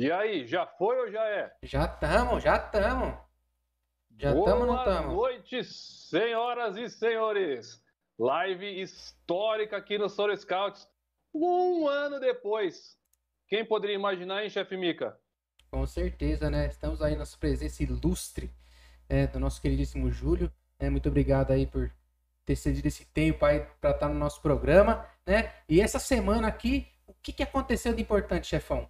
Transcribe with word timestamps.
E 0.00 0.12
aí, 0.12 0.46
já 0.46 0.64
foi 0.64 0.96
ou 0.96 1.10
já 1.10 1.24
é? 1.24 1.52
Já 1.60 1.86
estamos, 1.86 2.40
já 2.40 2.56
estamos. 2.56 3.18
Já 4.16 4.32
estamos, 4.32 4.64
não 4.68 4.78
estamos? 4.78 5.12
Boa 5.12 5.30
noite, 5.32 5.64
senhoras 5.64 6.76
e 6.76 6.88
senhores. 6.88 7.82
Live 8.16 8.80
histórica 8.80 9.76
aqui 9.76 9.98
no 9.98 10.08
Soro 10.08 10.36
Scouts. 10.36 10.88
Um 11.34 11.88
ano 11.88 12.20
depois. 12.20 12.96
Quem 13.48 13.64
poderia 13.64 13.96
imaginar, 13.96 14.44
hein, 14.44 14.50
chefe 14.50 14.76
Mica? 14.76 15.18
Com 15.68 15.84
certeza, 15.84 16.48
né? 16.48 16.68
Estamos 16.68 17.02
aí 17.02 17.16
na 17.16 17.24
presença 17.40 17.82
ilustre 17.82 18.52
é, 19.08 19.26
do 19.26 19.40
nosso 19.40 19.60
queridíssimo 19.60 20.12
Júlio. 20.12 20.48
É, 20.78 20.88
muito 20.88 21.08
obrigado 21.08 21.50
aí 21.50 21.66
por 21.66 21.92
ter 22.46 22.54
cedido 22.54 22.86
esse 22.86 23.04
tempo 23.06 23.44
aí 23.44 23.66
para 23.80 23.90
estar 23.90 24.08
no 24.08 24.14
nosso 24.14 24.40
programa, 24.42 25.04
né? 25.26 25.52
E 25.68 25.80
essa 25.80 25.98
semana 25.98 26.46
aqui, 26.46 26.86
o 27.04 27.14
que, 27.14 27.32
que 27.32 27.42
aconteceu 27.42 27.92
de 27.92 28.00
importante, 28.00 28.46
chefão? 28.46 28.88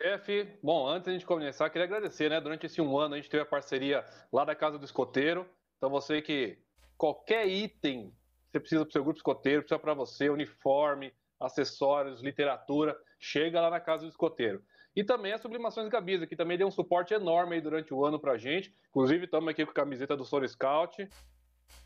Chefe, 0.00 0.58
bom, 0.62 0.86
antes 0.86 1.04
de 1.04 1.10
a 1.10 1.12
gente 1.14 1.26
começar, 1.26 1.70
queria 1.70 1.86
agradecer, 1.86 2.28
né? 2.28 2.40
Durante 2.40 2.66
esse 2.66 2.80
um 2.80 2.98
ano 2.98 3.14
a 3.14 3.16
gente 3.16 3.30
teve 3.30 3.42
a 3.42 3.46
parceria 3.46 4.04
lá 4.30 4.44
da 4.44 4.54
Casa 4.54 4.78
do 4.78 4.84
Escoteiro. 4.84 5.48
Então 5.78 5.88
você 5.88 6.20
que 6.20 6.58
qualquer 6.98 7.46
item 7.48 8.12
você 8.50 8.60
precisa 8.60 8.82
para 8.82 8.88
o 8.88 8.92
seu 8.92 9.04
grupo 9.04 9.18
escoteiro, 9.18 9.62
precisa 9.62 9.78
para 9.78 9.94
você, 9.94 10.28
uniforme, 10.28 11.12
acessórios, 11.38 12.22
literatura, 12.22 12.96
chega 13.18 13.60
lá 13.60 13.70
na 13.70 13.80
Casa 13.80 14.04
do 14.04 14.08
Escoteiro. 14.08 14.62
E 14.94 15.04
também 15.04 15.32
as 15.32 15.42
Sublimações 15.42 15.88
Gabiza, 15.88 16.26
que 16.26 16.36
também 16.36 16.56
deu 16.56 16.66
um 16.66 16.70
suporte 16.70 17.12
enorme 17.12 17.56
aí 17.56 17.60
durante 17.60 17.92
o 17.92 18.04
ano 18.04 18.18
pra 18.18 18.38
gente. 18.38 18.74
Inclusive, 18.88 19.26
estamos 19.26 19.48
aqui 19.48 19.64
com 19.64 19.70
a 19.70 19.74
camiseta 19.74 20.16
do 20.16 20.24
Soro 20.24 20.48
Scout. 20.48 21.06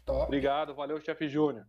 Top. 0.04 0.22
Obrigado, 0.22 0.74
valeu, 0.74 1.00
chefe 1.00 1.28
Júnior. 1.28 1.66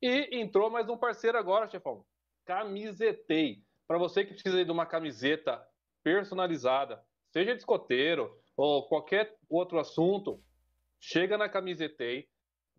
E 0.00 0.38
entrou 0.38 0.70
mais 0.70 0.88
um 0.88 0.96
parceiro 0.96 1.36
agora, 1.36 1.66
chefão. 1.66 2.04
Camisetei. 2.44 3.62
Para 3.88 3.98
você 3.98 4.24
que 4.24 4.34
precisa 4.34 4.64
de 4.64 4.70
uma 4.70 4.86
camiseta 4.86 5.66
personalizada, 6.04 7.02
seja 7.32 7.52
de 7.52 7.58
escoteiro 7.58 8.38
ou 8.56 8.86
qualquer 8.86 9.34
outro 9.48 9.78
assunto, 9.80 10.40
chega 11.00 11.36
na 11.36 11.48
Camisetei, 11.48 12.28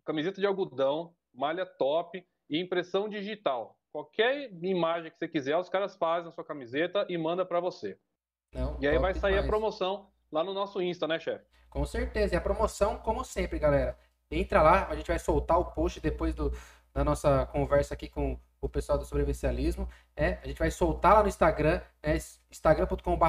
camiseta 0.04 0.40
de 0.40 0.46
algodão, 0.46 1.14
malha 1.34 1.66
top 1.66 2.24
e 2.48 2.60
impressão 2.60 3.08
digital. 3.08 3.76
Qualquer 3.92 4.50
imagem 4.62 5.10
que 5.10 5.18
você 5.18 5.26
quiser, 5.26 5.56
os 5.56 5.68
caras 5.68 5.96
fazem 5.96 6.28
a 6.28 6.32
sua 6.32 6.44
camiseta 6.44 7.04
e 7.08 7.18
manda 7.18 7.44
para 7.44 7.60
você. 7.60 7.98
Não, 8.52 8.78
e 8.80 8.86
aí 8.86 8.98
vai 8.98 9.14
sair 9.14 9.32
demais. 9.32 9.46
a 9.46 9.48
promoção 9.48 10.10
lá 10.30 10.44
no 10.44 10.54
nosso 10.54 10.80
Insta, 10.80 11.06
né, 11.06 11.18
chefe? 11.18 11.44
Com 11.68 11.84
certeza. 11.84 12.34
E 12.34 12.36
a 12.36 12.40
promoção, 12.40 12.98
como 12.98 13.24
sempre, 13.24 13.58
galera. 13.58 13.98
Entra 14.30 14.62
lá, 14.62 14.88
a 14.88 14.94
gente 14.96 15.06
vai 15.06 15.18
soltar 15.18 15.58
o 15.58 15.72
post 15.72 16.00
depois 16.00 16.34
do, 16.34 16.50
da 16.92 17.04
nossa 17.04 17.46
conversa 17.46 17.94
aqui 17.94 18.08
com 18.08 18.38
o 18.66 18.70
pessoal 18.70 18.98
do 18.98 19.04
sobrevivencialismo. 19.04 19.88
É, 20.14 20.38
a 20.42 20.46
gente 20.46 20.58
vai 20.58 20.70
soltar 20.70 21.14
lá 21.14 21.22
no 21.22 21.28
Instagram, 21.28 21.80
é, 22.02 22.16
instagram.com.br. 22.50 23.24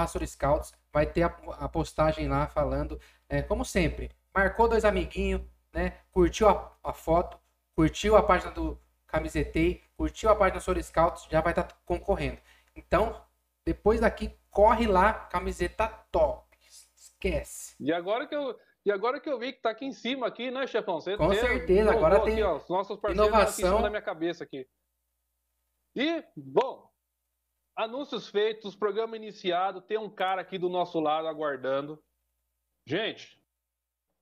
Vai 0.91 1.05
ter 1.05 1.23
a, 1.23 1.27
a, 1.59 1.69
postagem 1.69 2.27
lá 2.27 2.47
falando, 2.47 2.99
é, 3.29 3.41
como 3.41 3.63
sempre, 3.63 4.11
marcou 4.33 4.67
dois 4.67 4.85
amiguinhos, 4.85 5.41
né? 5.73 5.93
Curtiu 6.11 6.49
a, 6.49 6.71
a, 6.83 6.93
foto, 6.93 7.37
curtiu 7.75 8.15
a 8.15 8.23
página 8.23 8.51
do 8.51 8.79
Camisetei, 9.05 9.83
curtiu 9.95 10.29
a 10.29 10.35
página 10.35 10.59
Soro 10.59 10.81
Scouts, 10.81 11.27
já 11.29 11.41
vai 11.41 11.51
estar 11.51 11.63
tá 11.63 11.75
concorrendo. 11.85 12.37
Então, 12.75 13.21
depois 13.65 13.99
daqui, 13.99 14.31
corre 14.49 14.87
lá, 14.87 15.13
camiseta 15.13 15.87
top. 16.11 16.57
Esquece. 16.95 17.75
E 17.79 17.91
agora 17.91 18.27
que 18.27 18.35
eu, 18.35 18.55
e 18.87 18.91
agora 18.91 19.19
que 19.19 19.29
eu 19.29 19.37
vi 19.37 19.51
que 19.51 19.61
tá 19.61 19.71
aqui 19.71 19.85
em 19.85 19.91
cima, 19.91 20.25
aqui, 20.25 20.49
né, 20.49 20.65
chefão? 20.65 21.01
Você 21.01 21.17
Com 21.17 21.33
certeza, 21.33 21.91
agora 21.91 22.21
tem 22.21 22.41
aqui, 22.41 22.43
ó, 22.43 22.61
inovação. 23.11 23.81
da 23.81 23.89
minha 23.89 24.01
cabeça 24.01 24.45
aqui. 24.45 24.65
E, 25.99 26.23
bom, 26.35 26.87
anúncios 27.75 28.29
feitos, 28.29 28.75
programa 28.75 29.17
iniciado, 29.17 29.81
tem 29.81 29.97
um 29.97 30.11
cara 30.11 30.41
aqui 30.41 30.59
do 30.59 30.69
nosso 30.69 30.99
lado 30.99 31.27
aguardando. 31.27 31.99
Gente, 32.85 33.41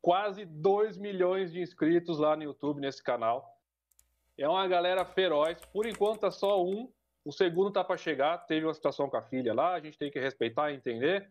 quase 0.01 0.45
2 0.45 0.97
milhões 0.97 1.51
de 1.51 1.59
inscritos 1.59 2.17
lá 2.17 2.33
no 2.37 2.43
YouTube 2.43 2.79
nesse 2.79 3.03
canal. 3.03 3.45
É 4.37 4.47
uma 4.47 4.65
galera 4.69 5.03
feroz. 5.03 5.59
Por 5.65 5.85
enquanto 5.85 6.21
tá 6.21 6.31
só 6.31 6.63
um. 6.63 6.89
O 7.25 7.33
segundo 7.33 7.73
tá 7.73 7.83
para 7.83 7.97
chegar. 7.97 8.37
Teve 8.45 8.65
uma 8.65 8.73
situação 8.73 9.09
com 9.09 9.17
a 9.17 9.23
filha 9.23 9.53
lá, 9.53 9.73
a 9.73 9.81
gente 9.81 9.97
tem 9.97 10.09
que 10.09 10.19
respeitar 10.19 10.71
e 10.71 10.75
entender. 10.77 11.29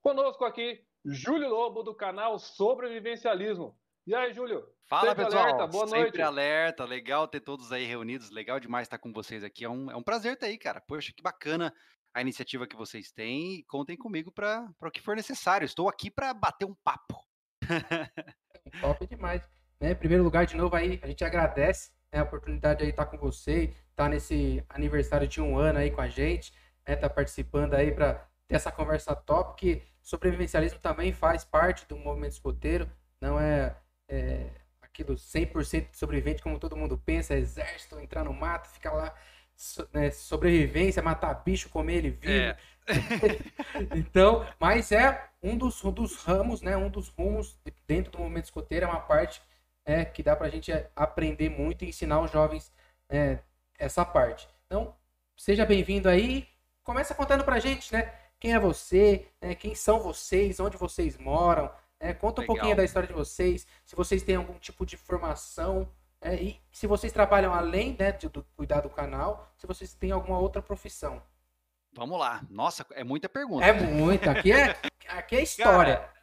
Conosco 0.00 0.46
aqui, 0.46 0.82
Júlio 1.04 1.50
Lobo, 1.50 1.82
do 1.82 1.94
canal 1.94 2.38
Sobrevivencialismo. 2.38 3.78
E 4.06 4.14
aí, 4.14 4.32
Júlio? 4.32 4.64
Fala, 4.84 5.08
Sempre 5.08 5.24
pessoal. 5.24 5.42
Alerta. 5.42 5.66
Boa 5.66 5.86
Sempre 5.88 6.02
noite. 6.02 6.22
alerta. 6.22 6.84
Legal 6.84 7.26
ter 7.26 7.40
todos 7.40 7.72
aí 7.72 7.84
reunidos. 7.84 8.30
Legal 8.30 8.60
demais 8.60 8.86
estar 8.86 8.98
com 8.98 9.12
vocês 9.12 9.42
aqui. 9.42 9.64
É 9.64 9.68
um, 9.68 9.90
é 9.90 9.96
um 9.96 10.02
prazer 10.02 10.36
ter 10.36 10.46
aí, 10.46 10.56
cara. 10.56 10.80
Poxa, 10.80 11.12
que 11.12 11.22
bacana 11.22 11.74
a 12.14 12.20
iniciativa 12.20 12.68
que 12.68 12.76
vocês 12.76 13.10
têm. 13.10 13.56
E 13.56 13.64
contem 13.64 13.96
comigo 13.96 14.30
para 14.30 14.72
o 14.80 14.90
que 14.92 15.02
for 15.02 15.16
necessário. 15.16 15.64
Estou 15.64 15.88
aqui 15.88 16.08
para 16.08 16.32
bater 16.32 16.64
um 16.64 16.74
papo. 16.84 17.20
Top 18.80 19.04
demais. 19.08 19.42
Né? 19.80 19.90
Em 19.90 19.96
primeiro 19.96 20.22
lugar, 20.22 20.46
de 20.46 20.56
novo 20.56 20.76
aí, 20.76 21.00
a 21.02 21.08
gente 21.08 21.24
agradece 21.24 21.90
né, 22.12 22.20
a 22.20 22.22
oportunidade 22.22 22.84
aí 22.84 22.90
estar 22.90 23.06
com 23.06 23.18
você, 23.18 23.74
estar 23.90 24.08
nesse 24.08 24.64
aniversário 24.68 25.26
de 25.26 25.40
um 25.40 25.58
ano 25.58 25.80
aí 25.80 25.90
com 25.90 26.00
a 26.00 26.08
gente, 26.08 26.52
né, 26.86 26.94
tá 26.94 27.10
participando 27.10 27.74
aí 27.74 27.92
para 27.92 28.14
ter 28.46 28.54
essa 28.54 28.70
conversa 28.70 29.16
top, 29.16 29.56
que 29.56 29.82
sobrevivencialismo 30.00 30.78
também 30.78 31.12
faz 31.12 31.44
parte 31.44 31.86
do 31.88 31.96
movimento 31.96 32.32
escoteiro, 32.32 32.88
não 33.20 33.38
é 33.40 33.76
é, 34.08 34.50
aquilo 34.80 35.14
100% 35.14 35.90
de 35.90 35.96
sobrevivente, 35.96 36.42
como 36.42 36.58
todo 36.58 36.76
mundo 36.76 36.96
pensa, 36.98 37.34
exército, 37.34 37.98
entrar 38.00 38.24
no 38.24 38.32
mato, 38.32 38.68
ficar 38.68 38.92
lá, 38.92 39.14
so, 39.54 39.88
né, 39.92 40.10
sobrevivência, 40.10 41.02
matar 41.02 41.34
bicho, 41.44 41.68
comer 41.68 41.96
ele 41.96 42.10
vivo. 42.10 42.32
É. 42.32 42.56
então, 43.96 44.46
mas 44.60 44.92
é 44.92 45.28
um 45.42 45.56
dos, 45.56 45.84
um 45.84 45.92
dos 45.92 46.16
ramos, 46.22 46.62
né, 46.62 46.76
um 46.76 46.88
dos 46.88 47.08
rumos 47.08 47.58
dentro 47.86 48.12
do 48.12 48.18
movimento 48.18 48.44
escoteiro, 48.44 48.86
é 48.86 48.88
uma 48.88 49.00
parte 49.00 49.42
é, 49.84 50.04
que 50.04 50.22
dá 50.22 50.34
pra 50.34 50.48
gente 50.48 50.72
aprender 50.94 51.48
muito 51.48 51.84
e 51.84 51.88
ensinar 51.88 52.20
os 52.20 52.30
jovens 52.30 52.72
é, 53.08 53.38
essa 53.78 54.04
parte. 54.04 54.48
Então, 54.66 54.94
seja 55.36 55.64
bem-vindo 55.64 56.08
aí. 56.08 56.48
Começa 56.82 57.14
contando 57.14 57.44
pra 57.44 57.58
gente, 57.58 57.92
né? 57.92 58.12
Quem 58.38 58.54
é 58.54 58.58
você, 58.58 59.28
né, 59.40 59.54
quem 59.54 59.74
são 59.74 60.00
vocês, 60.00 60.60
onde 60.60 60.76
vocês 60.76 61.16
moram, 61.16 61.70
é, 61.98 62.12
conta 62.12 62.40
Legal. 62.40 62.54
um 62.54 62.56
pouquinho 62.56 62.76
da 62.76 62.84
história 62.84 63.06
de 63.06 63.14
vocês, 63.14 63.66
se 63.84 63.96
vocês 63.96 64.22
têm 64.22 64.36
algum 64.36 64.58
tipo 64.58 64.84
de 64.84 64.96
formação, 64.96 65.88
é, 66.20 66.34
e 66.34 66.60
se 66.72 66.86
vocês 66.86 67.12
trabalham 67.12 67.52
além 67.52 67.96
né, 67.98 68.12
de, 68.12 68.28
do 68.28 68.44
cuidar 68.56 68.80
do 68.80 68.90
canal, 68.90 69.52
se 69.56 69.66
vocês 69.66 69.94
têm 69.94 70.10
alguma 70.10 70.38
outra 70.38 70.62
profissão. 70.62 71.22
Vamos 71.92 72.18
lá. 72.18 72.42
Nossa, 72.50 72.84
é 72.92 73.02
muita 73.02 73.28
pergunta. 73.28 73.64
É 73.64 73.72
muita. 73.72 74.32
Aqui 74.32 74.52
é, 74.52 74.76
aqui 75.08 75.36
é 75.36 75.42
história. 75.42 75.96
Cara, 75.96 76.15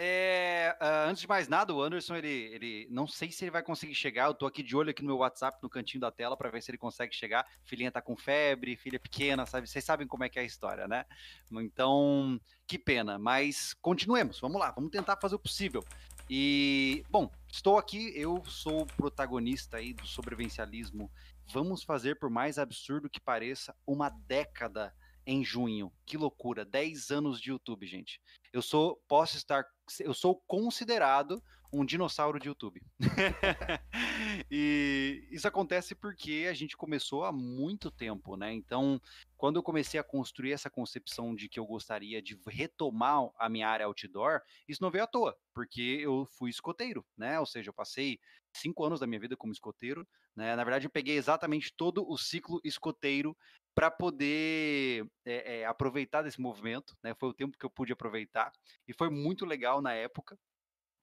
é, 0.00 0.76
uh, 0.80 1.10
antes 1.10 1.22
de 1.22 1.28
mais 1.28 1.48
nada, 1.48 1.74
o 1.74 1.82
Anderson, 1.82 2.14
ele, 2.14 2.28
ele 2.28 2.88
não 2.88 3.04
sei 3.04 3.32
se 3.32 3.44
ele 3.44 3.50
vai 3.50 3.64
conseguir 3.64 3.96
chegar. 3.96 4.26
Eu 4.26 4.34
tô 4.34 4.46
aqui 4.46 4.62
de 4.62 4.76
olho 4.76 4.90
aqui 4.90 5.02
no 5.02 5.08
meu 5.08 5.16
WhatsApp, 5.16 5.58
no 5.60 5.68
cantinho 5.68 6.00
da 6.00 6.12
tela, 6.12 6.36
para 6.36 6.50
ver 6.50 6.62
se 6.62 6.70
ele 6.70 6.78
consegue 6.78 7.12
chegar. 7.12 7.44
Filhinha 7.64 7.90
tá 7.90 8.00
com 8.00 8.16
febre, 8.16 8.76
filha 8.76 9.00
pequena, 9.00 9.44
sabe? 9.44 9.68
Vocês 9.68 9.84
sabem 9.84 10.06
como 10.06 10.22
é 10.22 10.28
que 10.28 10.38
é 10.38 10.42
a 10.42 10.44
história, 10.44 10.86
né? 10.86 11.04
Então, 11.50 12.40
que 12.64 12.78
pena. 12.78 13.18
Mas 13.18 13.74
continuemos, 13.74 14.38
vamos 14.38 14.60
lá, 14.60 14.70
vamos 14.70 14.92
tentar 14.92 15.16
fazer 15.20 15.34
o 15.34 15.40
possível. 15.40 15.84
E, 16.30 17.04
bom, 17.10 17.28
estou 17.50 17.76
aqui, 17.76 18.12
eu 18.14 18.40
sou 18.44 18.82
o 18.82 18.86
protagonista 18.86 19.78
aí 19.78 19.92
do 19.92 20.06
sobrevivencialismo. 20.06 21.10
Vamos 21.52 21.82
fazer, 21.82 22.20
por 22.20 22.30
mais 22.30 22.56
absurdo 22.56 23.10
que 23.10 23.18
pareça, 23.20 23.74
uma 23.84 24.10
década 24.10 24.94
em 25.28 25.44
junho. 25.44 25.92
Que 26.06 26.16
loucura, 26.16 26.64
10 26.64 27.10
anos 27.10 27.38
de 27.38 27.50
YouTube, 27.50 27.86
gente. 27.86 28.18
Eu 28.50 28.62
sou, 28.62 28.96
posso 29.06 29.36
estar, 29.36 29.62
eu 30.00 30.14
sou 30.14 30.42
considerado 30.46 31.42
um 31.70 31.84
dinossauro 31.84 32.40
de 32.40 32.48
YouTube. 32.48 32.80
e, 34.50 35.28
isso 35.30 35.46
acontece 35.46 35.94
porque 35.94 36.46
a 36.50 36.54
gente 36.54 36.78
começou 36.78 37.24
há 37.24 37.30
muito 37.30 37.90
tempo, 37.90 38.36
né? 38.36 38.54
Então, 38.54 38.98
quando 39.36 39.56
eu 39.56 39.62
comecei 39.62 40.00
a 40.00 40.02
construir 40.02 40.52
essa 40.52 40.70
concepção 40.70 41.34
de 41.34 41.46
que 41.46 41.60
eu 41.60 41.66
gostaria 41.66 42.22
de 42.22 42.40
retomar 42.46 43.28
a 43.38 43.50
minha 43.50 43.68
área 43.68 43.84
outdoor, 43.84 44.40
isso 44.66 44.82
não 44.82 44.90
veio 44.90 45.04
à 45.04 45.06
toa, 45.06 45.36
porque 45.52 45.98
eu 46.00 46.24
fui 46.24 46.48
escoteiro, 46.48 47.04
né? 47.18 47.38
Ou 47.38 47.44
seja, 47.44 47.68
eu 47.68 47.74
passei 47.74 48.18
cinco 48.50 48.82
anos 48.82 48.98
da 48.98 49.06
minha 49.06 49.20
vida 49.20 49.36
como 49.36 49.52
escoteiro, 49.52 50.08
né? 50.38 50.54
Na 50.54 50.62
verdade, 50.62 50.86
eu 50.86 50.90
peguei 50.90 51.16
exatamente 51.16 51.72
todo 51.76 52.08
o 52.08 52.16
ciclo 52.16 52.60
escoteiro 52.62 53.36
para 53.74 53.90
poder 53.90 55.04
é, 55.26 55.58
é, 55.58 55.64
aproveitar 55.66 56.22
desse 56.22 56.40
movimento, 56.40 56.96
né? 57.02 57.12
Foi 57.18 57.28
o 57.28 57.34
tempo 57.34 57.58
que 57.58 57.66
eu 57.66 57.70
pude 57.70 57.92
aproveitar 57.92 58.52
e 58.86 58.94
foi 58.94 59.10
muito 59.10 59.44
legal 59.44 59.82
na 59.82 59.92
época. 59.92 60.38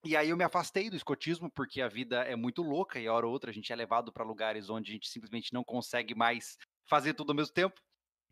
E 0.04 0.16
aí 0.16 0.30
eu 0.30 0.36
me 0.36 0.44
afastei 0.44 0.88
do 0.88 0.96
escotismo 0.96 1.50
porque 1.50 1.82
a 1.82 1.88
vida 1.88 2.22
é 2.22 2.34
muito 2.34 2.62
louca 2.62 2.98
e 2.98 3.08
hora 3.08 3.26
ou 3.26 3.32
outra 3.32 3.50
a 3.50 3.52
gente 3.52 3.70
é 3.70 3.76
levado 3.76 4.10
para 4.10 4.24
lugares 4.24 4.70
onde 4.70 4.90
a 4.90 4.94
gente 4.94 5.08
simplesmente 5.08 5.52
não 5.52 5.62
consegue 5.62 6.14
mais 6.14 6.56
fazer 6.88 7.12
tudo 7.12 7.30
ao 7.30 7.36
mesmo 7.36 7.52
tempo. 7.52 7.78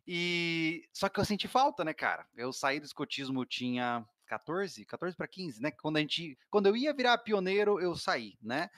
E 0.06 0.88
só 0.92 1.08
que 1.08 1.20
eu 1.20 1.24
senti 1.24 1.48
falta, 1.48 1.84
né, 1.84 1.92
cara? 1.92 2.26
Eu 2.34 2.50
saí 2.50 2.80
do 2.80 2.86
escotismo 2.86 3.42
eu 3.42 3.46
tinha 3.46 4.06
14, 4.26 4.86
14 4.86 5.16
para 5.16 5.28
15, 5.28 5.60
né? 5.60 5.70
Quando 5.70 5.98
a 5.98 6.00
gente, 6.00 6.38
quando 6.50 6.66
eu 6.66 6.76
ia 6.76 6.94
virar 6.94 7.18
pioneiro, 7.18 7.78
eu 7.78 7.94
saí, 7.94 8.38
né? 8.40 8.70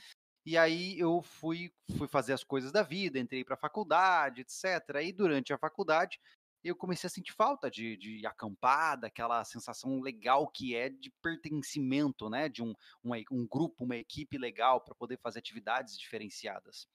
E 0.46 0.56
aí 0.56 0.96
eu 0.96 1.20
fui, 1.20 1.72
fui 1.98 2.06
fazer 2.06 2.32
as 2.32 2.44
coisas 2.44 2.70
da 2.70 2.84
vida, 2.84 3.18
entrei 3.18 3.44
para 3.44 3.54
a 3.54 3.58
faculdade, 3.58 4.42
etc. 4.42 5.02
E 5.02 5.12
durante 5.12 5.52
a 5.52 5.58
faculdade 5.58 6.20
eu 6.62 6.76
comecei 6.76 7.08
a 7.08 7.10
sentir 7.10 7.32
falta 7.32 7.68
de, 7.68 7.96
de 7.96 8.24
acampar, 8.24 8.98
daquela 8.98 9.44
sensação 9.44 10.00
legal 10.00 10.46
que 10.48 10.76
é 10.76 10.88
de 10.88 11.10
pertencimento, 11.20 12.30
né? 12.30 12.48
De 12.48 12.62
um, 12.62 12.72
um, 13.02 13.10
um 13.32 13.46
grupo, 13.46 13.84
uma 13.84 13.96
equipe 13.96 14.38
legal 14.38 14.80
para 14.80 14.94
poder 14.94 15.18
fazer 15.18 15.40
atividades 15.40 15.98
diferenciadas. 15.98 16.86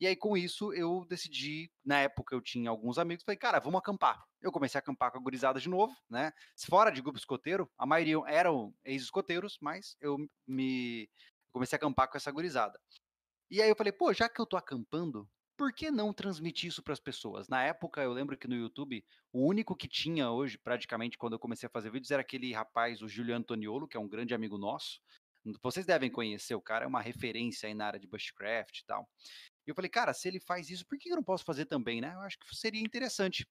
E 0.00 0.06
aí, 0.06 0.16
com 0.16 0.36
isso, 0.36 0.72
eu 0.72 1.04
decidi, 1.08 1.70
na 1.84 2.00
época 2.00 2.34
eu 2.34 2.40
tinha 2.40 2.70
alguns 2.70 2.98
amigos, 2.98 3.24
falei, 3.24 3.38
cara, 3.38 3.60
vamos 3.60 3.78
acampar. 3.78 4.24
Eu 4.40 4.50
comecei 4.50 4.78
a 4.78 4.80
acampar 4.80 5.12
com 5.12 5.18
a 5.18 5.22
gurizada 5.22 5.60
de 5.60 5.68
novo, 5.68 5.94
né? 6.10 6.32
Fora 6.68 6.90
de 6.90 7.00
grupo 7.00 7.18
escoteiro, 7.18 7.70
a 7.78 7.86
maioria 7.86 8.16
eram 8.26 8.74
ex-escoteiros, 8.84 9.58
mas 9.60 9.96
eu 10.00 10.18
me 10.44 11.08
comecei 11.52 11.76
a 11.76 11.78
acampar 11.78 12.08
com 12.08 12.16
essa 12.16 12.30
gurizada. 12.30 12.80
E 13.50 13.60
aí 13.60 13.68
eu 13.68 13.76
falei, 13.76 13.92
pô, 13.92 14.12
já 14.12 14.28
que 14.28 14.40
eu 14.40 14.46
tô 14.46 14.56
acampando, 14.56 15.28
por 15.56 15.72
que 15.72 15.90
não 15.90 16.12
transmitir 16.12 16.68
isso 16.68 16.82
para 16.82 16.92
as 16.92 17.00
pessoas? 17.00 17.48
Na 17.48 17.62
época, 17.62 18.02
eu 18.02 18.12
lembro 18.12 18.36
que 18.36 18.48
no 18.48 18.56
YouTube, 18.56 19.04
o 19.32 19.46
único 19.46 19.76
que 19.76 19.86
tinha 19.86 20.30
hoje, 20.30 20.58
praticamente, 20.58 21.18
quando 21.18 21.34
eu 21.34 21.38
comecei 21.38 21.66
a 21.66 21.70
fazer 21.70 21.90
vídeos, 21.90 22.10
era 22.10 22.22
aquele 22.22 22.52
rapaz, 22.52 23.02
o 23.02 23.08
Juliano 23.08 23.40
Antoniolo, 23.40 23.86
que 23.86 23.96
é 23.96 24.00
um 24.00 24.08
grande 24.08 24.34
amigo 24.34 24.56
nosso. 24.56 25.00
Vocês 25.62 25.84
devem 25.84 26.10
conhecer, 26.10 26.54
o 26.54 26.62
cara 26.62 26.84
é 26.84 26.88
uma 26.88 27.00
referência 27.00 27.68
aí 27.68 27.74
na 27.74 27.86
área 27.86 28.00
de 28.00 28.06
bushcraft 28.06 28.78
e 28.78 28.86
tal. 28.86 29.08
E 29.66 29.70
eu 29.70 29.74
falei, 29.74 29.90
cara, 29.90 30.14
se 30.14 30.26
ele 30.28 30.40
faz 30.40 30.70
isso, 30.70 30.86
por 30.86 30.98
que 30.98 31.10
eu 31.10 31.16
não 31.16 31.22
posso 31.22 31.44
fazer 31.44 31.66
também, 31.66 32.00
né? 32.00 32.14
Eu 32.14 32.20
acho 32.20 32.38
que 32.38 32.56
seria 32.56 32.80
interessante. 32.80 33.46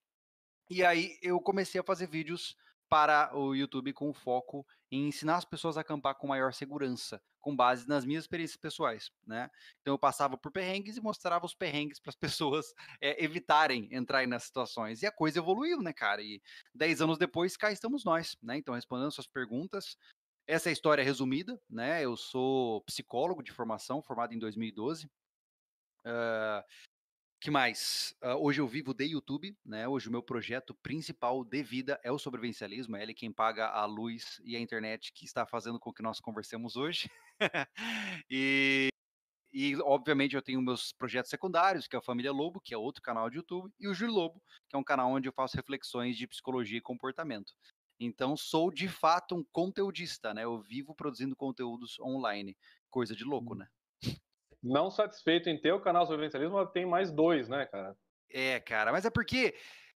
E 0.70 0.84
aí 0.84 1.18
eu 1.22 1.40
comecei 1.40 1.80
a 1.80 1.84
fazer 1.84 2.08
vídeos 2.08 2.56
para 2.92 3.34
o 3.34 3.56
YouTube 3.56 3.94
com 3.94 4.14
foco 4.14 4.68
em 4.92 5.08
ensinar 5.08 5.38
as 5.38 5.46
pessoas 5.46 5.78
a 5.78 5.82
acampar 5.82 6.16
com 6.16 6.28
maior 6.28 6.52
segurança, 6.52 7.22
com 7.40 7.56
base 7.56 7.88
nas 7.88 8.04
minhas 8.04 8.26
experiências 8.26 8.58
pessoais, 8.58 9.10
né? 9.26 9.50
Então 9.80 9.94
eu 9.94 9.98
passava 9.98 10.38
por 10.38 10.52
perrengues 10.52 10.98
e 10.98 11.02
mostrava 11.02 11.46
os 11.46 11.56
perrengues 11.56 12.02
para 12.02 12.10
as 12.10 12.18
pessoas 12.44 12.74
é, 13.00 13.24
evitarem 13.24 13.88
entrar 13.94 14.28
nas 14.28 14.44
situações. 14.44 15.02
E 15.02 15.06
a 15.06 15.12
coisa 15.12 15.40
evoluiu, 15.40 15.82
né, 15.82 15.94
cara? 15.94 16.22
E 16.22 16.42
dez 16.76 17.02
anos 17.02 17.18
depois, 17.18 17.56
cá 17.56 17.72
estamos 17.72 18.04
nós, 18.04 18.36
né? 18.44 18.58
Então 18.58 18.76
respondendo 18.76 19.10
suas 19.14 19.28
perguntas, 19.28 19.96
essa 20.46 20.68
é 20.68 20.72
a 20.72 20.74
história 20.74 21.02
resumida, 21.02 21.58
né? 21.70 22.04
Eu 22.04 22.18
sou 22.18 22.82
psicólogo 22.82 23.42
de 23.42 23.54
formação, 23.54 24.02
formado 24.02 24.34
em 24.34 24.40
2012. 24.40 25.10
Uh, 26.06 26.62
que 27.42 27.50
mais? 27.50 28.16
Uh, 28.24 28.36
hoje 28.36 28.62
eu 28.62 28.68
vivo 28.68 28.94
de 28.94 29.04
YouTube, 29.04 29.58
né? 29.66 29.88
Hoje 29.88 30.08
o 30.08 30.12
meu 30.12 30.22
projeto 30.22 30.76
principal 30.76 31.44
de 31.44 31.64
vida 31.64 32.00
é 32.04 32.12
o 32.12 32.20
sobrevivencialismo, 32.20 32.96
é 32.96 33.02
ele 33.02 33.16
quem 33.16 33.32
paga 33.32 33.68
a 33.68 33.84
luz 33.84 34.40
e 34.46 34.56
a 34.56 34.60
internet 34.60 35.12
que 35.12 35.26
está 35.26 35.44
fazendo 35.44 35.80
com 35.80 35.92
que 35.92 36.04
nós 36.04 36.20
conversemos 36.20 36.76
hoje. 36.76 37.10
e, 38.30 38.90
e, 39.52 39.76
obviamente, 39.78 40.36
eu 40.36 40.42
tenho 40.44 40.62
meus 40.62 40.94
projetos 40.94 41.32
secundários, 41.32 41.88
que 41.88 41.96
é 41.96 42.00
a 42.00 42.04
Família 42.04 42.32
Lobo, 42.32 42.62
que 42.62 42.76
é 42.76 42.78
outro 42.78 43.02
canal 43.02 43.28
de 43.28 43.38
YouTube, 43.38 43.74
e 43.80 43.88
o 43.88 43.94
Júlio 43.94 44.14
Lobo, 44.14 44.40
que 44.70 44.76
é 44.76 44.80
um 44.80 44.84
canal 44.84 45.12
onde 45.12 45.28
eu 45.28 45.34
faço 45.34 45.58
reflexões 45.58 46.16
de 46.16 46.28
psicologia 46.28 46.78
e 46.78 46.82
comportamento. 46.82 47.54
Então, 48.00 48.38
sou 48.38 48.70
de 48.70 48.88
fato 48.88 49.34
um 49.34 49.44
conteudista, 49.52 50.32
né? 50.32 50.44
Eu 50.44 50.62
vivo 50.62 50.94
produzindo 50.94 51.36
conteúdos 51.36 52.00
online. 52.00 52.56
Coisa 52.88 53.16
de 53.16 53.24
louco, 53.24 53.56
hum. 53.56 53.58
né? 53.58 53.68
Não 54.62 54.92
satisfeito 54.92 55.50
em 55.50 55.60
ter 55.60 55.72
o 55.72 55.82
canal 55.82 56.06
sobre 56.06 56.26
vencialismo, 56.26 56.66
tem 56.68 56.86
mais 56.86 57.12
dois, 57.12 57.50
né, 57.50 57.66
cara? 57.66 57.96
É, 58.30 58.60
cara, 58.60 58.92
mas 58.92 59.06
é 59.06 59.10
porque 59.10 59.56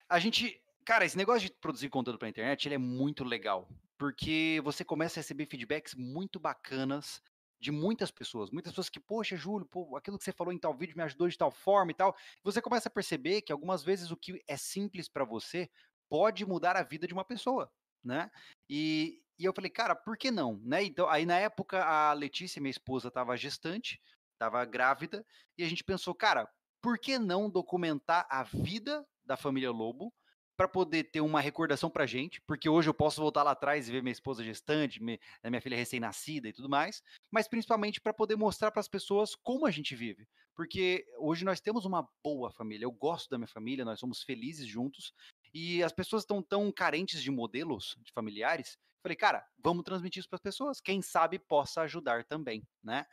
a 0.09 0.19
gente. 0.19 0.61
Cara, 0.85 1.05
esse 1.05 1.17
negócio 1.17 1.49
de 1.49 1.55
produzir 1.61 1.89
conteúdo 1.89 2.19
pra 2.19 2.29
internet, 2.29 2.67
ele 2.67 2.75
é 2.75 2.79
muito 2.79 3.25
legal. 3.25 3.69
Porque 3.97 4.61
você 4.65 4.85
começa 4.85 5.21
a 5.21 5.23
receber 5.23 5.47
feedbacks 5.47 5.95
muito 5.95 6.41
bacanas 6.41 7.23
de 7.61 7.71
muitas 7.71 8.11
pessoas. 8.11 8.51
Muitas 8.51 8.73
pessoas 8.73 8.91
que, 8.91 8.99
poxa, 8.99 9.37
Júlio, 9.37 9.65
pô, 9.65 9.97
aquilo 9.97 10.19
que 10.19 10.25
você 10.25 10.33
falou 10.33 10.53
em 10.53 10.59
tal 10.59 10.77
vídeo 10.77 10.97
me 10.97 11.05
ajudou 11.05 11.29
de 11.29 11.39
tal 11.39 11.53
forma 11.53 11.93
e 11.93 11.95
tal. 11.95 12.17
Você 12.43 12.61
começa 12.61 12.89
a 12.89 12.93
perceber 12.93 13.43
que 13.43 13.53
algumas 13.53 13.85
vezes 13.85 14.11
o 14.11 14.17
que 14.17 14.43
é 14.49 14.57
simples 14.57 15.09
para 15.09 15.25
você 15.25 15.71
pode 16.09 16.45
mudar 16.45 16.77
a 16.77 16.83
vida 16.83 17.07
de 17.07 17.15
uma 17.15 17.25
pessoa, 17.25 17.71
né? 18.03 18.29
E, 18.69 19.23
e 19.39 19.45
eu 19.45 19.53
falei, 19.55 19.71
cara, 19.71 19.95
por 19.95 20.17
que 20.17 20.33
não? 20.33 20.61
Né? 20.65 20.83
Então, 20.83 21.09
aí 21.09 21.25
na 21.25 21.39
época 21.39 21.85
a 21.85 22.13
Letícia, 22.13 22.61
minha 22.61 22.73
esposa, 22.73 23.07
estava 23.07 23.37
gestante, 23.37 24.01
estava 24.43 24.65
grávida, 24.65 25.25
e 25.57 25.65
a 25.65 25.69
gente 25.69 25.85
pensou, 25.85 26.15
cara, 26.15 26.49
por 26.83 26.99
que 26.99 27.19
não 27.19 27.49
documentar 27.49 28.27
a 28.29 28.43
vida 28.43 29.07
da 29.25 29.37
família 29.37 29.71
Lobo 29.71 30.13
para 30.57 30.69
poder 30.69 31.05
ter 31.05 31.21
uma 31.21 31.41
recordação 31.41 31.89
para 31.89 32.07
gente, 32.07 32.41
porque 32.43 32.69
hoje 32.69 32.89
eu 32.89 32.95
posso 32.95 33.21
voltar 33.21 33.43
lá 33.43 33.53
atrás 33.53 33.89
e 33.89 33.93
ver 33.93 34.03
minha 34.03 34.13
esposa 34.13 34.45
gestante, 34.45 35.03
minha, 35.03 35.19
né, 35.43 35.49
minha 35.49 35.63
filha 35.63 35.77
recém-nascida 35.77 36.49
e 36.49 36.53
tudo 36.53 36.69
mais, 36.69 37.03
mas 37.31 37.49
principalmente 37.49 38.01
para 38.01 38.13
poder 38.13 38.37
mostrar 38.37 38.71
para 38.71 38.81
as 38.81 38.89
pessoas 38.89 39.35
como 39.35 39.67
a 39.67 39.71
gente 39.71 39.97
vive, 39.97 40.29
porque 40.55 41.07
hoje 41.19 41.45
nós 41.45 41.61
temos 41.61 41.85
uma 41.85 42.07
boa 42.23 42.51
família, 42.51 42.85
eu 42.85 42.93
gosto 42.93 43.31
da 43.31 43.39
minha 43.39 43.49
família, 43.49 43.85
nós 43.85 43.99
somos 43.99 44.23
felizes 44.23 44.67
juntos 44.67 45.13
e 45.55 45.83
as 45.83 45.93
pessoas 45.93 46.23
estão 46.23 46.43
tão 46.43 46.71
carentes 46.71 47.23
de 47.23 47.31
modelos 47.31 47.97
de 48.03 48.13
familiares. 48.13 48.77
Falei, 49.03 49.17
cara, 49.17 49.45
vamos 49.59 49.83
transmitir 49.83 50.21
isso 50.21 50.29
para 50.29 50.37
as 50.37 50.43
pessoas, 50.43 50.81
quem 50.81 51.03
sabe 51.03 51.39
possa 51.39 51.83
ajudar 51.83 52.25
também, 52.25 52.63
né? 52.85 53.05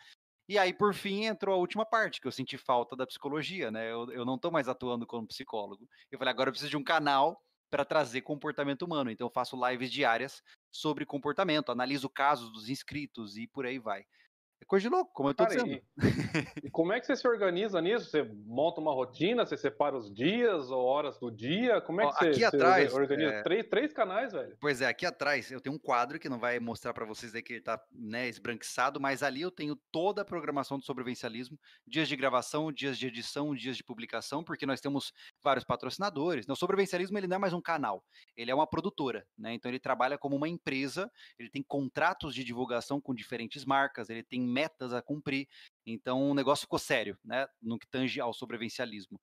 E 0.50 0.58
aí, 0.58 0.74
por 0.74 0.96
fim, 0.96 1.26
entrou 1.26 1.54
a 1.54 1.60
última 1.60 1.86
parte, 1.86 2.20
que 2.20 2.28
eu 2.28 2.32
senti 2.32 2.58
falta 2.58 2.96
da 2.96 3.06
psicologia, 3.06 3.70
né? 3.70 3.92
Eu, 3.92 4.12
eu 4.12 4.26
não 4.26 4.34
estou 4.34 4.52
mais 4.52 4.68
atuando 4.68 5.06
como 5.06 5.28
psicólogo. 5.28 5.88
Eu 6.12 6.18
falei, 6.18 6.32
agora 6.32 6.50
eu 6.50 6.52
preciso 6.52 6.72
de 6.72 6.76
um 6.78 6.84
canal 6.84 7.40
para 7.70 7.86
trazer 7.86 8.22
comportamento 8.24 8.82
humano. 8.82 9.12
Então, 9.12 9.28
eu 9.28 9.32
faço 9.32 9.56
lives 9.70 9.92
diárias 9.92 10.42
sobre 10.72 11.06
comportamento, 11.06 11.72
analiso 11.72 12.10
casos 12.10 12.52
dos 12.52 12.68
inscritos 12.68 13.38
e 13.38 13.48
por 13.48 13.64
aí 13.68 13.78
vai. 13.78 14.04
É 14.62 14.66
coisa 14.66 14.84
de 14.84 14.90
louco, 14.90 15.12
como 15.14 15.30
eu 15.30 15.34
tô 15.34 15.46
Cara, 15.46 15.56
dizendo. 15.56 15.72
E, 15.74 16.68
e, 16.68 16.70
como 16.70 16.92
é 16.92 17.00
que 17.00 17.06
você 17.06 17.16
se 17.16 17.28
organiza 17.28 17.82
nisso? 17.82 18.10
Você 18.10 18.24
monta 18.46 18.82
uma 18.82 18.94
rotina, 18.94 19.46
você 19.46 19.56
separa 19.56 19.98
os 19.98 20.14
dias 20.14 20.70
ou 20.70 20.84
horas 20.84 21.18
do 21.18 21.32
dia? 21.32 21.80
Como 21.80 22.02
é 22.02 22.08
que 22.08 22.10
Ó, 22.10 22.18
você, 22.18 22.28
aqui 22.28 22.40
você 22.40 22.46
atrás, 22.46 22.94
organiza? 22.94 23.34
É... 23.36 23.44
Três, 23.44 23.68
três 23.68 23.94
canais, 23.94 24.34
velho? 24.34 24.58
Pois 24.60 24.82
é, 24.82 24.88
aqui 24.88 25.06
atrás 25.06 25.50
eu 25.50 25.62
tenho 25.62 25.76
um 25.76 25.80
quadro 25.80 26.20
que 26.20 26.28
não 26.28 26.38
vai 26.38 26.60
mostrar 26.60 26.94
para 26.94 27.06
vocês 27.06 27.34
aí 27.34 27.42
que 27.42 27.54
ele 27.54 27.62
tá 27.62 27.82
né, 27.92 28.28
esbranquiçado, 28.28 29.00
mas 29.00 29.24
ali 29.24 29.42
eu 29.42 29.52
tenho 29.52 29.78
toda 29.92 30.24
a 30.24 30.26
programação 30.26 30.78
do 30.78 30.86
sobrevivencialismo, 30.86 31.58
dias 31.88 32.10
de 32.10 32.16
gravação, 32.18 32.72
dias 32.72 32.98
de 32.98 33.08
edição, 33.08 33.56
dias 33.56 33.78
de 33.78 33.84
publicação, 33.84 34.44
porque 34.44 34.66
nós 34.66 34.82
temos 34.82 35.14
vários 35.42 35.64
patrocinadores. 35.64 36.48
O 36.50 36.56
sobrevivencialismo 36.56 37.18
ele 37.18 37.28
não 37.28 37.38
é 37.38 37.40
mais 37.40 37.54
um 37.54 37.62
canal, 37.62 38.04
ele 38.36 38.52
é 38.52 38.56
uma 38.56 38.68
produtora, 38.68 39.26
né? 39.38 39.54
Então 39.54 39.72
ele 39.72 39.80
trabalha 39.80 40.18
como 40.18 40.36
uma 40.36 40.50
empresa, 40.50 41.10
ele 41.38 41.50
tem 41.50 41.64
contratos 41.64 42.36
de 42.36 42.44
divulgação 42.44 43.00
com 43.00 43.16
diferentes 43.16 43.64
marcas, 43.64 44.10
ele 44.10 44.24
tem 44.24 44.49
metas 44.50 44.94
a 44.94 45.02
cumprir. 45.02 45.48
Então 45.86 46.32
o 46.32 46.34
negócio 46.34 46.64
ficou 46.64 46.80
sério, 46.80 47.18
né? 47.24 47.48
No 47.62 47.78
que 47.80 47.88
tange 47.88 48.20
ao 48.20 48.34
sobrevivencialismo. 48.34 49.20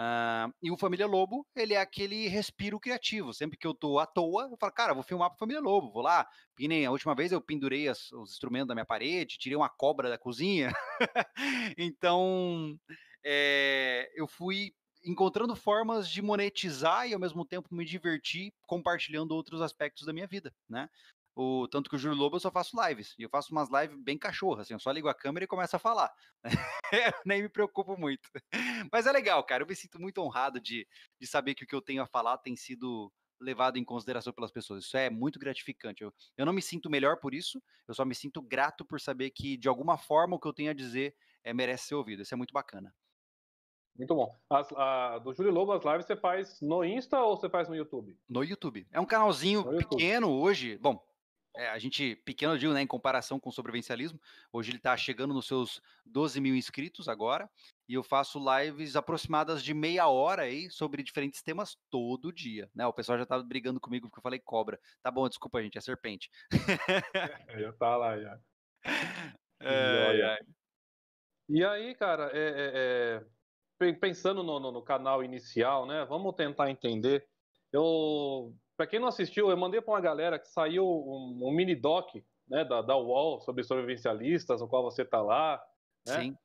Uh, 0.00 0.48
e 0.62 0.70
o 0.70 0.78
Família 0.78 1.06
Lobo, 1.06 1.46
ele 1.54 1.74
é 1.74 1.76
aquele 1.76 2.26
respiro 2.26 2.80
criativo. 2.80 3.34
Sempre 3.34 3.58
que 3.58 3.66
eu 3.66 3.74
tô 3.74 3.98
à 3.98 4.06
toa, 4.06 4.48
eu 4.50 4.56
falo, 4.56 4.72
cara, 4.72 4.94
vou 4.94 5.02
filmar 5.02 5.28
pro 5.28 5.38
Família 5.38 5.60
Lobo, 5.60 5.92
vou 5.92 6.02
lá. 6.02 6.26
Pinem, 6.56 6.86
a 6.86 6.90
última 6.90 7.14
vez 7.14 7.32
eu 7.32 7.40
pendurei 7.40 7.86
as, 7.86 8.10
os 8.12 8.30
instrumentos 8.30 8.68
da 8.68 8.74
minha 8.74 8.86
parede, 8.86 9.36
tirei 9.38 9.56
uma 9.56 9.68
cobra 9.68 10.08
da 10.08 10.16
cozinha. 10.16 10.72
então, 11.76 12.78
é, 13.22 14.10
eu 14.14 14.26
fui 14.26 14.72
encontrando 15.04 15.54
formas 15.54 16.08
de 16.08 16.22
monetizar 16.22 17.06
e 17.06 17.12
ao 17.12 17.20
mesmo 17.20 17.44
tempo 17.44 17.74
me 17.74 17.84
divertir 17.84 18.52
compartilhando 18.66 19.32
outros 19.32 19.60
aspectos 19.60 20.06
da 20.06 20.12
minha 20.12 20.26
vida, 20.26 20.54
né? 20.68 20.88
O, 21.34 21.68
tanto 21.68 21.88
que 21.88 21.96
o 21.96 21.98
Júlio 21.98 22.18
Lobo 22.18 22.36
eu 22.36 22.40
só 22.40 22.50
faço 22.50 22.76
lives. 22.86 23.14
E 23.18 23.22
eu 23.22 23.28
faço 23.28 23.52
umas 23.52 23.68
lives 23.70 23.96
bem 24.02 24.18
cachorras, 24.18 24.66
assim, 24.66 24.74
eu 24.74 24.80
só 24.80 24.90
ligo 24.90 25.08
a 25.08 25.14
câmera 25.14 25.44
e 25.44 25.48
começo 25.48 25.76
a 25.76 25.78
falar. 25.78 26.12
Nem 27.24 27.42
me 27.42 27.48
preocupo 27.48 27.96
muito. 27.96 28.28
Mas 28.92 29.06
é 29.06 29.12
legal, 29.12 29.42
cara. 29.44 29.62
Eu 29.62 29.66
me 29.66 29.76
sinto 29.76 30.00
muito 30.00 30.20
honrado 30.20 30.60
de, 30.60 30.86
de 31.18 31.26
saber 31.26 31.54
que 31.54 31.64
o 31.64 31.66
que 31.66 31.74
eu 31.74 31.82
tenho 31.82 32.02
a 32.02 32.06
falar 32.06 32.38
tem 32.38 32.56
sido 32.56 33.12
levado 33.40 33.78
em 33.78 33.84
consideração 33.84 34.32
pelas 34.32 34.52
pessoas. 34.52 34.84
Isso 34.84 34.96
é 34.96 35.08
muito 35.08 35.38
gratificante. 35.38 36.02
Eu, 36.02 36.12
eu 36.36 36.44
não 36.44 36.52
me 36.52 36.60
sinto 36.60 36.90
melhor 36.90 37.18
por 37.18 37.34
isso, 37.34 37.62
eu 37.88 37.94
só 37.94 38.04
me 38.04 38.14
sinto 38.14 38.42
grato 38.42 38.84
por 38.84 39.00
saber 39.00 39.30
que, 39.30 39.56
de 39.56 39.68
alguma 39.68 39.96
forma, 39.96 40.36
o 40.36 40.38
que 40.38 40.46
eu 40.46 40.52
tenho 40.52 40.70
a 40.70 40.74
dizer 40.74 41.14
é, 41.42 41.54
merece 41.54 41.86
ser 41.86 41.94
ouvido. 41.94 42.22
Isso 42.22 42.34
é 42.34 42.36
muito 42.36 42.52
bacana. 42.52 42.94
Muito 43.96 44.14
bom. 44.14 44.34
As, 44.48 44.72
a, 44.72 45.18
do 45.18 45.34
Júlio 45.34 45.52
Lobo, 45.52 45.72
as 45.72 45.84
lives 45.84 46.06
você 46.06 46.16
faz 46.16 46.60
no 46.60 46.84
Insta 46.84 47.20
ou 47.20 47.36
você 47.36 47.48
faz 47.50 47.68
no 47.68 47.74
YouTube? 47.74 48.16
No 48.28 48.44
YouTube. 48.44 48.86
É 48.90 49.00
um 49.00 49.06
canalzinho 49.06 49.64
pequeno 49.76 50.30
hoje. 50.30 50.78
Bom, 50.78 51.02
é, 51.60 51.68
a 51.68 51.78
gente, 51.78 52.16
pequeno, 52.24 52.58
digo, 52.58 52.72
né, 52.72 52.80
em 52.80 52.86
comparação 52.86 53.38
com 53.38 53.50
o 53.50 53.52
sobrevivencialismo, 53.52 54.18
hoje 54.50 54.70
ele 54.70 54.78
está 54.78 54.96
chegando 54.96 55.34
nos 55.34 55.46
seus 55.46 55.82
12 56.06 56.40
mil 56.40 56.54
inscritos 56.54 57.06
agora, 57.06 57.50
e 57.86 57.92
eu 57.92 58.02
faço 58.02 58.40
lives 58.40 58.96
aproximadas 58.96 59.62
de 59.62 59.74
meia 59.74 60.08
hora 60.08 60.42
aí 60.42 60.70
sobre 60.70 61.02
diferentes 61.02 61.42
temas 61.42 61.76
todo 61.90 62.32
dia, 62.32 62.70
né? 62.74 62.86
O 62.86 62.94
pessoal 62.94 63.18
já 63.18 63.24
estava 63.24 63.42
brigando 63.42 63.78
comigo 63.78 64.08
porque 64.08 64.20
eu 64.20 64.22
falei 64.22 64.38
cobra. 64.38 64.80
Tá 65.02 65.10
bom, 65.10 65.28
desculpa, 65.28 65.62
gente, 65.62 65.76
é 65.76 65.82
serpente. 65.82 66.30
já 67.60 67.72
tá 67.74 67.96
lá, 67.96 68.18
já. 68.18 68.40
É, 69.62 70.22
é. 70.22 70.38
E 71.46 71.62
aí, 71.62 71.94
cara, 71.94 72.30
é, 72.32 73.20
é, 73.78 73.86
é 73.86 73.92
pensando 73.92 74.42
no, 74.42 74.58
no, 74.58 74.72
no 74.72 74.82
canal 74.82 75.22
inicial, 75.22 75.84
né? 75.84 76.02
Vamos 76.06 76.34
tentar 76.34 76.70
entender. 76.70 77.28
Eu 77.70 78.56
para 78.80 78.86
quem 78.86 78.98
não 78.98 79.08
assistiu, 79.08 79.50
eu 79.50 79.56
mandei 79.58 79.78
para 79.82 79.92
uma 79.92 80.00
galera 80.00 80.38
que 80.38 80.48
saiu 80.48 80.86
um, 80.86 81.38
um 81.42 81.52
mini 81.52 81.76
doc 81.76 82.14
né, 82.48 82.64
da, 82.64 82.80
da 82.80 82.96
UOL 82.96 83.38
sobre 83.38 83.62
sobrevivencialistas, 83.62 84.62
no 84.62 84.68
qual 84.68 84.82
você 84.82 85.02
está 85.02 85.20
lá. 85.20 85.62
Né? 86.06 86.18
Sim. 86.18 86.38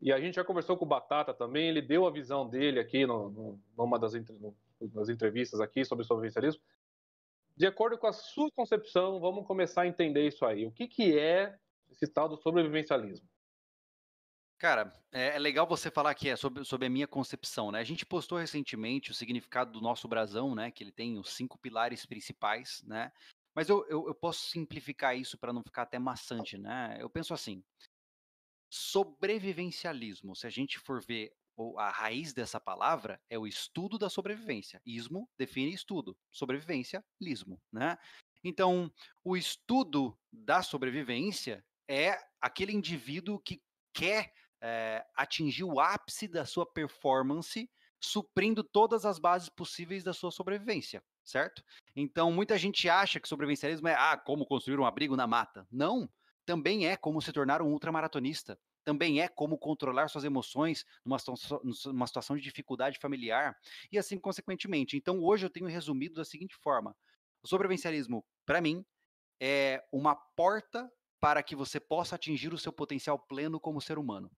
E 0.00 0.10
a 0.10 0.18
gente 0.18 0.36
já 0.36 0.42
conversou 0.42 0.78
com 0.78 0.86
o 0.86 0.88
Batata 0.88 1.34
também, 1.34 1.68
ele 1.68 1.82
deu 1.82 2.06
a 2.06 2.10
visão 2.10 2.48
dele 2.48 2.80
aqui 2.80 3.04
no, 3.04 3.28
no, 3.28 3.60
numa 3.76 3.98
das, 3.98 4.14
no, 4.14 4.56
das 4.80 5.10
entrevistas 5.10 5.60
aqui 5.60 5.84
sobre 5.84 6.06
sobrevivencialismo. 6.06 6.62
De 7.54 7.66
acordo 7.66 7.98
com 7.98 8.06
a 8.06 8.14
sua 8.14 8.50
concepção, 8.52 9.20
vamos 9.20 9.46
começar 9.46 9.82
a 9.82 9.86
entender 9.86 10.26
isso 10.26 10.46
aí. 10.46 10.64
O 10.64 10.72
que, 10.72 10.88
que 10.88 11.18
é 11.18 11.54
esse 11.90 12.06
tal 12.06 12.30
do 12.30 12.38
sobrevivencialismo? 12.38 13.28
Cara, 14.64 14.90
é, 15.12 15.36
é 15.36 15.38
legal 15.38 15.66
você 15.66 15.90
falar 15.90 16.14
que 16.14 16.26
é 16.26 16.36
sobre, 16.36 16.64
sobre 16.64 16.86
a 16.86 16.90
minha 16.90 17.06
concepção, 17.06 17.70
né? 17.70 17.80
A 17.80 17.84
gente 17.84 18.06
postou 18.06 18.38
recentemente 18.38 19.10
o 19.10 19.14
significado 19.14 19.70
do 19.70 19.80
nosso 19.82 20.08
brasão, 20.08 20.54
né? 20.54 20.70
Que 20.70 20.82
ele 20.82 20.90
tem 20.90 21.18
os 21.18 21.34
cinco 21.34 21.58
pilares 21.58 22.06
principais, 22.06 22.82
né? 22.86 23.12
Mas 23.54 23.68
eu, 23.68 23.86
eu, 23.90 24.08
eu 24.08 24.14
posso 24.14 24.48
simplificar 24.48 25.18
isso 25.18 25.36
para 25.36 25.52
não 25.52 25.62
ficar 25.62 25.82
até 25.82 25.98
maçante, 25.98 26.56
né? 26.56 26.96
Eu 26.98 27.10
penso 27.10 27.34
assim: 27.34 27.62
sobrevivencialismo, 28.70 30.34
se 30.34 30.46
a 30.46 30.50
gente 30.50 30.78
for 30.78 31.04
ver 31.04 31.34
a 31.76 31.90
raiz 31.90 32.32
dessa 32.32 32.58
palavra, 32.58 33.20
é 33.28 33.38
o 33.38 33.46
estudo 33.46 33.98
da 33.98 34.08
sobrevivência. 34.08 34.80
Ismo 34.86 35.28
define 35.36 35.74
estudo, 35.74 36.16
sobrevivência, 36.32 37.04
lismo, 37.20 37.60
né? 37.70 37.98
Então, 38.42 38.90
o 39.22 39.36
estudo 39.36 40.18
da 40.32 40.62
sobrevivência 40.62 41.62
é 41.86 42.18
aquele 42.40 42.72
indivíduo 42.72 43.38
que 43.38 43.62
quer 43.92 44.32
é, 44.66 45.04
atingir 45.14 45.62
o 45.62 45.78
ápice 45.78 46.26
da 46.26 46.46
sua 46.46 46.64
performance, 46.64 47.70
suprindo 48.00 48.64
todas 48.64 49.04
as 49.04 49.18
bases 49.18 49.50
possíveis 49.50 50.02
da 50.02 50.14
sua 50.14 50.30
sobrevivência, 50.30 51.04
certo? 51.22 51.62
Então, 51.94 52.32
muita 52.32 52.56
gente 52.56 52.88
acha 52.88 53.20
que 53.20 53.28
sobrevivencialismo 53.28 53.86
é 53.88 53.94
ah, 53.94 54.16
como 54.16 54.46
construir 54.46 54.80
um 54.80 54.86
abrigo 54.86 55.16
na 55.16 55.26
mata. 55.26 55.68
Não, 55.70 56.08
também 56.46 56.86
é 56.86 56.96
como 56.96 57.20
se 57.20 57.30
tornar 57.30 57.60
um 57.60 57.72
ultramaratonista. 57.72 58.58
Também 58.82 59.20
é 59.20 59.28
como 59.28 59.58
controlar 59.58 60.08
suas 60.08 60.24
emoções 60.24 60.84
numa, 61.04 61.18
numa 61.86 62.06
situação 62.06 62.34
de 62.34 62.42
dificuldade 62.42 62.98
familiar 62.98 63.54
e 63.92 63.98
assim 63.98 64.18
consequentemente. 64.18 64.96
Então, 64.96 65.22
hoje 65.22 65.44
eu 65.44 65.50
tenho 65.50 65.66
resumido 65.66 66.14
da 66.14 66.24
seguinte 66.24 66.54
forma: 66.56 66.96
o 67.42 67.48
sobrevivencialismo, 67.48 68.24
para 68.46 68.62
mim, 68.62 68.84
é 69.40 69.82
uma 69.92 70.14
porta 70.14 70.90
para 71.20 71.42
que 71.42 71.56
você 71.56 71.78
possa 71.78 72.16
atingir 72.16 72.52
o 72.52 72.58
seu 72.58 72.72
potencial 72.72 73.18
pleno 73.18 73.60
como 73.60 73.80
ser 73.80 73.98
humano 73.98 74.30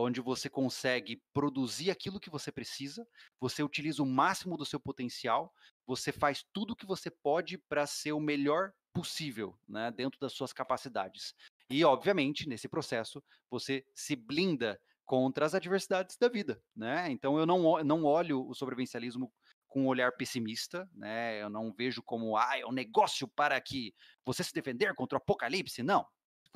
onde 0.00 0.20
você 0.20 0.50
consegue 0.50 1.22
produzir 1.32 1.90
aquilo 1.90 2.20
que 2.20 2.30
você 2.30 2.50
precisa, 2.50 3.06
você 3.40 3.62
utiliza 3.62 4.02
o 4.02 4.06
máximo 4.06 4.56
do 4.56 4.64
seu 4.64 4.80
potencial, 4.80 5.52
você 5.86 6.10
faz 6.10 6.44
tudo 6.52 6.72
o 6.72 6.76
que 6.76 6.86
você 6.86 7.10
pode 7.10 7.58
para 7.58 7.86
ser 7.86 8.12
o 8.12 8.20
melhor 8.20 8.72
possível, 8.92 9.58
né, 9.68 9.90
dentro 9.90 10.18
das 10.20 10.32
suas 10.32 10.52
capacidades. 10.52 11.34
E, 11.68 11.84
obviamente, 11.84 12.48
nesse 12.48 12.68
processo, 12.68 13.22
você 13.50 13.84
se 13.94 14.14
blinda 14.14 14.80
contra 15.04 15.44
as 15.44 15.54
adversidades 15.54 16.16
da 16.16 16.28
vida, 16.28 16.62
né? 16.74 17.10
Então, 17.10 17.38
eu 17.38 17.44
não, 17.44 17.82
não 17.84 18.04
olho 18.04 18.46
o 18.46 18.54
sobrevivencialismo 18.54 19.32
com 19.68 19.82
um 19.82 19.86
olhar 19.86 20.12
pessimista, 20.12 20.88
né? 20.94 21.42
Eu 21.42 21.50
não 21.50 21.72
vejo 21.72 22.02
como, 22.02 22.36
ah, 22.36 22.58
é 22.58 22.64
um 22.64 22.72
negócio 22.72 23.28
para 23.28 23.60
que 23.60 23.92
você 24.24 24.42
se 24.44 24.54
defender 24.54 24.94
contra 24.94 25.16
o 25.18 25.20
apocalipse. 25.20 25.82
Não, 25.82 26.06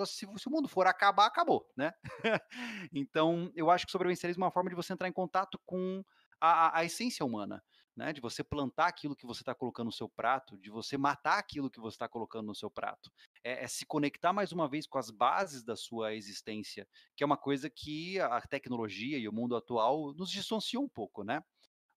se, 0.07 0.27
se 0.37 0.49
o 0.49 0.51
mundo 0.51 0.69
for 0.69 0.87
acabar, 0.87 1.27
acabou, 1.27 1.71
né? 1.77 1.93
então, 2.93 3.51
eu 3.55 3.71
acho 3.71 3.87
que 3.87 3.93
sobrevivencialismo 3.93 4.45
é 4.45 4.47
uma 4.47 4.53
forma 4.53 4.71
de 4.71 4.77
você 4.77 4.93
entrar 4.93 5.09
em 5.09 5.13
contato 5.13 5.61
com 5.65 6.05
a, 6.41 6.79
a, 6.79 6.85
essência 6.85 7.25
humana, 7.25 7.63
né? 7.97 8.13
De 8.13 8.21
você 8.21 8.45
plantar 8.45 8.87
aquilo 8.87 9.17
que 9.17 9.27
você 9.27 9.43
está 9.43 9.55
colocando 9.55 9.87
no 9.87 9.93
seu 9.93 10.09
prato, 10.09 10.57
de 10.59 10.71
você 10.71 10.97
matar 10.97 11.39
aquilo 11.39 11.71
que 11.71 11.81
você 11.81 11.97
está 11.97 12.09
colocando 12.09 12.47
no 12.47 12.55
seu 12.55 12.71
prato. 12.71 13.11
É, 13.43 13.65
é, 13.65 13.69
se 13.69 13.85
conectar 13.87 14.33
mais 14.33 14.53
uma 14.53 14.69
vez 14.69 14.87
com 14.87 14.99
as 14.99 15.11
bases 15.11 15.65
da 15.65 15.77
sua 15.77 16.15
existência, 16.15 16.87
que 17.17 17.23
é 17.23 17.27
uma 17.27 17.37
coisa 17.37 17.69
que 17.69 18.21
a 18.21 18.41
tecnologia 18.43 19.19
e 19.19 19.29
o 19.29 19.33
mundo 19.33 19.57
atual 19.57 20.13
nos 20.15 20.31
distanciou 20.31 20.85
um 20.85 20.89
pouco, 20.89 21.25
né? 21.25 21.43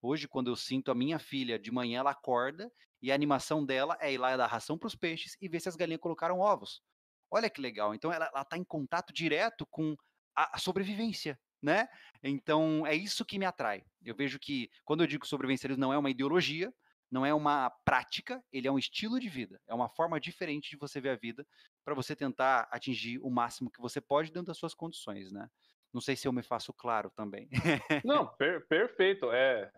Hoje, 0.01 0.27
quando 0.27 0.49
eu 0.49 0.55
sinto 0.55 0.89
a 0.89 0.95
minha 0.95 1.19
filha 1.19 1.59
de 1.59 1.71
manhã, 1.71 1.99
ela 1.99 2.11
acorda 2.11 2.71
e 3.01 3.11
a 3.11 3.15
animação 3.15 3.63
dela 3.63 3.97
é 3.99 4.11
ir 4.11 4.17
lá 4.17 4.35
dar 4.35 4.47
ração 4.47 4.77
para 4.77 4.87
os 4.87 4.95
peixes 4.95 5.37
e 5.39 5.47
ver 5.47 5.59
se 5.59 5.69
as 5.69 5.75
galinhas 5.75 6.01
colocaram 6.01 6.39
ovos. 6.39 6.81
Olha 7.31 7.49
que 7.49 7.61
legal. 7.61 7.95
Então 7.95 8.11
ela 8.11 8.29
está 8.35 8.57
em 8.57 8.63
contato 8.63 9.13
direto 9.13 9.65
com 9.67 9.95
a, 10.35 10.55
a, 10.55 10.59
sobrevivência, 10.59 11.39
né? 11.61 11.87
Então 12.21 12.85
é 12.85 12.93
isso 12.93 13.25
que 13.25 13.39
me 13.39 13.45
atrai. 13.45 13.83
Eu 14.03 14.15
vejo 14.15 14.37
que 14.37 14.69
quando 14.83 15.01
eu 15.01 15.07
digo 15.07 15.25
sobrevivencialismo 15.25 15.79
não 15.79 15.93
é 15.93 15.97
uma 15.97 16.09
ideologia, 16.09 16.73
não 17.09 17.25
é 17.25 17.33
uma 17.33 17.69
prática, 17.83 18.43
ele 18.51 18.67
é 18.67 18.71
um 18.71 18.79
estilo 18.79 19.19
de 19.19 19.27
vida, 19.27 19.59
é 19.67 19.73
uma 19.73 19.89
forma 19.89 20.19
diferente 20.19 20.69
de 20.69 20.77
você 20.77 21.01
ver 21.01 21.09
a 21.09 21.15
vida 21.15 21.45
para 21.83 21.93
você 21.93 22.15
tentar 22.15 22.69
atingir 22.71 23.19
o 23.19 23.29
máximo 23.29 23.71
que 23.71 23.81
você 23.81 23.99
pode 23.99 24.31
dentro 24.31 24.47
das 24.47 24.57
suas 24.57 24.73
condições, 24.73 25.31
né? 25.31 25.47
Não 25.93 25.99
sei 25.99 26.15
se 26.15 26.27
eu 26.27 26.31
me 26.31 26.41
faço 26.41 26.73
claro 26.73 27.09
também. 27.09 27.49
Não, 28.05 28.27
per 28.37 28.65
perfeito. 28.67 29.29
É. 29.31 29.69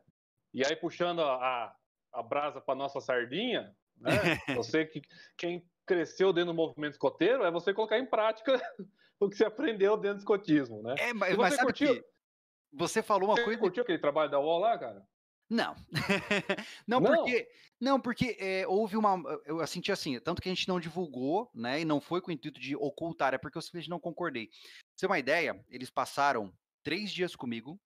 E 0.53 0.63
aí 0.63 0.75
puxando 0.75 1.21
a, 1.21 1.75
a 2.11 2.21
brasa 2.21 2.61
para 2.61 2.75
nossa 2.75 3.01
sardinha, 3.01 3.75
né? 3.97 4.11
Você 4.55 4.85
que 4.85 5.01
quem 5.35 5.67
cresceu 5.85 6.31
dentro 6.33 6.51
do 6.51 6.55
movimento 6.55 6.93
escoteiro 6.93 7.43
é 7.43 7.51
você 7.51 7.73
colocar 7.73 7.97
em 7.99 8.05
prática 8.05 8.53
o 9.19 9.29
que 9.29 9.37
você 9.37 9.45
aprendeu 9.45 9.97
dentro 9.97 10.17
do 10.17 10.21
escotismo, 10.21 10.81
né? 10.81 10.95
É, 10.97 11.13
mas, 11.13 11.35
você 11.35 11.55
sabe 11.55 11.65
curtiu, 11.67 12.03
você 12.71 13.03
falou 13.03 13.29
uma 13.29 13.35
você 13.35 13.43
coisa. 13.43 13.59
curtiu 13.59 13.83
aquele 13.83 13.99
trabalho 13.99 14.31
da 14.31 14.39
UOL 14.39 14.59
lá, 14.59 14.77
cara? 14.77 15.05
Não. 15.49 15.75
não, 16.87 16.99
não, 16.99 17.15
porque, 17.15 17.49
não, 17.79 17.99
porque 17.99 18.37
é, 18.39 18.65
houve 18.67 18.97
uma. 18.97 19.21
Eu 19.45 19.65
senti 19.67 19.91
assim, 19.91 20.19
tanto 20.19 20.41
que 20.41 20.49
a 20.49 20.51
gente 20.51 20.67
não 20.67 20.79
divulgou, 20.79 21.51
né? 21.53 21.81
E 21.81 21.85
não 21.85 22.01
foi 22.01 22.21
com 22.21 22.31
o 22.31 22.33
intuito 22.33 22.59
de 22.59 22.75
ocultar, 22.75 23.33
é 23.33 23.37
porque 23.37 23.57
eu 23.57 23.61
simplesmente 23.61 23.89
não 23.89 23.99
concordei. 23.99 24.47
Pra 24.47 24.55
você 24.95 25.01
ter 25.01 25.05
uma 25.07 25.19
ideia, 25.19 25.63
eles 25.69 25.89
passaram 25.89 26.51
três 26.81 27.11
dias 27.11 27.35
comigo, 27.35 27.79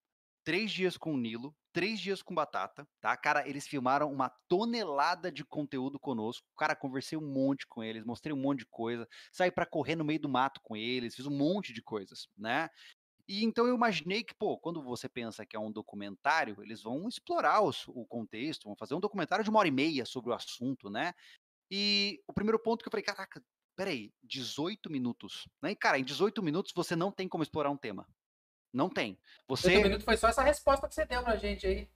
três 0.48 0.72
dias 0.72 0.96
com 0.96 1.14
o 1.14 1.18
Nilo, 1.18 1.54
três 1.74 2.00
dias 2.00 2.22
com 2.24 2.34
batata, 2.34 2.88
tá? 3.02 3.18
Cara, 3.18 3.46
eles 3.46 3.68
filmaram 3.68 4.10
uma 4.10 4.30
tonelada 4.48 5.30
de 5.30 5.44
conteúdo 5.44 6.00
conosco. 6.00 6.48
Cara, 6.58 6.74
conversei 6.74 7.18
um 7.18 7.30
monte 7.30 7.68
com 7.68 7.84
eles, 7.84 8.06
mostrei 8.06 8.34
um 8.34 8.40
monte 8.40 8.60
de 8.60 8.66
coisa, 8.68 9.06
saí 9.30 9.52
para 9.52 9.66
correr 9.66 9.98
no 9.98 10.06
meio 10.06 10.22
do 10.22 10.30
mato 10.30 10.62
com 10.64 10.78
eles, 10.78 11.16
fiz 11.16 11.26
um 11.26 11.38
monte 11.38 11.74
de 11.74 11.82
coisas, 11.82 12.30
né? 12.38 12.70
E 13.28 13.44
então 13.44 13.68
eu 13.68 13.76
imaginei 13.76 14.24
que, 14.24 14.34
pô, 14.34 14.58
quando 14.58 14.82
você 14.82 15.10
pensa 15.10 15.46
que 15.46 15.58
é 15.58 15.60
um 15.60 15.70
documentário, 15.70 16.64
eles 16.64 16.82
vão 16.82 17.10
explorar 17.10 17.62
os, 17.62 17.86
o 17.90 18.06
contexto, 18.06 18.70
vão 18.70 18.76
fazer 18.78 18.96
um 18.96 19.02
documentário 19.02 19.44
de 19.44 19.50
uma 19.50 19.60
hora 19.60 19.68
e 19.68 19.72
meia 19.72 20.06
sobre 20.06 20.30
o 20.32 20.34
assunto, 20.34 20.90
né? 20.90 21.14
E 21.70 22.24
o 22.26 22.32
primeiro 22.32 22.58
ponto 22.58 22.84
que 22.84 22.88
eu 22.88 22.92
falei, 22.92 23.04
caraca, 23.04 23.44
peraí, 23.76 24.14
18 24.24 24.90
minutos, 24.90 25.46
né? 25.62 25.72
E, 25.72 25.76
cara, 25.76 26.00
em 26.00 26.06
18 26.06 26.42
minutos 26.42 26.72
você 26.74 26.96
não 26.96 27.12
tem 27.12 27.28
como 27.28 27.44
explorar 27.44 27.70
um 27.70 27.78
tema. 27.78 28.08
Não 28.78 28.90
tem. 28.90 29.18
Você. 29.48 29.82
minuto 29.82 30.04
foi 30.04 30.16
só 30.16 30.28
essa 30.28 30.44
resposta 30.44 30.88
que 30.88 30.94
você 30.94 31.04
deu 31.04 31.24
pra 31.24 31.36
gente 31.36 31.66
aí. 31.66 31.90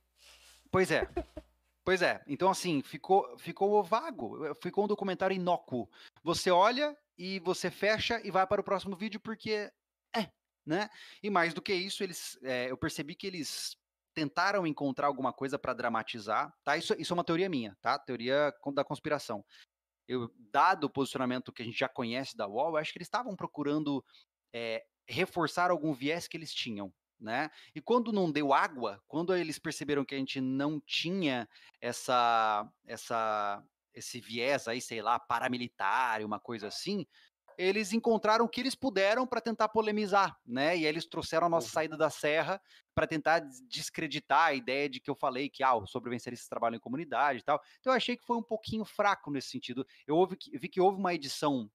Pois 0.72 0.90
é. 0.90 1.08
Pois 1.84 2.04
é. 2.04 2.24
Então, 2.28 2.48
assim, 2.48 2.84
ficou, 2.84 3.36
ficou 3.40 3.84
vago. 3.84 4.54
Ficou 4.62 4.84
um 4.84 4.88
documentário 4.88 5.36
inócuo. 5.36 5.90
Você 6.24 6.52
olha 6.52 6.96
e 7.18 7.40
você 7.40 7.72
fecha 7.72 8.22
e 8.24 8.30
vai 8.30 8.46
para 8.46 8.62
o 8.62 8.64
próximo 8.64 8.96
vídeo 8.96 9.20
porque 9.20 9.72
é, 10.16 10.30
né? 10.64 10.92
E 11.24 11.30
mais 11.32 11.56
do 11.56 11.62
que 11.62 11.74
isso, 11.74 12.04
eles, 12.04 12.38
é, 12.44 12.70
eu 12.70 12.78
percebi 12.78 13.16
que 13.16 13.26
eles 13.26 13.76
tentaram 14.14 14.68
encontrar 14.68 15.08
alguma 15.08 15.34
coisa 15.34 15.58
para 15.58 15.74
dramatizar, 15.74 16.54
tá? 16.64 16.78
Isso, 16.78 16.94
isso 17.00 17.14
é 17.14 17.16
uma 17.16 17.24
teoria 17.24 17.50
minha, 17.50 17.76
tá? 17.82 17.98
Teoria 17.98 18.54
da 18.76 18.84
conspiração. 18.84 19.44
Eu, 20.08 20.32
dado 20.52 20.84
o 20.84 20.90
posicionamento 20.90 21.52
que 21.52 21.64
a 21.64 21.66
gente 21.66 21.80
já 21.80 21.90
conhece 21.90 22.38
da 22.38 22.48
UOL, 22.48 22.70
eu 22.70 22.78
acho 22.78 22.94
que 22.94 23.00
eles 23.00 23.08
estavam 23.08 23.36
procurando 23.36 24.06
é, 24.54 24.86
reforçar 25.08 25.72
algum 25.72 25.94
viés 25.94 26.28
que 26.28 26.38
eles 26.38 26.54
tinham. 26.54 26.94
Né? 27.20 27.52
E 27.76 27.80
quando 27.80 28.12
não 28.12 28.32
deu 28.32 28.52
água, 28.52 29.00
quando 29.08 29.36
eles 29.36 29.60
perceberam 29.60 30.04
que 30.04 30.16
a 30.16 30.18
gente 30.18 30.42
não 30.42 30.80
tinha 30.80 31.48
essa, 31.80 32.68
essa, 32.84 33.64
esse 33.94 34.20
viés 34.20 34.68
aí, 34.68 34.82
sei 34.82 35.04
lá, 35.04 35.20
paramilitar, 35.20 36.26
uma 36.26 36.40
coisa 36.40 36.68
assim, 36.68 37.06
eles 37.58 37.94
encontraram 37.94 38.46
o 38.46 38.50
que 38.50 38.60
eles 38.60 38.74
puderam 38.74 39.28
para 39.28 39.40
tentar 39.40 39.70
polemizar, 39.70 40.36
né? 40.46 40.76
E 40.76 40.80
aí 40.80 40.86
eles 40.86 41.06
trouxeram 41.06 41.46
a 41.46 41.50
nossa 41.50 41.68
uhum. 41.68 41.74
saída 41.74 41.96
da 41.96 42.10
serra 42.10 42.60
para 42.96 43.06
tentar 43.06 43.40
descreditar 43.70 44.48
a 44.48 44.54
ideia 44.54 44.90
de 44.90 45.00
que 45.00 45.10
eu 45.10 45.16
falei 45.16 45.50
que 45.50 45.64
ah, 45.64 45.76
os 45.76 45.92
sobrevivencialistas 45.92 46.50
trabalham 46.50 46.78
em 46.78 46.80
comunidade 46.80 47.40
e 47.40 47.44
tal. 47.44 47.62
Então 47.80 47.94
eu 47.94 47.98
achei 47.98 48.18
que 48.18 48.26
foi 48.26 48.38
um 48.38 48.44
pouquinho 48.44 48.84
fraco 48.84 49.30
nesse 49.30 49.50
sentido. 49.50 49.86
Eu 50.08 50.16
ouvi 50.16 50.38
que, 50.38 50.58
vi 50.58 50.68
que 50.68 50.82
houve 50.82 50.98
uma 50.98 51.14
edição 51.14 51.70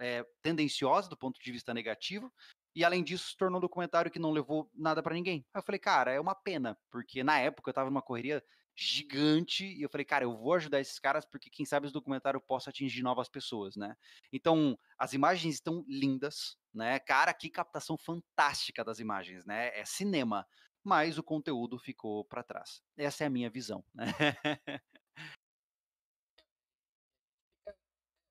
é, 0.00 0.24
tendenciosa 0.42 1.08
do 1.08 1.16
ponto 1.16 1.40
de 1.40 1.52
vista 1.52 1.74
negativo, 1.74 2.32
e 2.78 2.84
além 2.84 3.02
disso, 3.02 3.30
se 3.30 3.36
tornou 3.36 3.58
um 3.58 3.60
documentário 3.60 4.08
que 4.08 4.20
não 4.20 4.30
levou 4.30 4.70
nada 4.72 5.02
para 5.02 5.12
ninguém. 5.12 5.44
Aí 5.52 5.58
eu 5.58 5.64
falei, 5.64 5.80
cara, 5.80 6.12
é 6.12 6.20
uma 6.20 6.32
pena, 6.32 6.78
porque 6.92 7.24
na 7.24 7.36
época 7.40 7.70
eu 7.70 7.74
tava 7.74 7.90
numa 7.90 8.00
correria 8.00 8.40
gigante 8.76 9.64
e 9.64 9.82
eu 9.82 9.88
falei, 9.88 10.04
cara, 10.04 10.24
eu 10.24 10.36
vou 10.36 10.54
ajudar 10.54 10.78
esses 10.78 11.00
caras 11.00 11.24
porque 11.26 11.50
quem 11.50 11.66
sabe 11.66 11.86
esse 11.86 11.92
documentário 11.92 12.40
possa 12.40 12.70
atingir 12.70 13.02
novas 13.02 13.28
pessoas, 13.28 13.74
né? 13.74 13.96
Então, 14.32 14.78
as 14.96 15.12
imagens 15.12 15.56
estão 15.56 15.84
lindas, 15.88 16.56
né? 16.72 17.00
Cara, 17.00 17.34
que 17.34 17.50
captação 17.50 17.98
fantástica 17.98 18.84
das 18.84 19.00
imagens, 19.00 19.44
né? 19.44 19.76
É 19.76 19.84
cinema, 19.84 20.46
mas 20.84 21.18
o 21.18 21.22
conteúdo 21.24 21.80
ficou 21.80 22.24
para 22.26 22.44
trás. 22.44 22.80
Essa 22.96 23.24
é 23.24 23.26
a 23.26 23.30
minha 23.30 23.50
visão, 23.50 23.84
né? 23.92 24.06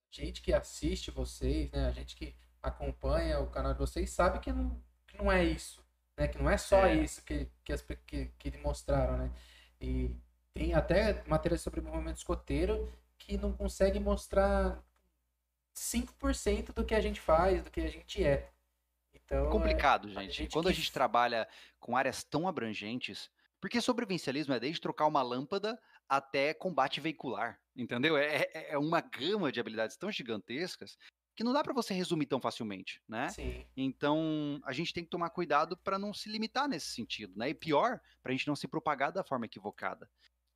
gente 0.09 0.41
que 0.41 0.53
assiste 0.53 1.11
vocês, 1.11 1.69
né? 1.69 1.87
A 1.87 1.91
gente 1.91 2.15
que 2.15 2.33
acompanha 2.67 3.39
o 3.39 3.49
canal 3.49 3.73
de 3.73 3.79
vocês 3.79 4.09
sabe 4.09 4.39
que 4.39 4.51
não, 4.51 4.81
que 5.07 5.17
não 5.17 5.31
é 5.31 5.43
isso, 5.43 5.83
né? 6.17 6.27
Que 6.27 6.37
não 6.37 6.49
é 6.49 6.57
só 6.57 6.85
é. 6.85 6.95
isso 6.95 7.23
que, 7.23 7.49
que, 7.63 7.73
as, 7.73 7.81
que, 7.81 8.27
que 8.37 8.57
mostraram, 8.57 9.17
né? 9.17 9.31
E 9.79 10.15
tem 10.53 10.73
até 10.73 11.23
matéria 11.27 11.57
sobre 11.57 11.81
movimento 11.81 12.17
escoteiro 12.17 12.91
que 13.17 13.37
não 13.37 13.53
consegue 13.53 13.99
mostrar 13.99 14.83
5% 15.75 16.73
do 16.73 16.83
que 16.83 16.95
a 16.95 17.01
gente 17.01 17.21
faz, 17.21 17.63
do 17.63 17.71
que 17.71 17.81
a 17.81 17.89
gente 17.89 18.23
é. 18.23 18.49
Então, 19.13 19.47
é 19.47 19.51
complicado, 19.51 20.07
é, 20.07 20.11
gente. 20.11 20.17
A 20.17 20.33
gente 20.43 20.53
Quando 20.53 20.65
que... 20.65 20.71
a 20.71 20.75
gente 20.75 20.91
trabalha 20.91 21.47
com 21.79 21.95
áreas 21.95 22.23
tão 22.23 22.47
abrangentes, 22.47 23.29
porque 23.59 23.81
sobrevivencialismo 23.81 24.53
é 24.53 24.59
desde 24.59 24.81
trocar 24.81 25.05
uma 25.07 25.21
lâmpada 25.21 25.79
até 26.07 26.53
combate 26.53 27.01
veicular, 27.01 27.59
entendeu? 27.75 28.17
É, 28.17 28.47
é, 28.53 28.73
é 28.73 28.77
uma 28.77 29.01
gama 29.01 29.51
de 29.51 29.59
habilidades 29.59 29.97
tão 29.97 30.11
gigantescas 30.11 30.97
que 31.37 31.43
não 31.43 31.53
dá 31.53 31.63
para 31.63 31.71
você 31.71 31.93
resumir 31.93 32.25
tão 32.25 32.41
facilmente, 32.41 32.99
né? 33.07 33.29
Sim. 33.29 33.63
Então, 33.77 34.59
a 34.65 34.73
gente 34.73 34.91
tem 34.91 35.03
que 35.03 35.09
tomar 35.09 35.29
cuidado 35.29 35.77
para 35.77 35.99
não 35.99 36.11
se 36.11 36.27
limitar 36.27 36.67
nesse 36.67 36.87
sentido, 36.87 37.37
né? 37.37 37.49
E 37.49 37.53
pior, 37.53 38.01
para 38.23 38.31
a 38.31 38.35
gente 38.35 38.47
não 38.47 38.55
se 38.55 38.67
propagar 38.67 39.11
da 39.11 39.23
forma 39.23 39.45
equivocada. 39.45 40.09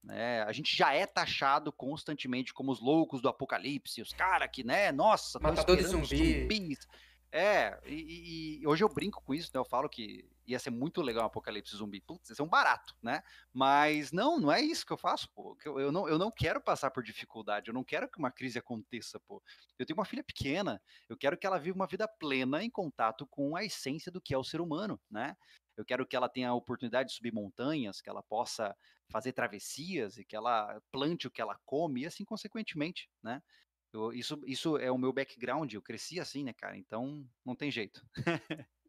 Né? 0.03 0.41
A 0.41 0.51
gente 0.51 0.75
já 0.75 0.91
é 0.91 1.05
taxado 1.05 1.71
constantemente 1.71 2.51
como 2.51 2.71
os 2.71 2.81
loucos 2.81 3.21
do 3.21 3.29
apocalipse, 3.29 4.01
os 4.01 4.11
caras 4.11 4.49
que, 4.51 4.63
né, 4.63 4.91
nossa, 4.91 5.39
matador 5.39 5.77
de 5.77 5.83
zumbi. 5.83 6.41
zumbis. 6.41 6.87
É, 7.31 7.79
e, 7.85 8.59
e, 8.61 8.67
hoje 8.67 8.83
eu 8.83 8.89
brinco 8.89 9.21
com 9.23 9.35
isso, 9.35 9.51
né? 9.53 9.59
Eu 9.59 9.65
falo 9.65 9.87
que 9.87 10.27
ia 10.45 10.59
ser 10.59 10.69
muito 10.69 11.01
legal 11.01 11.23
um 11.23 11.27
apocalipse 11.27 11.75
zumbi. 11.75 12.01
Putz, 12.01 12.29
ia 12.29 12.35
ser 12.35 12.41
um 12.41 12.47
barato, 12.47 12.95
né? 13.01 13.23
Mas 13.53 14.11
não, 14.11 14.39
não 14.39 14.51
é 14.51 14.61
isso 14.61 14.85
que 14.85 14.93
eu 14.93 14.97
faço, 14.97 15.29
pô. 15.33 15.57
Eu, 15.63 15.79
eu, 15.79 15.91
não, 15.91 16.07
eu 16.07 16.17
não 16.17 16.31
quero 16.31 16.61
passar 16.61 16.91
por 16.91 17.03
dificuldade, 17.03 17.69
eu 17.69 17.73
não 17.73 17.83
quero 17.83 18.09
que 18.09 18.17
uma 18.19 18.31
crise 18.31 18.59
aconteça, 18.59 19.19
pô. 19.19 19.41
Eu 19.77 19.85
tenho 19.85 19.97
uma 19.97 20.05
filha 20.05 20.23
pequena, 20.23 20.81
eu 21.09 21.17
quero 21.17 21.37
que 21.37 21.45
ela 21.45 21.59
viva 21.59 21.75
uma 21.75 21.87
vida 21.87 22.07
plena 22.07 22.63
em 22.63 22.69
contato 22.69 23.27
com 23.27 23.55
a 23.55 23.63
essência 23.63 24.11
do 24.11 24.21
que 24.21 24.33
é 24.33 24.37
o 24.37 24.43
ser 24.43 24.61
humano, 24.61 24.99
né? 25.09 25.35
Eu 25.77 25.85
quero 25.85 26.05
que 26.05 26.15
ela 26.15 26.29
tenha 26.29 26.49
a 26.49 26.53
oportunidade 26.55 27.09
de 27.09 27.15
subir 27.15 27.33
montanhas, 27.33 28.01
que 28.01 28.09
ela 28.09 28.21
possa 28.21 28.75
fazer 29.09 29.33
travessias 29.33 30.17
e 30.17 30.25
que 30.25 30.35
ela 30.35 30.81
plante 30.91 31.27
o 31.27 31.31
que 31.31 31.41
ela 31.41 31.57
come, 31.65 32.01
e 32.01 32.05
assim 32.05 32.23
consequentemente, 32.23 33.09
né? 33.23 33.41
Eu, 33.93 34.13
isso, 34.13 34.41
isso 34.45 34.77
é 34.77 34.89
o 34.89 34.97
meu 34.97 35.11
background, 35.11 35.73
eu 35.73 35.81
cresci 35.81 36.19
assim, 36.19 36.43
né, 36.43 36.53
cara? 36.53 36.77
Então 36.77 37.27
não 37.45 37.55
tem 37.55 37.69
jeito. 37.69 38.05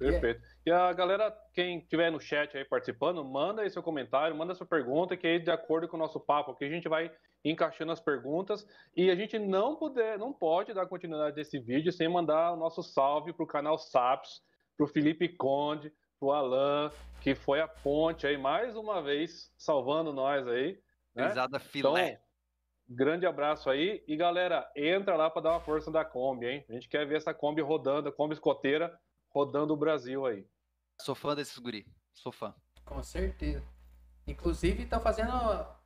Perfeito. 0.00 0.40
E 0.64 0.70
a 0.70 0.92
galera, 0.94 1.30
quem 1.52 1.78
estiver 1.78 2.10
no 2.10 2.18
chat 2.18 2.56
aí 2.56 2.64
participando, 2.64 3.22
manda 3.22 3.60
aí 3.60 3.70
seu 3.70 3.82
comentário, 3.82 4.34
manda 4.34 4.54
sua 4.54 4.66
pergunta, 4.66 5.16
que 5.16 5.26
aí, 5.26 5.38
de 5.38 5.50
acordo 5.50 5.86
com 5.86 5.96
o 5.96 6.00
nosso 6.00 6.18
papo 6.18 6.52
aqui, 6.52 6.64
a 6.64 6.70
gente 6.70 6.88
vai 6.88 7.12
encaixando 7.44 7.92
as 7.92 8.00
perguntas. 8.00 8.66
E 8.96 9.10
a 9.10 9.14
gente 9.14 9.38
não 9.38 9.76
puder, 9.76 10.18
não 10.18 10.32
pode 10.32 10.72
dar 10.72 10.86
continuidade 10.86 11.36
desse 11.36 11.58
vídeo 11.58 11.92
sem 11.92 12.08
mandar 12.08 12.52
o 12.52 12.56
nosso 12.56 12.82
salve 12.82 13.34
para 13.34 13.44
o 13.44 13.46
canal 13.46 13.76
SAPS, 13.76 14.42
para 14.74 14.84
o 14.84 14.88
Felipe 14.88 15.28
Conde, 15.28 15.92
para 16.18 16.26
o 16.26 16.32
Alan, 16.32 16.90
que 17.20 17.34
foi 17.34 17.60
a 17.60 17.68
ponte 17.68 18.26
aí 18.26 18.38
mais 18.38 18.76
uma 18.76 19.02
vez, 19.02 19.52
salvando 19.58 20.14
nós 20.14 20.48
aí. 20.48 20.78
Né? 21.14 21.28
Pesada 21.28 21.60
filé. 21.60 22.08
Então, 22.08 22.22
grande 22.88 23.26
abraço 23.26 23.68
aí. 23.68 24.02
E 24.08 24.16
galera, 24.16 24.70
entra 24.74 25.14
lá 25.14 25.28
para 25.28 25.42
dar 25.42 25.50
uma 25.50 25.60
força 25.60 25.90
da 25.90 26.06
Kombi, 26.06 26.46
hein? 26.46 26.64
A 26.70 26.72
gente 26.72 26.88
quer 26.88 27.06
ver 27.06 27.16
essa 27.16 27.34
Kombi 27.34 27.60
rodando, 27.60 28.08
a 28.08 28.12
Kombi 28.12 28.32
escoteira 28.32 28.98
rodando 29.30 29.72
o 29.72 29.76
Brasil 29.76 30.26
aí. 30.26 30.46
Sou 31.00 31.14
fã 31.14 31.34
desses 31.34 31.58
guri, 31.58 31.86
sou 32.12 32.30
fã. 32.30 32.54
Com 32.84 33.02
certeza. 33.02 33.64
Inclusive, 34.26 34.86
tá 34.86 35.00
fazendo, 35.00 35.32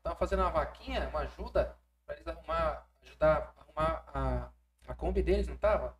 tá 0.02 0.14
fazendo 0.16 0.40
uma 0.40 0.50
vaquinha, 0.50 1.08
uma 1.08 1.20
ajuda, 1.20 1.78
para 2.04 2.14
eles 2.16 2.26
arrumar, 2.26 2.88
ajudar 3.02 3.54
a 3.56 3.62
arrumar 3.62 4.04
a, 4.12 4.50
a 4.88 4.94
Kombi 4.94 5.22
deles, 5.22 5.46
não 5.46 5.56
tava? 5.56 5.96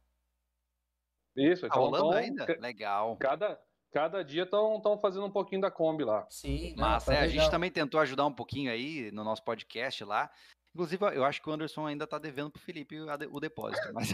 Isso, 1.37 1.63
tá 1.63 1.69
então, 1.69 1.83
rolando 1.83 2.13
ainda? 2.13 2.47
Legal. 2.61 3.17
Cada, 3.17 3.61
cada 3.93 4.25
dia 4.25 4.45
estão 4.45 4.99
fazendo 5.01 5.27
um 5.27 5.31
pouquinho 5.31 5.61
da 5.61 5.71
Kombi 5.71 6.05
lá. 6.05 6.27
Sim, 6.31 6.75
mas 6.77 7.05
tá 7.05 7.15
é, 7.15 7.21
a 7.21 7.29
gente 7.29 7.51
também 7.51 7.71
tentou 7.71 8.01
ajudar 8.01 8.27
um 8.27 8.35
pouquinho 8.35 8.71
aí 8.71 9.11
no 9.13 9.25
nosso 9.25 9.43
podcast 9.43 10.05
lá. 10.05 10.31
Inclusive, 10.75 11.05
eu 11.15 11.25
acho 11.25 11.41
que 11.41 11.49
o 11.49 11.53
Anderson 11.53 11.87
ainda 11.87 12.07
tá 12.07 12.19
devendo 12.19 12.51
pro 12.51 12.61
Felipe 12.61 12.97
o 13.01 13.41
depósito, 13.41 13.93
mas, 13.93 14.13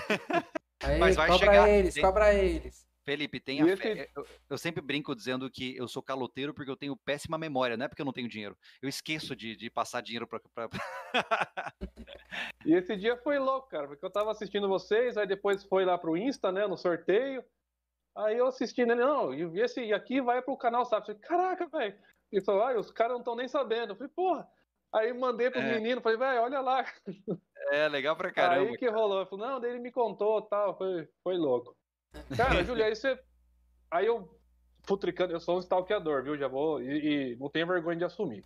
aí, 0.82 0.98
mas 1.00 1.16
vai 1.16 1.28
cobra 1.28 1.46
chegar. 1.46 1.68
eles, 1.68 1.94
tem... 1.94 2.02
cobra 2.02 2.34
eles. 2.34 2.89
Felipe, 3.10 3.40
tem 3.40 3.60
a 3.60 3.76
fé. 3.76 4.08
Eu, 4.14 4.24
eu, 4.50 4.56
sempre 4.56 4.80
brinco 4.80 5.16
dizendo 5.16 5.50
que 5.50 5.76
eu 5.76 5.88
sou 5.88 6.00
caloteiro 6.00 6.54
porque 6.54 6.70
eu 6.70 6.76
tenho 6.76 6.96
péssima 6.96 7.36
memória, 7.36 7.76
não 7.76 7.86
é 7.86 7.88
porque 7.88 8.00
eu 8.00 8.06
não 8.06 8.12
tenho 8.12 8.28
dinheiro. 8.28 8.56
Eu 8.80 8.88
esqueço 8.88 9.34
de, 9.34 9.56
de 9.56 9.68
passar 9.68 10.00
dinheiro 10.00 10.28
pra. 10.28 10.40
pra... 10.54 10.68
e 12.64 12.72
esse 12.72 12.96
dia 12.96 13.16
foi 13.16 13.36
louco, 13.40 13.68
cara, 13.68 13.88
porque 13.88 14.04
eu 14.06 14.12
tava 14.12 14.30
assistindo 14.30 14.68
vocês, 14.68 15.16
aí 15.16 15.26
depois 15.26 15.64
foi 15.64 15.84
lá 15.84 15.98
pro 15.98 16.16
Insta, 16.16 16.52
né, 16.52 16.68
no 16.68 16.76
sorteio. 16.76 17.44
Aí 18.16 18.36
eu 18.36 18.46
assisti 18.46 18.86
nele, 18.86 19.00
não, 19.00 19.34
e 19.34 19.60
esse 19.60 19.92
aqui 19.92 20.20
vai 20.20 20.40
pro 20.40 20.56
canal, 20.56 20.84
sabe? 20.84 21.06
Falei, 21.06 21.20
Caraca, 21.20 21.66
velho. 21.66 21.98
E 22.30 22.40
falou, 22.40 22.62
ah, 22.62 22.78
os 22.78 22.92
caras 22.92 23.14
não 23.14 23.20
estão 23.20 23.34
nem 23.34 23.48
sabendo. 23.48 23.92
Eu 23.92 23.96
falei, 23.96 24.12
porra. 24.14 24.48
Aí 24.92 25.12
mandei 25.12 25.50
pro 25.50 25.60
é. 25.60 25.74
menino, 25.74 26.00
falei, 26.00 26.16
velho, 26.18 26.42
olha 26.42 26.60
lá. 26.60 26.84
É, 27.72 27.88
legal 27.88 28.16
pra 28.16 28.32
caramba. 28.32 28.70
Aí 28.70 28.78
que 28.78 28.88
rolou. 28.88 29.26
Falei, 29.26 29.46
não, 29.46 29.60
daí 29.60 29.70
ele 29.70 29.80
me 29.80 29.90
contou 29.90 30.42
tal, 30.42 30.76
foi, 30.76 31.08
foi 31.24 31.36
louco. 31.36 31.76
Cara, 32.36 32.64
Julia, 32.64 32.86
aí 32.86 32.94
você. 32.94 33.18
Aí 33.90 34.06
eu 34.06 34.40
futricando, 34.84 35.32
eu 35.32 35.40
sou 35.40 35.56
um 35.56 35.60
stalkeador, 35.60 36.22
viu? 36.22 36.36
Já 36.36 36.48
vou. 36.48 36.82
E, 36.82 37.32
e, 37.32 37.36
não 37.36 37.48
tenho 37.48 37.66
vergonha 37.66 37.98
de 37.98 38.04
assumir. 38.04 38.44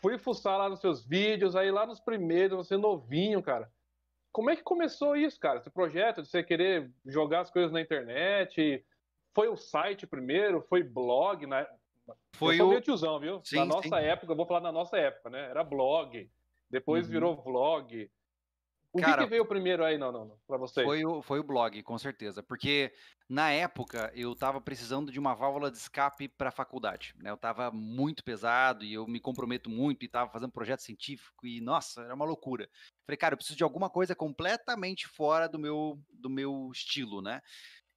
Fui 0.00 0.18
fuçar 0.18 0.58
lá 0.58 0.68
nos 0.68 0.80
seus 0.80 1.06
vídeos, 1.06 1.56
aí 1.56 1.70
lá 1.70 1.86
nos 1.86 2.00
primeiros, 2.00 2.66
você 2.66 2.76
novinho, 2.76 3.42
cara. 3.42 3.70
Como 4.32 4.50
é 4.50 4.56
que 4.56 4.62
começou 4.62 5.16
isso, 5.16 5.38
cara? 5.38 5.60
Esse 5.60 5.70
projeto 5.70 6.22
de 6.22 6.28
você 6.28 6.42
querer 6.42 6.90
jogar 7.06 7.40
as 7.40 7.50
coisas 7.50 7.72
na 7.72 7.80
internet? 7.80 8.84
Foi 9.32 9.48
o 9.48 9.56
site 9.56 10.06
primeiro? 10.06 10.60
Foi 10.68 10.82
blog? 10.82 11.46
Né? 11.46 11.66
Foi 12.36 12.60
eu 12.60 12.68
o 12.68 12.80
tiozão, 12.80 13.18
viu? 13.18 13.40
Sim, 13.44 13.56
na 13.56 13.64
nossa 13.64 13.88
sim. 13.88 14.04
época, 14.04 14.32
eu 14.32 14.36
vou 14.36 14.46
falar 14.46 14.60
na 14.60 14.72
nossa 14.72 14.96
época, 14.98 15.30
né? 15.30 15.50
Era 15.50 15.62
blog. 15.62 16.28
Depois 16.68 17.06
uhum. 17.06 17.12
virou 17.12 17.36
vlog. 17.36 18.10
O 18.94 19.00
Cara, 19.00 19.18
que, 19.18 19.24
que, 19.24 19.30
veio 19.30 19.44
primeiro 19.44 19.84
aí, 19.84 19.98
não, 19.98 20.12
não, 20.12 20.24
não 20.24 20.38
para 20.46 20.56
vocês? 20.56 20.86
Foi 20.86 21.04
o, 21.04 21.20
foi 21.20 21.40
o 21.40 21.42
blog, 21.42 21.82
com 21.82 21.98
certeza. 21.98 22.44
Porque 22.44 22.94
na 23.28 23.50
época 23.50 24.12
eu 24.14 24.32
estava 24.32 24.60
precisando 24.60 25.10
de 25.10 25.18
uma 25.18 25.34
válvula 25.34 25.68
de 25.68 25.76
escape 25.76 26.28
para 26.28 26.50
a 26.50 26.52
faculdade. 26.52 27.12
Né? 27.18 27.28
Eu 27.28 27.34
estava 27.34 27.72
muito 27.72 28.22
pesado 28.22 28.84
e 28.84 28.94
eu 28.94 29.04
me 29.08 29.18
comprometo 29.18 29.68
muito 29.68 30.04
e 30.04 30.06
estava 30.06 30.30
fazendo 30.30 30.52
projeto 30.52 30.78
científico 30.78 31.44
e, 31.44 31.60
nossa, 31.60 32.02
era 32.02 32.14
uma 32.14 32.24
loucura. 32.24 32.70
Falei, 33.04 33.16
cara, 33.16 33.32
eu 33.32 33.36
preciso 33.36 33.56
de 33.56 33.64
alguma 33.64 33.90
coisa 33.90 34.14
completamente 34.14 35.08
fora 35.08 35.48
do 35.48 35.58
meu, 35.58 36.00
do 36.12 36.30
meu 36.30 36.70
estilo, 36.72 37.20
né? 37.20 37.42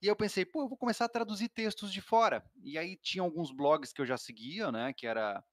E 0.02 0.08
eu 0.08 0.16
pensei, 0.16 0.46
pô, 0.46 0.64
eu 0.64 0.68
vou 0.68 0.78
começar 0.80 1.06
a 1.06 1.10
traduzir 1.10 1.50
textos 1.50 1.94
de 1.94 2.02
fora. 2.02 2.44
E 2.64 2.76
aí 2.76 2.98
tinha 2.98 3.22
alguns 3.22 3.52
blogs 3.52 3.94
que 3.94 4.02
eu 4.02 4.06
já 4.06 4.18
seguia, 4.18 4.72
né? 4.72 4.94
Que 4.94 5.06
era 5.06 5.44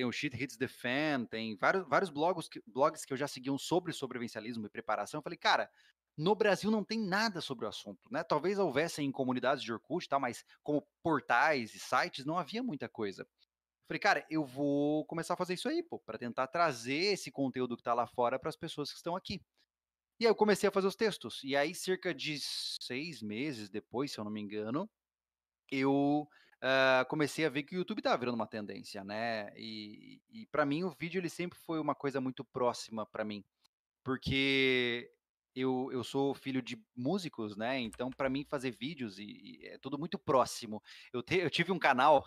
tem 0.00 0.06
o 0.06 0.12
Shit 0.12 0.34
Hits 0.42 0.56
the 0.56 0.66
Fan, 0.66 1.26
tem 1.26 1.56
vários, 1.56 1.86
vários 1.86 2.08
blogs, 2.08 2.48
que, 2.48 2.62
blogs 2.66 3.04
que 3.04 3.12
eu 3.12 3.16
já 3.18 3.28
seguiam 3.28 3.58
sobre 3.58 3.92
sobrevivencialismo 3.92 4.66
e 4.66 4.70
preparação. 4.70 5.18
Eu 5.18 5.22
falei, 5.22 5.36
cara, 5.36 5.70
no 6.16 6.34
Brasil 6.34 6.70
não 6.70 6.82
tem 6.82 6.98
nada 6.98 7.42
sobre 7.42 7.66
o 7.66 7.68
assunto, 7.68 8.10
né? 8.10 8.24
Talvez 8.24 8.58
houvesse 8.58 9.02
em 9.02 9.12
comunidades 9.12 9.62
de 9.62 9.70
Orkut, 9.70 10.08
tá? 10.08 10.18
mas 10.18 10.42
como 10.62 10.86
portais 11.02 11.74
e 11.74 11.78
sites 11.78 12.24
não 12.24 12.38
havia 12.38 12.62
muita 12.62 12.88
coisa. 12.88 13.22
Eu 13.22 13.28
falei, 13.86 14.00
cara, 14.00 14.26
eu 14.30 14.42
vou 14.42 15.04
começar 15.04 15.34
a 15.34 15.36
fazer 15.36 15.54
isso 15.54 15.68
aí, 15.68 15.82
pô, 15.82 15.98
para 15.98 16.18
tentar 16.18 16.46
trazer 16.46 17.12
esse 17.12 17.30
conteúdo 17.30 17.76
que 17.76 17.82
tá 17.82 17.92
lá 17.92 18.06
fora 18.06 18.38
para 18.38 18.48
as 18.48 18.56
pessoas 18.56 18.90
que 18.90 18.96
estão 18.96 19.14
aqui. 19.14 19.42
E 20.18 20.24
aí 20.24 20.30
eu 20.30 20.34
comecei 20.34 20.68
a 20.68 20.72
fazer 20.72 20.86
os 20.86 20.96
textos. 20.96 21.42
E 21.44 21.56
aí, 21.56 21.74
cerca 21.74 22.14
de 22.14 22.38
seis 22.40 23.22
meses 23.22 23.68
depois, 23.68 24.12
se 24.12 24.18
eu 24.18 24.24
não 24.24 24.30
me 24.30 24.40
engano, 24.40 24.88
eu 25.70 26.28
uh, 26.62 27.04
comecei 27.08 27.44
a 27.44 27.48
ver 27.48 27.62
que 27.62 27.74
o 27.76 27.78
YouTube 27.78 27.98
estava 27.98 28.18
virando 28.18 28.34
uma 28.34 28.46
tendência, 28.46 29.02
né? 29.04 29.52
E, 29.56 30.20
e 30.30 30.46
para 30.46 30.64
mim 30.64 30.84
o 30.84 30.90
vídeo 30.90 31.18
ele 31.18 31.30
sempre 31.30 31.58
foi 31.58 31.80
uma 31.80 31.94
coisa 31.94 32.20
muito 32.20 32.44
próxima 32.44 33.06
para 33.06 33.24
mim, 33.24 33.44
porque 34.04 35.10
eu, 35.54 35.90
eu 35.92 36.04
sou 36.04 36.34
filho 36.34 36.62
de 36.62 36.80
músicos, 36.96 37.56
né? 37.56 37.78
Então, 37.80 38.10
para 38.10 38.30
mim, 38.30 38.44
fazer 38.44 38.70
vídeos 38.70 39.18
e, 39.18 39.24
e, 39.24 39.66
é 39.66 39.78
tudo 39.78 39.98
muito 39.98 40.18
próximo. 40.18 40.82
Eu, 41.12 41.22
te, 41.22 41.38
eu 41.38 41.50
tive 41.50 41.72
um 41.72 41.78
canal 41.78 42.24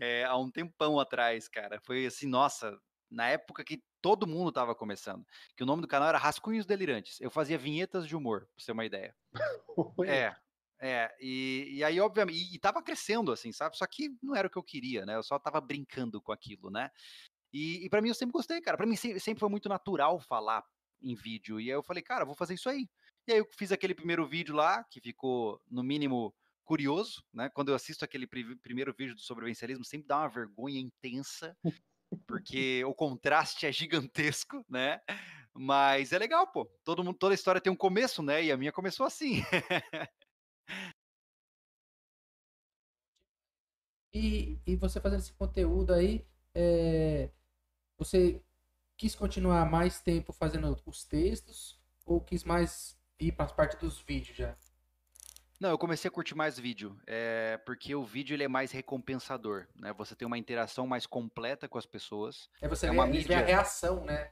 é, 0.00 0.24
há 0.24 0.36
um 0.36 0.50
tempão 0.50 0.98
atrás, 0.98 1.48
cara. 1.48 1.80
Foi 1.82 2.06
assim, 2.06 2.26
nossa, 2.26 2.78
na 3.10 3.28
época 3.28 3.64
que 3.64 3.82
todo 4.00 4.26
mundo 4.26 4.48
estava 4.48 4.74
começando. 4.74 5.24
Que 5.56 5.62
o 5.62 5.66
nome 5.66 5.82
do 5.82 5.88
canal 5.88 6.08
era 6.08 6.18
Rascunhos 6.18 6.66
Delirantes. 6.66 7.20
Eu 7.20 7.30
fazia 7.30 7.58
vinhetas 7.58 8.06
de 8.06 8.16
humor, 8.16 8.40
pra 8.40 8.48
você 8.58 8.66
ter 8.66 8.72
uma 8.72 8.84
ideia. 8.84 9.14
é, 10.06 10.34
é, 10.84 11.10
e, 11.18 11.76
e 11.76 11.82
aí, 11.82 11.98
obviamente, 11.98 12.36
e, 12.36 12.56
e 12.56 12.58
tava 12.58 12.82
crescendo, 12.82 13.32
assim, 13.32 13.50
sabe? 13.50 13.74
Só 13.74 13.86
que 13.86 14.10
não 14.22 14.36
era 14.36 14.48
o 14.48 14.50
que 14.50 14.58
eu 14.58 14.62
queria, 14.62 15.06
né? 15.06 15.16
Eu 15.16 15.22
só 15.22 15.38
tava 15.38 15.58
brincando 15.58 16.20
com 16.20 16.30
aquilo, 16.30 16.70
né? 16.70 16.90
E, 17.50 17.86
e 17.86 17.88
para 17.88 18.02
mim 18.02 18.08
eu 18.08 18.14
sempre 18.14 18.34
gostei, 18.34 18.60
cara. 18.60 18.76
Para 18.76 18.84
mim 18.84 18.94
sempre 18.94 19.38
foi 19.38 19.48
muito 19.48 19.66
natural 19.66 20.20
falar 20.20 20.62
em 21.00 21.14
vídeo. 21.14 21.58
E 21.58 21.70
aí 21.70 21.76
eu 21.76 21.82
falei, 21.82 22.02
cara, 22.02 22.26
vou 22.26 22.34
fazer 22.34 22.52
isso 22.52 22.68
aí. 22.68 22.86
E 23.26 23.32
aí 23.32 23.38
eu 23.38 23.48
fiz 23.56 23.72
aquele 23.72 23.94
primeiro 23.94 24.28
vídeo 24.28 24.54
lá, 24.54 24.84
que 24.90 25.00
ficou, 25.00 25.58
no 25.70 25.82
mínimo, 25.82 26.34
curioso, 26.64 27.24
né? 27.32 27.48
Quando 27.48 27.70
eu 27.70 27.74
assisto 27.74 28.04
aquele 28.04 28.26
primeiro 28.26 28.92
vídeo 28.92 29.14
do 29.14 29.22
sobrevivencialismo, 29.22 29.86
sempre 29.86 30.06
dá 30.06 30.18
uma 30.18 30.28
vergonha 30.28 30.78
intensa, 30.78 31.56
porque 32.26 32.84
o 32.84 32.94
contraste 32.94 33.64
é 33.64 33.72
gigantesco, 33.72 34.62
né? 34.68 35.00
Mas 35.54 36.12
é 36.12 36.18
legal, 36.18 36.46
pô. 36.46 36.66
Todo 36.84 37.02
mundo, 37.02 37.16
toda 37.16 37.34
história 37.34 37.60
tem 37.60 37.72
um 37.72 37.76
começo, 37.76 38.22
né? 38.22 38.44
E 38.44 38.52
a 38.52 38.56
minha 38.58 38.72
começou 38.72 39.06
assim. 39.06 39.40
e, 44.12 44.58
e 44.64 44.76
você 44.76 45.00
fazendo 45.00 45.20
esse 45.20 45.32
conteúdo 45.32 45.92
aí, 45.92 46.24
é, 46.54 47.30
você 47.98 48.40
quis 48.96 49.14
continuar 49.14 49.68
mais 49.68 50.00
tempo 50.00 50.32
fazendo 50.32 50.80
os 50.86 51.04
textos 51.04 51.80
ou 52.06 52.20
quis 52.20 52.44
mais 52.44 52.96
ir 53.18 53.32
para 53.32 53.46
as 53.46 53.52
partes 53.52 53.78
dos 53.78 54.00
vídeos 54.00 54.36
já? 54.36 54.56
Não, 55.58 55.70
eu 55.70 55.78
comecei 55.78 56.08
a 56.08 56.12
curtir 56.12 56.34
mais 56.34 56.58
vídeo, 56.58 56.96
é, 57.06 57.56
porque 57.64 57.94
o 57.94 58.04
vídeo 58.04 58.34
ele 58.34 58.44
é 58.44 58.48
mais 58.48 58.70
recompensador, 58.72 59.66
né? 59.74 59.92
Você 59.94 60.14
tem 60.14 60.26
uma 60.26 60.36
interação 60.36 60.86
mais 60.86 61.06
completa 61.06 61.68
com 61.68 61.78
as 61.78 61.86
pessoas. 61.86 62.50
É 62.60 62.68
você 62.68 62.86
é 62.86 62.90
vê, 62.90 62.96
uma 62.96 63.06
mídia... 63.06 63.38
a 63.38 63.42
reação, 63.42 64.04
né? 64.04 64.30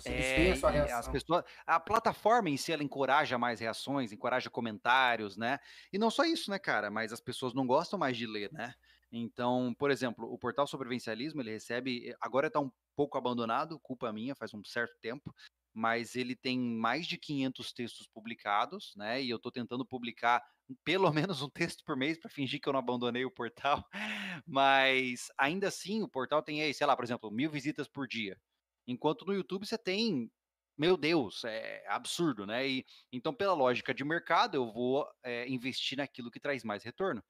Você 0.00 0.10
é, 0.10 0.52
a 0.52 0.56
sua 0.56 0.70
reação. 0.70 0.98
As 0.98 1.08
pessoas, 1.08 1.44
a 1.66 1.80
plataforma 1.80 2.50
em 2.50 2.56
si 2.56 2.72
ela 2.72 2.82
encoraja 2.82 3.38
mais 3.38 3.60
reações, 3.60 4.12
encoraja 4.12 4.50
comentários, 4.50 5.36
né? 5.36 5.58
E 5.92 5.98
não 5.98 6.10
só 6.10 6.24
isso, 6.24 6.50
né, 6.50 6.58
cara? 6.58 6.90
Mas 6.90 7.12
as 7.12 7.20
pessoas 7.20 7.54
não 7.54 7.66
gostam 7.66 7.98
mais 7.98 8.16
de 8.16 8.26
ler, 8.26 8.52
né? 8.52 8.74
Então, 9.10 9.74
por 9.78 9.90
exemplo, 9.90 10.30
o 10.32 10.38
portal 10.38 10.66
sobrevivencialismo, 10.66 11.40
ele 11.40 11.52
recebe, 11.52 12.14
agora 12.20 12.48
está 12.48 12.60
um 12.60 12.70
pouco 12.94 13.16
abandonado, 13.16 13.78
culpa 13.80 14.12
minha, 14.12 14.34
faz 14.34 14.52
um 14.52 14.64
certo 14.64 14.96
tempo, 15.00 15.34
mas 15.72 16.16
ele 16.16 16.34
tem 16.34 16.58
mais 16.58 17.06
de 17.06 17.18
500 17.18 17.72
textos 17.72 18.06
publicados, 18.06 18.94
né? 18.96 19.22
E 19.22 19.30
eu 19.30 19.36
estou 19.36 19.52
tentando 19.52 19.86
publicar 19.86 20.42
pelo 20.84 21.12
menos 21.12 21.42
um 21.42 21.50
texto 21.50 21.84
por 21.84 21.96
mês 21.96 22.18
para 22.18 22.30
fingir 22.30 22.60
que 22.60 22.68
eu 22.68 22.72
não 22.72 22.80
abandonei 22.80 23.24
o 23.24 23.30
portal, 23.30 23.86
mas 24.46 25.28
ainda 25.38 25.68
assim 25.68 26.02
o 26.02 26.08
portal 26.08 26.42
tem 26.42 26.62
aí, 26.62 26.74
sei 26.74 26.86
lá, 26.86 26.96
por 26.96 27.04
exemplo, 27.04 27.30
mil 27.30 27.50
visitas 27.50 27.86
por 27.86 28.08
dia, 28.08 28.38
enquanto 28.86 29.26
no 29.26 29.34
YouTube 29.34 29.66
você 29.66 29.78
tem 29.78 30.30
meu 30.78 30.96
Deus, 30.96 31.42
é 31.44 31.86
absurdo, 31.88 32.46
né? 32.46 32.68
E, 32.68 32.84
então, 33.10 33.34
pela 33.34 33.54
lógica 33.54 33.94
de 33.94 34.04
mercado, 34.04 34.56
eu 34.56 34.70
vou 34.70 35.08
é, 35.22 35.48
investir 35.48 35.96
naquilo 35.96 36.30
que 36.30 36.38
traz 36.38 36.62
mais 36.62 36.84
retorno. 36.84 37.24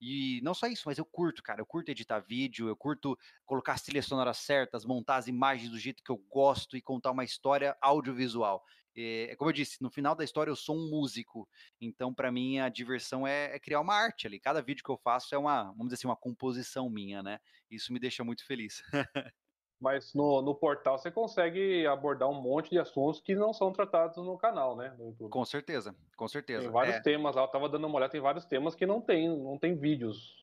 E 0.00 0.40
não 0.42 0.52
só 0.52 0.66
isso, 0.66 0.82
mas 0.86 0.98
eu 0.98 1.04
curto, 1.04 1.42
cara. 1.42 1.60
Eu 1.60 1.66
curto 1.66 1.90
editar 1.90 2.18
vídeo, 2.20 2.68
eu 2.68 2.76
curto 2.76 3.16
colocar 3.46 3.74
as 3.74 3.82
trilhas 3.82 4.06
sonoras 4.06 4.38
certas, 4.38 4.84
montar 4.84 5.16
as 5.16 5.28
imagens 5.28 5.70
do 5.70 5.78
jeito 5.78 6.02
que 6.02 6.10
eu 6.10 6.16
gosto 6.28 6.76
e 6.76 6.82
contar 6.82 7.12
uma 7.12 7.24
história 7.24 7.76
audiovisual. 7.80 8.64
É, 8.96 9.34
como 9.36 9.50
eu 9.50 9.54
disse, 9.54 9.80
no 9.80 9.90
final 9.90 10.14
da 10.14 10.24
história 10.24 10.50
eu 10.50 10.56
sou 10.56 10.76
um 10.76 10.90
músico. 10.90 11.48
Então, 11.80 12.12
para 12.12 12.32
mim, 12.32 12.58
a 12.58 12.68
diversão 12.68 13.26
é, 13.26 13.54
é, 13.54 13.60
criar 13.60 13.80
uma 13.80 13.94
arte 13.94 14.26
ali. 14.26 14.40
Cada 14.40 14.60
vídeo 14.60 14.84
que 14.84 14.90
eu 14.90 14.98
faço 14.98 15.34
é 15.34 15.38
uma, 15.38 15.64
vamos 15.66 15.86
dizer 15.86 15.94
assim, 15.94 16.08
uma 16.08 16.16
composição 16.16 16.90
minha, 16.90 17.22
né? 17.22 17.38
Isso 17.70 17.92
me 17.92 18.00
deixa 18.00 18.24
muito 18.24 18.44
feliz. 18.44 18.82
Mas 19.82 20.14
no, 20.14 20.40
no 20.40 20.54
portal 20.54 20.96
você 20.96 21.10
consegue 21.10 21.84
abordar 21.88 22.28
um 22.30 22.40
monte 22.40 22.70
de 22.70 22.78
assuntos 22.78 23.20
que 23.20 23.34
não 23.34 23.52
são 23.52 23.72
tratados 23.72 24.16
no 24.24 24.38
canal, 24.38 24.76
né? 24.76 24.94
No 24.96 25.28
com 25.28 25.44
certeza, 25.44 25.92
com 26.16 26.28
certeza. 26.28 26.62
Tem 26.62 26.70
vários 26.70 26.96
é. 26.96 27.00
temas 27.00 27.34
lá, 27.34 27.42
eu 27.42 27.48
tava 27.48 27.68
dando 27.68 27.88
uma 27.88 27.96
olhada, 27.96 28.12
tem 28.12 28.20
vários 28.20 28.44
temas 28.44 28.76
que 28.76 28.86
não 28.86 29.00
tem, 29.00 29.28
não 29.28 29.58
tem 29.58 29.74
vídeos. 29.74 30.40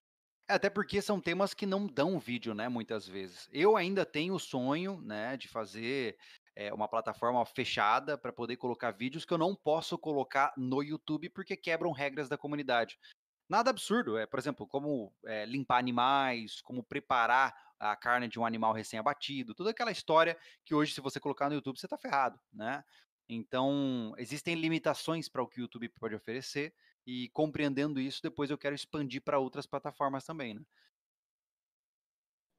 É, 0.50 0.56
até 0.56 0.70
porque 0.70 1.02
são 1.02 1.22
temas 1.22 1.54
que 1.54 1.66
não 1.66 1.88
dão 1.88 2.20
vídeo, 2.20 2.54
né, 2.54 2.68
muitas 2.68 3.08
vezes. 3.08 3.48
Eu 3.54 3.78
ainda 3.78 4.06
tenho 4.06 4.34
o 4.34 4.40
sonho, 4.40 5.00
né, 5.02 5.38
de 5.38 5.48
fazer 5.48 6.18
é, 6.54 6.74
uma 6.74 6.90
plataforma 6.90 7.46
fechada 7.46 8.18
para 8.18 8.34
poder 8.34 8.58
colocar 8.58 8.92
vídeos 8.92 9.24
que 9.24 9.34
eu 9.34 9.38
não 9.38 9.56
posso 9.56 9.98
colocar 9.98 10.54
no 10.58 10.84
YouTube 10.84 11.30
porque 11.30 11.56
quebram 11.56 11.94
regras 11.94 12.28
da 12.28 12.38
comunidade. 12.38 13.00
Nada 13.48 13.70
absurdo, 13.70 14.18
é, 14.18 14.26
por 14.26 14.38
exemplo, 14.38 14.68
como 14.68 15.14
é, 15.26 15.46
limpar 15.46 15.78
animais, 15.78 16.60
como 16.60 16.84
preparar 16.84 17.56
a 17.80 17.96
carne 17.96 18.28
de 18.28 18.40
um 18.40 18.46
animal 18.46 18.74
recém-abatido, 18.74 19.56
toda 19.56 19.70
aquela 19.70 19.92
história 19.92 20.38
que 20.66 20.76
hoje, 20.76 20.94
se 20.94 21.02
você 21.02 21.20
colocar 21.20 21.48
no 21.50 21.56
YouTube, 21.56 21.80
você 21.80 21.86
está 21.86 21.98
ferrado, 21.98 22.40
né? 22.52 22.84
Então, 23.28 24.14
existem 24.18 24.56
limitações 24.56 25.30
para 25.30 25.42
o 25.42 25.48
que 25.48 25.60
o 25.60 25.64
YouTube 25.64 25.88
pode 25.90 26.16
oferecer, 26.16 26.74
e 27.06 27.30
compreendendo 27.30 28.00
isso, 28.00 28.22
depois 28.22 28.50
eu 28.50 28.58
quero 28.58 28.76
expandir 28.76 29.22
para 29.24 29.40
outras 29.40 29.66
plataformas 29.66 30.26
também, 30.26 30.54
né? 30.54 30.62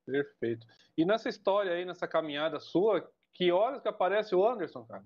Perfeito. 0.07 0.67
E 0.97 1.05
nessa 1.05 1.29
história 1.29 1.73
aí, 1.73 1.85
nessa 1.85 2.09
caminhada 2.09 2.59
sua, 2.59 3.13
que 3.33 3.53
horas 3.53 3.81
que 3.81 3.89
aparece 3.89 4.35
o 4.35 4.47
Anderson, 4.47 4.85
cara? 4.85 5.05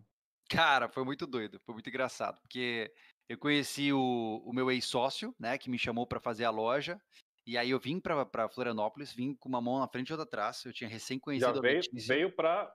Cara, 0.49 0.89
foi 0.89 1.05
muito 1.05 1.27
doido, 1.27 1.61
foi 1.61 1.75
muito 1.75 1.89
engraçado, 1.89 2.41
porque 2.41 2.93
eu 3.29 3.39
conheci 3.39 3.93
o, 3.93 4.43
o 4.45 4.53
meu 4.53 4.71
ex-sócio, 4.71 5.35
né, 5.39 5.59
que 5.59 5.71
me 5.71 5.79
chamou 5.79 6.07
para 6.07 6.21
fazer 6.21 6.45
a 6.45 6.51
loja, 6.51 7.01
e 7.47 7.59
aí 7.59 7.71
eu 7.71 7.79
vim 7.79 8.01
para 8.01 8.49
Florianópolis, 8.49 9.13
vim 9.13 9.35
com 9.35 9.49
uma 9.49 9.61
mão 9.61 9.79
na 9.79 9.89
frente 9.89 10.09
e 10.09 10.13
outra 10.13 10.25
atrás. 10.25 10.65
Eu 10.65 10.73
tinha 10.73 10.89
recém 10.89 11.19
conhecido 11.19 11.55
Já 11.55 11.61
veio, 11.61 11.83
veio 11.93 12.33
para 12.33 12.75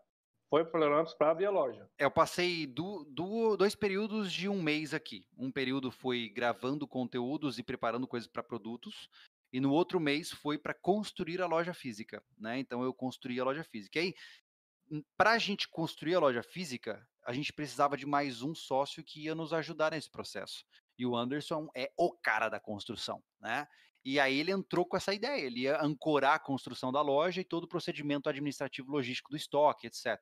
foi 0.50 0.64
para 0.64 0.72
Florianópolis 0.72 1.14
para 1.14 1.30
abrir 1.30 1.46
a 1.46 1.52
loja. 1.52 1.88
Eu 1.98 2.10
passei 2.10 2.66
do, 2.66 3.04
do, 3.06 3.56
dois 3.56 3.76
períodos 3.76 4.34
de 4.34 4.50
um 4.50 4.62
mês 4.62 4.96
aqui. 4.96 5.24
Um 5.38 5.52
período 5.52 5.92
foi 5.92 6.28
gravando 6.30 6.88
conteúdos 6.88 7.60
e 7.60 7.64
preparando 7.64 8.08
coisas 8.08 8.28
para 8.28 8.42
produtos. 8.42 9.10
E 9.54 9.60
no 9.60 9.72
outro 9.72 10.00
mês 10.00 10.32
foi 10.32 10.58
para 10.58 10.74
construir 10.74 11.42
a 11.42 11.48
loja 11.48 11.74
física, 11.74 12.24
né? 12.38 12.58
Então 12.60 12.84
eu 12.84 12.94
construí 12.94 13.40
a 13.40 13.44
loja 13.44 13.64
física. 13.64 14.00
E 14.00 14.02
aí, 14.02 15.02
para 15.16 15.32
a 15.32 15.38
gente 15.38 15.68
construir 15.68 16.16
a 16.16 16.20
loja 16.20 16.42
física, 16.42 17.08
a 17.24 17.34
gente 17.34 17.54
precisava 17.54 17.96
de 17.96 18.08
mais 18.08 18.42
um 18.42 18.56
sócio 18.56 19.04
que 19.04 19.26
ia 19.26 19.36
nos 19.36 19.54
ajudar 19.54 19.92
nesse 19.92 20.10
processo. 20.10 20.66
E 20.98 21.06
o 21.06 21.16
Anderson 21.16 21.70
é 21.76 21.92
o 21.96 22.12
cara 22.12 22.50
da 22.50 22.60
construção, 22.60 23.24
né? 23.40 23.68
E 24.04 24.20
aí 24.20 24.40
ele 24.40 24.52
entrou 24.52 24.86
com 24.86 24.96
essa 24.96 25.14
ideia, 25.14 25.46
ele 25.46 25.62
ia 25.62 25.82
ancorar 25.82 26.36
a 26.36 26.40
construção 26.40 26.92
da 26.92 27.02
loja 27.02 27.42
e 27.42 27.46
todo 27.46 27.66
o 27.66 27.68
procedimento 27.68 28.30
administrativo 28.30 28.92
logístico 28.92 29.32
do 29.32 29.38
estoque, 29.38 29.88
etc. 29.88 30.18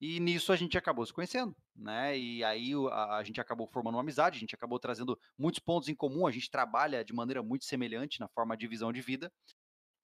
E 0.00 0.18
nisso 0.18 0.52
a 0.52 0.56
gente 0.56 0.76
acabou 0.76 1.06
se 1.06 1.12
conhecendo, 1.12 1.54
né? 1.76 2.18
E 2.18 2.42
aí 2.42 2.72
a, 2.90 3.22
gente 3.22 3.40
acabou 3.40 3.68
formando 3.68 3.94
uma 3.94 4.00
amizade, 4.00 4.36
a 4.36 4.40
gente 4.40 4.54
acabou 4.54 4.80
trazendo 4.80 5.16
muitos 5.38 5.60
pontos 5.60 5.88
em 5.88 5.94
comum, 5.94 6.26
a 6.26 6.32
gente 6.32 6.50
trabalha 6.50 7.04
de 7.04 7.12
maneira 7.12 7.40
muito 7.40 7.64
semelhante 7.64 8.18
na 8.18 8.28
forma 8.28 8.56
de 8.56 8.66
visão 8.66 8.92
de 8.92 9.00
vida. 9.00 9.32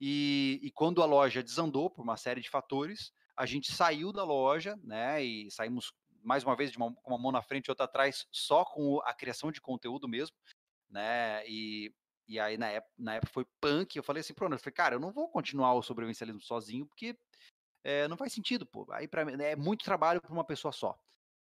E, 0.00 0.60
e 0.62 0.70
quando 0.70 1.02
a 1.02 1.04
loja 1.04 1.42
desandou 1.42 1.90
por 1.90 2.02
uma 2.02 2.16
série 2.16 2.40
de 2.40 2.48
fatores, 2.48 3.10
a 3.36 3.44
gente 3.44 3.72
saiu 3.72 4.12
da 4.12 4.22
loja, 4.22 4.76
né? 4.84 5.20
E 5.24 5.50
saímos 5.50 5.92
mais 6.22 6.44
uma 6.44 6.54
vez 6.54 6.70
de 6.70 6.78
uma, 6.78 6.94
com 6.94 7.10
uma 7.10 7.18
mão 7.18 7.32
na 7.32 7.42
frente 7.42 7.66
e 7.66 7.70
outra 7.72 7.86
atrás, 7.86 8.24
só 8.30 8.64
com 8.64 9.00
a 9.02 9.12
criação 9.12 9.50
de 9.50 9.60
conteúdo 9.60 10.06
mesmo, 10.06 10.36
né? 10.88 11.44
E 11.48 11.92
e 12.28 12.38
aí, 12.38 12.58
na 12.58 12.68
época, 12.68 12.92
na 12.98 13.14
época 13.14 13.32
foi 13.32 13.46
punk. 13.60 13.96
Eu 13.96 14.02
falei 14.02 14.20
assim, 14.20 14.34
pronto, 14.34 14.52
eu 14.52 14.58
falei, 14.58 14.74
cara, 14.74 14.94
eu 14.96 15.00
não 15.00 15.10
vou 15.10 15.28
continuar 15.28 15.74
o 15.74 15.82
sobrevivencialismo 15.82 16.40
sozinho, 16.40 16.86
porque 16.86 17.16
é, 17.82 18.06
não 18.06 18.16
faz 18.16 18.32
sentido, 18.32 18.66
pô. 18.66 18.86
Aí 18.90 19.08
para 19.08 19.24
mim 19.24 19.32
é 19.42 19.56
muito 19.56 19.84
trabalho 19.84 20.20
para 20.20 20.32
uma 20.32 20.44
pessoa 20.44 20.72
só. 20.72 20.98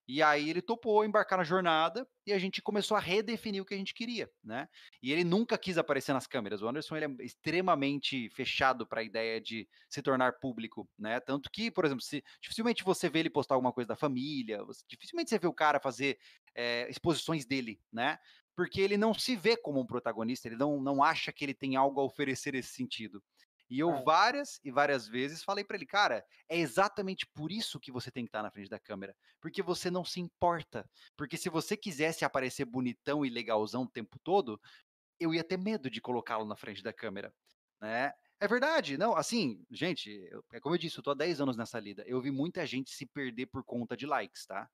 E 0.10 0.24
aí 0.24 0.50
ele 0.50 0.62
topou 0.62 1.04
embarcar 1.04 1.38
na 1.38 1.44
jornada 1.44 2.08
e 2.26 2.32
a 2.32 2.40
gente 2.40 2.62
começou 2.62 2.96
a 2.96 3.00
redefinir 3.00 3.62
o 3.62 3.66
que 3.66 3.74
a 3.74 3.78
gente 3.78 3.94
queria, 3.94 4.32
né? 4.42 4.70
E 5.04 5.12
ele 5.12 5.26
nunca 5.26 5.58
quis 5.58 5.78
aparecer 5.78 6.14
nas 6.14 6.26
câmeras. 6.26 6.62
O 6.62 6.68
Anderson 6.70 6.96
ele 6.96 7.06
é 7.06 7.26
extremamente 7.26 8.30
fechado 8.30 8.88
para 8.88 9.02
a 9.02 9.04
ideia 9.04 9.42
de 9.42 9.68
se 9.90 10.02
tornar 10.02 10.40
público, 10.40 10.90
né? 10.98 11.20
Tanto 11.20 11.50
que, 11.52 11.70
por 11.70 11.84
exemplo, 11.84 12.02
se 12.02 12.24
dificilmente 12.42 12.86
você 12.86 13.10
vê 13.10 13.20
ele 13.20 13.30
postar 13.30 13.56
alguma 13.56 13.74
coisa 13.74 13.90
da 13.90 13.98
família, 13.98 14.60
dificilmente 14.88 15.30
você 15.30 15.38
vê 15.38 15.48
o 15.48 15.54
cara 15.54 15.78
fazer 15.78 16.18
é, 16.56 16.90
exposições 16.90 17.46
dele, 17.46 17.82
né? 17.92 18.18
Porque 18.58 18.82
ele 18.82 18.98
não 18.98 19.14
se 19.14 19.36
vê 19.36 19.56
como 19.56 19.80
um 19.80 19.86
protagonista, 19.86 20.48
ele 20.48 20.58
não, 20.58 20.82
não 20.82 21.04
acha 21.04 21.32
que 21.32 21.46
ele 21.46 21.54
tem 21.54 21.76
algo 21.76 22.02
a 22.02 22.04
oferecer 22.04 22.54
nesse 22.54 22.74
sentido. 22.74 23.24
E 23.70 23.78
eu 23.78 23.92
é. 23.92 24.02
várias 24.02 24.60
e 24.64 24.72
várias 24.72 25.08
vezes 25.08 25.44
falei 25.44 25.64
para 25.64 25.78
ele, 25.78 25.86
cara, 25.86 26.26
é 26.50 26.58
exatamente 26.58 27.28
por 27.28 27.52
isso 27.52 27.80
que 27.80 27.92
você 27.92 28.10
tem 28.10 28.24
que 28.24 28.30
estar 28.30 28.42
na 28.42 28.50
frente 28.50 28.68
da 28.68 28.80
câmera, 28.80 29.16
porque 29.40 29.62
você 29.62 29.92
não 29.92 30.04
se 30.04 30.20
importa. 30.20 30.90
Porque 31.16 31.38
se 31.38 31.50
você 31.50 31.78
quisesse 31.78 32.26
aparecer 32.26 32.66
bonitão 32.66 33.24
e 33.24 33.30
legalzão 33.30 33.84
o 33.84 33.90
tempo 33.90 34.18
todo, 34.24 34.60
eu 35.20 35.36
ia 35.36 35.44
ter 35.44 35.58
medo 35.58 35.88
de 35.88 36.02
colocá-lo 36.02 36.46
na 36.46 36.56
frente 36.56 36.82
da 36.82 36.92
câmera, 36.92 37.32
né? 37.80 38.12
É 38.40 38.48
verdade, 38.48 38.98
não, 38.98 39.16
assim, 39.16 39.64
gente, 39.70 40.10
eu, 40.32 40.44
é 40.54 40.60
como 40.60 40.74
eu 40.76 40.80
disse, 40.80 40.98
eu 40.98 41.04
tô 41.04 41.12
há 41.12 41.16
10 41.16 41.42
anos 41.42 41.58
nessa 41.58 41.80
lida. 41.80 42.04
Eu 42.08 42.22
vi 42.22 42.32
muita 42.32 42.66
gente 42.66 42.92
se 42.92 43.06
perder 43.06 43.48
por 43.48 43.64
conta 43.64 43.98
de 43.98 44.06
likes, 44.06 44.46
tá? 44.46 44.70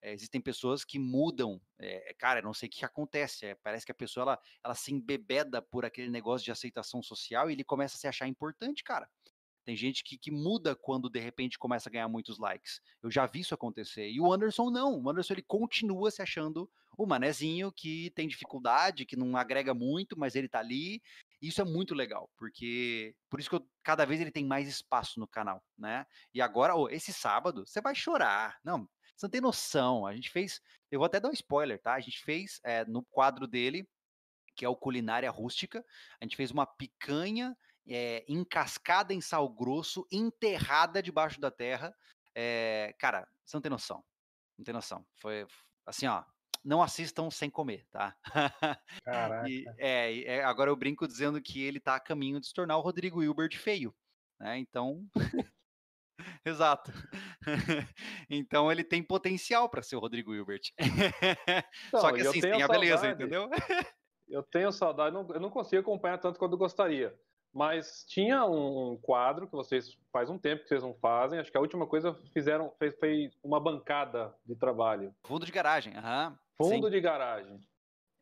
É, 0.00 0.12
existem 0.12 0.40
pessoas 0.40 0.84
que 0.84 0.98
mudam, 0.98 1.60
é, 1.78 2.14
cara, 2.18 2.40
não 2.40 2.54
sei 2.54 2.68
o 2.68 2.70
que 2.70 2.84
acontece, 2.84 3.46
é, 3.46 3.54
parece 3.56 3.84
que 3.84 3.92
a 3.92 3.94
pessoa 3.94 4.22
ela, 4.22 4.38
ela 4.64 4.74
se 4.74 4.92
embebeda 4.92 5.60
por 5.60 5.84
aquele 5.84 6.08
negócio 6.08 6.44
de 6.44 6.52
aceitação 6.52 7.02
social 7.02 7.50
e 7.50 7.54
ele 7.54 7.64
começa 7.64 7.96
a 7.96 7.98
se 7.98 8.06
achar 8.06 8.28
importante, 8.28 8.84
cara. 8.84 9.08
Tem 9.68 9.76
gente 9.76 10.02
que, 10.02 10.16
que 10.16 10.30
muda 10.30 10.74
quando 10.74 11.10
de 11.10 11.20
repente 11.20 11.58
começa 11.58 11.90
a 11.90 11.92
ganhar 11.92 12.08
muitos 12.08 12.38
likes. 12.38 12.80
Eu 13.02 13.10
já 13.10 13.26
vi 13.26 13.40
isso 13.40 13.52
acontecer. 13.52 14.08
E 14.08 14.18
o 14.18 14.32
Anderson 14.32 14.70
não. 14.70 14.98
O 14.98 15.10
Anderson 15.10 15.34
ele 15.34 15.42
continua 15.42 16.10
se 16.10 16.22
achando 16.22 16.70
o 16.96 17.06
manezinho 17.06 17.70
que 17.70 18.10
tem 18.14 18.26
dificuldade, 18.26 19.04
que 19.04 19.14
não 19.14 19.36
agrega 19.36 19.74
muito, 19.74 20.18
mas 20.18 20.34
ele 20.34 20.48
tá 20.48 20.60
ali. 20.60 21.02
Isso 21.42 21.60
é 21.60 21.64
muito 21.64 21.94
legal, 21.94 22.30
porque 22.36 23.14
por 23.28 23.38
isso 23.38 23.50
que 23.50 23.56
eu, 23.56 23.68
cada 23.84 24.06
vez 24.06 24.20
ele 24.22 24.32
tem 24.32 24.44
mais 24.44 24.66
espaço 24.66 25.20
no 25.20 25.28
canal, 25.28 25.62
né? 25.76 26.06
E 26.32 26.40
agora, 26.40 26.74
oh, 26.74 26.88
esse 26.88 27.12
sábado, 27.12 27.66
você 27.66 27.80
vai 27.80 27.94
chorar. 27.94 28.58
Não, 28.64 28.88
você 29.18 29.26
não 29.26 29.30
tem 29.30 29.40
noção. 29.40 30.06
A 30.06 30.14
gente 30.14 30.30
fez. 30.30 30.60
Eu 30.90 31.00
vou 31.00 31.06
até 31.06 31.18
dar 31.18 31.28
um 31.28 31.32
spoiler, 31.32 31.80
tá? 31.82 31.94
A 31.94 32.00
gente 32.00 32.22
fez 32.22 32.60
é, 32.64 32.84
no 32.84 33.04
quadro 33.04 33.46
dele, 33.48 33.88
que 34.54 34.64
é 34.64 34.68
o 34.68 34.76
Culinária 34.76 35.30
Rústica, 35.30 35.84
a 36.20 36.24
gente 36.24 36.36
fez 36.36 36.50
uma 36.50 36.66
picanha 36.66 37.56
é, 37.86 38.24
encascada 38.28 39.12
em 39.12 39.20
sal 39.20 39.48
grosso, 39.48 40.06
enterrada 40.10 41.02
debaixo 41.02 41.40
da 41.40 41.50
terra. 41.50 41.94
É, 42.34 42.94
cara, 42.98 43.26
você 43.44 43.56
não 43.56 43.62
tem 43.62 43.70
noção. 43.70 44.04
Não 44.56 44.64
tem 44.64 44.74
noção. 44.74 45.04
Foi 45.16 45.46
assim, 45.84 46.06
ó. 46.06 46.24
Não 46.64 46.82
assistam 46.82 47.30
sem 47.30 47.48
comer, 47.48 47.86
tá? 47.90 48.16
Caraca. 49.04 49.48
e, 49.48 49.64
é, 49.78 50.22
é, 50.24 50.44
agora 50.44 50.70
eu 50.70 50.76
brinco 50.76 51.06
dizendo 51.06 51.40
que 51.40 51.62
ele 51.62 51.80
tá 51.80 51.94
a 51.94 52.00
caminho 52.00 52.40
de 52.40 52.48
se 52.48 52.52
tornar 52.52 52.76
o 52.76 52.80
Rodrigo 52.82 53.22
Hilbert 53.22 53.56
feio. 53.56 53.94
Né? 54.40 54.58
Então. 54.58 55.08
Exato. 56.48 56.92
então 58.28 58.70
ele 58.70 58.82
tem 58.82 59.02
potencial 59.02 59.68
para 59.68 59.82
ser 59.82 59.96
o 59.96 60.00
Rodrigo 60.00 60.34
Hilbert. 60.34 60.72
Então, 60.78 62.00
Só 62.00 62.12
que 62.12 62.20
assim, 62.22 62.40
tem 62.40 62.62
a 62.62 62.68
beleza, 62.68 63.08
entendeu? 63.08 63.48
eu 64.28 64.42
tenho 64.42 64.72
saudade, 64.72 65.14
eu 65.14 65.40
não 65.40 65.50
consigo 65.50 65.80
acompanhar 65.80 66.18
tanto 66.18 66.38
quanto 66.38 66.56
gostaria. 66.56 67.14
Mas 67.52 68.04
tinha 68.06 68.44
um 68.44 68.98
quadro 69.00 69.46
que 69.46 69.54
vocês 69.54 69.96
faz 70.12 70.28
um 70.28 70.38
tempo 70.38 70.62
que 70.62 70.68
vocês 70.68 70.82
não 70.82 70.94
fazem. 70.94 71.38
Acho 71.38 71.50
que 71.50 71.56
a 71.56 71.60
última 71.60 71.86
coisa 71.86 72.14
fizeram 72.32 72.70
fez, 72.78 72.94
fez 72.98 73.38
uma 73.42 73.58
bancada 73.58 74.34
de 74.44 74.54
trabalho. 74.54 75.14
Fundo 75.24 75.46
de 75.46 75.52
garagem, 75.52 75.96
aham. 75.96 76.38
Fundo 76.56 76.86
Sim. 76.86 76.92
de 76.92 77.00
garagem. 77.00 77.58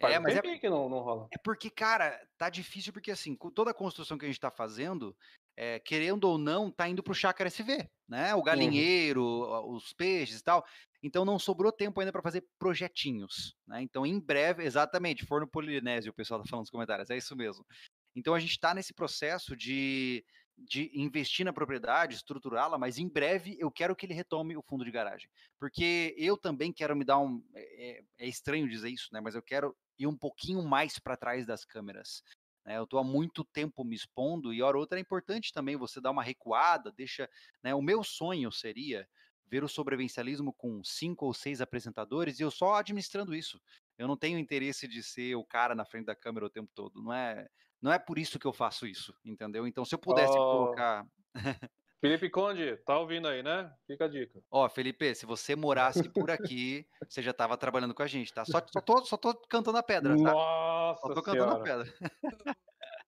Faz 0.00 0.14
é, 0.14 0.18
mas 0.18 0.36
é 0.36 0.58
que 0.58 0.68
não, 0.68 0.88
não 0.88 0.98
rola. 0.98 1.28
É 1.32 1.38
porque, 1.38 1.70
cara, 1.70 2.20
tá 2.36 2.50
difícil 2.50 2.92
porque 2.92 3.10
assim, 3.10 3.34
toda 3.54 3.70
a 3.70 3.74
construção 3.74 4.18
que 4.18 4.26
a 4.26 4.28
gente 4.28 4.40
tá 4.40 4.50
fazendo, 4.50 5.16
é, 5.56 5.78
querendo 5.80 6.24
ou 6.24 6.36
não, 6.36 6.70
tá 6.70 6.88
indo 6.88 7.02
pro 7.02 7.14
chácara 7.14 7.48
SV, 7.48 7.88
né? 8.06 8.34
O 8.34 8.42
galinheiro, 8.42 9.22
uhum. 9.24 9.74
os 9.74 9.92
peixes 9.94 10.40
e 10.40 10.44
tal. 10.44 10.64
Então 11.02 11.24
não 11.24 11.38
sobrou 11.38 11.72
tempo 11.72 12.00
ainda 12.00 12.12
para 12.12 12.22
fazer 12.22 12.44
projetinhos, 12.58 13.56
né? 13.66 13.80
Então 13.82 14.04
em 14.04 14.20
breve, 14.20 14.64
exatamente, 14.64 15.24
forno 15.24 15.46
polinésio, 15.46 16.10
o 16.10 16.14
pessoal 16.14 16.42
tá 16.42 16.48
falando 16.48 16.64
nos 16.64 16.70
comentários, 16.70 17.10
é 17.10 17.16
isso 17.16 17.34
mesmo. 17.34 17.64
Então 18.14 18.34
a 18.34 18.40
gente 18.40 18.50
está 18.50 18.74
nesse 18.74 18.92
processo 18.92 19.56
de, 19.56 20.24
de 20.58 20.90
investir 20.94 21.44
na 21.44 21.52
propriedade, 21.52 22.16
estruturá-la, 22.16 22.78
mas 22.78 22.98
em 22.98 23.08
breve 23.08 23.56
eu 23.58 23.70
quero 23.70 23.94
que 23.94 24.06
ele 24.06 24.14
retome 24.14 24.56
o 24.56 24.62
fundo 24.62 24.84
de 24.84 24.90
garagem. 24.90 25.30
Porque 25.58 26.14
eu 26.18 26.36
também 26.36 26.72
quero 26.72 26.96
me 26.96 27.04
dar 27.04 27.18
um. 27.18 27.42
É, 27.54 27.90
é, 27.90 28.04
é 28.18 28.26
estranho 28.26 28.68
dizer 28.68 28.90
isso, 28.90 29.08
né? 29.12 29.20
Mas 29.20 29.34
eu 29.34 29.42
quero 29.42 29.76
ir 29.98 30.06
um 30.06 30.16
pouquinho 30.16 30.62
mais 30.62 30.98
para 30.98 31.16
trás 31.16 31.46
das 31.46 31.64
câmeras. 31.64 32.22
Né? 32.66 32.76
Eu 32.76 32.84
estou 32.84 32.98
há 32.98 33.04
muito 33.04 33.44
tempo 33.44 33.84
me 33.84 33.94
expondo 33.94 34.52
e, 34.52 34.60
hora 34.60 34.76
outra, 34.76 34.98
é 34.98 35.00
importante 35.00 35.52
também 35.52 35.76
você 35.76 36.00
dar 36.00 36.10
uma 36.10 36.22
recuada, 36.22 36.92
deixa. 36.92 37.30
Né? 37.62 37.74
O 37.74 37.80
meu 37.80 38.02
sonho 38.02 38.50
seria 38.50 39.08
ver 39.48 39.62
o 39.62 39.68
sobrevivencialismo 39.68 40.52
com 40.52 40.82
cinco 40.82 41.24
ou 41.24 41.32
seis 41.32 41.60
apresentadores 41.60 42.40
e 42.40 42.42
eu 42.42 42.50
só 42.50 42.74
administrando 42.74 43.34
isso. 43.34 43.60
Eu 43.96 44.08
não 44.08 44.16
tenho 44.16 44.38
interesse 44.38 44.88
de 44.88 45.02
ser 45.02 45.36
o 45.36 45.44
cara 45.44 45.74
na 45.74 45.84
frente 45.84 46.06
da 46.06 46.16
câmera 46.16 46.46
o 46.46 46.50
tempo 46.50 46.70
todo. 46.74 47.00
Não 47.00 47.12
é, 47.12 47.46
não 47.80 47.92
é 47.92 47.98
por 47.98 48.18
isso 48.18 48.38
que 48.38 48.46
eu 48.46 48.52
faço 48.52 48.86
isso, 48.86 49.14
entendeu? 49.24 49.66
Então, 49.66 49.84
se 49.84 49.94
eu 49.94 49.98
pudesse 49.98 50.32
oh, 50.32 50.50
colocar. 50.50 51.06
Felipe 52.06 52.30
Conde, 52.30 52.76
tá 52.78 52.96
ouvindo 52.98 53.26
aí, 53.26 53.42
né? 53.42 53.74
Fica 53.84 54.04
a 54.04 54.08
dica. 54.08 54.40
Ó, 54.48 54.68
Felipe, 54.68 55.12
se 55.14 55.26
você 55.26 55.56
morasse 55.56 56.08
por 56.08 56.30
aqui, 56.30 56.86
você 57.10 57.20
já 57.20 57.32
tava 57.32 57.56
trabalhando 57.56 57.94
com 57.94 58.02
a 58.02 58.06
gente, 58.06 58.32
tá? 58.32 58.44
Só, 58.44 58.64
só, 58.72 58.80
tô, 58.80 59.04
só 59.04 59.16
tô 59.16 59.34
cantando 59.48 59.76
a 59.78 59.82
pedra, 59.82 60.14
tá? 60.16 60.22
Nossa 60.22 61.00
Só 61.00 61.10
tô 61.10 61.22
senhora. 61.22 61.22
cantando 61.22 61.52
a 61.52 61.58
pedra. 61.58 61.94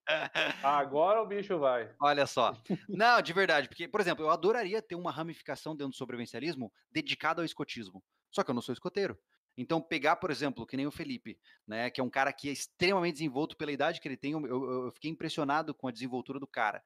Agora 0.63 1.21
o 1.21 1.25
bicho 1.27 1.57
vai. 1.59 1.95
Olha 2.01 2.27
só. 2.27 2.53
Não, 2.89 3.21
de 3.21 3.31
verdade, 3.31 3.69
porque, 3.69 3.87
por 3.87 4.01
exemplo, 4.01 4.25
eu 4.25 4.29
adoraria 4.29 4.81
ter 4.81 4.95
uma 4.95 5.11
ramificação 5.11 5.75
dentro 5.75 5.91
do 5.91 5.95
sobrevivencialismo 5.95 6.71
dedicada 6.91 7.41
ao 7.41 7.45
escotismo. 7.45 8.03
Só 8.31 8.43
que 8.43 8.51
eu 8.51 8.53
não 8.55 8.61
sou 8.61 8.73
escoteiro. 8.73 9.17
Então, 9.57 9.81
pegar, 9.81 10.15
por 10.15 10.31
exemplo, 10.31 10.65
que 10.65 10.77
nem 10.77 10.87
o 10.87 10.91
Felipe, 10.91 11.37
né, 11.67 11.89
que 11.89 11.99
é 11.99 12.03
um 12.03 12.09
cara 12.09 12.31
que 12.31 12.47
é 12.47 12.51
extremamente 12.51 13.15
desenvolto 13.15 13.57
pela 13.57 13.71
idade 13.71 13.99
que 13.99 14.07
ele 14.07 14.15
tem, 14.15 14.31
eu, 14.31 14.45
eu, 14.47 14.85
eu 14.85 14.91
fiquei 14.91 15.11
impressionado 15.11 15.73
com 15.73 15.87
a 15.87 15.91
desenvoltura 15.91 16.39
do 16.39 16.47
cara. 16.47 16.81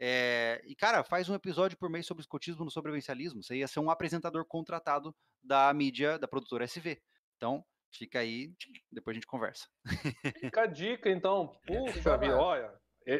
É, 0.00 0.62
e, 0.64 0.76
cara, 0.76 1.02
faz 1.02 1.28
um 1.28 1.34
episódio 1.34 1.76
por 1.76 1.90
mês 1.90 2.06
sobre 2.06 2.20
escotismo 2.20 2.64
no 2.64 2.70
sobrevivencialismo. 2.70 3.42
Você 3.42 3.56
ia 3.56 3.66
ser 3.66 3.80
um 3.80 3.90
apresentador 3.90 4.44
contratado 4.44 5.14
da 5.42 5.72
mídia, 5.74 6.18
da 6.18 6.28
produtora 6.28 6.64
SV. 6.64 7.00
Então, 7.36 7.64
fica 7.92 8.20
aí, 8.20 8.52
depois 8.90 9.14
a 9.14 9.18
gente 9.18 9.26
conversa. 9.26 9.66
Fica 10.40 10.62
a 10.62 10.66
dica, 10.66 11.10
então. 11.10 11.52
Puxa 11.66 12.16
vida, 12.16 12.38
olha, 12.38 12.72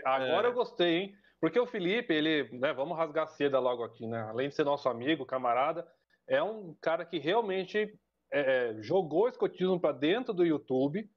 agora 0.04 0.48
é. 0.48 0.50
eu 0.50 0.54
gostei, 0.54 0.96
hein? 0.96 1.14
Porque 1.40 1.58
o 1.58 1.66
Felipe, 1.66 2.12
ele, 2.12 2.48
né, 2.58 2.72
vamos 2.72 2.96
rasgar 2.96 3.28
seda 3.28 3.58
logo 3.58 3.84
aqui, 3.84 4.06
né? 4.06 4.20
Além 4.22 4.48
de 4.48 4.54
ser 4.54 4.64
nosso 4.64 4.88
amigo, 4.88 5.24
camarada, 5.24 5.86
é 6.26 6.42
um 6.42 6.74
cara 6.80 7.04
que 7.04 7.18
realmente 7.18 7.98
é, 8.32 8.74
jogou 8.82 9.24
o 9.24 9.28
escotismo 9.28 9.80
para 9.80 9.92
dentro 9.92 10.34
do 10.34 10.44
YouTube, 10.44 11.08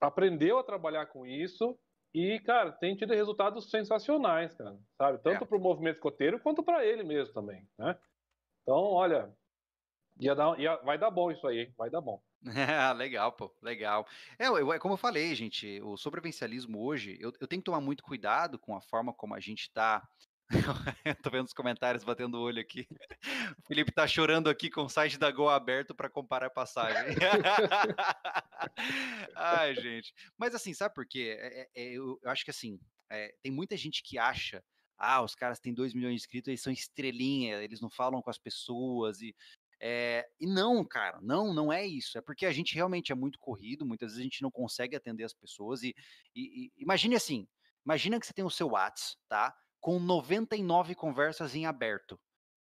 aprendeu 0.00 0.58
a 0.58 0.64
trabalhar 0.64 1.06
com 1.06 1.26
isso 1.26 1.78
e, 2.14 2.40
cara, 2.40 2.72
tem 2.72 2.96
tido 2.96 3.14
resultados 3.14 3.70
sensacionais, 3.70 4.54
cara, 4.54 4.78
sabe? 4.96 5.18
Tanto 5.22 5.44
é. 5.44 5.46
para 5.46 5.56
o 5.56 5.60
movimento 5.60 5.96
escoteiro 5.96 6.40
quanto 6.40 6.62
para 6.62 6.84
ele 6.84 7.02
mesmo 7.02 7.32
também, 7.34 7.68
né? 7.78 7.98
Então, 8.62 8.76
olha, 8.76 9.32
ia 10.18 10.34
dar, 10.34 10.58
ia, 10.58 10.76
vai 10.76 10.98
dar 10.98 11.10
bom 11.10 11.30
isso 11.30 11.46
aí, 11.46 11.60
hein? 11.60 11.74
vai 11.76 11.90
dar 11.90 12.00
bom. 12.00 12.22
É, 12.44 12.92
legal, 12.94 13.32
pô, 13.32 13.54
legal. 13.62 14.06
É, 14.38 14.46
eu, 14.46 14.72
é 14.72 14.78
como 14.78 14.94
eu 14.94 14.98
falei, 14.98 15.34
gente, 15.34 15.80
o 15.82 15.96
sobrevivencialismo 15.96 16.82
hoje, 16.82 17.18
eu, 17.20 17.32
eu 17.40 17.46
tenho 17.46 17.60
que 17.60 17.66
tomar 17.66 17.80
muito 17.80 18.02
cuidado 18.02 18.58
com 18.58 18.76
a 18.76 18.80
forma 18.80 19.12
como 19.12 19.34
a 19.34 19.40
gente 19.40 19.62
está 19.62 20.06
Tô 21.22 21.30
vendo 21.30 21.46
os 21.46 21.52
comentários 21.52 22.04
batendo 22.04 22.38
o 22.38 22.42
olho 22.42 22.60
aqui. 22.60 22.86
O 23.58 23.66
Felipe 23.66 23.92
tá 23.92 24.06
chorando 24.06 24.48
aqui 24.48 24.70
com 24.70 24.82
o 24.82 24.88
site 24.88 25.18
da 25.18 25.30
Gol 25.30 25.48
aberto 25.48 25.94
para 25.94 26.08
comparar 26.08 26.50
passagem. 26.50 27.16
Ai, 29.34 29.74
gente. 29.74 30.14
Mas 30.38 30.54
assim, 30.54 30.72
sabe 30.72 30.94
por 30.94 31.06
quê? 31.06 31.36
É, 31.38 31.60
é, 31.60 31.68
é, 31.74 31.92
eu, 31.92 32.18
eu, 32.22 32.30
acho 32.30 32.44
que 32.44 32.50
assim, 32.50 32.78
é, 33.10 33.34
tem 33.42 33.50
muita 33.50 33.76
gente 33.76 34.02
que 34.02 34.18
acha, 34.18 34.62
ah, 34.96 35.22
os 35.22 35.34
caras 35.34 35.58
têm 35.58 35.74
2 35.74 35.94
milhões 35.94 36.14
de 36.14 36.20
inscritos, 36.20 36.48
eles 36.48 36.62
são 36.62 36.72
estrelinha, 36.72 37.62
eles 37.62 37.80
não 37.80 37.90
falam 37.90 38.22
com 38.22 38.30
as 38.30 38.38
pessoas 38.38 39.20
e 39.20 39.34
é, 39.78 40.26
e 40.40 40.46
não, 40.46 40.82
cara, 40.84 41.18
não, 41.20 41.52
não 41.52 41.72
é 41.72 41.84
isso. 41.84 42.16
É 42.16 42.20
porque 42.20 42.46
a 42.46 42.52
gente 42.52 42.74
realmente 42.74 43.12
é 43.12 43.14
muito 43.14 43.38
corrido, 43.38 43.84
muitas 43.84 44.12
vezes 44.12 44.20
a 44.20 44.24
gente 44.24 44.42
não 44.42 44.50
consegue 44.50 44.96
atender 44.96 45.24
as 45.24 45.34
pessoas. 45.34 45.82
E, 45.82 45.94
e, 46.34 46.66
e 46.66 46.82
imagine 46.82 47.14
assim: 47.14 47.46
imagina 47.84 48.18
que 48.18 48.26
você 48.26 48.32
tem 48.32 48.44
o 48.44 48.50
seu 48.50 48.68
WhatsApp, 48.68 49.16
tá? 49.28 49.54
Com 49.86 50.00
99 50.00 50.96
conversas 50.96 51.54
em 51.54 51.64
aberto. 51.64 52.18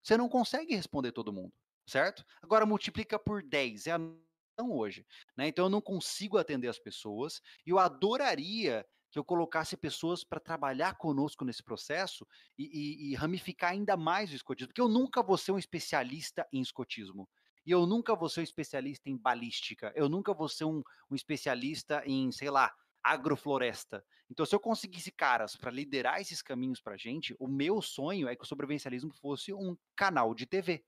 Você 0.02 0.16
não 0.16 0.26
consegue 0.26 0.74
responder 0.74 1.12
todo 1.12 1.30
mundo, 1.30 1.52
certo? 1.86 2.24
Agora 2.40 2.64
multiplica 2.64 3.18
por 3.18 3.42
10, 3.42 3.88
é 3.88 3.90
a 3.92 3.98
não 3.98 4.72
hoje, 4.72 5.06
né? 5.36 5.46
Então 5.46 5.66
eu 5.66 5.68
não 5.68 5.82
consigo 5.82 6.38
atender 6.38 6.68
as 6.68 6.78
pessoas 6.78 7.42
e 7.66 7.68
eu 7.68 7.78
adoraria 7.78 8.86
que 9.10 9.18
eu 9.18 9.24
colocasse 9.24 9.76
pessoas 9.76 10.24
para 10.24 10.40
trabalhar 10.40 10.96
conosco 10.96 11.44
nesse 11.44 11.62
processo 11.62 12.26
e, 12.56 12.64
e, 12.64 13.10
e, 13.10 13.14
ramificar 13.14 13.72
ainda 13.72 13.98
mais 13.98 14.32
o 14.32 14.36
escotismo, 14.36 14.68
porque 14.68 14.80
eu 14.80 14.88
nunca 14.88 15.22
vou 15.22 15.36
ser 15.36 15.52
um 15.52 15.58
especialista 15.58 16.48
em 16.50 16.62
escotismo. 16.62 17.28
E 17.66 17.70
eu 17.70 17.84
nunca 17.86 18.16
vou 18.16 18.30
ser 18.30 18.40
um 18.40 18.44
especialista 18.44 19.10
em 19.10 19.18
balística, 19.18 19.92
eu 19.94 20.08
nunca 20.08 20.32
vou 20.32 20.48
ser 20.48 20.64
um, 20.64 20.82
um 21.10 21.14
especialista 21.14 22.02
em, 22.06 22.32
sei 22.32 22.48
lá, 22.48 22.74
agrofloresta. 23.02 24.04
Então, 24.30 24.46
se 24.46 24.54
eu 24.54 24.60
conseguisse 24.60 25.10
caras 25.10 25.56
para 25.56 25.70
liderar 25.70 26.20
esses 26.20 26.42
caminhos 26.42 26.80
para 26.80 26.96
gente, 26.96 27.34
o 27.38 27.48
meu 27.48 27.82
sonho 27.82 28.28
é 28.28 28.36
que 28.36 28.44
o 28.44 28.46
sobrevivencialismo 28.46 29.12
fosse 29.14 29.52
um 29.52 29.76
canal 29.96 30.34
de 30.34 30.46
TV. 30.46 30.84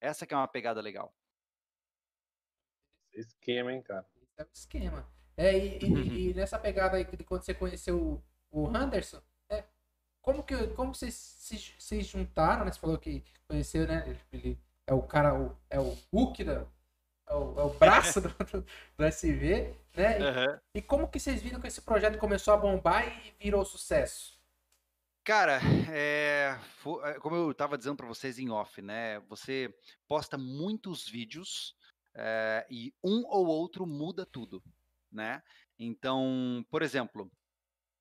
Essa 0.00 0.26
que 0.26 0.34
é 0.34 0.36
uma 0.36 0.48
pegada 0.48 0.80
legal. 0.80 1.14
Esquema, 3.12 3.72
hein, 3.72 3.82
cara? 3.82 4.06
É 4.36 4.42
um 4.42 4.48
esquema. 4.52 5.08
É, 5.36 5.56
e, 5.56 5.78
e, 5.78 6.30
e, 6.30 6.34
nessa 6.34 6.58
pegada 6.58 6.96
aí, 6.96 7.04
quando 7.04 7.42
você 7.42 7.54
conheceu 7.54 8.22
o, 8.50 8.62
o 8.66 8.76
Anderson, 8.76 9.22
é, 9.48 9.64
como 10.20 10.42
que 10.42 10.66
como 10.68 10.94
vocês 10.94 11.14
se, 11.14 11.58
se 11.58 12.02
juntaram, 12.02 12.64
né? 12.64 12.72
Você 12.72 12.80
falou 12.80 12.98
que 12.98 13.24
conheceu, 13.48 13.86
né? 13.86 14.04
Ele, 14.06 14.20
ele 14.32 14.58
é 14.86 14.94
o 14.94 15.02
cara, 15.02 15.34
o, 15.34 15.56
é 15.68 15.78
o 15.80 15.96
Hulk 16.12 16.44
da, 16.44 16.66
é 17.26 17.34
o, 17.34 17.60
é 17.60 17.62
o 17.64 17.70
braço 17.70 18.20
do, 18.20 18.28
do, 18.98 19.04
SV, 19.04 19.74
né? 19.94 20.18
E, 20.18 20.22
uhum. 20.22 20.58
e, 20.74 20.82
como 20.82 21.08
que 21.08 21.18
vocês 21.18 21.42
viram 21.42 21.60
que 21.60 21.66
esse 21.66 21.82
projeto 21.82 22.18
começou 22.18 22.54
a 22.54 22.56
bombar 22.56 23.06
e 23.26 23.34
virou 23.38 23.64
sucesso? 23.64 24.38
Cara, 25.24 25.60
é, 25.92 26.58
como 27.20 27.36
eu 27.36 27.50
estava 27.50 27.76
dizendo 27.76 27.96
para 27.96 28.06
vocês 28.06 28.38
em 28.38 28.50
off, 28.50 28.80
né? 28.80 29.20
Você 29.28 29.72
posta 30.08 30.38
muitos 30.38 31.06
vídeos 31.06 31.76
é, 32.14 32.66
e 32.70 32.94
um 33.04 33.24
ou 33.26 33.46
outro 33.46 33.86
muda 33.86 34.24
tudo, 34.24 34.62
né? 35.12 35.42
Então, 35.78 36.64
por 36.70 36.82
exemplo, 36.82 37.30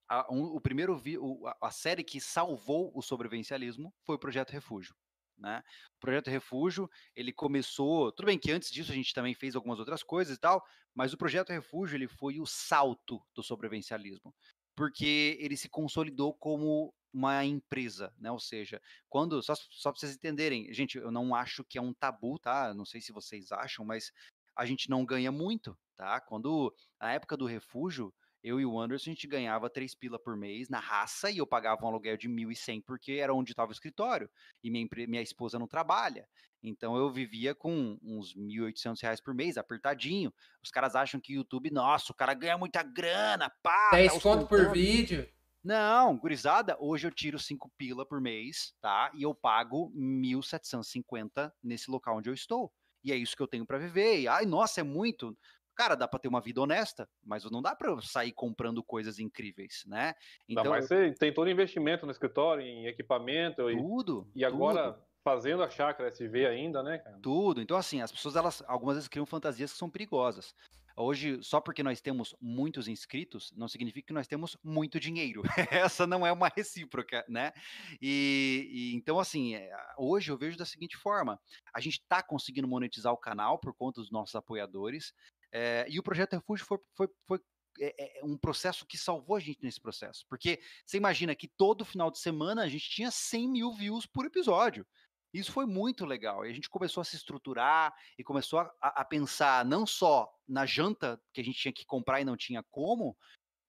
a, 0.07 0.31
um, 0.33 0.43
o 0.43 0.61
primeiro 0.61 0.97
vi, 0.97 1.17
o, 1.17 1.41
a 1.61 1.71
série 1.71 2.03
que 2.03 2.19
salvou 2.19 2.91
o 2.95 3.01
sobrevivencialismo 3.01 3.93
foi 4.03 4.15
o 4.15 4.19
Projeto 4.19 4.51
Refúgio. 4.51 4.95
Né? 5.39 5.63
O 5.95 5.99
Projeto 5.99 6.29
Refúgio, 6.29 6.89
ele 7.15 7.31
começou, 7.31 8.11
tudo 8.11 8.25
bem 8.25 8.37
que 8.37 8.51
antes 8.51 8.69
disso 8.69 8.91
a 8.91 8.95
gente 8.95 9.13
também 9.13 9.33
fez 9.33 9.55
algumas 9.55 9.79
outras 9.79 10.03
coisas 10.03 10.35
e 10.35 10.39
tal, 10.39 10.63
mas 10.93 11.13
o 11.13 11.17
Projeto 11.17 11.51
Refúgio, 11.51 11.95
ele 11.95 12.07
foi 12.07 12.39
o 12.39 12.45
salto 12.45 13.21
do 13.33 13.41
sobrevivencialismo, 13.41 14.33
porque 14.75 15.37
ele 15.39 15.55
se 15.55 15.69
consolidou 15.69 16.33
como 16.33 16.93
uma 17.13 17.43
empresa, 17.43 18.13
né? 18.17 18.31
Ou 18.31 18.39
seja, 18.39 18.81
quando 19.07 19.41
só, 19.41 19.55
só 19.55 19.91
para 19.91 19.99
vocês 19.99 20.15
entenderem, 20.15 20.71
gente, 20.73 20.97
eu 20.97 21.11
não 21.11 21.33
acho 21.33 21.63
que 21.63 21.77
é 21.77 21.81
um 21.81 21.93
tabu, 21.93 22.37
tá? 22.37 22.73
Não 22.73 22.85
sei 22.85 23.01
se 23.01 23.11
vocês 23.11 23.51
acham, 23.51 23.83
mas 23.85 24.11
a 24.55 24.65
gente 24.65 24.89
não 24.89 25.05
ganha 25.05 25.31
muito, 25.31 25.77
tá? 25.95 26.19
Quando 26.21 26.73
na 26.99 27.13
época 27.13 27.35
do 27.35 27.45
refúgio, 27.45 28.13
eu 28.43 28.59
e 28.59 28.65
o 28.65 28.79
Anderson, 28.79 29.09
a 29.09 29.13
gente 29.13 29.27
ganhava 29.27 29.69
três 29.69 29.93
pila 29.93 30.17
por 30.17 30.35
mês 30.37 30.69
na 30.69 30.79
raça 30.79 31.29
e 31.29 31.37
eu 31.37 31.47
pagava 31.47 31.83
um 31.85 31.87
aluguel 31.87 32.17
de 32.17 32.29
1.100 32.29 32.83
porque 32.85 33.13
era 33.13 33.33
onde 33.33 33.51
estava 33.51 33.69
o 33.69 33.73
escritório 33.73 34.29
e 34.63 34.69
minha, 34.69 34.87
minha 35.07 35.21
esposa 35.21 35.59
não 35.59 35.67
trabalha. 35.67 36.27
Então 36.61 36.95
eu 36.95 37.09
vivia 37.09 37.55
com 37.55 37.97
uns 38.01 38.33
1.800 38.35 39.01
reais 39.01 39.21
por 39.21 39.33
mês, 39.33 39.57
apertadinho. 39.57 40.33
Os 40.63 40.71
caras 40.71 40.95
acham 40.95 41.19
que 41.19 41.33
o 41.33 41.37
YouTube, 41.37 41.71
nossa, 41.71 42.11
o 42.11 42.15
cara 42.15 42.33
ganha 42.33 42.57
muita 42.57 42.83
grana, 42.83 43.49
pá. 43.61 43.91
10 43.91 44.13
tá 44.13 44.19
conto 44.19 44.47
por 44.47 44.71
vídeo. 44.71 45.27
Não, 45.63 46.17
gurizada, 46.17 46.77
hoje 46.79 47.05
eu 47.07 47.11
tiro 47.11 47.37
5 47.37 47.69
pila 47.77 48.05
por 48.05 48.21
mês, 48.21 48.73
tá? 48.79 49.11
E 49.13 49.23
eu 49.23 49.35
pago 49.35 49.91
1.750 49.93 51.51
nesse 51.61 51.91
local 51.91 52.17
onde 52.17 52.29
eu 52.29 52.33
estou. 52.33 52.71
E 53.03 53.11
é 53.11 53.15
isso 53.15 53.35
que 53.35 53.41
eu 53.41 53.47
tenho 53.47 53.65
para 53.65 53.77
viver. 53.77 54.21
E, 54.21 54.27
ai, 54.27 54.45
nossa, 54.45 54.81
é 54.81 54.83
muito. 54.83 55.37
Cara, 55.79 55.95
dá 55.95 56.09
para 56.09 56.19
ter 56.19 56.27
uma 56.27 56.41
vida 56.41 56.59
honesta, 56.59 57.07
mas 57.23 57.49
não 57.49 57.61
dá 57.61 57.73
para 57.73 58.01
sair 58.01 58.33
comprando 58.33 58.83
coisas 58.83 59.17
incríveis, 59.17 59.85
né? 59.87 60.13
Então, 60.45 60.65
não, 60.65 60.71
mas 60.71 60.89
você 60.89 61.13
tem 61.13 61.33
todo 61.33 61.49
investimento 61.49 62.05
no 62.05 62.11
escritório, 62.11 62.61
em 62.61 62.85
equipamento 62.85 63.63
tudo. 63.77 64.29
E, 64.35 64.41
e 64.41 64.43
agora 64.43 64.91
tudo. 64.91 65.05
fazendo 65.23 65.63
a 65.63 65.69
chácara 65.69 66.09
SV 66.09 66.47
ainda, 66.47 66.83
né? 66.83 66.97
Cara? 66.97 67.17
Tudo. 67.21 67.61
Então 67.61 67.77
assim, 67.77 68.01
as 68.01 68.11
pessoas 68.11 68.35
elas 68.35 68.61
algumas 68.67 68.97
vezes 68.97 69.07
criam 69.07 69.25
fantasias 69.25 69.71
que 69.71 69.77
são 69.77 69.89
perigosas. 69.89 70.53
Hoje, 70.97 71.41
só 71.41 71.61
porque 71.61 71.81
nós 71.81 72.01
temos 72.01 72.35
muitos 72.41 72.89
inscritos, 72.89 73.53
não 73.55 73.69
significa 73.69 74.07
que 74.07 74.13
nós 74.13 74.27
temos 74.27 74.57
muito 74.61 74.99
dinheiro. 74.99 75.43
Essa 75.71 76.05
não 76.05 76.27
é 76.27 76.31
uma 76.33 76.51
recíproca, 76.53 77.23
né? 77.29 77.53
E, 78.01 78.67
e 78.69 78.95
então, 78.97 79.17
assim, 79.17 79.55
é, 79.55 79.71
hoje 79.97 80.29
eu 80.29 80.37
vejo 80.37 80.57
da 80.57 80.65
seguinte 80.65 80.97
forma: 80.97 81.39
a 81.73 81.79
gente 81.79 82.01
está 82.01 82.21
conseguindo 82.21 82.67
monetizar 82.67 83.13
o 83.13 83.17
canal 83.17 83.57
por 83.57 83.73
conta 83.73 84.01
dos 84.01 84.11
nossos 84.11 84.35
apoiadores. 84.35 85.13
É, 85.51 85.85
e 85.89 85.99
o 85.99 86.03
Projeto 86.03 86.33
Refúgio 86.33 86.65
foi, 86.65 86.77
foi, 86.95 87.07
foi 87.27 87.39
é, 87.81 88.21
um 88.23 88.37
processo 88.37 88.85
que 88.85 88.97
salvou 88.97 89.35
a 89.35 89.39
gente 89.39 89.63
nesse 89.63 89.79
processo. 89.79 90.25
Porque 90.29 90.59
você 90.85 90.97
imagina 90.97 91.35
que 91.35 91.47
todo 91.47 91.85
final 91.85 92.11
de 92.11 92.19
semana 92.19 92.63
a 92.63 92.67
gente 92.67 92.89
tinha 92.89 93.11
100 93.11 93.49
mil 93.49 93.73
views 93.73 94.05
por 94.05 94.25
episódio. 94.25 94.85
Isso 95.33 95.51
foi 95.51 95.65
muito 95.65 96.05
legal. 96.05 96.45
E 96.45 96.49
a 96.49 96.53
gente 96.53 96.69
começou 96.69 97.01
a 97.01 97.03
se 97.03 97.15
estruturar 97.15 97.93
e 98.17 98.23
começou 98.23 98.59
a, 98.59 98.71
a, 98.81 99.05
pensar 99.05 99.63
não 99.63 99.85
só 99.85 100.27
na 100.47 100.65
janta 100.65 101.21
que 101.31 101.39
a 101.39 101.43
gente 101.43 101.59
tinha 101.59 101.73
que 101.73 101.85
comprar 101.85 102.19
e 102.19 102.25
não 102.25 102.35
tinha 102.35 102.63
como, 102.71 103.15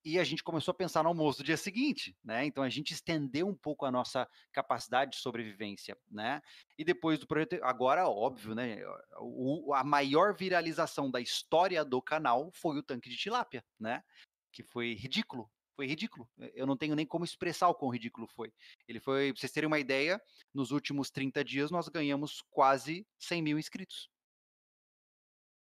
e 0.04 0.18
a 0.18 0.24
gente 0.24 0.42
começou 0.42 0.72
a 0.72 0.74
pensar 0.74 1.02
no 1.02 1.10
almoço 1.10 1.38
do 1.38 1.44
dia 1.44 1.56
seguinte, 1.56 2.16
né? 2.24 2.44
Então 2.46 2.64
a 2.64 2.68
gente 2.68 2.92
estendeu 2.92 3.46
um 3.46 3.54
pouco 3.54 3.84
a 3.84 3.90
nossa 3.90 4.28
capacidade 4.52 5.12
de 5.12 5.18
sobrevivência, 5.18 5.96
né? 6.10 6.40
E 6.78 6.84
depois 6.84 7.18
do 7.18 7.26
projeto, 7.26 7.58
agora 7.62 8.08
óbvio, 8.08 8.54
né? 8.54 8.78
O, 9.18 9.74
a 9.74 9.84
maior 9.84 10.34
viralização 10.34 11.10
da 11.10 11.20
história 11.20 11.84
do 11.84 12.00
canal 12.00 12.50
foi 12.52 12.78
o 12.78 12.82
tanque 12.82 13.10
de 13.10 13.16
tilápia, 13.16 13.64
né? 13.78 14.02
Que 14.50 14.62
foi 14.62 14.94
ridículo, 14.94 15.50
foi 15.76 15.86
ridículo. 15.86 16.28
Eu 16.54 16.66
não 16.66 16.76
tenho 16.76 16.94
nem 16.94 17.06
como 17.06 17.24
expressar 17.24 17.68
o 17.68 17.74
quão 17.74 17.90
ridículo 17.90 18.26
foi. 18.26 18.52
Ele 18.88 19.00
foi, 19.00 19.32
pra 19.32 19.40
vocês 19.40 19.52
terem 19.52 19.66
uma 19.66 19.78
ideia, 19.78 20.20
nos 20.54 20.70
últimos 20.70 21.10
30 21.10 21.44
dias 21.44 21.70
nós 21.70 21.88
ganhamos 21.88 22.42
quase 22.50 23.06
100 23.18 23.42
mil 23.42 23.58
inscritos. 23.58 24.10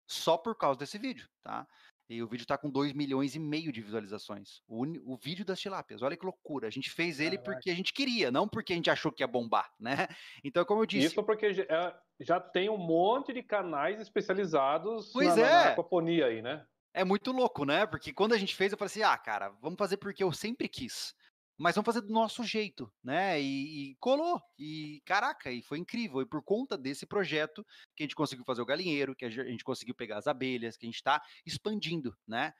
Só 0.07 0.37
por 0.37 0.55
causa 0.55 0.79
desse 0.79 0.97
vídeo, 0.97 1.29
tá? 1.43 1.67
E 2.09 2.23
o 2.23 2.27
vídeo 2.27 2.43
está 2.43 2.57
com 2.57 2.71
2 2.71 2.93
milhões 2.93 3.35
e 3.35 3.39
meio 3.39 3.71
de 3.71 3.81
visualizações. 3.81 4.63
O, 4.67 4.83
o, 5.13 5.15
vídeo 5.15 5.45
das 5.45 5.59
tilápias. 5.59 6.01
Olha 6.01 6.17
que 6.17 6.25
loucura. 6.25 6.67
A 6.67 6.71
gente 6.71 6.89
fez 6.89 7.19
ele 7.19 7.37
Caraca. 7.37 7.51
porque 7.51 7.69
a 7.69 7.75
gente 7.75 7.93
queria, 7.93 8.31
não 8.31 8.47
porque 8.47 8.73
a 8.73 8.75
gente 8.75 8.89
achou 8.89 9.11
que 9.11 9.21
ia 9.21 9.27
bombar, 9.27 9.71
né? 9.79 10.07
Então, 10.43 10.65
como 10.65 10.81
eu 10.81 10.87
disse. 10.87 11.07
Isso 11.07 11.23
porque 11.23 11.53
já, 11.53 11.63
é, 11.63 11.95
já 12.19 12.39
tem 12.39 12.67
um 12.67 12.77
monte 12.77 13.31
de 13.31 13.43
canais 13.43 14.01
especializados 14.01 15.11
pois 15.13 15.35
na, 15.35 15.41
é. 15.41 15.49
na, 15.49 15.63
na 15.65 15.69
aquaponia 15.71 16.25
aí, 16.25 16.41
né? 16.41 16.65
É 16.91 17.03
muito 17.03 17.31
louco, 17.31 17.63
né? 17.63 17.85
Porque 17.85 18.11
quando 18.11 18.33
a 18.33 18.37
gente 18.37 18.55
fez, 18.55 18.71
eu 18.71 18.77
falei 18.77 18.87
assim: 18.87 19.03
ah, 19.03 19.17
cara, 19.17 19.49
vamos 19.61 19.77
fazer 19.77 19.97
porque 19.97 20.23
eu 20.23 20.31
sempre 20.31 20.67
quis. 20.67 21.13
Mas 21.59 21.75
vamos 21.75 21.85
fazer 21.85 21.99
do 21.99 22.13
nosso 22.13 22.41
jeito, 22.41 22.89
né? 23.03 23.39
E, 23.41 23.91
e, 23.91 23.95
colou. 23.95 24.41
E 24.57 25.01
caraca, 25.05 25.51
e 25.51 25.61
foi 25.61 25.77
incrível. 25.77 26.21
E 26.21 26.25
por 26.25 26.41
conta 26.41 26.77
desse 26.77 27.05
projeto 27.05 27.65
que 27.93 28.01
a 28.01 28.05
gente 28.05 28.15
conseguiu 28.15 28.45
fazer 28.45 28.61
o 28.61 28.65
galinheiro, 28.65 29.13
que 29.13 29.25
a 29.25 29.29
gente 29.29 29.65
conseguiu 29.65 29.93
pegar 29.93 30.17
as 30.17 30.25
abelhas, 30.25 30.77
que 30.77 30.85
a 30.85 30.87
gente 30.87 30.95
está 30.95 31.21
expandindo, 31.45 32.17
né? 32.25 32.53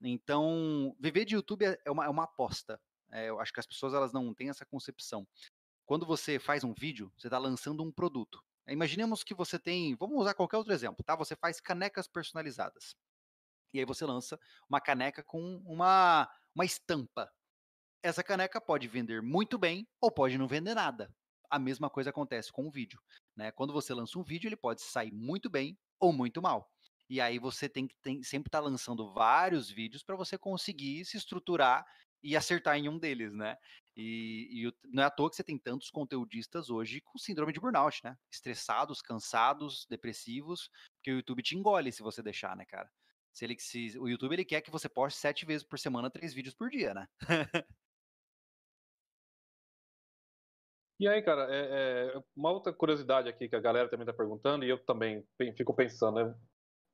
Então, 0.00 0.96
viver 0.98 1.26
de 1.26 1.34
YouTube 1.34 1.66
é, 1.66 1.78
é 1.84 1.90
uma, 1.90 2.06
é 2.06 2.08
uma 2.08 2.24
aposta. 2.24 2.80
É, 3.12 3.28
eu 3.28 3.38
acho 3.40 3.52
que 3.52 3.60
as 3.60 3.66
pessoas 3.66 3.92
elas 3.92 4.14
não 4.14 4.32
têm 4.32 4.48
essa 4.48 4.64
concepção. 4.64 5.28
Quando 5.84 6.06
você 6.06 6.38
faz 6.38 6.64
um 6.64 6.72
vídeo, 6.72 7.12
você 7.14 7.26
está 7.26 7.38
lançando 7.38 7.82
um 7.82 7.92
produto. 7.92 8.42
Imaginemos 8.66 9.22
que 9.22 9.34
você 9.34 9.58
tem, 9.58 9.94
vamos 9.96 10.18
usar 10.18 10.32
qualquer 10.32 10.56
outro 10.56 10.72
exemplo, 10.72 11.04
tá? 11.04 11.14
Você 11.14 11.36
faz 11.36 11.60
canecas 11.60 12.08
personalizadas. 12.08 12.96
E 13.74 13.78
aí 13.78 13.84
você 13.84 14.06
lança 14.06 14.40
uma 14.66 14.80
caneca 14.80 15.22
com 15.22 15.62
uma, 15.66 16.26
uma 16.54 16.64
estampa. 16.64 17.30
Essa 18.06 18.22
caneca 18.22 18.60
pode 18.60 18.86
vender 18.86 19.20
muito 19.20 19.58
bem 19.58 19.84
ou 20.00 20.12
pode 20.12 20.38
não 20.38 20.46
vender 20.46 20.76
nada. 20.76 21.12
A 21.50 21.58
mesma 21.58 21.90
coisa 21.90 22.10
acontece 22.10 22.52
com 22.52 22.64
o 22.64 22.70
vídeo. 22.70 23.00
Né? 23.34 23.50
Quando 23.50 23.72
você 23.72 23.92
lança 23.92 24.16
um 24.16 24.22
vídeo, 24.22 24.46
ele 24.46 24.54
pode 24.54 24.80
sair 24.80 25.12
muito 25.12 25.50
bem 25.50 25.76
ou 25.98 26.12
muito 26.12 26.40
mal. 26.40 26.70
E 27.10 27.20
aí 27.20 27.40
você 27.40 27.68
tem 27.68 27.88
que 27.88 27.96
tem, 28.00 28.22
sempre 28.22 28.46
estar 28.46 28.62
tá 28.62 28.64
lançando 28.64 29.12
vários 29.12 29.68
vídeos 29.68 30.04
para 30.04 30.14
você 30.14 30.38
conseguir 30.38 31.04
se 31.04 31.16
estruturar 31.16 31.84
e 32.22 32.36
acertar 32.36 32.76
em 32.76 32.88
um 32.88 32.96
deles, 32.96 33.34
né? 33.34 33.56
E, 33.96 34.50
e, 34.52 34.72
não 34.84 35.02
é 35.02 35.06
à 35.06 35.10
toa 35.10 35.28
que 35.28 35.34
você 35.34 35.42
tem 35.42 35.58
tantos 35.58 35.90
conteudistas 35.90 36.70
hoje 36.70 37.00
com 37.00 37.18
síndrome 37.18 37.52
de 37.52 37.58
burnout, 37.58 38.00
né? 38.04 38.16
Estressados, 38.30 39.02
cansados, 39.02 39.84
depressivos, 39.90 40.70
porque 40.94 41.10
o 41.10 41.16
YouTube 41.16 41.42
te 41.42 41.56
engole 41.56 41.90
se 41.90 42.04
você 42.04 42.22
deixar, 42.22 42.56
né, 42.56 42.64
cara? 42.64 42.88
Se 43.32 43.44
ele, 43.44 43.56
se, 43.58 43.98
o 43.98 44.08
YouTube 44.08 44.32
ele 44.32 44.44
quer 44.44 44.60
que 44.60 44.70
você 44.70 44.88
poste 44.88 45.18
sete 45.18 45.44
vezes 45.44 45.66
por 45.66 45.76
semana, 45.76 46.08
três 46.08 46.32
vídeos 46.32 46.54
por 46.54 46.70
dia, 46.70 46.94
né? 46.94 47.08
e 50.98 51.08
aí, 51.08 51.22
cara, 51.22 51.46
é, 51.54 52.14
é, 52.14 52.22
uma 52.34 52.50
outra 52.50 52.72
curiosidade 52.72 53.28
aqui 53.28 53.48
que 53.48 53.56
a 53.56 53.60
galera 53.60 53.88
também 53.88 54.04
está 54.04 54.12
perguntando, 54.12 54.64
e 54.64 54.70
eu 54.70 54.78
também 54.78 55.26
fico 55.56 55.74
pensando, 55.74 56.24
né? 56.24 56.34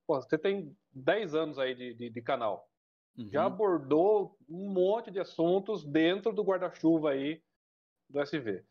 Pô, 0.07 0.21
você 0.21 0.37
tem 0.37 0.77
10 0.93 1.35
anos 1.35 1.59
aí 1.59 1.75
de, 1.75 1.95
de, 1.95 2.11
de 2.11 2.23
canal. 2.23 2.69
Uhum. 3.17 3.31
Já 3.31 3.45
abordou 3.45 4.37
um 4.49 4.71
monte 4.71 5.11
de 5.11 5.21
assuntos 5.21 5.85
dentro 5.85 6.33
do 6.33 6.43
guarda-chuva 6.43 7.11
aí 7.11 7.43
do 8.09 8.21
SV. 8.21 8.65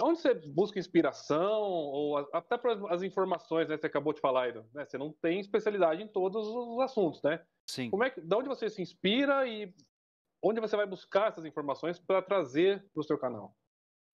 Onde 0.00 0.20
você 0.20 0.32
busca 0.32 0.78
inspiração, 0.78 1.60
ou 1.60 2.16
até 2.32 2.56
para 2.56 2.94
as 2.94 3.02
informações, 3.02 3.68
né? 3.68 3.76
Você 3.76 3.86
acabou 3.86 4.12
de 4.12 4.20
falar 4.20 4.44
aí, 4.44 4.54
né? 4.72 4.86
Você 4.86 4.96
não 4.96 5.12
tem 5.12 5.40
especialidade 5.40 6.02
em 6.02 6.08
todos 6.08 6.46
os 6.46 6.80
assuntos, 6.80 7.22
né? 7.22 7.44
Sim. 7.66 7.90
Como 7.90 8.04
é 8.04 8.10
que, 8.10 8.20
de 8.20 8.34
onde 8.34 8.48
você 8.48 8.70
se 8.70 8.80
inspira 8.80 9.46
e 9.46 9.74
onde 10.42 10.60
você 10.60 10.76
vai 10.76 10.86
buscar 10.86 11.28
essas 11.28 11.44
informações 11.44 11.98
para 11.98 12.22
trazer 12.22 12.88
para 12.92 13.00
o 13.00 13.04
seu 13.04 13.18
canal? 13.18 13.54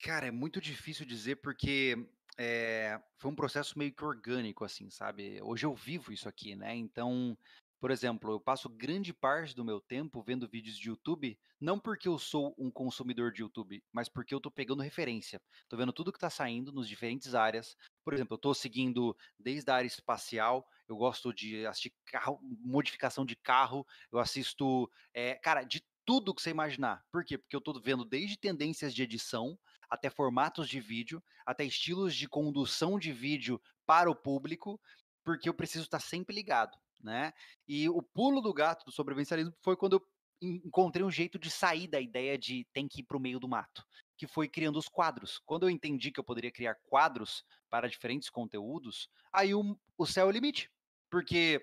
Cara, 0.01 0.27
é 0.27 0.31
muito 0.31 0.61
difícil 0.61 1.05
dizer 1.05 1.37
porque 1.37 2.07
é, 2.37 3.01
foi 3.17 3.31
um 3.31 3.35
processo 3.35 3.77
meio 3.77 3.93
que 3.93 4.03
orgânico, 4.03 4.63
assim, 4.63 4.89
sabe? 4.89 5.41
Hoje 5.41 5.65
eu 5.65 5.75
vivo 5.75 6.13
isso 6.13 6.29
aqui, 6.29 6.55
né? 6.55 6.73
Então, 6.73 7.37
por 7.81 7.91
exemplo, 7.91 8.31
eu 8.31 8.39
passo 8.39 8.69
grande 8.69 9.13
parte 9.13 9.53
do 9.53 9.65
meu 9.65 9.81
tempo 9.81 10.23
vendo 10.23 10.47
vídeos 10.47 10.77
de 10.77 10.87
YouTube, 10.87 11.37
não 11.59 11.77
porque 11.77 12.07
eu 12.07 12.17
sou 12.17 12.55
um 12.57 12.71
consumidor 12.71 13.33
de 13.33 13.41
YouTube, 13.41 13.83
mas 13.91 14.07
porque 14.07 14.33
eu 14.33 14.37
estou 14.37 14.51
pegando 14.51 14.81
referência. 14.81 15.41
Estou 15.63 15.77
vendo 15.77 15.91
tudo 15.91 16.13
que 16.13 16.17
está 16.17 16.29
saindo 16.29 16.71
nos 16.71 16.87
diferentes 16.87 17.35
áreas. 17.35 17.75
Por 18.05 18.13
exemplo, 18.13 18.35
eu 18.35 18.37
estou 18.37 18.53
seguindo 18.53 19.15
desde 19.37 19.69
a 19.69 19.75
área 19.75 19.87
espacial, 19.87 20.65
eu 20.87 20.95
gosto 20.95 21.33
de 21.33 21.65
assistir 21.65 21.93
carro, 22.05 22.39
modificação 22.41 23.25
de 23.25 23.35
carro, 23.35 23.85
eu 24.13 24.19
assisto, 24.19 24.89
é, 25.13 25.35
cara, 25.35 25.63
de 25.63 25.85
tudo 26.05 26.33
que 26.33 26.41
você 26.41 26.49
imaginar. 26.49 27.05
Por 27.11 27.23
quê? 27.23 27.37
Porque 27.37 27.55
eu 27.55 27.59
estou 27.59 27.79
vendo 27.79 28.03
desde 28.03 28.37
tendências 28.37 28.95
de 28.95 29.03
edição, 29.03 29.59
até 29.89 30.09
formatos 30.09 30.69
de 30.69 30.79
vídeo, 30.79 31.23
até 31.45 31.63
estilos 31.63 32.15
de 32.15 32.27
condução 32.27 32.99
de 32.99 33.11
vídeo 33.11 33.61
para 33.85 34.09
o 34.09 34.15
público, 34.15 34.79
porque 35.23 35.49
eu 35.49 35.53
preciso 35.53 35.85
estar 35.85 35.99
sempre 35.99 36.35
ligado 36.35 36.77
né? 37.03 37.33
E 37.67 37.89
o 37.89 38.01
pulo 38.01 38.41
do 38.41 38.53
gato 38.53 38.85
do 38.85 38.91
sobrevivencialismo 38.91 39.53
foi 39.61 39.75
quando 39.75 39.93
eu, 39.93 40.05
encontrei 40.41 41.05
um 41.05 41.11
jeito 41.11 41.37
de 41.37 41.51
sair 41.51 41.85
da 41.85 41.99
ideia 41.99 42.37
de 42.37 42.65
tem 42.71 42.87
que 42.87 43.01
ir 43.01 43.03
para 43.03 43.17
o 43.17 43.19
meio 43.19 43.41
do 43.41 43.47
mato, 43.47 43.85
que 44.17 44.25
foi 44.25 44.47
criando 44.47 44.79
os 44.79 44.87
quadros. 44.87 45.37
Quando 45.45 45.63
eu 45.63 45.69
entendi 45.69 46.11
que 46.11 46.19
eu 46.19 46.23
poderia 46.23 46.51
criar 46.51 46.75
quadros 46.85 47.43
para 47.69 47.89
diferentes 47.89 48.29
conteúdos, 48.29 49.09
aí 49.33 49.53
o, 49.53 49.77
o 49.97 50.05
céu 50.05 50.27
é 50.27 50.29
o 50.29 50.31
limite. 50.31 50.71
Porque 51.09 51.61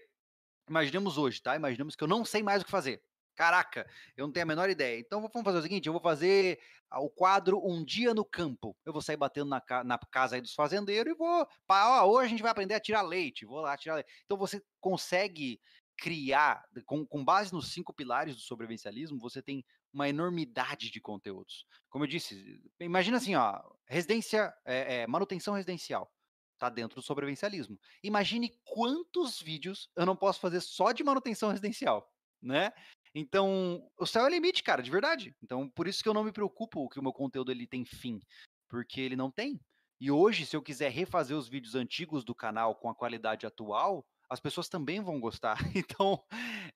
imaginemos 0.69 1.17
hoje, 1.17 1.41
tá? 1.41 1.57
Imaginemos 1.57 1.97
que 1.97 2.05
eu 2.05 2.09
não 2.09 2.23
sei 2.23 2.43
mais 2.43 2.61
o 2.61 2.65
que 2.67 2.71
fazer. 2.71 3.03
Caraca, 3.37 3.89
eu 4.17 4.27
não 4.27 4.33
tenho 4.33 4.45
a 4.45 4.49
menor 4.49 4.71
ideia. 4.71 4.99
Então 4.99 5.21
vamos 5.21 5.45
fazer 5.45 5.59
o 5.59 5.63
seguinte: 5.63 5.87
eu 5.87 5.93
vou 5.93 6.03
fazer 6.03 6.59
o 6.91 7.11
quadro 7.11 7.61
Um 7.65 7.85
Dia 7.85 8.15
no 8.15 8.25
Campo. 8.25 8.77
Eu 8.85 8.93
vou 8.93 9.03
sair 9.03 9.17
batendo 9.17 9.51
na, 9.51 9.63
na 9.85 9.99
casa 10.11 10.37
aí 10.37 10.41
dos 10.41 10.55
fazendeiros 10.55 11.13
e 11.13 11.17
vou. 11.17 11.47
Pá, 11.67 12.03
ó, 12.03 12.09
hoje 12.09 12.27
a 12.27 12.29
gente 12.31 12.43
vai 12.43 12.51
aprender 12.51 12.75
a 12.75 12.81
tirar 12.81 13.03
leite. 13.03 13.45
Vou 13.45 13.61
lá 13.61 13.77
tirar 13.77 13.97
leite. 13.97 14.11
Então 14.25 14.39
você 14.39 14.63
consegue 14.81 15.61
criar, 15.97 16.63
com, 16.85 17.07
com 17.07 17.25
base 17.25 17.53
nos 17.53 17.73
cinco 17.73 17.93
pilares 17.93 18.35
do 18.35 18.41
sobrevivencialismo, 18.41 19.19
você 19.19 19.41
tem 19.43 19.65
uma 19.93 20.09
enormidade 20.09 20.91
de 20.91 21.01
conteúdos. 21.01 21.67
Como 21.89 22.05
eu 22.05 22.09
disse, 22.09 22.61
imagina 22.79 23.17
assim, 23.17 23.35
ó, 23.35 23.63
residência, 23.87 24.53
é, 24.65 25.03
é, 25.03 25.07
manutenção 25.07 25.55
residencial 25.55 26.13
tá 26.59 26.69
dentro 26.69 26.97
do 26.97 27.03
sobrevivencialismo. 27.03 27.79
Imagine 28.03 28.59
quantos 28.65 29.41
vídeos 29.41 29.91
eu 29.95 30.07
não 30.07 30.17
posso 30.17 30.41
fazer 30.41 30.61
só 30.61 30.93
de 30.93 31.05
manutenção 31.05 31.51
residencial, 31.51 32.11
né? 32.41 32.73
Então, 33.19 33.83
o 33.99 34.05
céu 34.05 34.25
é 34.25 34.27
o 34.27 34.29
limite, 34.29 34.63
cara, 34.63 34.83
de 34.83 34.91
verdade. 34.91 35.35
Então, 35.43 35.71
por 35.71 35.89
isso 35.89 36.03
que 36.03 36.09
eu 36.09 36.13
não 36.13 36.23
me 36.23 36.31
preocupo 36.31 36.87
que 36.91 37.01
o 37.01 37.03
meu 37.03 37.15
conteúdo 37.15 37.51
ele 37.51 37.67
tem 37.67 37.83
fim, 37.83 38.21
porque 38.69 39.01
ele 39.01 39.17
não 39.17 39.31
tem. 39.31 39.59
E 39.99 40.11
hoje, 40.11 40.45
se 40.45 40.55
eu 40.55 40.61
quiser 40.61 40.91
refazer 40.91 41.35
os 41.35 41.49
vídeos 41.49 41.75
antigos 41.75 42.23
do 42.23 42.35
canal 42.35 42.75
com 42.75 42.91
a 42.91 42.95
qualidade 42.95 43.47
atual, 43.47 44.05
as 44.29 44.39
pessoas 44.39 44.69
também 44.69 45.01
vão 45.01 45.19
gostar. 45.19 45.57
Então, 45.75 46.23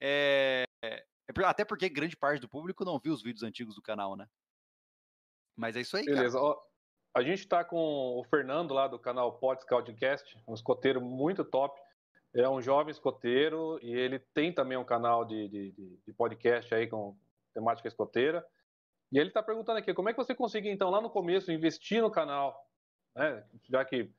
é, 0.01 0.65
é, 0.83 1.05
até 1.45 1.63
porque 1.63 1.91
grande 1.91 2.17
parte 2.17 2.41
do 2.41 2.49
público 2.49 2.87
não 2.87 2.99
viu 2.99 3.13
os 3.13 3.23
vídeos 3.23 3.43
antigos 3.43 3.75
do 3.75 3.83
canal, 3.83 4.17
né? 4.17 4.27
Mas 5.55 5.77
é 5.77 5.83
isso 5.83 5.95
aí, 5.95 6.07
Beleza. 6.07 6.39
cara. 6.41 6.57
a 7.17 7.23
gente 7.23 7.41
está 7.41 7.63
com 7.63 8.19
o 8.19 8.25
Fernando 8.25 8.73
lá 8.73 8.89
do 8.89 8.99
canal 8.99 9.39
Pod 9.39 9.61
Scoutingcast, 9.61 10.43
um 10.49 10.55
escoteiro 10.55 11.03
muito 11.03 11.45
top 11.45 11.79
é 12.35 12.49
um 12.49 12.61
jovem 12.61 12.91
escoteiro 12.91 13.79
e 13.83 13.93
ele 13.93 14.19
tem 14.19 14.53
também 14.53 14.79
um 14.79 14.85
canal 14.85 15.25
de, 15.25 15.49
de, 15.49 15.73
de 16.07 16.13
podcast 16.13 16.73
aí 16.75 16.87
com 16.87 17.17
temática 17.53 17.89
escoteira. 17.89 18.45
E 19.13 19.19
ele 19.19 19.29
está 19.29 19.43
perguntando 19.43 19.79
aqui, 19.79 19.93
como 19.93 20.09
é 20.09 20.13
que 20.13 20.23
você 20.23 20.35
conseguiu, 20.35 20.73
então, 20.73 20.91
lá 20.91 21.01
no 21.01 21.11
começo, 21.11 21.51
investir 21.51 22.01
no 22.01 22.11
canal? 22.11 22.65
Né? 23.17 23.45
Já 23.69 23.85
que 23.85 24.11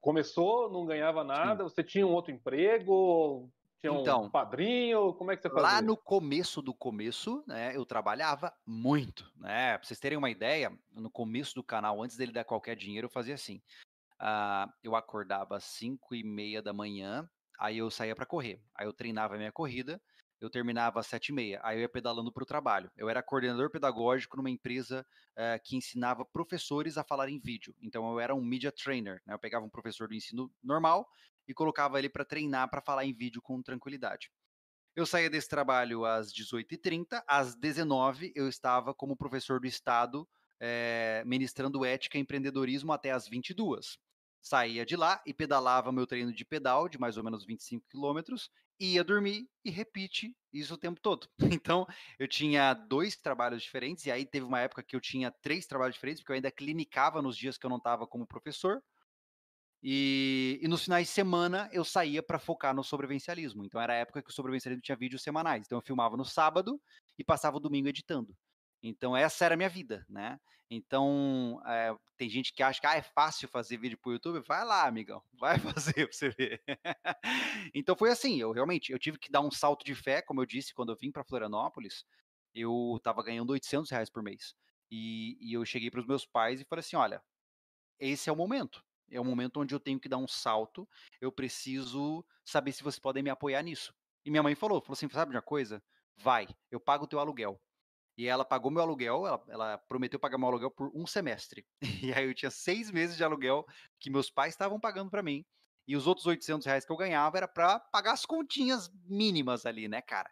começou, 0.00 0.70
não 0.70 0.86
ganhava 0.86 1.24
nada, 1.24 1.64
Sim. 1.64 1.74
você 1.74 1.82
tinha 1.82 2.06
um 2.06 2.12
outro 2.12 2.32
emprego, 2.32 3.50
tinha 3.80 3.92
então, 3.92 4.24
um 4.24 4.30
padrinho, 4.30 5.12
como 5.14 5.32
é 5.32 5.36
que 5.36 5.42
você 5.42 5.50
fazia? 5.50 5.62
Lá 5.62 5.82
no 5.82 5.96
começo 5.96 6.62
do 6.62 6.72
começo, 6.72 7.42
né, 7.46 7.76
eu 7.76 7.84
trabalhava 7.84 8.52
muito, 8.64 9.30
né? 9.36 9.76
Pra 9.76 9.86
vocês 9.86 9.98
terem 9.98 10.16
uma 10.16 10.30
ideia, 10.30 10.72
no 10.92 11.10
começo 11.10 11.54
do 11.56 11.62
canal, 11.62 12.00
antes 12.00 12.16
dele 12.16 12.32
dar 12.32 12.44
qualquer 12.44 12.76
dinheiro, 12.76 13.06
eu 13.06 13.10
fazia 13.10 13.34
assim. 13.34 13.60
Uh, 14.20 14.72
eu 14.82 14.96
acordava 14.96 15.56
às 15.56 15.64
5 15.64 16.14
e 16.14 16.22
meia 16.22 16.62
da 16.62 16.72
manhã, 16.72 17.28
Aí 17.58 17.78
eu 17.78 17.90
saía 17.90 18.14
para 18.14 18.26
correr. 18.26 18.62
Aí 18.74 18.86
eu 18.86 18.92
treinava 18.92 19.34
a 19.34 19.38
minha 19.38 19.52
corrida, 19.52 20.00
eu 20.40 20.50
terminava 20.50 21.00
às 21.00 21.06
sete 21.06 21.28
e 21.28 21.32
meia. 21.32 21.60
Aí 21.62 21.78
eu 21.78 21.82
ia 21.82 21.88
pedalando 21.88 22.32
para 22.32 22.42
o 22.42 22.46
trabalho. 22.46 22.90
Eu 22.96 23.08
era 23.08 23.22
coordenador 23.22 23.70
pedagógico 23.70 24.36
numa 24.36 24.50
empresa 24.50 25.06
uh, 25.32 25.62
que 25.64 25.76
ensinava 25.76 26.24
professores 26.24 26.98
a 26.98 27.04
falar 27.04 27.28
em 27.28 27.38
vídeo. 27.38 27.74
Então 27.80 28.10
eu 28.10 28.20
era 28.20 28.34
um 28.34 28.44
media 28.44 28.70
trainer. 28.70 29.22
Né? 29.26 29.34
Eu 29.34 29.38
pegava 29.38 29.64
um 29.64 29.70
professor 29.70 30.08
do 30.08 30.14
ensino 30.14 30.52
normal 30.62 31.08
e 31.48 31.54
colocava 31.54 31.98
ele 31.98 32.08
para 32.08 32.24
treinar 32.24 32.68
para 32.68 32.82
falar 32.82 33.04
em 33.04 33.14
vídeo 33.14 33.40
com 33.40 33.62
tranquilidade. 33.62 34.30
Eu 34.94 35.04
saía 35.04 35.28
desse 35.28 35.48
trabalho 35.48 36.04
às 36.06 36.32
18h30, 36.32 37.22
às 37.26 37.54
19 37.54 38.32
eu 38.34 38.48
estava 38.48 38.94
como 38.94 39.16
professor 39.16 39.60
do 39.60 39.66
Estado, 39.66 40.26
é, 40.58 41.22
ministrando 41.26 41.84
ética 41.84 42.16
e 42.16 42.20
empreendedorismo 42.20 42.92
até 42.92 43.10
às 43.10 43.28
22 43.28 43.98
saía 44.46 44.86
de 44.86 44.96
lá 44.96 45.20
e 45.26 45.34
pedalava 45.34 45.90
meu 45.90 46.06
treino 46.06 46.32
de 46.32 46.44
pedal 46.44 46.88
de 46.88 46.98
mais 46.98 47.16
ou 47.16 47.24
menos 47.24 47.44
25 47.44 47.86
quilômetros, 47.88 48.50
ia 48.78 49.02
dormir 49.02 49.48
e 49.64 49.70
repite 49.70 50.36
isso 50.52 50.74
o 50.74 50.78
tempo 50.78 51.00
todo. 51.00 51.28
Então, 51.60 51.86
eu 52.18 52.28
tinha 52.28 52.74
dois 52.74 53.16
trabalhos 53.16 53.62
diferentes, 53.62 54.06
e 54.06 54.10
aí 54.10 54.24
teve 54.24 54.46
uma 54.46 54.60
época 54.60 54.82
que 54.82 54.94
eu 54.94 55.00
tinha 55.00 55.30
três 55.30 55.66
trabalhos 55.66 55.94
diferentes, 55.94 56.22
porque 56.22 56.32
eu 56.32 56.36
ainda 56.36 56.50
clinicava 56.50 57.20
nos 57.20 57.36
dias 57.36 57.58
que 57.58 57.66
eu 57.66 57.70
não 57.70 57.78
estava 57.78 58.06
como 58.06 58.26
professor, 58.26 58.82
e, 59.82 60.58
e, 60.62 60.68
nos 60.68 60.84
finais 60.84 61.06
de 61.06 61.12
semana 61.12 61.68
eu 61.72 61.84
saía 61.84 62.22
para 62.22 62.38
focar 62.38 62.74
no 62.74 62.82
sobrevivencialismo. 62.82 63.64
Então 63.64 63.80
era 63.80 63.92
a 63.92 63.96
época 63.96 64.22
que 64.22 64.30
o 64.30 64.32
sobrevivencialismo 64.32 64.82
tinha 64.82 64.96
vídeos 64.96 65.22
semanais. 65.22 65.64
Então 65.66 65.78
eu 65.78 65.82
filmava 65.82 66.16
no 66.16 66.24
sábado 66.24 66.80
e 67.18 67.22
passava 67.22 67.56
o 67.56 67.60
domingo 67.60 67.86
editando. 67.86 68.34
Então, 68.82 69.16
essa 69.16 69.44
era 69.44 69.54
a 69.54 69.56
minha 69.56 69.68
vida, 69.68 70.04
né? 70.08 70.38
Então, 70.70 71.62
é, 71.64 71.96
tem 72.16 72.28
gente 72.28 72.52
que 72.52 72.62
acha 72.62 72.80
que 72.80 72.86
ah, 72.86 72.96
é 72.96 73.02
fácil 73.02 73.48
fazer 73.48 73.76
vídeo 73.76 73.98
pro 73.98 74.12
YouTube. 74.12 74.40
Vai 74.46 74.64
lá, 74.64 74.86
amigão, 74.86 75.22
vai 75.38 75.58
fazer 75.58 75.92
pra 75.92 76.12
você 76.12 76.30
ver. 76.30 76.62
então, 77.74 77.96
foi 77.96 78.10
assim, 78.10 78.40
eu 78.40 78.52
realmente, 78.52 78.92
eu 78.92 78.98
tive 78.98 79.18
que 79.18 79.30
dar 79.30 79.40
um 79.40 79.50
salto 79.50 79.84
de 79.84 79.94
fé, 79.94 80.20
como 80.22 80.40
eu 80.40 80.46
disse, 80.46 80.74
quando 80.74 80.90
eu 80.92 80.96
vim 80.96 81.12
para 81.12 81.24
Florianópolis, 81.24 82.04
eu 82.54 82.98
tava 83.02 83.22
ganhando 83.22 83.50
800 83.50 83.90
reais 83.90 84.10
por 84.10 84.22
mês. 84.22 84.54
E, 84.90 85.36
e 85.40 85.52
eu 85.52 85.64
cheguei 85.64 85.90
para 85.90 86.00
os 86.00 86.06
meus 86.06 86.26
pais 86.26 86.60
e 86.60 86.64
falei 86.64 86.80
assim, 86.80 86.96
olha, 86.96 87.22
esse 87.98 88.28
é 88.28 88.32
o 88.32 88.36
momento. 88.36 88.84
É 89.10 89.20
o 89.20 89.24
momento 89.24 89.60
onde 89.60 89.74
eu 89.74 89.80
tenho 89.80 90.00
que 90.00 90.08
dar 90.08 90.18
um 90.18 90.26
salto. 90.26 90.88
Eu 91.20 91.30
preciso 91.30 92.24
saber 92.44 92.72
se 92.72 92.82
vocês 92.82 92.98
podem 92.98 93.22
me 93.22 93.30
apoiar 93.30 93.62
nisso. 93.62 93.94
E 94.24 94.30
minha 94.30 94.42
mãe 94.42 94.54
falou, 94.54 94.80
falou 94.80 94.94
assim, 94.94 95.08
sabe 95.08 95.30
de 95.30 95.36
uma 95.36 95.42
coisa? 95.42 95.82
Vai, 96.16 96.48
eu 96.70 96.80
pago 96.80 97.04
o 97.04 97.06
teu 97.06 97.20
aluguel. 97.20 97.60
E 98.16 98.26
ela 98.26 98.44
pagou 98.44 98.70
meu 98.70 98.82
aluguel, 98.82 99.26
ela, 99.26 99.44
ela, 99.48 99.78
prometeu 99.78 100.18
pagar 100.18 100.38
meu 100.38 100.48
aluguel 100.48 100.70
por 100.70 100.90
um 100.94 101.06
semestre. 101.06 101.66
E 102.02 102.12
aí 102.12 102.26
eu 102.26 102.34
tinha 102.34 102.50
seis 102.50 102.90
meses 102.90 103.16
de 103.16 103.24
aluguel 103.24 103.66
que 104.00 104.08
meus 104.08 104.30
pais 104.30 104.54
estavam 104.54 104.80
pagando 104.80 105.10
para 105.10 105.22
mim. 105.22 105.44
E 105.86 105.96
os 105.96 106.06
outros 106.06 106.26
800 106.26 106.66
reais 106.66 106.84
que 106.84 106.90
eu 106.90 106.96
ganhava 106.96 107.36
era 107.36 107.46
para 107.46 107.78
pagar 107.78 108.12
as 108.12 108.24
continhas 108.24 108.90
mínimas 109.04 109.66
ali, 109.66 109.86
né, 109.86 110.00
cara? 110.00 110.30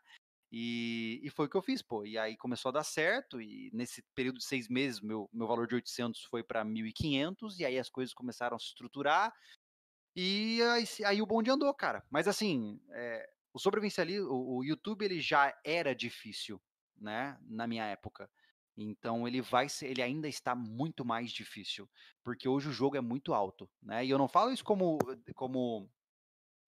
E, 0.50 1.20
e, 1.22 1.30
foi 1.30 1.46
o 1.46 1.48
que 1.48 1.56
eu 1.56 1.62
fiz, 1.62 1.82
pô. 1.82 2.04
E 2.04 2.16
aí 2.16 2.36
começou 2.36 2.68
a 2.70 2.72
dar 2.72 2.84
certo. 2.84 3.40
E 3.40 3.70
nesse 3.72 4.02
período 4.14 4.38
de 4.38 4.44
seis 4.44 4.68
meses, 4.68 5.00
meu, 5.00 5.28
meu 5.32 5.46
valor 5.46 5.66
de 5.66 5.74
800 5.74 6.24
foi 6.24 6.42
para 6.42 6.64
1.500. 6.64 7.58
E 7.58 7.64
aí 7.64 7.78
as 7.78 7.90
coisas 7.90 8.14
começaram 8.14 8.56
a 8.56 8.58
se 8.58 8.66
estruturar. 8.66 9.32
E 10.16 10.60
aí, 10.62 10.84
aí 11.06 11.22
o 11.22 11.26
bonde 11.26 11.50
andou, 11.50 11.72
cara. 11.74 12.04
Mas 12.10 12.28
assim, 12.28 12.80
é, 12.92 13.28
o 13.52 13.58
sobrevivencialismo, 13.58 14.30
o, 14.30 14.58
o 14.58 14.64
YouTube, 14.64 15.04
ele 15.04 15.20
já 15.20 15.52
era 15.64 15.94
difícil 15.94 16.60
né, 16.96 17.38
na 17.42 17.66
minha 17.66 17.84
época. 17.84 18.30
Então 18.76 19.26
ele 19.26 19.40
vai 19.40 19.68
ser, 19.68 19.88
ele 19.88 20.02
ainda 20.02 20.28
está 20.28 20.54
muito 20.54 21.04
mais 21.04 21.30
difícil, 21.30 21.88
porque 22.22 22.48
hoje 22.48 22.68
o 22.68 22.72
jogo 22.72 22.96
é 22.96 23.00
muito 23.00 23.32
alto, 23.32 23.70
né? 23.80 24.04
E 24.04 24.10
eu 24.10 24.18
não 24.18 24.28
falo 24.28 24.50
isso 24.50 24.64
como 24.64 24.98
como 25.34 25.88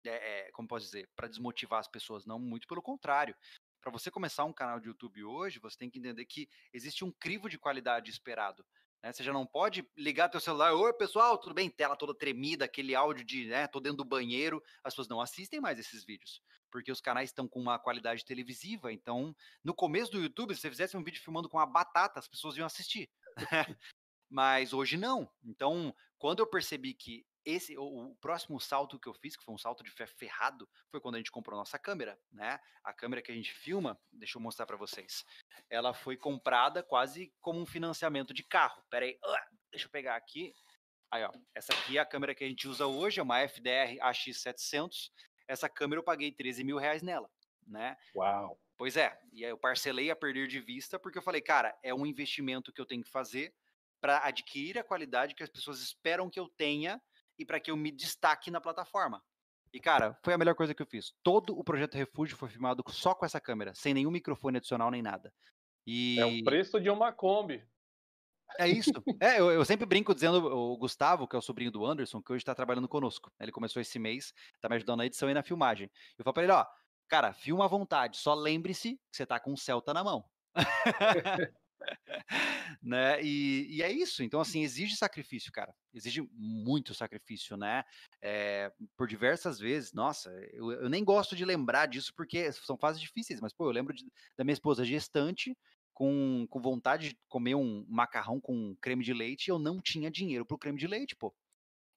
é, 0.05 0.51
como 0.53 0.68
posso 0.68 0.85
dizer, 0.87 1.11
para 1.16 1.29
desmotivar 1.29 1.81
as 1.81 1.89
pessoas, 1.89 2.24
não, 2.24 2.39
muito 2.39 2.68
pelo 2.68 2.81
contrário. 2.81 3.35
Para 3.81 3.91
você 3.91 4.11
começar 4.11 4.45
um 4.45 4.53
canal 4.53 4.81
de 4.81 4.89
YouTube 4.89 5.24
hoje, 5.24 5.59
você 5.59 5.77
tem 5.77 5.91
que 5.91 5.99
entender 5.99 6.24
que 6.27 6.49
existe 6.72 7.05
um 7.05 7.12
crivo 7.12 7.49
de 7.49 7.59
qualidade 7.59 8.11
esperado. 8.11 8.64
Né? 9.07 9.13
Você 9.13 9.23
já 9.23 9.33
não 9.33 9.47
pode 9.47 9.89
ligar 9.97 10.29
teu 10.29 10.41
celular, 10.41 10.75
oi 10.75 10.93
pessoal, 10.93 11.39
tudo 11.39 11.55
bem? 11.55 11.71
Tela 11.71 11.97
toda 11.97 12.13
tremida, 12.13 12.65
aquele 12.65 12.93
áudio 12.93 13.25
de, 13.25 13.47
né, 13.47 13.69
tô 13.69 13.79
dentro 13.79 13.99
do 13.99 14.05
banheiro. 14.05 14.61
As 14.83 14.93
pessoas 14.93 15.09
não 15.09 15.21
assistem 15.21 15.61
mais 15.61 15.79
esses 15.79 16.05
vídeos, 16.05 16.43
porque 16.73 16.91
os 16.91 17.01
canais 17.01 17.31
estão 17.31 17.47
com 17.47 17.61
uma 17.61 17.79
qualidade 17.79 18.25
televisiva. 18.25 18.93
Então, 18.93 19.35
no 19.63 19.73
começo 19.73 20.11
do 20.11 20.21
YouTube, 20.21 20.55
se 20.55 20.61
você 20.61 20.71
fizesse 20.71 20.97
um 20.97 21.05
vídeo 21.05 21.23
filmando 21.23 21.49
com 21.49 21.57
uma 21.57 21.67
batata, 21.67 22.19
as 22.19 22.27
pessoas 22.27 22.57
iam 22.57 22.67
assistir. 22.67 23.09
Mas 24.29 24.73
hoje 24.73 24.97
não. 24.97 25.31
Então, 25.45 25.95
quando 26.19 26.41
eu 26.41 26.47
percebi 26.47 26.93
que 26.93 27.25
esse 27.47 27.79
o, 27.79 28.11
o, 28.11 28.17
próximo 28.17 28.61
salto 28.61 28.99
que 28.99 29.09
eu 29.09 29.15
fiz, 29.15 29.37
que 29.37 29.45
foi 29.45 29.55
um 29.55 29.59
salto 29.59 29.85
de 29.85 29.91
fé 29.91 30.05
ferrado, 30.05 30.69
foi 30.91 31.01
quando 31.01 31.15
a 31.15 31.19
gente 31.19 31.31
comprou 31.31 31.57
nossa 31.57 31.79
câmera, 31.79 32.21
né? 32.33 32.59
A 32.83 32.93
câmera 32.93 33.23
que 33.23 33.31
a 33.31 33.35
gente 33.35 33.53
filma, 33.53 33.99
deixa 34.13 34.37
eu 34.37 34.43
mostrar 34.43 34.67
para 34.67 34.77
vocês. 34.77 35.25
Ela 35.71 35.95
foi 35.95 36.17
comprada 36.17 36.83
quase 36.83 37.33
como 37.41 37.61
um 37.61 37.67
financiamento 37.67 38.35
de 38.35 38.43
carro. 38.43 38.83
Pera 38.91 39.07
aí, 39.07 39.17
uh, 39.25 39.57
deixa 39.71 39.87
eu 39.87 39.91
pegar 39.91 40.17
aqui. 40.17 40.53
Aí, 41.11 41.23
ó, 41.25 41.31
essa 41.55 41.73
aqui 41.73 41.97
é 41.97 42.01
a 42.01 42.07
câmera 42.07 42.35
que 42.35 42.43
a 42.43 42.49
gente 42.49 42.67
usa 42.67 42.87
hoje, 42.87 43.21
é 43.21 43.23
uma 43.23 43.41
FDR 43.41 43.97
AX700. 44.01 45.13
Essa 45.47 45.69
câmera 45.69 46.01
eu 46.01 46.05
paguei 46.05 46.33
13 46.33 46.65
mil 46.65 46.79
reais 46.79 47.01
nela, 47.01 47.31
né? 47.65 47.97
Uau! 48.15 48.61
Pois 48.77 48.97
é, 48.97 49.19
e 49.33 49.45
aí 49.45 49.51
eu 49.51 49.57
parcelei 49.57 50.11
a 50.11 50.17
perder 50.17 50.49
de 50.49 50.61
vista, 50.61 50.99
porque 50.99 51.17
eu 51.17 51.23
falei, 51.23 51.41
cara, 51.41 51.79
é 51.83 51.95
um 51.95 52.05
investimento 52.05 52.73
que 52.73 52.81
eu 52.81 52.85
tenho 52.85 53.03
que 53.03 53.11
fazer 53.11 53.55
para 54.01 54.27
adquirir 54.27 54.79
a 54.79 54.85
qualidade 54.85 55.35
que 55.35 55.43
as 55.43 55.49
pessoas 55.49 55.81
esperam 55.81 56.29
que 56.29 56.39
eu 56.39 56.49
tenha 56.49 57.01
e 57.39 57.45
para 57.45 57.61
que 57.61 57.70
eu 57.70 57.76
me 57.76 57.91
destaque 57.91 58.51
na 58.51 58.61
plataforma. 58.61 59.22
E, 59.72 59.80
cara, 59.80 60.18
foi 60.22 60.32
a 60.32 60.39
melhor 60.39 60.55
coisa 60.55 60.74
que 60.74 60.82
eu 60.82 60.87
fiz. 60.87 61.12
Todo 61.22 61.59
o 61.59 61.62
projeto 61.62 61.95
Refúgio 61.95 62.37
foi 62.37 62.49
filmado 62.49 62.82
só 62.89 63.14
com 63.14 63.26
essa 63.26 63.41
câmera, 63.41 63.74
sem 63.74 63.93
nenhum 63.93 64.11
microfone 64.11 64.57
adicional 64.57 64.91
nem 64.91 65.03
nada. 65.03 65.32
E... 65.87 66.18
É 66.18 66.24
o 66.24 66.45
preço 66.45 66.80
de 66.80 66.89
uma 66.89 67.12
Kombi. 67.12 67.62
É 68.59 68.68
isso. 68.68 68.93
É, 69.20 69.41
eu, 69.41 69.51
eu, 69.51 69.64
sempre 69.64 69.87
brinco 69.87 70.14
dizendo 70.14 70.47
o 70.47 70.76
Gustavo, 70.76 71.26
que 71.26 71.34
é 71.34 71.39
o 71.39 71.43
sobrinho 71.43 71.70
do 71.70 71.84
Anderson, 71.84 72.22
que 72.22 72.32
hoje 72.32 72.43
está 72.43 72.55
trabalhando 72.55 72.89
conosco. 72.89 73.30
Ele 73.41 73.53
começou 73.53 73.82
esse 73.82 73.99
mês, 73.99 74.32
está 74.55 74.68
me 74.68 74.76
ajudando 74.76 74.99
na 74.99 75.07
edição 75.07 75.28
e 75.28 75.34
na 75.34 75.43
filmagem. 75.43 75.91
Eu 76.16 76.24
falo 76.24 76.34
para 76.34 76.43
ele, 76.45 76.53
ó, 76.53 76.64
Cara, 77.09 77.32
filma 77.32 77.66
à 77.66 77.68
vontade, 77.68 78.16
só 78.16 78.34
lembre-se 78.34 78.97
que 79.11 79.16
você 79.16 79.24
tá 79.24 79.39
com 79.39 79.53
o 79.53 79.57
Celta 79.57 79.95
na 79.95 80.03
mão. 80.03 80.24
né? 82.83 83.22
E, 83.22 83.77
e, 83.77 83.83
é 83.83 83.91
isso. 83.91 84.22
Então, 84.22 84.41
assim, 84.41 84.62
exige 84.62 84.97
sacrifício, 84.97 85.53
cara. 85.53 85.74
Exige 85.93 86.22
muito 86.33 86.95
sacrifício, 86.95 87.57
né? 87.57 87.85
É, 88.22 88.72
por 88.97 89.07
diversas 89.07 89.59
vezes. 89.59 89.93
Nossa, 89.93 90.31
eu, 90.53 90.72
eu, 90.72 90.89
nem 90.89 91.05
gosto 91.05 91.37
de 91.37 91.45
lembrar 91.45 91.87
disso 91.87 92.12
porque 92.16 92.51
são 92.53 92.77
fases 92.77 93.01
difíceis, 93.01 93.41
mas, 93.41 93.53
pô, 93.53 93.66
eu 93.66 93.72
lembro 93.72 93.95
de, 93.95 94.05
da 94.37 94.45
minha 94.45 94.55
esposa 94.55 94.85
gestante 94.85 95.57
com, 95.95 96.47
com 96.51 96.61
vontade 96.61 97.11
de 97.11 97.18
comer 97.29 97.55
um 97.55 97.87
macarrão 97.89 98.41
com 98.41 98.77
creme 98.81 99.05
de 99.05 99.14
leite 99.14 99.47
e 99.47 99.51
eu 99.51 99.59
não 99.59 99.81
tinha 99.81 100.11
dinheiro 100.11 100.45
pro 100.45 100.59
creme 100.59 100.79
de 100.79 100.87
leite, 100.87 101.16
pô. 101.16 101.35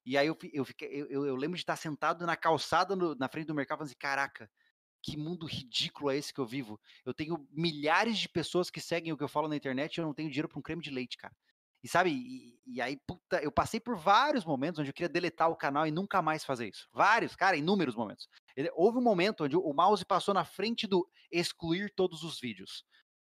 E 0.06 0.18
aí 0.18 0.28
eu, 0.28 0.38
eu, 0.54 0.66
fiquei, 0.66 0.90
eu, 1.10 1.26
eu 1.26 1.36
lembro 1.36 1.56
de 1.56 1.62
estar 1.62 1.76
sentado 1.76 2.26
na 2.26 2.36
calçada 2.36 2.96
no, 2.96 3.14
na 3.16 3.28
frente 3.28 3.48
do 3.48 3.54
mercado 3.54 3.78
e 3.78 3.80
falando 3.80 3.90
assim, 3.90 4.00
caraca, 4.00 4.50
que 5.02 5.18
mundo 5.18 5.46
ridículo 5.46 6.10
é 6.12 6.18
esse 6.18 6.34
que 6.34 6.40
eu 6.40 6.46
vivo? 6.46 6.80
Eu 7.06 7.14
tenho 7.14 7.48
milhares 7.52 8.18
de 8.18 8.30
pessoas 8.30 8.70
que 8.70 8.82
seguem 8.82 9.14
o 9.14 9.18
que 9.18 9.24
eu 9.24 9.30
falo 9.30 9.48
na 9.48 9.56
internet 9.56 9.96
e 9.96 10.02
eu 10.02 10.06
não 10.06 10.14
tenho 10.14 10.30
dinheiro 10.30 10.50
para 10.50 10.60
um 10.60 10.62
creme 10.62 10.82
de 10.82 10.90
leite, 10.90 11.18
cara. 11.18 11.36
E 11.82 11.88
sabe, 11.88 12.12
e, 12.12 12.60
e, 12.66 12.82
aí, 12.82 12.98
puta, 13.08 13.42
eu 13.42 13.52
passei 13.52 13.80
por 13.80 13.96
vários 13.96 14.44
momentos 14.44 14.80
onde 14.80 14.90
eu 14.90 14.94
queria 14.94 15.08
deletar 15.08 15.50
o 15.50 15.56
canal 15.56 15.88
e 15.88 15.92
nunca 15.92 16.22
mais 16.22 16.44
fazer 16.44 16.68
isso. 16.68 16.90
Vários, 16.92 17.36
cara, 17.36 17.56
inúmeros 17.56 17.96
momentos. 17.96 18.28
Ele, 18.56 18.70
houve 18.74 18.98
um 18.98 19.02
momento 19.02 19.46
onde 19.46 19.56
o 19.56 19.74
mouse 19.74 20.04
passou 20.06 20.34
na 20.34 20.44
frente 20.44 20.86
do 20.86 21.08
excluir 21.32 21.94
todos 21.96 22.24
os 22.24 22.40
vídeos. 22.40 22.84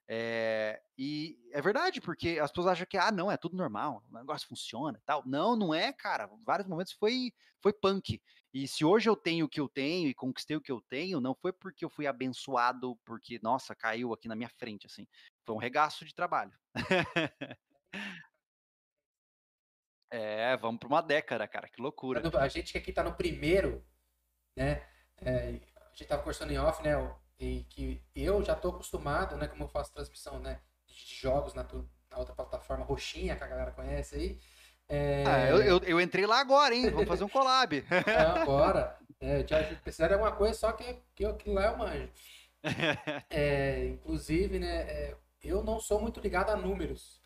É, 0.09 0.81
e 0.97 1.37
é 1.51 1.61
verdade, 1.61 1.99
porque 1.99 2.39
as 2.39 2.49
pessoas 2.49 2.67
acham 2.67 2.87
que, 2.89 2.97
ah, 2.97 3.11
não, 3.11 3.29
é 3.29 3.35
tudo 3.35 3.57
normal, 3.57 4.01
o 4.09 4.17
negócio 4.17 4.47
funciona 4.47 5.01
tal. 5.05 5.21
Não, 5.25 5.55
não 5.55 5.73
é, 5.73 5.91
cara. 5.91 6.29
Vários 6.45 6.67
momentos 6.67 6.93
foi, 6.93 7.33
foi 7.61 7.73
punk. 7.73 8.21
E 8.53 8.67
se 8.67 8.85
hoje 8.85 9.09
eu 9.09 9.15
tenho 9.15 9.45
o 9.45 9.49
que 9.49 9.59
eu 9.59 9.67
tenho 9.67 10.07
e 10.09 10.13
conquistei 10.13 10.55
o 10.55 10.61
que 10.61 10.71
eu 10.71 10.81
tenho, 10.81 11.19
não 11.19 11.35
foi 11.35 11.51
porque 11.51 11.83
eu 11.83 11.89
fui 11.89 12.07
abençoado, 12.07 12.95
porque, 13.05 13.37
nossa, 13.43 13.75
caiu 13.75 14.13
aqui 14.13 14.27
na 14.27 14.35
minha 14.35 14.49
frente, 14.49 14.87
assim. 14.87 15.05
Foi 15.45 15.55
um 15.55 15.59
regaço 15.59 16.05
de 16.05 16.15
trabalho. 16.15 16.53
é, 20.09 20.55
vamos 20.57 20.79
para 20.79 20.87
uma 20.87 21.01
década, 21.01 21.47
cara, 21.47 21.67
que 21.67 21.81
loucura. 21.81 22.21
A 22.39 22.47
gente 22.47 22.71
que 22.71 22.77
aqui 22.77 22.93
tá 22.93 23.03
no 23.03 23.13
primeiro, 23.13 23.85
né? 24.55 24.87
É, 25.17 25.59
a 25.75 25.89
gente 25.89 26.07
tava 26.07 26.21
conversando 26.21 26.51
em 26.53 26.57
off, 26.57 26.81
né? 26.81 26.93
E 27.39 27.65
que 27.69 28.01
eu 28.15 28.43
já 28.43 28.53
estou 28.53 28.71
acostumado, 28.71 29.37
né, 29.37 29.47
como 29.47 29.63
eu 29.63 29.67
faço 29.67 29.93
transmissão, 29.93 30.39
né, 30.39 30.59
de 30.87 31.15
jogos 31.15 31.53
na, 31.53 31.63
tu, 31.63 31.87
na 32.09 32.17
outra 32.17 32.33
plataforma 32.33 32.85
roxinha 32.85 33.35
que 33.35 33.43
a 33.43 33.47
galera 33.47 33.71
conhece 33.71 34.15
aí. 34.15 34.39
É... 34.89 35.23
Ah, 35.27 35.49
eu, 35.49 35.61
eu, 35.61 35.77
eu, 35.83 36.01
entrei 36.01 36.25
lá 36.25 36.39
agora, 36.39 36.73
hein? 36.73 36.89
Vamos 36.89 37.07
fazer 37.07 37.23
um 37.23 37.29
collab. 37.29 37.75
é, 37.91 38.19
agora. 38.41 38.97
É, 39.19 39.45
já 39.45 39.61
precisar 39.81 40.07
de 40.07 40.13
alguma 40.13 40.31
coisa, 40.31 40.53
só 40.53 40.71
que, 40.71 41.01
que, 41.13 41.25
eu, 41.25 41.35
que 41.35 41.49
lá 41.49 41.65
eu 41.65 41.77
manjo. 41.77 42.09
É, 43.29 43.85
inclusive, 43.85 44.59
né, 44.59 44.81
é, 44.81 45.17
eu 45.43 45.63
não 45.63 45.79
sou 45.79 46.01
muito 46.01 46.19
ligado 46.19 46.49
a 46.49 46.55
números, 46.55 47.21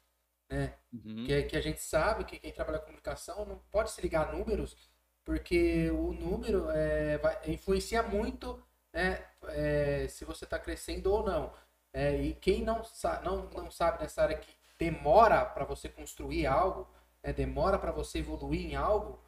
né? 0.49 0.74
Uhum. 0.91 1.26
Que, 1.26 1.43
que 1.43 1.57
a 1.57 1.62
gente 1.62 1.82
sabe 1.82 2.26
que 2.26 2.38
quem 2.38 2.51
trabalha 2.51 2.80
com 2.80 2.86
comunicação 2.86 3.45
não 3.45 3.59
pode 3.72 3.91
se 3.91 4.01
ligar 4.01 4.28
a 4.28 4.32
números, 4.32 4.76
porque 5.24 5.89
o 5.91 6.14
número 6.14 6.70
é, 6.70 7.18
vai, 7.18 7.39
influencia 7.47 8.03
muito 8.03 8.62
né, 8.94 9.24
é, 9.50 10.08
se 10.10 10.26
você 10.26 10.46
está 10.46 10.60
crescendo 10.60 11.12
ou 11.12 11.24
não. 11.24 11.54
É, 11.94 12.16
e 12.16 12.34
quem 12.36 12.64
não, 12.64 12.84
sa 12.84 13.22
não, 13.22 13.50
não 13.50 13.70
sabe 13.70 14.02
nessa 14.02 14.24
área 14.24 14.38
que 14.38 14.54
demora 14.80 15.46
para 15.46 15.66
você 15.66 15.89
construir 15.89 16.48
algo, 16.48 16.88
né, 17.24 17.34
demora 17.34 17.78
para 17.78 17.92
você 17.92 18.20
evoluir 18.20 18.72
em 18.72 18.76
algo, 18.76 19.20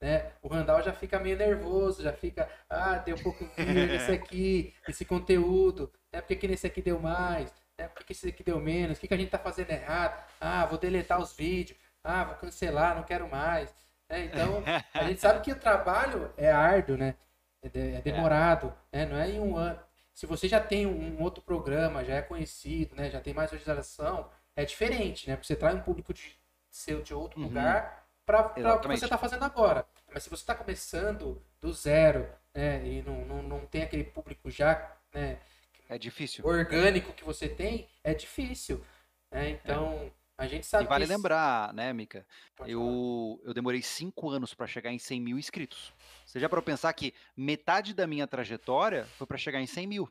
né, 0.00 0.32
o 0.42 0.48
Randall 0.48 0.82
já 0.82 0.92
fica 0.92 1.18
meio 1.18 1.36
nervoso, 1.36 2.02
já 2.02 2.12
fica, 2.12 2.48
ah, 2.68 2.98
deu 2.98 3.16
pouco 3.22 3.44
nesse 3.56 4.12
aqui, 4.12 4.74
esse 4.88 5.04
conteúdo, 5.04 5.92
né, 6.12 6.20
por 6.20 6.36
que 6.36 6.48
nesse 6.48 6.66
aqui 6.66 6.82
deu 6.82 6.98
mais, 6.98 7.52
né, 7.78 7.88
por 7.88 8.04
que 8.04 8.12
esse 8.12 8.28
aqui 8.28 8.42
deu 8.42 8.60
menos, 8.60 8.98
o 8.98 9.00
que, 9.00 9.08
que 9.08 9.14
a 9.14 9.16
gente 9.16 9.26
está 9.26 9.38
fazendo 9.38 9.70
errado, 9.70 10.24
ah, 10.40 10.66
vou 10.66 10.78
deletar 10.78 11.20
os 11.20 11.34
vídeos, 11.34 11.78
ah, 12.02 12.24
vou 12.24 12.36
cancelar, 12.36 12.96
não 12.96 13.02
quero 13.02 13.28
mais. 13.28 13.74
Né, 14.08 14.24
então, 14.24 14.62
a 14.94 15.04
gente 15.04 15.20
sabe 15.20 15.40
que 15.40 15.52
o 15.52 15.58
trabalho 15.58 16.32
é 16.36 16.50
árduo, 16.50 16.96
né? 16.96 17.16
É, 17.66 17.68
de, 17.68 17.94
é 17.96 18.00
demorado, 18.00 18.72
é. 18.92 19.04
Né? 19.04 19.06
Não 19.06 19.16
é 19.16 19.30
em 19.30 19.40
um 19.40 19.56
ano. 19.56 19.78
Se 20.14 20.24
você 20.24 20.48
já 20.48 20.60
tem 20.60 20.86
um 20.86 21.22
outro 21.22 21.42
programa, 21.42 22.04
já 22.04 22.14
é 22.14 22.22
conhecido, 22.22 22.96
né? 22.96 23.10
Já 23.10 23.20
tem 23.20 23.34
mais 23.34 23.50
visualização, 23.50 24.30
é 24.54 24.64
diferente, 24.64 25.28
né? 25.28 25.36
Porque 25.36 25.46
você 25.46 25.56
traz 25.56 25.76
um 25.76 25.82
público 25.82 26.14
de 26.14 26.38
seu 26.70 27.02
de 27.02 27.12
outro 27.12 27.38
uhum. 27.38 27.46
lugar 27.46 28.06
para 28.24 28.46
o 28.46 28.80
que 28.80 28.88
você 28.88 29.04
está 29.04 29.18
fazendo 29.18 29.44
agora. 29.44 29.86
Mas 30.12 30.22
se 30.22 30.30
você 30.30 30.42
está 30.42 30.54
começando 30.54 31.42
do 31.60 31.72
zero, 31.72 32.28
né? 32.54 32.86
E 32.86 33.02
não, 33.02 33.24
não, 33.24 33.42
não 33.42 33.66
tem 33.66 33.82
aquele 33.82 34.04
público 34.04 34.50
já, 34.50 34.96
né? 35.12 35.38
É 35.88 35.98
difícil. 35.98 36.44
Orgânico 36.44 37.12
que 37.12 37.24
você 37.24 37.48
tem, 37.48 37.88
é 38.02 38.12
difícil. 38.12 38.84
Né? 39.30 39.50
Então, 39.50 39.92
é. 39.92 40.10
a 40.38 40.46
gente 40.46 40.66
sabe. 40.66 40.84
E 40.84 40.88
vale 40.88 41.04
isso... 41.04 41.12
lembrar, 41.12 41.72
né, 41.72 41.92
Mica? 41.92 42.26
Eu, 42.66 43.40
eu 43.44 43.54
demorei 43.54 43.82
cinco 43.82 44.28
anos 44.28 44.54
para 44.54 44.66
chegar 44.66 44.92
em 44.92 44.98
100 44.98 45.20
mil 45.20 45.38
inscritos. 45.38 45.92
Você 46.26 46.40
já 46.40 46.48
para 46.48 46.62
pensar 46.62 46.92
que 46.94 47.14
metade 47.36 47.94
da 47.94 48.06
minha 48.06 48.26
trajetória 48.26 49.10
foi 49.16 49.26
para 49.26 49.38
chegar 49.38 49.60
em 49.60 49.66
100 49.66 49.86
mil. 49.86 50.08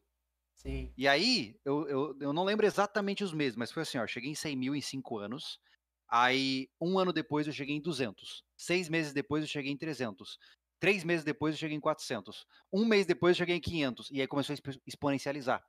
Sim. 0.53 0.95
E 0.97 1.07
aí, 1.07 1.59
eu, 1.65 1.87
eu, 1.87 2.17
eu 2.21 2.33
não 2.33 2.43
lembro 2.45 2.65
exatamente 2.65 3.23
os 3.23 3.33
meses, 3.33 3.55
mas 3.57 3.71
foi 3.71 3.83
assim, 3.83 3.97
ó, 3.97 4.07
cheguei 4.07 4.31
em 4.31 4.35
100 4.35 4.55
mil 4.55 4.75
em 4.75 4.81
5 4.81 5.17
anos, 5.17 5.59
aí 6.09 6.69
um 6.81 6.97
ano 6.97 7.11
depois 7.11 7.47
eu 7.47 7.53
cheguei 7.53 7.75
em 7.75 7.81
200, 7.81 8.43
seis 8.57 8.87
meses 8.87 9.11
depois 9.13 9.43
eu 9.43 9.49
cheguei 9.49 9.71
em 9.71 9.77
300, 9.77 10.37
três 10.79 11.03
meses 11.03 11.25
depois 11.25 11.55
eu 11.55 11.59
cheguei 11.59 11.75
em 11.75 11.81
400, 11.81 12.45
um 12.71 12.85
mês 12.85 13.05
depois 13.05 13.35
eu 13.35 13.39
cheguei 13.39 13.57
em 13.57 13.61
500, 13.61 14.09
e 14.11 14.21
aí 14.21 14.27
começou 14.27 14.53
a 14.55 14.57
exponencializar. 14.87 15.61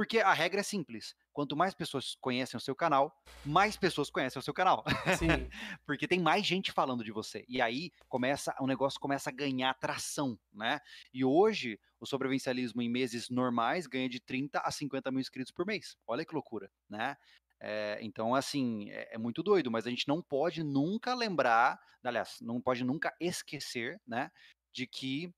Porque 0.00 0.18
a 0.18 0.32
regra 0.32 0.60
é 0.60 0.62
simples. 0.62 1.14
Quanto 1.30 1.54
mais 1.54 1.74
pessoas 1.74 2.16
conhecem 2.22 2.56
o 2.56 2.60
seu 2.60 2.74
canal, 2.74 3.14
mais 3.44 3.76
pessoas 3.76 4.08
conhecem 4.08 4.40
o 4.40 4.42
seu 4.42 4.54
canal. 4.54 4.82
Sim. 5.18 5.28
Porque 5.84 6.08
tem 6.08 6.18
mais 6.18 6.46
gente 6.46 6.72
falando 6.72 7.04
de 7.04 7.12
você. 7.12 7.44
E 7.46 7.60
aí 7.60 7.92
começa 8.08 8.56
o 8.60 8.66
negócio 8.66 8.98
começa 8.98 9.28
a 9.28 9.32
ganhar 9.32 9.74
tração, 9.74 10.40
né? 10.54 10.80
E 11.12 11.22
hoje 11.22 11.78
o 12.00 12.06
sobrevivencialismo 12.06 12.80
em 12.80 12.88
meses 12.88 13.28
normais 13.28 13.86
ganha 13.86 14.08
de 14.08 14.20
30 14.20 14.60
a 14.60 14.70
50 14.70 15.10
mil 15.10 15.20
inscritos 15.20 15.52
por 15.52 15.66
mês. 15.66 15.98
Olha 16.06 16.24
que 16.24 16.32
loucura, 16.32 16.72
né? 16.88 17.14
É, 17.60 17.98
então, 18.00 18.34
assim, 18.34 18.88
é, 18.88 19.16
é, 19.16 19.18
muito 19.18 19.42
doido, 19.42 19.70
mas 19.70 19.86
a 19.86 19.90
gente 19.90 20.08
não 20.08 20.22
pode 20.22 20.62
nunca 20.64 21.12
lembrar, 21.14 21.78
aliás, 22.02 22.38
não 22.40 22.58
pode 22.58 22.84
nunca 22.84 23.14
esquecer, 23.20 24.00
né, 24.06 24.30
de 24.72 24.86
que 24.86 25.30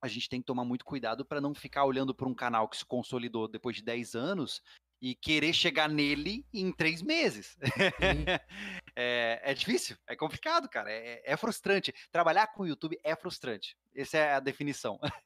a 0.00 0.08
gente 0.08 0.28
tem 0.28 0.40
que 0.40 0.46
tomar 0.46 0.64
muito 0.64 0.84
cuidado 0.84 1.24
para 1.24 1.40
não 1.40 1.54
ficar 1.54 1.84
olhando 1.84 2.14
para 2.14 2.28
um 2.28 2.34
canal 2.34 2.68
que 2.68 2.76
se 2.76 2.84
consolidou 2.84 3.46
depois 3.46 3.76
de 3.76 3.82
10 3.82 4.14
anos 4.14 4.62
e 5.00 5.14
querer 5.14 5.52
chegar 5.52 5.88
nele 5.88 6.44
em 6.52 6.70
três 6.72 7.02
meses. 7.02 7.56
é, 8.94 9.40
é, 9.42 9.54
difícil, 9.54 9.96
é 10.06 10.14
complicado, 10.14 10.68
cara. 10.68 10.90
É, 10.90 11.22
é, 11.24 11.36
frustrante. 11.36 11.92
Trabalhar 12.12 12.48
com 12.48 12.62
o 12.62 12.66
YouTube 12.66 12.98
é 13.02 13.16
frustrante. 13.16 13.76
Essa 13.94 14.18
é 14.18 14.32
a 14.34 14.40
definição. 14.40 14.98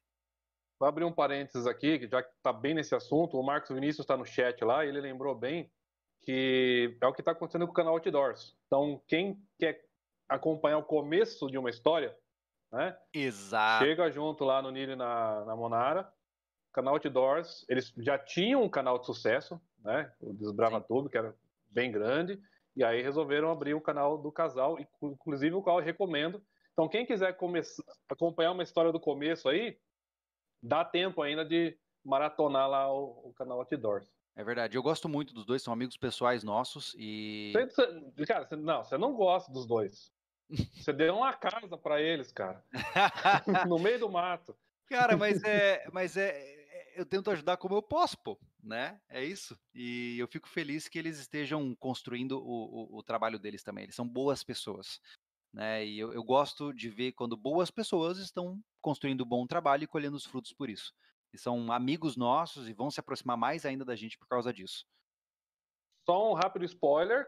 Vou 0.79 0.89
abrir 0.89 1.05
um 1.05 1.13
parênteses 1.13 1.67
aqui, 1.67 1.99
que 1.99 2.09
já 2.09 2.21
está 2.21 2.53
bem 2.53 2.75
nesse 2.75 2.95
assunto. 2.95 3.39
O 3.39 3.43
Marcos 3.43 3.71
Vinícius 3.71 4.05
está 4.05 4.17
no 4.17 4.27
chat 4.27 4.63
lá 4.65 4.85
e 4.85 4.89
ele 4.89 5.01
lembrou 5.01 5.35
bem 5.35 5.71
que 6.23 6.97
é 7.01 7.07
o 7.07 7.13
que 7.13 7.21
está 7.21 7.33
acontecendo 7.33 7.67
com 7.67 7.73
o 7.73 7.75
canal 7.75 7.95
Outdoors. 7.95 8.57
Então, 8.67 9.01
quem 9.07 9.39
quer 9.59 9.85
acompanhar 10.29 10.79
o 10.79 10.85
começo 10.85 11.49
de 11.49 11.59
uma 11.59 11.69
história, 11.69 12.17
né? 12.75 12.97
Exato. 13.13 13.85
Chega 13.85 14.11
junto 14.11 14.45
lá 14.45 14.61
no 14.61 14.71
Nilo 14.71 14.97
na, 14.97 15.45
na 15.45 15.57
Monara. 15.57 16.13
Canal 16.73 16.95
Outdoors, 16.95 17.65
eles 17.69 17.95
já 17.99 18.19
tinham 18.19 18.65
um 18.65 18.69
canal 18.69 18.99
de 18.99 19.07
sucesso, 19.07 19.61
né? 19.79 20.13
O 20.21 20.33
Desbrava 20.33 20.81
Tudo, 20.81 21.09
que 21.09 21.17
era 21.17 21.33
bem 21.71 21.93
grande. 21.93 22.43
E 22.75 22.83
aí 22.83 23.01
resolveram 23.01 23.49
abrir 23.53 23.75
o 23.75 23.81
canal 23.81 24.19
do 24.19 24.33
casal, 24.33 24.77
inclusive 25.01 25.55
o 25.55 25.63
qual 25.63 25.79
eu 25.79 25.85
recomendo. 25.85 26.43
Então, 26.73 26.89
quem 26.89 27.07
quiser 27.07 27.37
acompanhar 28.09 28.51
uma 28.51 28.65
história 28.65 28.91
do 28.91 28.99
começo 28.99 29.49
aí, 29.49 29.79
dá 30.61 30.85
tempo 30.85 31.23
ainda 31.23 31.45
de 31.45 31.79
maratonar 32.05 32.69
lá 32.69 32.93
o, 32.93 33.29
o 33.29 33.35
canal 33.35 33.61
Outdoors. 33.61 34.13
É 34.35 34.43
verdade. 34.43 34.77
Eu 34.77 34.83
gosto 34.83 35.09
muito 35.09 35.33
dos 35.33 35.47
dois, 35.47 35.63
são 35.63 35.73
amigos 35.73 35.97
pessoais 35.97 36.43
nossos 36.43 36.93
e. 36.99 37.53
Você, 37.55 38.27
cara, 38.27 38.45
você, 38.47 38.57
não, 38.57 38.85
você 38.85 38.99
não 38.99 39.15
gosta 39.15 39.53
dos 39.53 39.65
dois. 39.65 40.13
Você 40.49 40.93
deu 40.93 41.17
uma 41.17 41.33
casa 41.33 41.77
para 41.77 42.01
eles, 42.01 42.31
cara. 42.31 42.65
no 43.69 43.79
meio 43.79 43.99
do 43.99 44.11
mato. 44.11 44.57
Cara, 44.87 45.17
mas 45.17 45.43
é, 45.43 45.89
mas 45.93 46.17
é, 46.17 46.31
é, 46.31 47.01
eu 47.01 47.07
tento 47.07 47.31
ajudar 47.31 47.57
como 47.57 47.75
eu 47.75 47.83
posso, 47.83 48.19
pô, 48.19 48.39
né? 48.63 49.01
É 49.09 49.25
isso. 49.25 49.59
E 49.75 50.19
eu 50.19 50.29
fico 50.29 50.49
feliz 50.49 50.89
que 50.89 50.99
eles 50.99 51.19
estejam 51.19 51.75
construindo 51.77 52.39
o, 52.39 52.97
o, 52.97 52.99
o 52.99 53.03
trabalho 53.03 53.39
deles 53.39 53.63
também. 53.63 53.85
Eles 53.85 53.97
são 53.97 54.07
boas 54.07 54.45
pessoas, 54.45 55.01
né? 55.53 55.85
E 55.85 55.99
eu, 55.99 56.13
eu 56.13 56.23
gosto 56.23 56.73
de 56.73 56.91
ver 56.91 57.13
quando 57.13 57.37
boas 57.37 57.71
pessoas 57.71 58.19
estão 58.19 58.61
construindo 58.81 59.25
bom 59.25 59.47
trabalho 59.47 59.85
e 59.85 59.89
colhendo 59.89 60.17
os 60.17 60.27
frutos 60.27 60.53
por 60.53 60.69
isso. 60.69 60.93
E 61.33 61.39
são 61.39 61.73
amigos 61.73 62.17
nossos 62.17 62.69
e 62.69 62.73
vão 62.73 62.91
se 62.91 63.01
aproximar 63.01 63.37
mais 63.37 63.65
ainda 63.65 63.85
da 63.85 63.97
gente 63.97 64.19
por 64.19 64.29
causa 64.29 64.53
disso. 64.53 64.87
Só 66.07 66.31
um 66.31 66.35
rápido 66.35 66.65
spoiler: 66.65 67.27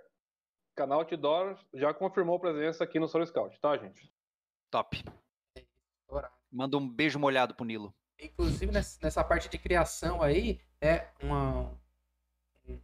canal 0.77 1.01
Outdoor 1.01 1.59
já 1.75 1.93
confirmou 1.93 2.39
presença 2.39 2.85
aqui 2.85 3.01
no 3.01 3.09
Solo 3.09 3.27
Scout, 3.27 3.59
tá, 3.59 3.77
gente? 3.77 4.13
Top. 4.71 5.03
Manda 6.53 6.77
um 6.77 6.89
beijo 6.89 7.19
molhado 7.19 7.55
pro 7.55 7.65
Nilo. 7.65 7.93
Inclusive, 8.19 8.71
nessa 8.73 9.25
parte 9.25 9.49
de 9.49 9.59
criação 9.59 10.23
aí, 10.23 10.61
é 10.81 11.09
uma, 11.21 11.71
um 12.69 12.81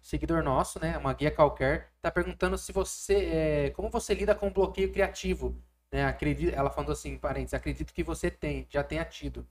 seguidor 0.00 0.42
nosso, 0.42 0.78
né? 0.80 0.96
Uma 0.96 1.12
guia 1.12 1.30
qualquer, 1.30 1.92
tá 2.00 2.10
perguntando 2.10 2.56
se 2.56 2.72
você. 2.72 3.14
É, 3.14 3.70
como 3.70 3.90
você 3.90 4.14
lida 4.14 4.34
com 4.34 4.52
bloqueio 4.52 4.92
criativo. 4.92 5.60
Né? 5.90 6.04
Acredito, 6.04 6.54
ela 6.54 6.70
falando 6.70 6.92
assim, 6.92 7.18
parentes, 7.18 7.52
acredito 7.52 7.92
que 7.92 8.04
você 8.04 8.30
tem, 8.30 8.66
já 8.70 8.84
tenha 8.84 9.04
tido. 9.04 9.46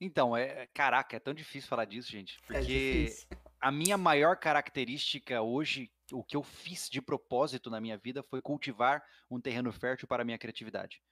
Então, 0.00 0.36
é, 0.36 0.66
caraca, 0.74 1.16
é 1.16 1.20
tão 1.20 1.32
difícil 1.32 1.68
falar 1.68 1.84
disso, 1.84 2.10
gente. 2.10 2.38
É 2.50 2.58
porque 2.58 3.16
é 3.30 3.36
a 3.60 3.70
minha 3.70 3.98
maior 3.98 4.36
característica 4.36 5.42
hoje, 5.42 5.90
o 6.12 6.22
que 6.22 6.36
eu 6.36 6.42
fiz 6.42 6.88
de 6.88 7.02
propósito 7.02 7.70
na 7.70 7.80
minha 7.80 7.98
vida 7.98 8.22
foi 8.22 8.40
cultivar 8.40 9.02
um 9.30 9.40
terreno 9.40 9.72
fértil 9.72 10.08
para 10.08 10.22
a 10.22 10.24
minha 10.24 10.38
criatividade. 10.38 11.02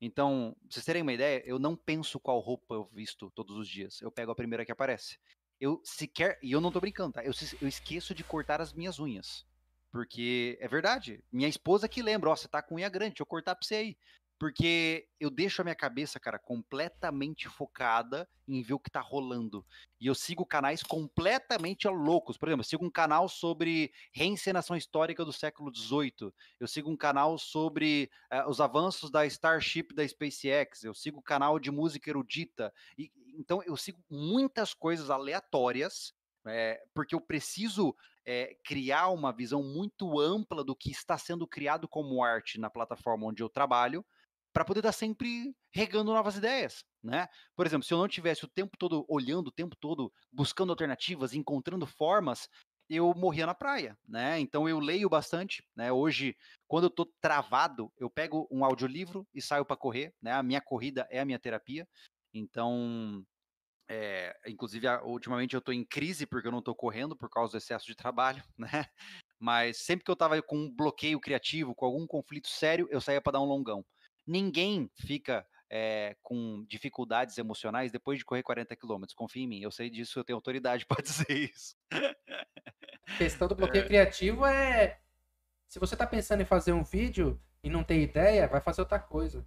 Então, 0.00 0.54
pra 0.60 0.68
vocês 0.70 0.84
terem 0.84 1.02
uma 1.02 1.12
ideia, 1.12 1.42
eu 1.46 1.58
não 1.58 1.76
penso 1.76 2.20
qual 2.20 2.38
roupa 2.40 2.74
eu 2.74 2.84
visto 2.92 3.30
todos 3.30 3.56
os 3.56 3.68
dias. 3.68 4.00
Eu 4.02 4.10
pego 4.10 4.32
a 4.32 4.34
primeira 4.34 4.64
que 4.64 4.72
aparece. 4.72 5.18
Eu 5.60 5.80
sequer. 5.84 6.38
E 6.42 6.52
eu 6.52 6.60
não 6.60 6.72
tô 6.72 6.80
brincando, 6.80 7.14
tá? 7.14 7.24
Eu, 7.24 7.32
eu 7.60 7.68
esqueço 7.68 8.14
de 8.14 8.24
cortar 8.24 8.60
as 8.60 8.72
minhas 8.72 8.98
unhas. 8.98 9.46
Porque 9.90 10.58
é 10.60 10.68
verdade. 10.68 11.24
Minha 11.32 11.48
esposa 11.48 11.88
que 11.88 12.02
lembra, 12.02 12.28
ó, 12.28 12.36
você 12.36 12.48
tá 12.48 12.60
com 12.60 12.74
unha 12.74 12.88
grande, 12.88 13.12
deixa 13.12 13.22
eu 13.22 13.26
cortar 13.26 13.54
pra 13.54 13.66
você 13.66 13.76
aí. 13.76 13.98
Porque 14.44 15.08
eu 15.18 15.30
deixo 15.30 15.62
a 15.62 15.64
minha 15.64 15.74
cabeça, 15.74 16.20
cara, 16.20 16.38
completamente 16.38 17.48
focada 17.48 18.28
em 18.46 18.60
ver 18.60 18.74
o 18.74 18.78
que 18.78 18.90
tá 18.90 19.00
rolando. 19.00 19.64
E 19.98 20.06
eu 20.06 20.14
sigo 20.14 20.44
canais 20.44 20.82
completamente 20.82 21.88
loucos. 21.88 22.36
Por 22.36 22.50
exemplo, 22.50 22.60
eu 22.60 22.68
sigo 22.68 22.84
um 22.84 22.90
canal 22.90 23.26
sobre 23.26 23.90
reencenação 24.12 24.76
histórica 24.76 25.24
do 25.24 25.32
século 25.32 25.74
XVIII. 25.74 26.30
Eu 26.60 26.68
sigo 26.68 26.90
um 26.90 26.96
canal 26.96 27.38
sobre 27.38 28.10
uh, 28.30 28.46
os 28.46 28.60
avanços 28.60 29.10
da 29.10 29.24
Starship 29.24 29.94
da 29.94 30.06
SpaceX. 30.06 30.84
Eu 30.84 30.92
sigo 30.92 31.20
um 31.20 31.22
canal 31.22 31.58
de 31.58 31.70
música 31.70 32.10
erudita. 32.10 32.70
E, 32.98 33.10
então, 33.38 33.62
eu 33.62 33.78
sigo 33.78 34.04
muitas 34.10 34.74
coisas 34.74 35.08
aleatórias, 35.08 36.12
é, 36.46 36.84
porque 36.92 37.14
eu 37.14 37.20
preciso 37.22 37.96
é, 38.26 38.58
criar 38.62 39.08
uma 39.08 39.32
visão 39.32 39.62
muito 39.62 40.20
ampla 40.20 40.62
do 40.62 40.76
que 40.76 40.90
está 40.90 41.16
sendo 41.16 41.46
criado 41.46 41.88
como 41.88 42.22
arte 42.22 42.60
na 42.60 42.68
plataforma 42.68 43.24
onde 43.24 43.42
eu 43.42 43.48
trabalho 43.48 44.04
para 44.54 44.64
poder 44.64 44.80
estar 44.80 44.92
sempre 44.92 45.52
regando 45.74 46.12
novas 46.12 46.36
ideias, 46.36 46.84
né? 47.02 47.28
Por 47.56 47.66
exemplo, 47.66 47.84
se 47.84 47.92
eu 47.92 47.98
não 47.98 48.06
tivesse 48.06 48.44
o 48.44 48.48
tempo 48.48 48.78
todo 48.78 49.04
olhando, 49.08 49.48
o 49.48 49.52
tempo 49.52 49.76
todo 49.76 50.12
buscando 50.32 50.70
alternativas, 50.70 51.34
encontrando 51.34 51.84
formas, 51.88 52.48
eu 52.88 53.12
morria 53.16 53.46
na 53.46 53.54
praia, 53.54 53.98
né? 54.06 54.38
Então 54.38 54.68
eu 54.68 54.78
leio 54.78 55.08
bastante, 55.08 55.66
né? 55.74 55.90
Hoje, 55.92 56.36
quando 56.68 56.84
eu 56.84 56.90
tô 56.90 57.04
travado, 57.20 57.92
eu 57.98 58.08
pego 58.08 58.46
um 58.48 58.64
audiolivro 58.64 59.26
e 59.34 59.42
saio 59.42 59.64
para 59.64 59.76
correr, 59.76 60.14
né? 60.22 60.32
A 60.32 60.42
minha 60.42 60.60
corrida 60.60 61.04
é 61.10 61.18
a 61.18 61.24
minha 61.24 61.38
terapia. 61.38 61.88
Então, 62.32 63.24
é, 63.88 64.34
inclusive, 64.46 64.86
ultimamente 65.04 65.54
eu 65.54 65.58
estou 65.58 65.74
em 65.74 65.84
crise 65.84 66.26
porque 66.26 66.48
eu 66.48 66.52
não 66.52 66.60
estou 66.60 66.74
correndo 66.76 67.16
por 67.16 67.28
causa 67.28 67.52
do 67.52 67.58
excesso 67.58 67.86
de 67.86 67.96
trabalho, 67.96 68.42
né? 68.58 68.86
Mas 69.38 69.78
sempre 69.78 70.04
que 70.04 70.10
eu 70.10 70.14
estava 70.14 70.40
com 70.42 70.56
um 70.56 70.70
bloqueio 70.70 71.20
criativo, 71.20 71.74
com 71.74 71.86
algum 71.86 72.06
conflito 72.06 72.48
sério, 72.48 72.88
eu 72.90 73.00
saía 73.00 73.20
para 73.20 73.32
dar 73.32 73.40
um 73.42 73.46
longão. 73.46 73.84
Ninguém 74.26 74.90
fica 74.94 75.46
é, 75.70 76.16
com 76.22 76.64
dificuldades 76.68 77.36
emocionais 77.36 77.90
depois 77.90 78.18
de 78.18 78.24
correr 78.24 78.42
40 78.42 78.76
quilômetros. 78.76 79.14
Confia 79.14 79.42
em 79.42 79.48
mim, 79.48 79.60
eu 79.60 79.70
sei 79.70 79.90
disso, 79.90 80.18
eu 80.18 80.24
tenho 80.24 80.36
autoridade 80.36 80.86
para 80.86 81.02
dizer 81.02 81.30
isso. 81.30 81.76
A 81.90 83.18
questão 83.18 83.48
do 83.48 83.54
bloqueio 83.54 83.84
é. 83.84 83.86
criativo 83.86 84.46
é. 84.46 85.00
Se 85.66 85.78
você 85.78 85.94
está 85.94 86.06
pensando 86.06 86.42
em 86.42 86.46
fazer 86.46 86.72
um 86.72 86.84
vídeo 86.84 87.40
e 87.62 87.68
não 87.68 87.82
tem 87.82 88.02
ideia, 88.02 88.46
vai 88.46 88.60
fazer 88.60 88.82
outra 88.82 88.98
coisa. 88.98 89.44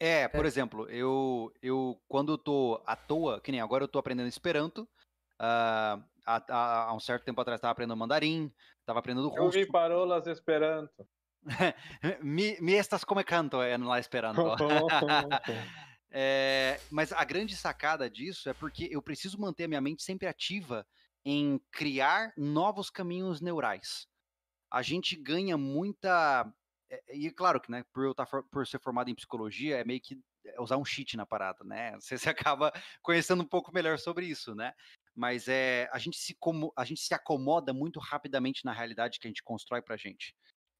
É, 0.00 0.28
por 0.28 0.44
é. 0.44 0.48
exemplo, 0.48 0.88
eu, 0.88 1.52
eu 1.60 2.00
quando 2.08 2.32
eu 2.32 2.38
tô 2.38 2.82
à 2.86 2.96
toa, 2.96 3.40
que 3.40 3.50
nem 3.50 3.60
agora 3.60 3.84
eu 3.84 3.88
tô 3.88 3.98
aprendendo 3.98 4.28
Esperanto, 4.28 4.82
uh, 4.82 6.02
há, 6.24 6.86
há, 6.86 6.94
um 6.94 7.00
certo 7.00 7.24
tempo 7.24 7.40
atrás 7.40 7.58
estava 7.58 7.72
aprendendo 7.72 7.96
mandarim, 7.96 8.52
estava 8.80 9.00
aprendendo 9.00 9.28
russo. 9.28 9.42
Eu 9.42 9.50
vi 9.50 9.66
parolas 9.66 10.26
Esperanto. 10.26 11.06
me, 12.22 12.56
me 12.60 12.74
estas 12.74 13.04
como 13.04 13.24
canto 13.24 13.60
é 13.62 13.76
lá 13.76 13.98
esperando. 13.98 14.40
é, 16.10 16.80
mas 16.90 17.12
a 17.12 17.24
grande 17.24 17.56
sacada 17.56 18.08
disso 18.08 18.48
é 18.48 18.54
porque 18.54 18.88
eu 18.90 19.02
preciso 19.02 19.40
manter 19.40 19.64
a 19.64 19.68
minha 19.68 19.80
mente 19.80 20.02
sempre 20.02 20.26
ativa 20.26 20.86
em 21.24 21.60
criar 21.70 22.32
novos 22.36 22.90
caminhos 22.90 23.40
neurais. 23.40 24.06
A 24.70 24.82
gente 24.82 25.16
ganha 25.16 25.56
muita. 25.56 26.50
É, 26.90 27.16
e 27.16 27.30
claro 27.30 27.60
que, 27.60 27.70
né, 27.70 27.84
por 27.92 28.04
eu 28.04 28.12
estar 28.12 28.26
tá 28.26 28.42
por 28.50 28.66
ser 28.66 28.80
formado 28.80 29.10
em 29.10 29.14
psicologia, 29.14 29.76
é 29.76 29.84
meio 29.84 30.00
que 30.00 30.18
é 30.46 30.60
usar 30.60 30.76
um 30.76 30.84
cheat 30.84 31.16
na 31.16 31.26
parada, 31.26 31.64
né? 31.64 31.92
Você, 32.00 32.18
você 32.18 32.30
acaba 32.30 32.72
conhecendo 33.02 33.42
um 33.42 33.46
pouco 33.46 33.72
melhor 33.72 33.98
sobre 33.98 34.26
isso, 34.26 34.54
né? 34.54 34.72
Mas 35.14 35.48
é, 35.48 35.88
a, 35.92 35.98
gente 35.98 36.16
se, 36.16 36.34
como, 36.38 36.72
a 36.76 36.84
gente 36.84 37.00
se 37.00 37.12
acomoda 37.12 37.72
muito 37.72 37.98
rapidamente 37.98 38.64
na 38.64 38.72
realidade 38.72 39.18
que 39.18 39.26
a 39.26 39.30
gente 39.30 39.42
constrói 39.42 39.82
pra 39.82 39.96
gente. 39.96 40.34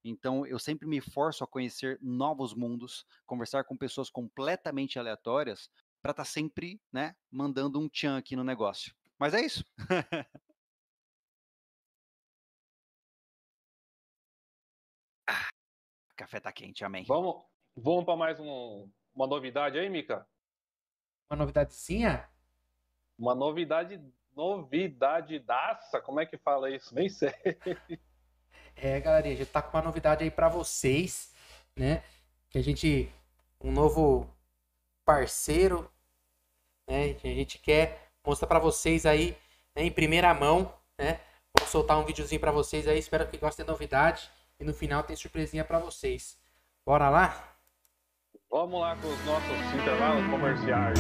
Então, 0.04 0.46
eu 0.46 0.58
sempre 0.58 0.86
me 0.86 1.00
forço 1.00 1.42
a 1.42 1.46
conhecer 1.46 1.98
novos 2.00 2.54
mundos, 2.54 3.04
conversar 3.26 3.64
com 3.64 3.76
pessoas 3.76 4.08
completamente 4.10 4.98
aleatórias, 4.98 5.70
para 6.00 6.12
estar 6.12 6.24
tá 6.24 6.28
sempre, 6.28 6.80
né, 6.92 7.16
mandando 7.30 7.80
um 7.80 7.88
tchan 7.88 8.16
aqui 8.16 8.36
no 8.36 8.44
negócio. 8.44 8.94
Mas 9.18 9.34
é 9.34 9.40
isso. 9.40 9.64
ah, 15.28 15.48
café 16.16 16.38
tá 16.40 16.52
quente, 16.52 16.84
amém. 16.84 17.04
Vamos, 17.04 17.42
vamos 17.76 18.04
para 18.04 18.16
mais 18.16 18.38
um, 18.38 18.88
uma 19.14 19.26
novidade 19.26 19.78
aí, 19.78 19.88
Mica? 19.88 20.26
Uma 21.28 21.38
novidadezinha? 21.38 22.28
Uma 23.18 23.34
novidade, 23.34 24.00
novidade 24.34 25.38
daça, 25.40 26.00
como 26.00 26.20
é 26.20 26.26
que 26.26 26.38
fala 26.38 26.70
isso? 26.70 26.94
Nem 26.94 27.08
sei. 27.10 27.32
É, 28.80 29.00
galera, 29.00 29.26
a 29.26 29.30
gente 29.30 29.46
tá 29.46 29.60
com 29.60 29.76
uma 29.76 29.82
novidade 29.82 30.22
aí 30.22 30.30
para 30.30 30.48
vocês, 30.48 31.32
né? 31.76 32.02
Que 32.48 32.58
a 32.58 32.62
gente. 32.62 33.12
Um 33.60 33.72
novo 33.72 34.28
parceiro, 35.04 35.90
né? 36.86 37.14
Que 37.14 37.26
a 37.26 37.34
gente 37.34 37.58
quer 37.58 38.08
mostrar 38.24 38.46
para 38.46 38.60
vocês 38.60 39.04
aí 39.04 39.36
né, 39.74 39.82
em 39.82 39.90
primeira 39.90 40.32
mão, 40.32 40.72
né? 40.96 41.20
Vou 41.58 41.66
soltar 41.66 41.98
um 41.98 42.04
videozinho 42.04 42.40
para 42.40 42.52
vocês 42.52 42.86
aí, 42.86 42.98
espero 42.98 43.26
que 43.26 43.36
gostem 43.36 43.66
da 43.66 43.72
novidade. 43.72 44.30
E 44.60 44.64
no 44.64 44.74
final 44.74 45.02
tem 45.02 45.16
surpresinha 45.16 45.64
para 45.64 45.78
vocês. 45.78 46.36
Bora 46.84 47.08
lá? 47.08 47.56
Vamos 48.50 48.80
lá 48.80 48.96
com 48.96 49.08
os 49.08 49.24
nossos 49.24 49.74
intervalos 49.74 50.26
comerciais. 50.30 50.98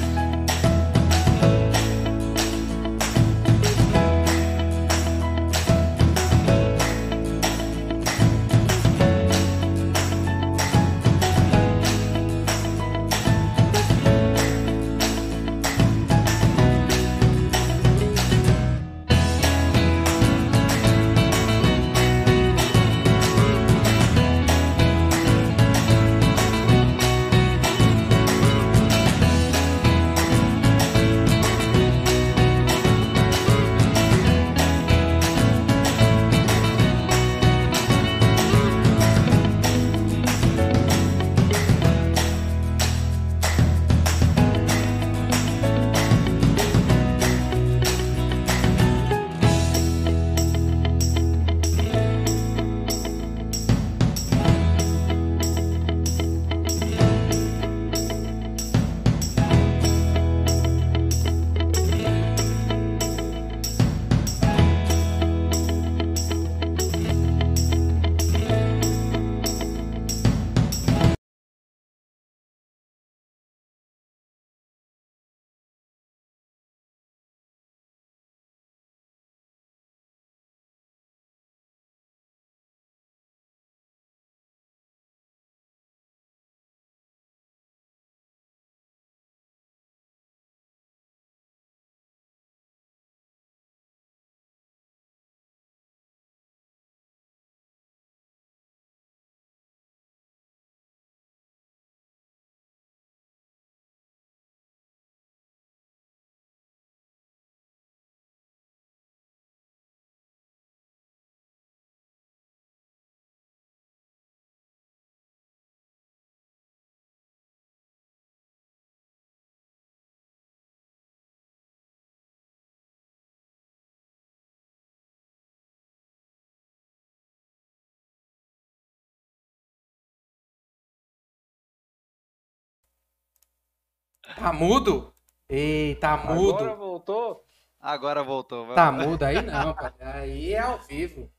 Tá 134.36 134.52
mudo? 134.52 135.12
Ei, 135.48 135.94
tá 135.96 136.16
mudo. 136.16 136.56
Agora 136.58 136.74
voltou? 136.74 137.44
Agora 137.80 138.22
voltou. 138.22 138.60
vamos. 138.62 138.74
Tá 138.74 138.92
mudo 138.92 139.22
aí 139.22 139.40
não, 139.42 139.74
pai. 139.74 139.92
Aí 140.00 140.52
é 140.54 140.58
ao 140.60 140.78
vivo. 140.78 141.30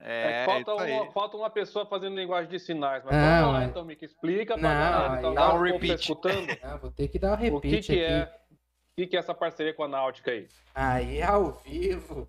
É, 0.00 0.42
É, 0.42 0.44
falta, 0.44 0.74
uma, 0.74 1.12
falta 1.12 1.36
uma 1.36 1.50
pessoa 1.50 1.86
fazendo 1.86 2.16
linguagem 2.16 2.50
de 2.50 2.58
sinais. 2.58 3.02
Mas 3.04 3.14
Não, 3.14 3.40
vamos 3.42 3.54
lá, 3.54 3.62
é. 3.62 3.66
então, 3.66 3.84
Mica, 3.84 4.04
explica 4.04 4.54
Não, 4.56 4.60
pra 4.62 4.74
galera. 4.74 5.12
aí- 5.12 5.18
Então, 5.18 5.34
Dá 5.34 5.46
dá 5.48 5.54
um 5.54 5.58
um 5.58 5.62
repeat. 5.62 5.80
repeat. 5.82 6.00
escutando. 6.00 6.58
Ah, 6.62 6.76
vou 6.76 6.90
ter 6.90 7.08
que 7.08 7.18
dar 7.18 7.30
um 7.30 7.34
O 7.34 7.60
que, 7.60 7.68
repeat 7.68 7.86
que 7.86 7.92
aqui. 7.92 8.02
é? 8.02 8.24
O 8.24 8.94
que, 8.96 9.06
que 9.06 9.16
é 9.16 9.18
essa 9.18 9.34
parceria 9.34 9.72
com 9.74 9.82
a 9.84 9.88
Náutica 9.88 10.30
aí? 10.30 10.48
Aí 10.74 11.18
é 11.18 11.24
ao 11.24 11.52
vivo. 11.64 12.28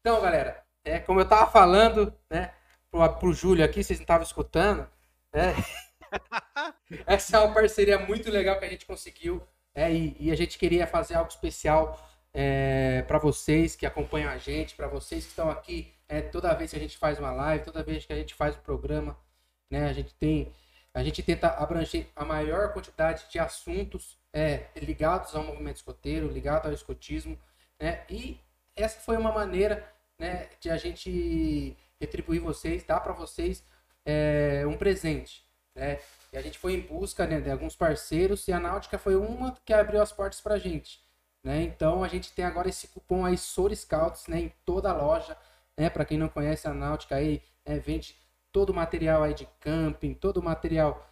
Então, 0.00 0.20
galera, 0.20 0.62
é, 0.84 0.98
como 0.98 1.20
eu 1.20 1.28
tava 1.28 1.50
falando, 1.50 2.12
né, 2.30 2.52
pro, 2.90 3.08
pro 3.18 3.32
Júlio 3.32 3.64
aqui, 3.64 3.82
vocês 3.82 3.98
não 3.98 4.04
estavam 4.04 4.22
escutando, 4.24 4.88
né? 5.32 5.54
Essa 7.06 7.36
é 7.36 7.40
uma 7.40 7.54
parceria 7.54 7.98
muito 7.98 8.30
legal 8.30 8.58
que 8.58 8.64
a 8.64 8.68
gente 8.68 8.86
conseguiu, 8.86 9.42
é, 9.74 9.92
e, 9.92 10.16
e 10.18 10.30
a 10.30 10.36
gente 10.36 10.58
queria 10.58 10.86
fazer 10.86 11.14
algo 11.14 11.30
especial 11.30 11.98
é, 12.32 13.02
para 13.02 13.18
vocês 13.18 13.76
que 13.76 13.86
acompanham 13.86 14.30
a 14.30 14.38
gente, 14.38 14.74
para 14.74 14.88
vocês 14.88 15.24
que 15.24 15.30
estão 15.30 15.50
aqui, 15.50 15.92
é, 16.08 16.20
toda 16.20 16.54
vez 16.54 16.70
que 16.70 16.76
a 16.76 16.80
gente 16.80 16.98
faz 16.98 17.18
uma 17.18 17.32
live, 17.32 17.64
toda 17.64 17.82
vez 17.82 18.04
que 18.04 18.12
a 18.12 18.16
gente 18.16 18.34
faz 18.34 18.56
um 18.56 18.60
programa, 18.60 19.18
né, 19.70 19.88
a 19.88 19.92
gente 19.92 20.14
tem, 20.14 20.52
a 20.94 21.02
gente 21.02 21.22
tenta 21.22 21.48
abranger 21.48 22.06
a 22.14 22.24
maior 22.24 22.72
quantidade 22.72 23.24
de 23.30 23.38
assuntos 23.38 24.18
é, 24.32 24.66
ligados 24.76 25.34
ao 25.34 25.42
movimento 25.42 25.76
escoteiro, 25.76 26.28
ligados 26.28 26.66
ao 26.66 26.72
escotismo, 26.72 27.38
né, 27.80 28.04
e 28.08 28.38
essa 28.76 29.00
foi 29.00 29.16
uma 29.16 29.32
maneira, 29.32 29.86
né, 30.18 30.48
de 30.60 30.70
a 30.70 30.76
gente 30.76 31.76
retribuir 32.00 32.40
vocês, 32.40 32.84
dar 32.84 33.00
para 33.00 33.12
vocês 33.12 33.64
é, 34.04 34.64
um 34.66 34.76
presente, 34.76 35.44
né, 35.74 35.98
e 36.32 36.36
a 36.36 36.42
gente 36.42 36.58
foi 36.58 36.74
em 36.74 36.80
busca 36.80 37.26
né, 37.26 37.40
de 37.40 37.50
alguns 37.50 37.74
parceiros 37.74 38.46
e 38.48 38.52
a 38.52 38.60
Náutica 38.60 38.98
foi 38.98 39.16
uma 39.16 39.56
que 39.64 39.72
abriu 39.72 40.00
as 40.02 40.12
portas 40.12 40.40
para 40.40 40.54
a 40.54 40.58
gente. 40.58 41.00
Né? 41.42 41.62
Então 41.62 42.04
a 42.04 42.08
gente 42.08 42.32
tem 42.32 42.44
agora 42.44 42.68
esse 42.68 42.88
cupom 42.88 43.24
aí 43.24 43.36
Sor 43.36 43.74
Scouts 43.74 44.28
né, 44.28 44.40
em 44.40 44.52
toda 44.64 44.90
a 44.90 44.96
loja. 44.96 45.36
Né? 45.76 45.90
Para 45.90 46.04
quem 46.04 46.18
não 46.18 46.28
conhece 46.28 46.68
a 46.68 46.74
Náutica 46.74 47.16
aí, 47.16 47.42
né, 47.66 47.78
vende 47.78 48.16
todo 48.50 48.70
o 48.70 48.74
material 48.74 49.22
aí 49.22 49.34
de 49.34 49.46
camping, 49.60 50.14
todo 50.14 50.38
o 50.38 50.42
material 50.42 51.08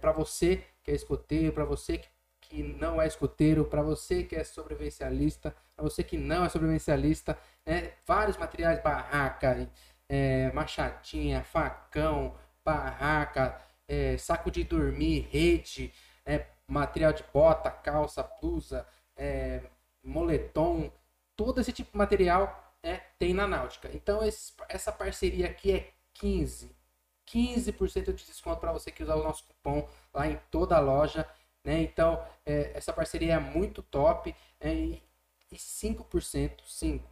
para 0.00 0.10
você 0.10 0.64
que 0.82 0.90
é 0.90 0.94
escoteiro, 0.94 1.52
para 1.52 1.64
você 1.64 1.98
que, 1.98 2.08
que 2.40 2.62
não 2.62 3.00
é 3.00 3.06
escoteiro, 3.06 3.64
para 3.64 3.80
você 3.80 4.24
que 4.24 4.34
é 4.34 4.42
sobrevivencialista, 4.42 5.54
para 5.74 5.84
você 5.84 6.02
que 6.02 6.18
não 6.18 6.44
é 6.44 6.48
sobrevivencialista, 6.48 7.38
né? 7.64 7.92
vários 8.04 8.36
materiais, 8.36 8.82
barraca, 8.82 9.68
é, 10.08 10.50
machadinha, 10.52 11.44
facão, 11.44 12.34
barraca, 12.64 13.60
é, 13.88 14.16
saco 14.18 14.50
de 14.50 14.64
dormir, 14.64 15.28
rede, 15.30 15.92
é, 16.24 16.46
material 16.66 17.12
de 17.12 17.24
bota, 17.32 17.70
calça, 17.70 18.22
blusa, 18.40 18.86
é, 19.16 19.62
moletom, 20.02 20.90
todo 21.36 21.60
esse 21.60 21.72
tipo 21.72 21.92
de 21.92 21.98
material 21.98 22.74
né, 22.82 23.02
tem 23.18 23.34
na 23.34 23.46
Náutica. 23.46 23.90
Então 23.94 24.24
esse- 24.24 24.52
essa 24.68 24.92
parceria 24.92 25.46
aqui 25.46 25.72
é 25.72 25.92
15. 26.14 26.74
15% 27.24 28.12
de 28.12 28.24
desconto 28.24 28.60
para 28.60 28.72
você 28.72 28.90
que 28.90 29.02
usar 29.02 29.16
o 29.16 29.22
nosso 29.24 29.44
cupom 29.44 29.88
lá 30.14 30.28
em 30.28 30.36
toda 30.50 30.76
a 30.76 30.80
loja. 30.80 31.28
Né? 31.64 31.82
Então 31.82 32.24
é, 32.44 32.72
essa 32.76 32.92
parceria 32.92 33.34
é 33.34 33.38
muito 33.38 33.82
top. 33.82 34.34
né, 34.60 34.74
e, 34.74 35.02
e 35.52 35.58
5%, 35.58 36.64
5%, 36.66 37.04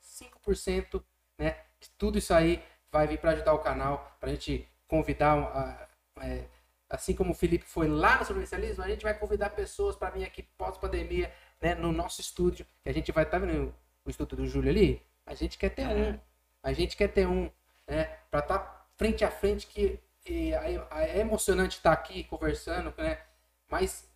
5%, 0.00 1.02
né? 1.38 1.56
Tudo 1.98 2.18
isso 2.18 2.32
aí 2.34 2.62
vai 2.90 3.06
vir 3.06 3.18
para 3.18 3.30
ajudar 3.32 3.54
o 3.54 3.58
canal, 3.60 4.16
para 4.20 4.30
a 4.30 4.32
gente 4.34 4.68
convidar 4.86 5.34
a, 5.38 5.88
é, 6.20 6.44
assim 6.88 7.14
como 7.14 7.32
o 7.32 7.34
Felipe 7.34 7.64
foi 7.64 7.88
lá 7.88 8.18
no 8.18 8.24
sobrevivencialismo, 8.24 8.84
a 8.84 8.88
gente 8.88 9.02
vai 9.02 9.14
convidar 9.14 9.50
pessoas 9.50 9.96
para 9.96 10.10
vir 10.10 10.24
aqui 10.24 10.42
pós-pandemia, 10.42 11.32
né, 11.60 11.74
no 11.74 11.90
nosso 11.92 12.20
estúdio, 12.20 12.66
que 12.82 12.88
a 12.88 12.92
gente 12.92 13.10
vai 13.12 13.24
estar 13.24 13.38
vendo 13.38 13.74
o 14.04 14.10
estúdio 14.10 14.36
do 14.36 14.46
Júlio 14.46 14.70
ali, 14.70 15.02
a 15.24 15.34
gente 15.34 15.56
quer 15.56 15.70
ter 15.70 15.86
um, 15.86 16.18
a 16.62 16.72
gente 16.72 16.96
quer 16.96 17.08
ter 17.08 17.26
um, 17.26 17.50
né, 17.86 18.04
para 18.30 18.40
estar 18.40 18.88
frente 18.96 19.24
a 19.24 19.30
frente, 19.30 19.66
que 19.66 19.98
e, 20.26 20.52
é, 20.52 21.16
é 21.16 21.18
emocionante 21.18 21.78
estar 21.78 21.92
aqui 21.92 22.24
conversando, 22.24 22.92
né, 22.98 23.18
mas 23.68 24.06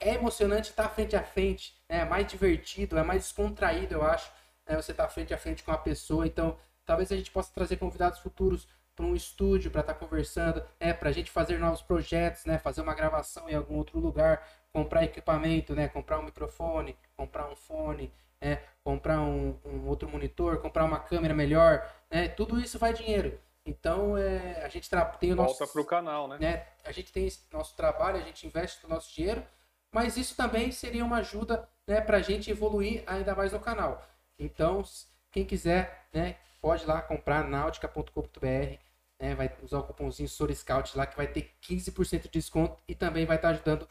é 0.00 0.14
emocionante 0.14 0.70
estar 0.70 0.88
frente 0.88 1.14
a 1.14 1.22
frente, 1.22 1.76
né, 1.88 1.98
é 1.98 2.04
mais 2.04 2.26
divertido, 2.26 2.96
é 2.96 3.02
mais 3.02 3.24
descontraído, 3.24 3.94
eu 3.94 4.02
acho, 4.02 4.30
né, 4.66 4.74
você 4.76 4.92
estar 4.92 5.08
frente 5.08 5.34
a 5.34 5.38
frente 5.38 5.62
com 5.62 5.70
a 5.70 5.78
pessoa, 5.78 6.26
então 6.26 6.58
talvez 6.84 7.12
a 7.12 7.16
gente 7.16 7.30
possa 7.30 7.52
trazer 7.52 7.76
convidados 7.76 8.20
futuros 8.20 8.66
para 8.94 9.06
um 9.06 9.14
estúdio 9.14 9.70
para 9.70 9.80
estar 9.80 9.94
conversando, 9.94 10.62
é 10.78 10.92
para 10.92 11.08
a 11.08 11.12
gente 11.12 11.30
fazer 11.30 11.58
novos 11.58 11.82
projetos, 11.82 12.44
né, 12.44 12.58
fazer 12.58 12.82
uma 12.82 12.94
gravação 12.94 13.48
em 13.48 13.54
algum 13.54 13.76
outro 13.76 13.98
lugar, 13.98 14.46
comprar 14.72 15.04
equipamento, 15.04 15.74
né, 15.74 15.88
comprar 15.88 16.18
um 16.18 16.24
microfone, 16.24 16.96
comprar 17.16 17.50
um 17.50 17.56
fone, 17.56 18.12
né, 18.40 18.60
comprar 18.84 19.20
um, 19.20 19.58
um 19.64 19.86
outro 19.86 20.08
monitor, 20.08 20.58
comprar 20.58 20.84
uma 20.84 20.98
câmera 20.98 21.34
melhor, 21.34 21.88
né, 22.10 22.28
tudo 22.28 22.60
isso 22.60 22.78
vai 22.78 22.92
dinheiro. 22.92 23.38
Então 23.64 24.18
é, 24.18 24.62
a 24.64 24.68
gente 24.68 24.90
tem 25.20 25.32
o 25.32 25.36
nosso, 25.36 25.58
Volta 25.58 25.72
pro 25.72 25.84
canal, 25.84 26.28
né? 26.28 26.36
né, 26.38 26.66
a 26.84 26.92
gente 26.92 27.12
tem 27.12 27.28
nosso 27.52 27.76
trabalho, 27.76 28.18
a 28.18 28.22
gente 28.22 28.46
investe 28.46 28.84
o 28.84 28.88
nosso 28.88 29.14
dinheiro, 29.14 29.42
mas 29.90 30.16
isso 30.16 30.36
também 30.36 30.72
seria 30.72 31.04
uma 31.04 31.18
ajuda, 31.18 31.68
né, 31.86 32.00
para 32.00 32.18
a 32.18 32.22
gente 32.22 32.50
evoluir 32.50 33.04
ainda 33.06 33.34
mais 33.34 33.52
no 33.52 33.60
canal. 33.60 34.02
Então, 34.38 34.82
quem 35.30 35.44
quiser, 35.44 36.06
né, 36.12 36.36
pode 36.62 36.84
ir 36.84 36.86
lá 36.86 37.02
comprar 37.02 37.48
nautica.com.br, 37.48 38.78
né, 39.18 39.34
vai 39.34 39.54
usar 39.62 39.80
o 39.80 39.82
cupomzinho 39.82 40.28
SORSCOUT 40.28 40.96
lá 40.96 41.06
que 41.06 41.16
vai 41.16 41.26
ter 41.26 41.52
15% 41.60 42.22
de 42.22 42.28
desconto 42.28 42.80
e 42.88 42.94
também 42.94 43.26
vai 43.26 43.36
estar 43.36 43.48
ajudando 43.50 43.86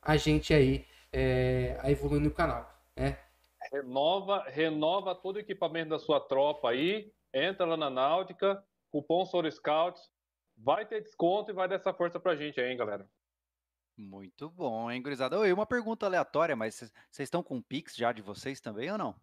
a 0.00 0.16
gente 0.16 0.54
aí 0.54 0.86
é, 1.12 1.76
a 1.82 1.90
evoluir 1.90 2.22
no 2.22 2.30
canal, 2.30 2.72
né? 2.96 3.18
Renova, 3.72 4.44
renova 4.48 5.14
todo 5.14 5.36
o 5.36 5.40
equipamento 5.40 5.90
da 5.90 5.98
sua 5.98 6.20
tropa 6.20 6.70
aí, 6.70 7.12
entra 7.32 7.66
lá 7.66 7.76
na 7.76 7.90
Náutica, 7.90 8.64
cupom 8.90 9.24
Soul 9.24 9.50
Scouts, 9.50 10.10
vai 10.56 10.86
ter 10.86 11.02
desconto 11.02 11.50
e 11.50 11.54
vai 11.54 11.68
dar 11.68 11.76
essa 11.76 11.92
força 11.92 12.18
pra 12.18 12.36
gente 12.36 12.60
aí, 12.60 12.70
hein, 12.70 12.76
galera. 12.76 13.08
Muito 13.96 14.48
bom, 14.48 14.90
hein, 14.90 15.02
gurizada? 15.02 15.38
Oi, 15.38 15.52
uma 15.52 15.66
pergunta 15.66 16.06
aleatória, 16.06 16.56
mas 16.56 16.76
vocês 17.10 17.26
estão 17.26 17.42
com 17.42 17.62
Pix 17.62 17.94
já 17.94 18.10
de 18.12 18.22
vocês 18.22 18.60
também 18.60 18.90
ou 18.90 18.98
não? 18.98 19.14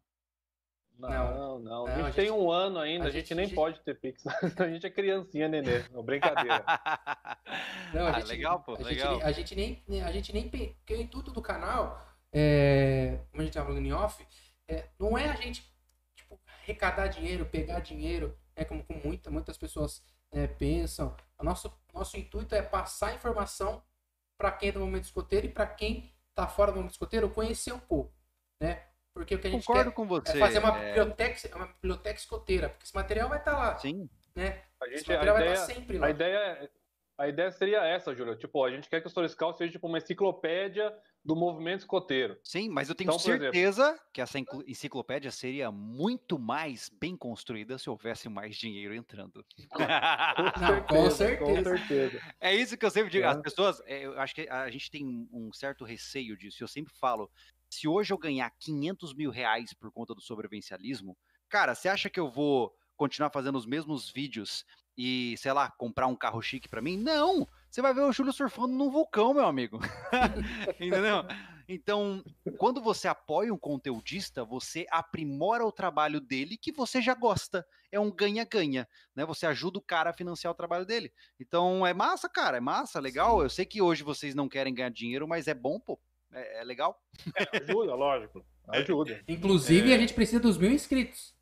Não, 1.00 1.10
Não. 1.10 1.60
não. 1.60 1.88
A 1.88 1.96
gente, 1.96 2.08
a 2.10 2.14
tem 2.14 2.26
gente- 2.28 2.34
um 2.38 2.52
ano 2.52 2.80
ainda, 2.80 3.06
a 3.06 3.08
a 3.08 3.12
gente, 3.12 3.28
gente- 3.30 3.36
nem 3.36 3.46
gente- 3.46 3.56
pode 3.56 3.80
ter 3.82 3.96
Pix. 4.00 4.24
a 4.60 4.68
gente 4.70 4.86
é 4.86 4.90
criancinha, 4.90 5.48
nenê. 5.48 5.80
Não, 5.92 6.04
brincadeira. 6.04 6.64
Não, 7.94 8.08
a 8.08 8.18
Ah, 8.18 8.24
legal, 8.24 8.60
pô, 8.62 8.76
a 8.76 8.80
legal. 8.80 9.14
Gente, 9.16 9.24
a 9.24 9.32
gente 9.32 9.56
nem, 9.56 10.02
a 10.04 10.12
gente 10.12 10.34
nem, 10.34 10.50
porque 10.50 10.76
em 10.96 11.08
tudo 11.08 11.32
do 11.32 11.42
canal, 11.42 12.06
é, 12.34 13.20
como 13.32 13.42
a 13.42 13.46
gente 13.46 13.54
tava 13.54 13.68
falando 13.68 13.86
em 13.86 13.94
off, 13.94 14.26
é, 14.68 14.90
não 15.00 15.18
é 15.18 15.30
a 15.30 15.36
gente 15.36 15.64
tipo, 16.16 16.40
arrecadar 16.64 17.08
dinheiro, 17.08 17.46
pegar 17.46 17.80
dinheiro, 17.80 18.38
é 18.56 18.66
como, 18.66 18.84
como 18.84 19.02
muita, 19.04 19.32
muitas 19.32 19.58
pessoas 19.58 20.04
é, 20.32 20.46
pensam. 20.48 21.16
O 21.38 21.44
nosso, 21.44 21.74
nosso 21.94 22.18
intuito 22.18 22.54
é 22.54 22.62
passar 22.62 23.16
informação 23.16 23.82
para 24.38 24.52
quem 24.52 24.70
é 24.70 24.72
do 24.74 24.80
momento 24.82 25.06
escoteiro 25.06 25.48
e 25.48 25.50
para 25.50 25.66
quem 25.66 26.14
tá 26.36 26.48
fora 26.48 26.72
do 26.72 26.76
momento 26.78 26.92
escoteiro 26.92 27.30
conhecer 27.30 27.72
um 27.74 27.80
pouco, 27.80 28.14
né? 28.62 28.84
Porque 29.20 29.36
o 29.36 29.40
que 29.40 29.48
a 29.48 29.52
gente 29.52 29.66
Concordo 29.66 29.92
quer 29.92 29.96
com 29.96 30.08
você. 30.08 30.32
é 30.38 30.40
fazer 30.40 30.60
uma 30.60 30.78
é, 30.80 30.88
biblioteca, 30.94 31.58
uma 31.58 31.68
biblioteca 31.68 32.18
escoteira, 32.20 32.70
porque 32.70 32.86
esse 32.86 32.96
material 32.96 33.28
vai 33.28 33.40
estar 33.40 33.52
lá, 33.58 33.78
Sim, 33.78 34.10
né? 34.34 34.62
A, 34.82 34.88
Esse 34.88 34.98
gente, 35.00 35.12
a, 35.12 35.14
material 35.16 35.36
vai 35.36 35.44
ideia, 35.44 35.54
estar 35.62 35.74
sempre 35.74 35.98
lá. 35.98 36.08
a, 36.08 36.10
ideia, 36.10 36.72
a 37.18 37.28
ideia 37.28 37.52
seria 37.52 37.84
essa, 37.86 38.16
Júlio. 38.16 38.38
Tipo, 38.38 38.64
a 38.64 38.72
gente 38.72 38.88
quer 38.88 39.02
que 39.02 39.08
o 39.08 39.28
Scout 39.30 39.58
seja 39.58 39.74
tipo 39.74 39.88
uma 39.88 39.98
enciclopédia 39.98 40.96
do 41.26 41.36
movimento 41.36 41.82
escoteiro. 41.82 42.40
sim, 42.46 42.70
mas 42.70 42.88
eu 42.88 42.96
tenho 42.96 43.10
Então, 43.10 43.20
por 43.20 43.30
exemplo- 43.30 43.44
certeza 43.54 44.00
que 44.14 44.22
essa 44.22 44.40
enciclopédia 44.66 45.32
seria 45.32 45.70
muito 45.70 46.40
mais 46.40 46.90
bem 46.98 47.18
construída 47.18 47.78
se 47.78 47.90
houvesse 47.90 48.30
mais 48.30 48.56
dinheiro 48.56 48.96
entrando. 48.96 49.46
Não, 50.62 50.82
com 50.88 51.12
certeza. 51.12 51.44
Com 51.44 51.78
certeza. 51.78 52.22
É 52.40 52.56
isso 52.56 52.78
que 52.78 52.86
eu 52.86 52.90
sempre 52.90 53.10
digo. 53.12 53.28
As 53.28 53.38
É. 53.38 53.42
pessoas, 53.42 53.82
é, 53.86 54.06
eu 54.06 54.18
acho 54.18 54.34
que 54.34 54.48
a 54.50 54.70
gente 54.72 54.90
tem 54.90 55.06
um- 55.06 55.28
um 55.34 55.52
certo 55.54 55.84
receio 55.84 56.38
disso. 56.38 56.64
Eu 56.64 56.68
sempre 56.70 56.94
falo: 56.94 57.30
se 57.70 57.88
hoje 57.88 58.12
eu 58.12 58.18
ganhar 58.18 58.50
500 58.60 59.14
mil 59.14 59.32
reais 59.32 59.74
por 59.74 59.92
conta 59.92 60.16
do 60.16 60.22
sobrevivencialismo, 60.22 61.18
cara, 61.48 61.76
você 61.76 61.88
acha 61.88 62.10
que 62.10 62.20
eu 62.20 62.30
vou 62.30 62.74
continuar 62.98 63.30
fazendo 63.32 63.58
os 63.58 63.66
mesmos 63.66 64.12
vídeos 64.12 64.66
e, 64.98 65.36
sei 65.38 65.54
lá, 65.54 65.72
comprar 65.72 66.08
um 66.08 66.16
carro 66.16 66.42
chique 66.42 66.68
pra 66.68 66.82
mim? 66.82 66.98
Não! 66.98 67.48
Você 67.70 67.82
vai 67.82 67.94
ver 67.94 68.02
o 68.02 68.12
Júlio 68.12 68.34
surfando 68.34 68.74
num 68.74 68.90
vulcão, 68.90 69.34
meu 69.34 69.46
amigo. 69.46 69.80
Entendeu? 70.80 71.24
Então, 71.72 72.24
quando 72.58 72.82
você 72.82 73.08
apoia 73.08 73.54
um 73.54 73.58
conteudista, 73.58 74.44
você 74.44 74.88
aprimora 74.90 75.64
o 75.64 75.72
trabalho 75.72 76.20
dele 76.20 76.58
que 76.58 76.72
você 76.72 77.00
já 77.00 77.14
gosta. 77.14 77.64
É 77.92 78.00
um 78.00 78.12
ganha-ganha, 78.12 78.88
né? 79.16 79.24
Você 79.24 79.46
ajuda 79.46 79.78
o 79.78 79.84
cara 79.84 80.10
a 80.10 80.14
financiar 80.14 80.52
o 80.52 80.56
trabalho 80.56 80.84
dele. 80.84 81.14
Então 81.40 81.86
é 81.86 81.94
massa, 81.94 82.28
cara, 82.28 82.58
é 82.58 82.60
massa, 82.60 83.00
legal. 83.00 83.38
Sim. 83.38 83.44
Eu 83.44 83.50
sei 83.52 83.66
que 83.68 83.84
hoje 83.84 84.02
vocês 84.02 84.34
não 84.34 84.50
querem 84.50 84.74
ganhar 84.74 84.90
dinheiro, 84.90 85.28
mas 85.28 85.48
é 85.48 85.54
bom, 85.54 85.80
pô. 85.80 86.00
É, 86.34 86.62
é 86.62 86.64
legal. 86.64 87.02
Ajuda, 87.54 87.96
lógico. 87.96 88.46
Ajuda. 88.68 89.22
Inclusive, 89.28 89.92
É. 89.92 89.96
a 89.96 89.98
gente 89.98 90.14
precisa 90.14 90.40
dos 90.40 90.58
mil 90.58 90.72
inscritos. 90.72 91.36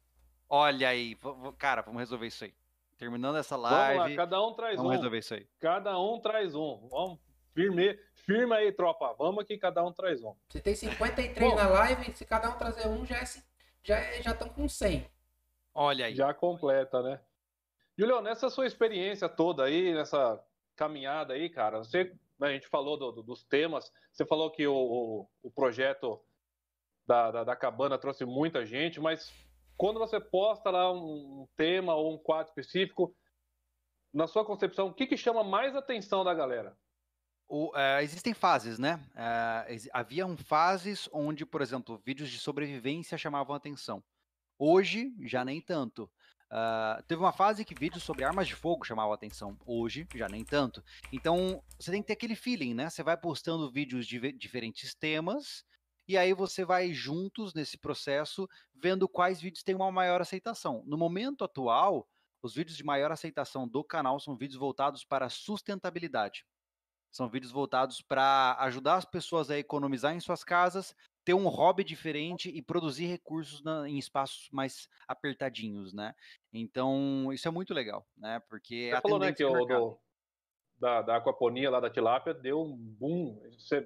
Olha 0.50 0.90
aí, 0.90 1.18
cara, 1.58 1.82
vamos 1.82 2.00
resolver 2.00 2.28
isso 2.28 2.44
aí. 2.46 2.54
Terminando 2.98 3.38
essa 3.38 3.56
Vamos 3.58 3.72
lá, 3.72 3.92
live, 3.94 4.16
cada 4.16 4.42
um 4.42 4.54
traz 4.54 4.78
vamos 4.78 4.92
um. 4.92 4.96
resolver 4.96 5.18
isso 5.20 5.34
aí. 5.34 5.48
Cada 5.60 6.00
um 6.00 6.20
traz 6.20 6.56
um. 6.56 6.88
Vamos 6.90 7.20
Firme, 7.54 8.00
firma 8.14 8.58
aí, 8.58 8.72
tropa. 8.72 9.16
Vamos 9.18 9.44
que 9.44 9.58
cada 9.58 9.84
um 9.84 9.92
traz 9.92 10.24
um. 10.24 10.36
Se 10.48 10.60
tem 10.62 10.76
53 10.76 11.50
Bom, 11.50 11.56
na 11.56 11.68
live, 11.68 12.16
se 12.16 12.24
cada 12.24 12.50
um 12.52 12.58
trazer 12.58 12.88
um, 12.88 13.04
já 13.04 13.24
estão 13.24 13.44
já, 13.84 13.98
é, 13.98 14.22
já 14.22 14.34
com 14.36 14.70
100. 14.70 15.08
Olha 15.74 16.06
aí. 16.06 16.14
Já 16.16 16.32
completa, 16.36 17.02
né? 17.02 17.20
Julião, 17.98 18.22
nessa 18.22 18.48
sua 18.52 18.68
experiência 18.68 19.28
toda 19.28 19.64
aí, 19.64 19.92
nessa 19.92 20.40
caminhada 20.76 21.34
aí, 21.34 21.50
cara, 21.50 21.80
você, 21.80 22.14
a 22.42 22.52
gente 22.52 22.68
falou 22.68 22.98
do, 22.98 23.12
do, 23.12 23.24
dos 23.24 23.44
temas, 23.44 23.92
você 24.12 24.26
falou 24.26 24.52
que 24.52 24.68
o, 24.68 24.76
o, 24.76 25.30
o 25.44 25.52
projeto 25.52 26.22
da, 27.06 27.32
da, 27.32 27.44
da, 27.44 27.56
cabana 27.56 27.98
trouxe 27.98 28.26
muita 28.26 28.66
gente, 28.66 29.00
mas 29.00 29.34
quando 29.76 30.00
você 30.00 30.20
posta 30.20 30.70
lá 30.70 30.92
um 30.92 31.48
tema 31.56 31.96
ou 31.96 32.14
um 32.14 32.18
quadro 32.18 32.50
específico, 32.50 33.16
na 34.14 34.28
sua 34.28 34.46
concepção, 34.46 34.88
o 34.88 34.94
que, 34.94 35.08
que 35.08 35.18
chama 35.18 35.44
mais 35.44 35.76
atenção 35.76 36.24
da 36.24 36.34
galera? 36.34 36.78
O, 37.48 37.70
uh, 37.70 38.02
existem 38.02 38.34
fases, 38.34 38.78
né? 38.78 39.00
Uh, 39.14 39.90
haviam 39.94 40.36
fases 40.36 41.08
onde, 41.14 41.46
por 41.46 41.62
exemplo, 41.62 42.02
vídeos 42.06 42.30
de 42.30 42.40
sobrevivência 42.40 43.18
chamavam 43.18 43.56
atenção. 43.56 44.04
Hoje, 44.60 45.14
já 45.22 45.46
nem 45.46 45.62
tanto. 45.62 46.12
Uh, 46.50 47.04
teve 47.04 47.20
uma 47.20 47.34
fase 47.34 47.66
que 47.66 47.76
vídeos 47.76 48.04
sobre 48.04 48.24
armas 48.24 48.48
de 48.48 48.56
fogo 48.56 48.86
chamavam 48.86 49.12
atenção. 49.12 49.58
Hoje, 49.66 50.08
já 50.16 50.30
nem 50.30 50.46
tanto. 50.46 50.84
Então, 51.12 51.62
você 51.78 51.92
tem 51.92 52.02
que 52.02 52.08
ter 52.08 52.14
aquele 52.14 52.36
feeling, 52.36 52.74
né? 52.74 52.90
Você 52.90 53.04
vai 53.04 53.18
postando 53.18 53.70
vídeos 53.70 54.08
de 54.08 54.32
diferentes 54.34 54.96
temas, 54.96 55.66
e 56.08 56.18
aí 56.18 56.34
você 56.34 56.64
vai 56.64 56.94
juntos 56.94 57.54
nesse 57.54 57.78
processo, 57.78 58.48
vendo 58.74 59.10
quais 59.10 59.42
vídeos 59.42 59.64
têm 59.64 59.76
uma 59.76 59.92
maior 59.92 60.22
aceitação. 60.22 60.82
No 60.86 60.98
momento 60.98 61.44
atual, 61.44 62.08
os 62.42 62.54
vídeos 62.54 62.78
de 62.78 62.84
maior 62.84 63.12
aceitação 63.12 63.68
do 63.68 63.84
canal 63.84 64.20
são 64.20 64.38
vídeos 64.38 64.58
voltados 64.58 65.04
para 65.04 65.30
sustentabilidade. 65.30 66.46
São 67.12 67.30
vídeos 67.30 67.52
voltados 67.52 68.02
para 68.02 68.56
ajudar 68.60 68.96
as 68.96 69.06
pessoas 69.06 69.50
a 69.50 69.58
economizar 69.58 70.16
em 70.16 70.20
suas 70.20 70.44
casas, 70.44 70.96
ter 71.28 71.34
um 71.34 71.50
hobby 71.50 71.84
diferente 71.84 72.50
e 72.50 72.62
produzir 72.62 73.06
recursos 73.08 73.62
na, 73.62 73.86
em 73.86 73.98
espaços 73.98 74.48
mais 74.50 74.88
apertadinhos, 75.06 75.94
né? 75.94 76.16
Então, 76.54 77.34
isso 77.34 77.46
é 77.46 77.52
muito 77.52 77.74
legal, 77.74 78.08
né? 78.16 78.42
Porque 78.48 78.92
Você 78.94 79.02
falou, 79.02 79.20
né, 79.20 79.34
que 79.34 79.44
o 79.44 79.66
do, 79.66 80.00
da, 80.80 81.02
da 81.02 81.18
aquaponia 81.18 81.70
lá 81.70 81.82
da 81.82 81.90
tilápia 81.90 82.34
deu 82.34 82.62
um 82.62 82.74
boom. 82.74 83.42
Você, 83.60 83.86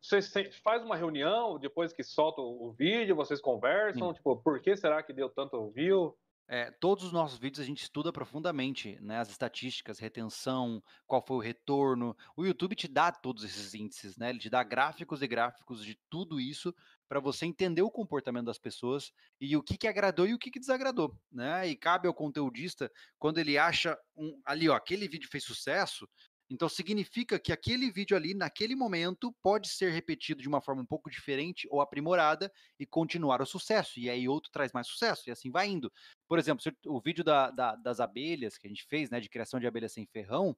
você 0.00 0.50
faz 0.64 0.82
uma 0.82 0.96
reunião 0.96 1.58
depois 1.58 1.92
que 1.92 2.02
solta 2.02 2.40
o 2.40 2.72
vídeo, 2.72 3.14
vocês 3.14 3.42
conversam, 3.42 4.08
Sim. 4.08 4.14
tipo, 4.14 4.34
por 4.38 4.58
que 4.62 4.74
será 4.74 5.02
que 5.02 5.12
deu 5.12 5.28
tanto 5.28 5.70
view? 5.72 6.16
É, 6.52 6.68
todos 6.68 7.04
os 7.04 7.12
nossos 7.12 7.38
vídeos 7.38 7.60
a 7.60 7.64
gente 7.64 7.84
estuda 7.84 8.12
profundamente, 8.12 8.98
né? 9.00 9.20
As 9.20 9.30
estatísticas, 9.30 10.00
retenção, 10.00 10.82
qual 11.06 11.24
foi 11.24 11.36
o 11.36 11.40
retorno. 11.40 12.16
O 12.36 12.44
YouTube 12.44 12.74
te 12.74 12.88
dá 12.88 13.12
todos 13.12 13.44
esses 13.44 13.72
índices, 13.72 14.16
né? 14.16 14.30
Ele 14.30 14.40
te 14.40 14.50
dá 14.50 14.64
gráficos 14.64 15.22
e 15.22 15.28
gráficos 15.28 15.84
de 15.84 15.96
tudo 16.10 16.40
isso 16.40 16.74
para 17.08 17.20
você 17.20 17.46
entender 17.46 17.82
o 17.82 17.90
comportamento 17.90 18.46
das 18.46 18.58
pessoas 18.58 19.12
e 19.40 19.56
o 19.56 19.62
que, 19.62 19.78
que 19.78 19.86
agradou 19.86 20.26
e 20.26 20.34
o 20.34 20.38
que, 20.40 20.50
que 20.50 20.58
desagradou, 20.58 21.16
né? 21.30 21.68
E 21.68 21.76
cabe 21.76 22.08
ao 22.08 22.14
conteudista, 22.14 22.90
quando 23.16 23.38
ele 23.38 23.56
acha 23.56 23.96
um, 24.16 24.40
ali, 24.44 24.68
ó, 24.68 24.74
aquele 24.74 25.06
vídeo 25.06 25.28
fez 25.30 25.44
sucesso, 25.44 26.08
então 26.50 26.68
significa 26.68 27.38
que 27.38 27.52
aquele 27.52 27.90
vídeo 27.90 28.16
ali, 28.16 28.34
naquele 28.34 28.74
momento, 28.74 29.32
pode 29.40 29.68
ser 29.68 29.92
repetido 29.92 30.42
de 30.42 30.48
uma 30.48 30.60
forma 30.60 30.82
um 30.82 30.86
pouco 30.86 31.08
diferente 31.08 31.68
ou 31.70 31.80
aprimorada 31.80 32.52
e 32.78 32.84
continuar 32.84 33.40
o 33.40 33.46
sucesso. 33.46 34.00
E 34.00 34.10
aí 34.10 34.28
outro 34.28 34.50
traz 34.50 34.72
mais 34.72 34.88
sucesso, 34.88 35.28
e 35.28 35.30
assim 35.30 35.50
vai 35.50 35.68
indo. 35.68 35.92
Por 36.28 36.38
exemplo, 36.38 36.64
o 36.86 37.00
vídeo 37.00 37.22
da, 37.22 37.50
da, 37.52 37.76
das 37.76 38.00
abelhas 38.00 38.58
que 38.58 38.66
a 38.66 38.70
gente 38.70 38.84
fez, 38.84 39.10
né, 39.10 39.20
de 39.20 39.28
criação 39.28 39.60
de 39.60 39.66
abelhas 39.66 39.92
sem 39.92 40.04
ferrão, 40.06 40.56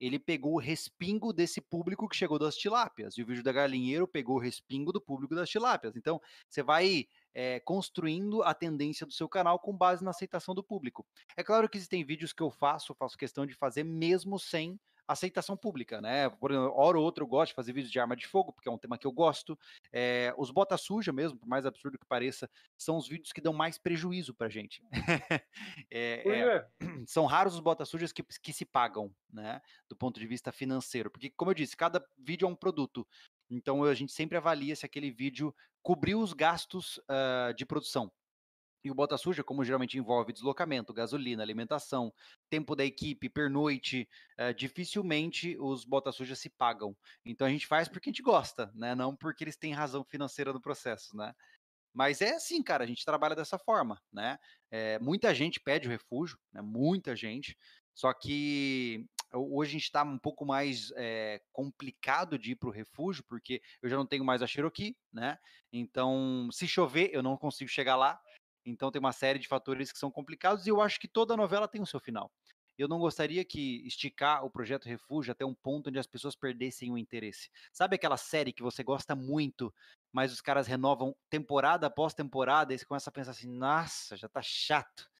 ele 0.00 0.18
pegou 0.18 0.54
o 0.54 0.58
respingo 0.58 1.32
desse 1.32 1.60
público 1.60 2.08
que 2.08 2.16
chegou 2.16 2.38
das 2.38 2.56
tilápias. 2.56 3.16
E 3.18 3.22
o 3.22 3.26
vídeo 3.26 3.42
da 3.42 3.52
galinheiro 3.52 4.08
pegou 4.08 4.36
o 4.36 4.40
respingo 4.40 4.92
do 4.92 5.00
público 5.00 5.34
das 5.34 5.48
tilápias. 5.48 5.94
Então, 5.94 6.20
você 6.48 6.62
vai 6.62 7.06
é, 7.34 7.60
construindo 7.60 8.42
a 8.42 8.54
tendência 8.54 9.06
do 9.06 9.12
seu 9.12 9.28
canal 9.28 9.58
com 9.58 9.76
base 9.76 10.02
na 10.02 10.10
aceitação 10.10 10.54
do 10.54 10.64
público. 10.64 11.06
É 11.36 11.44
claro 11.44 11.68
que 11.68 11.76
existem 11.76 12.02
vídeos 12.02 12.32
que 12.32 12.42
eu 12.42 12.50
faço, 12.50 12.94
faço 12.94 13.18
questão 13.18 13.44
de 13.44 13.54
fazer 13.54 13.84
mesmo 13.84 14.38
sem 14.38 14.80
aceitação 15.12 15.56
pública, 15.56 16.00
né? 16.00 16.28
Por 16.28 16.52
hora 16.52 16.98
ou 16.98 17.04
outra 17.04 17.22
eu 17.22 17.28
gosto 17.28 17.50
de 17.50 17.56
fazer 17.56 17.72
vídeos 17.72 17.90
de 17.90 17.98
arma 17.98 18.14
de 18.14 18.26
fogo, 18.26 18.52
porque 18.52 18.68
é 18.68 18.72
um 18.72 18.78
tema 18.78 18.96
que 18.96 19.06
eu 19.06 19.12
gosto. 19.12 19.58
É, 19.92 20.32
os 20.38 20.50
bota 20.50 20.76
suja 20.76 21.12
mesmo, 21.12 21.38
por 21.38 21.48
mais 21.48 21.66
absurdo 21.66 21.98
que 21.98 22.06
pareça, 22.06 22.48
são 22.78 22.96
os 22.96 23.08
vídeos 23.08 23.32
que 23.32 23.40
dão 23.40 23.52
mais 23.52 23.76
prejuízo 23.78 24.34
pra 24.34 24.48
gente. 24.48 24.82
é, 25.90 26.22
é, 26.28 26.66
são 27.06 27.26
raros 27.26 27.54
os 27.54 27.60
bota 27.60 27.84
sujas 27.84 28.12
que, 28.12 28.22
que 28.22 28.52
se 28.52 28.64
pagam, 28.64 29.12
né? 29.32 29.60
Do 29.88 29.96
ponto 29.96 30.20
de 30.20 30.26
vista 30.26 30.52
financeiro. 30.52 31.10
Porque, 31.10 31.30
como 31.30 31.50
eu 31.50 31.54
disse, 31.54 31.76
cada 31.76 32.04
vídeo 32.16 32.46
é 32.46 32.50
um 32.50 32.56
produto. 32.56 33.06
Então 33.50 33.82
a 33.82 33.94
gente 33.94 34.12
sempre 34.12 34.38
avalia 34.38 34.76
se 34.76 34.86
aquele 34.86 35.10
vídeo 35.10 35.54
cobriu 35.82 36.20
os 36.20 36.32
gastos 36.32 36.98
uh, 36.98 37.52
de 37.56 37.66
produção. 37.66 38.12
E 38.82 38.90
o 38.90 38.94
bota 38.94 39.16
suja, 39.18 39.44
como 39.44 39.64
geralmente 39.64 39.98
envolve 39.98 40.32
deslocamento, 40.32 40.92
gasolina, 40.92 41.42
alimentação, 41.42 42.12
tempo 42.48 42.74
da 42.74 42.84
equipe, 42.84 43.28
pernoite, 43.28 44.08
é, 44.38 44.52
dificilmente 44.52 45.56
os 45.58 45.84
bota 45.84 46.10
sujas 46.12 46.38
se 46.38 46.48
pagam. 46.48 46.96
Então 47.24 47.46
a 47.46 47.50
gente 47.50 47.66
faz 47.66 47.88
porque 47.88 48.08
a 48.08 48.12
gente 48.12 48.22
gosta, 48.22 48.70
né? 48.74 48.94
Não 48.94 49.14
porque 49.14 49.44
eles 49.44 49.56
têm 49.56 49.72
razão 49.72 50.02
financeira 50.04 50.52
no 50.52 50.60
processo, 50.60 51.16
né? 51.16 51.34
Mas 51.92 52.20
é 52.20 52.36
assim, 52.36 52.62
cara, 52.62 52.84
a 52.84 52.86
gente 52.86 53.04
trabalha 53.04 53.34
dessa 53.34 53.58
forma, 53.58 54.00
né? 54.12 54.38
É, 54.70 54.98
muita 55.00 55.34
gente 55.34 55.60
pede 55.60 55.88
o 55.88 55.90
refúgio, 55.90 56.38
né? 56.52 56.62
Muita 56.62 57.16
gente. 57.16 57.56
Só 57.94 58.12
que 58.12 59.06
hoje 59.32 59.70
a 59.70 59.72
gente 59.72 59.84
está 59.84 60.02
um 60.02 60.18
pouco 60.18 60.46
mais 60.46 60.92
é, 60.96 61.40
complicado 61.52 62.38
de 62.38 62.52
ir 62.52 62.56
para 62.56 62.68
o 62.68 62.72
refúgio, 62.72 63.24
porque 63.24 63.60
eu 63.82 63.88
já 63.88 63.96
não 63.96 64.06
tenho 64.06 64.24
mais 64.24 64.42
a 64.42 64.46
Cherokee, 64.46 64.96
né? 65.12 65.38
Então, 65.72 66.48
se 66.52 66.66
chover, 66.66 67.10
eu 67.12 67.22
não 67.22 67.36
consigo 67.36 67.68
chegar 67.68 67.96
lá. 67.96 68.20
Então 68.64 68.90
tem 68.90 69.00
uma 69.00 69.12
série 69.12 69.38
de 69.38 69.48
fatores 69.48 69.92
que 69.92 69.98
são 69.98 70.10
complicados 70.10 70.66
e 70.66 70.70
eu 70.70 70.80
acho 70.80 71.00
que 71.00 71.08
toda 71.08 71.36
novela 71.36 71.68
tem 71.68 71.80
o 71.80 71.86
seu 71.86 72.00
final. 72.00 72.30
Eu 72.80 72.88
não 72.88 72.98
gostaria 72.98 73.44
que 73.44 73.86
esticar 73.86 74.42
o 74.42 74.50
projeto 74.50 74.88
Refúgio 74.88 75.32
até 75.32 75.44
um 75.44 75.54
ponto 75.54 75.90
onde 75.90 75.98
as 75.98 76.06
pessoas 76.06 76.34
perdessem 76.34 76.90
o 76.90 76.96
interesse. 76.96 77.50
Sabe 77.70 77.96
aquela 77.96 78.16
série 78.16 78.54
que 78.54 78.62
você 78.62 78.82
gosta 78.82 79.14
muito, 79.14 79.72
mas 80.10 80.32
os 80.32 80.40
caras 80.40 80.66
renovam 80.66 81.14
temporada 81.28 81.86
após 81.88 82.14
temporada 82.14 82.72
e 82.72 82.78
você 82.78 82.86
começa 82.86 83.10
a 83.10 83.12
pensar 83.12 83.32
assim: 83.32 83.50
nossa, 83.50 84.16
já 84.16 84.28
tá 84.28 84.40
chato. 84.40 85.10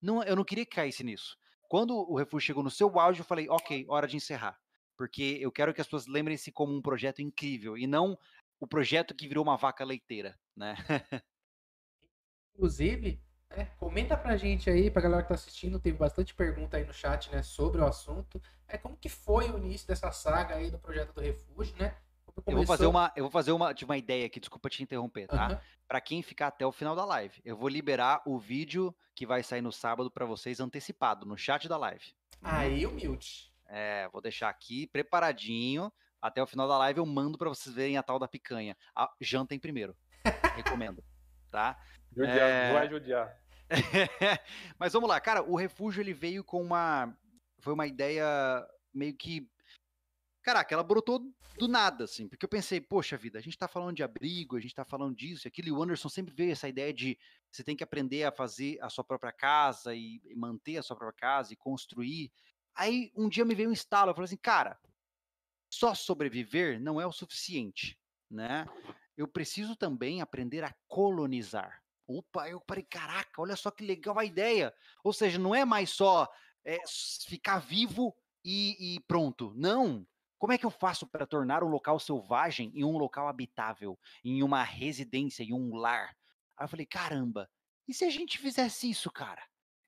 Não, 0.00 0.22
eu 0.22 0.34
não 0.34 0.44
queria 0.44 0.64
que 0.64 0.74
caísse 0.74 1.04
nisso. 1.04 1.36
Quando 1.68 1.94
o 1.94 2.16
Refúgio 2.16 2.46
chegou 2.46 2.62
no 2.62 2.70
seu 2.70 2.98
auge, 2.98 3.20
eu 3.20 3.24
falei: 3.24 3.48
ok, 3.50 3.84
hora 3.88 4.08
de 4.08 4.16
encerrar. 4.16 4.58
Porque 4.96 5.38
eu 5.40 5.52
quero 5.52 5.74
que 5.74 5.80
as 5.82 5.86
pessoas 5.86 6.06
lembrem-se 6.06 6.50
como 6.50 6.74
um 6.74 6.80
projeto 6.80 7.20
incrível 7.20 7.76
e 7.76 7.86
não 7.86 8.18
o 8.58 8.66
projeto 8.66 9.14
que 9.14 9.28
virou 9.28 9.44
uma 9.44 9.56
vaca 9.56 9.84
leiteira, 9.84 10.38
né? 10.56 10.74
Inclusive, 12.60 13.18
é, 13.48 13.64
comenta 13.78 14.18
pra 14.18 14.36
gente 14.36 14.68
aí, 14.68 14.90
pra 14.90 15.00
galera 15.00 15.22
que 15.22 15.28
tá 15.28 15.34
assistindo, 15.34 15.80
teve 15.80 15.96
bastante 15.96 16.34
pergunta 16.34 16.76
aí 16.76 16.84
no 16.84 16.92
chat, 16.92 17.32
né, 17.32 17.42
sobre 17.42 17.80
o 17.80 17.86
assunto. 17.86 18.40
É 18.68 18.76
como 18.76 18.98
que 18.98 19.08
foi 19.08 19.50
o 19.50 19.56
início 19.56 19.88
dessa 19.88 20.12
saga 20.12 20.56
aí 20.56 20.70
do 20.70 20.78
projeto 20.78 21.14
do 21.14 21.22
refúgio, 21.22 21.74
né? 21.78 21.96
Eu 22.46 22.56
vou 22.56 22.66
fazer 22.66 22.86
uma, 22.86 23.10
eu 23.16 23.24
vou 23.24 23.30
fazer 23.30 23.52
uma, 23.52 23.72
de 23.72 23.86
uma 23.86 23.96
ideia 23.96 24.26
aqui, 24.26 24.38
desculpa 24.38 24.68
te 24.68 24.82
interromper, 24.82 25.26
tá? 25.26 25.48
Uhum. 25.48 25.58
Para 25.88 26.02
quem 26.02 26.22
ficar 26.22 26.48
até 26.48 26.66
o 26.66 26.70
final 26.70 26.94
da 26.94 27.04
live, 27.06 27.40
eu 27.42 27.56
vou 27.56 27.68
liberar 27.68 28.20
o 28.26 28.38
vídeo 28.38 28.94
que 29.14 29.24
vai 29.24 29.42
sair 29.42 29.62
no 29.62 29.72
sábado 29.72 30.10
para 30.10 30.26
vocês 30.26 30.60
antecipado 30.60 31.24
no 31.24 31.36
chat 31.36 31.66
da 31.66 31.78
live. 31.78 32.12
Aí, 32.42 32.86
humilde. 32.86 33.50
É, 33.68 34.06
vou 34.12 34.20
deixar 34.20 34.50
aqui 34.50 34.86
preparadinho. 34.86 35.90
Até 36.20 36.42
o 36.42 36.46
final 36.46 36.68
da 36.68 36.76
live 36.76 36.98
eu 36.98 37.06
mando 37.06 37.38
para 37.38 37.48
vocês 37.48 37.74
verem 37.74 37.96
a 37.96 38.02
tal 38.02 38.18
da 38.18 38.28
picanha. 38.28 38.76
A, 38.94 39.10
jantem 39.18 39.58
primeiro. 39.58 39.96
Recomendo, 40.54 41.02
tá? 41.50 41.78
Judiar, 42.14 42.38
é... 42.38 42.72
vai 42.72 42.88
judiar. 42.88 43.40
Mas 44.78 44.92
vamos 44.92 45.08
lá, 45.08 45.20
cara, 45.20 45.42
o 45.42 45.56
refúgio 45.56 46.00
ele 46.00 46.12
veio 46.12 46.42
com 46.42 46.62
uma. 46.62 47.16
Foi 47.60 47.72
uma 47.72 47.86
ideia 47.86 48.26
meio 48.92 49.14
que. 49.16 49.48
Caraca, 50.42 50.74
ela 50.74 50.82
brotou 50.82 51.20
do 51.58 51.68
nada, 51.68 52.04
assim, 52.04 52.26
porque 52.26 52.44
eu 52.44 52.48
pensei, 52.48 52.80
poxa 52.80 53.16
vida, 53.16 53.38
a 53.38 53.42
gente 53.42 53.58
tá 53.58 53.68
falando 53.68 53.96
de 53.96 54.02
abrigo, 54.02 54.56
a 54.56 54.60
gente 54.60 54.74
tá 54.74 54.84
falando 54.84 55.14
disso 55.14 55.46
e 55.46 55.48
aquilo, 55.48 55.68
e 55.68 55.72
o 55.72 55.82
Anderson 55.82 56.08
sempre 56.08 56.32
veio 56.34 56.52
essa 56.52 56.66
ideia 56.66 56.92
de 56.92 57.18
você 57.50 57.62
tem 57.62 57.76
que 57.76 57.84
aprender 57.84 58.24
a 58.24 58.32
fazer 58.32 58.78
a 58.80 58.88
sua 58.88 59.04
própria 59.04 59.32
casa 59.32 59.94
e, 59.94 60.20
manter 60.34 60.78
a 60.78 60.82
sua 60.82 60.96
própria 60.96 61.20
casa 61.20 61.52
e 61.52 61.56
construir. 61.56 62.32
Aí 62.74 63.12
um 63.14 63.28
dia 63.28 63.44
me 63.44 63.54
veio 63.54 63.68
um 63.68 63.74
estalo, 63.74 64.10
eu 64.10 64.14
falei 64.14 64.24
assim, 64.24 64.38
cara, 64.38 64.80
só 65.70 65.94
sobreviver 65.94 66.80
não 66.80 66.98
é 66.98 67.06
o 67.06 67.12
suficiente, 67.12 67.98
né? 68.30 68.66
Eu 69.16 69.28
preciso 69.28 69.76
também 69.76 70.22
aprender 70.22 70.64
a 70.64 70.74
colonizar. 70.88 71.82
Opa, 72.10 72.48
eu 72.48 72.60
parei, 72.60 72.84
caraca, 72.84 73.40
olha 73.40 73.56
só 73.56 73.70
que 73.70 73.84
legal 73.84 74.18
a 74.18 74.24
ideia. 74.24 74.74
Ou 75.04 75.12
seja, 75.12 75.38
não 75.38 75.54
é 75.54 75.64
mais 75.64 75.90
só 75.90 76.28
é, 76.64 76.78
ficar 77.26 77.58
vivo 77.58 78.14
e, 78.44 78.96
e 78.96 79.00
pronto. 79.00 79.52
Não. 79.56 80.06
Como 80.38 80.52
é 80.52 80.58
que 80.58 80.64
eu 80.64 80.70
faço 80.70 81.06
para 81.06 81.26
tornar 81.26 81.62
um 81.62 81.68
local 81.68 81.98
selvagem 81.98 82.72
em 82.74 82.82
um 82.82 82.96
local 82.96 83.28
habitável, 83.28 83.98
em 84.24 84.42
uma 84.42 84.62
residência, 84.62 85.42
em 85.42 85.52
um 85.52 85.76
lar? 85.76 86.16
Aí 86.56 86.64
eu 86.64 86.68
falei, 86.68 86.86
caramba, 86.86 87.48
e 87.86 87.94
se 87.94 88.04
a 88.04 88.10
gente 88.10 88.38
fizesse 88.38 88.88
isso, 88.88 89.10
cara? 89.10 89.42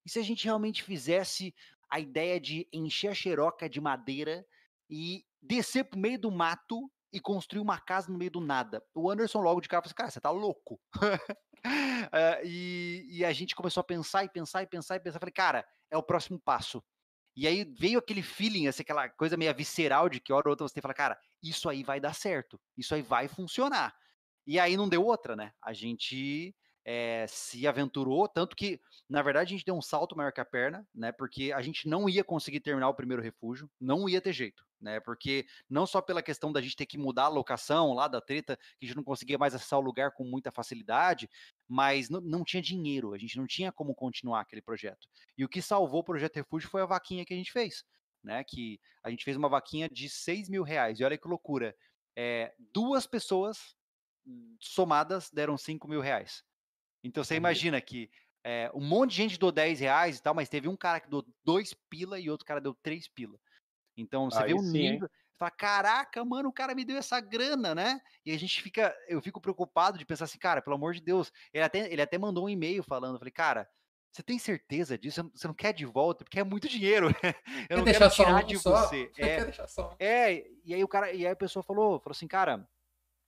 E 0.04 0.10
se 0.10 0.18
a 0.18 0.22
gente 0.22 0.44
realmente 0.44 0.82
fizesse 0.82 1.54
a 1.88 2.00
ideia 2.00 2.40
de 2.40 2.68
encher 2.72 3.08
a 3.08 3.14
xeroca 3.14 3.68
de 3.68 3.80
madeira 3.80 4.46
e 4.88 5.24
descer 5.40 5.84
pro 5.84 5.98
meio 5.98 6.18
do 6.18 6.30
mato 6.30 6.90
e 7.12 7.20
construir 7.20 7.60
uma 7.60 7.78
casa 7.78 8.10
no 8.10 8.18
meio 8.18 8.30
do 8.30 8.40
nada. 8.40 8.82
O 8.94 9.10
Anderson 9.10 9.40
logo 9.40 9.60
de 9.60 9.68
cara 9.68 9.82
falou 9.82 9.88
assim, 9.88 9.94
cara, 9.94 10.10
você 10.10 10.20
tá 10.20 10.30
louco. 10.30 10.80
uh, 11.66 12.44
e, 12.44 13.06
e, 13.10 13.24
a 13.24 13.32
gente 13.32 13.54
começou 13.54 13.80
a 13.80 13.84
pensar 13.84 14.24
e 14.24 14.28
pensar 14.28 14.62
e 14.62 14.66
pensar 14.66 14.96
e 14.96 15.00
pensar. 15.00 15.18
Falei, 15.18 15.32
cara, 15.32 15.66
é 15.90 15.96
o 15.96 16.02
próximo 16.02 16.40
passo. 16.40 16.82
E 17.34 17.46
aí 17.46 17.64
veio 17.64 17.98
aquele 17.98 18.22
feeling, 18.22 18.66
assim, 18.66 18.82
aquela 18.82 19.08
coisa 19.08 19.36
meio 19.36 19.54
visceral 19.54 20.08
de 20.08 20.20
que 20.20 20.32
hora 20.32 20.48
ou 20.48 20.52
outra 20.52 20.68
você 20.68 20.80
fala, 20.80 20.92
cara, 20.92 21.18
isso 21.42 21.68
aí 21.68 21.82
vai 21.82 21.98
dar 21.98 22.14
certo, 22.14 22.60
isso 22.76 22.94
aí 22.94 23.00
vai 23.00 23.26
funcionar. 23.26 23.94
E 24.46 24.58
aí 24.58 24.76
não 24.76 24.88
deu 24.88 25.04
outra, 25.04 25.34
né? 25.34 25.52
A 25.62 25.72
gente 25.72 26.54
é, 26.84 27.26
se 27.28 27.66
aventurou, 27.66 28.26
tanto 28.26 28.56
que, 28.56 28.80
na 29.08 29.22
verdade, 29.22 29.54
a 29.54 29.56
gente 29.56 29.64
deu 29.64 29.74
um 29.74 29.82
salto 29.82 30.16
maior 30.16 30.32
que 30.32 30.40
a 30.40 30.44
perna, 30.44 30.86
né? 30.94 31.12
Porque 31.12 31.52
a 31.52 31.62
gente 31.62 31.88
não 31.88 32.08
ia 32.08 32.24
conseguir 32.24 32.60
terminar 32.60 32.88
o 32.88 32.94
primeiro 32.94 33.22
refúgio, 33.22 33.70
não 33.80 34.08
ia 34.08 34.20
ter 34.20 34.32
jeito, 34.32 34.66
né? 34.80 34.98
Porque 34.98 35.46
não 35.70 35.86
só 35.86 36.00
pela 36.02 36.22
questão 36.22 36.52
da 36.52 36.60
gente 36.60 36.76
ter 36.76 36.86
que 36.86 36.98
mudar 36.98 37.24
a 37.24 37.28
locação 37.28 37.92
lá 37.92 38.08
da 38.08 38.20
treta, 38.20 38.56
que 38.56 38.84
a 38.84 38.86
gente 38.86 38.96
não 38.96 39.04
conseguia 39.04 39.38
mais 39.38 39.54
acessar 39.54 39.78
o 39.78 39.82
lugar 39.82 40.10
com 40.12 40.24
muita 40.24 40.50
facilidade, 40.50 41.30
mas 41.68 42.10
não, 42.10 42.20
não 42.20 42.44
tinha 42.44 42.62
dinheiro, 42.62 43.14
a 43.14 43.18
gente 43.18 43.36
não 43.36 43.46
tinha 43.46 43.70
como 43.70 43.94
continuar 43.94 44.40
aquele 44.40 44.62
projeto. 44.62 45.08
E 45.38 45.44
o 45.44 45.48
que 45.48 45.62
salvou 45.62 46.00
o 46.00 46.04
projeto 46.04 46.36
refúgio 46.36 46.68
foi 46.68 46.82
a 46.82 46.86
vaquinha 46.86 47.24
que 47.24 47.32
a 47.32 47.36
gente 47.36 47.52
fez, 47.52 47.84
né? 48.24 48.42
Que 48.42 48.80
a 49.04 49.10
gente 49.10 49.24
fez 49.24 49.36
uma 49.36 49.48
vaquinha 49.48 49.88
de 49.88 50.08
6 50.08 50.48
mil 50.48 50.64
reais, 50.64 50.98
e 50.98 51.04
olha 51.04 51.16
que 51.16 51.28
loucura. 51.28 51.76
É, 52.16 52.52
duas 52.58 53.06
pessoas 53.06 53.76
somadas 54.60 55.30
deram 55.30 55.56
5 55.56 55.88
mil 55.88 56.00
reais. 56.00 56.44
Então 57.02 57.24
você 57.24 57.34
imagina 57.34 57.80
que 57.80 58.10
é, 58.44 58.70
um 58.74 58.80
monte 58.80 59.10
de 59.10 59.16
gente 59.16 59.38
doou 59.38 59.52
10 59.52 59.80
reais 59.80 60.18
e 60.18 60.22
tal, 60.22 60.34
mas 60.34 60.48
teve 60.48 60.68
um 60.68 60.76
cara 60.76 61.00
que 61.00 61.08
doou 61.08 61.24
2 61.44 61.74
pila 61.88 62.18
e 62.18 62.30
outro 62.30 62.46
cara 62.46 62.60
deu 62.60 62.74
3 62.74 63.08
pila. 63.08 63.38
Então 63.96 64.30
você 64.30 64.42
Aí 64.42 64.52
vê 64.52 64.54
um 64.54 64.62
sim, 64.62 64.90
nível. 64.92 65.08
Você 65.08 65.38
fala, 65.38 65.50
caraca, 65.50 66.24
mano, 66.24 66.48
o 66.48 66.52
cara 66.52 66.74
me 66.74 66.84
deu 66.84 66.96
essa 66.96 67.20
grana, 67.20 67.74
né? 67.74 68.00
E 68.24 68.32
a 68.32 68.38
gente 68.38 68.60
fica, 68.62 68.94
eu 69.08 69.20
fico 69.20 69.40
preocupado 69.40 69.98
de 69.98 70.04
pensar 70.04 70.24
assim, 70.24 70.38
cara, 70.38 70.62
pelo 70.62 70.76
amor 70.76 70.94
de 70.94 71.00
Deus. 71.00 71.32
Ele 71.52 71.64
até, 71.64 71.92
ele 71.92 72.02
até 72.02 72.18
mandou 72.18 72.44
um 72.44 72.48
e-mail 72.48 72.82
falando, 72.82 73.14
eu 73.14 73.18
falei, 73.18 73.32
cara, 73.32 73.68
você 74.12 74.22
tem 74.22 74.38
certeza 74.38 74.98
disso? 74.98 75.30
Você 75.34 75.46
não 75.46 75.54
quer 75.54 75.72
de 75.72 75.86
volta? 75.86 76.22
Porque 76.22 76.38
é 76.38 76.44
muito 76.44 76.68
dinheiro. 76.68 77.08
Eu 77.70 77.78
não 77.78 77.84
quero 77.84 78.10
tirar 78.10 78.44
de 78.44 78.58
só? 78.58 78.86
você. 78.86 79.10
É, 79.98 80.30
é, 80.30 80.46
e 80.64 80.74
aí 80.74 80.84
o 80.84 80.88
cara, 80.88 81.12
e 81.12 81.26
aí 81.26 81.32
a 81.32 81.36
pessoa 81.36 81.62
falou, 81.62 81.98
falou 81.98 82.12
assim, 82.12 82.28
cara, 82.28 82.68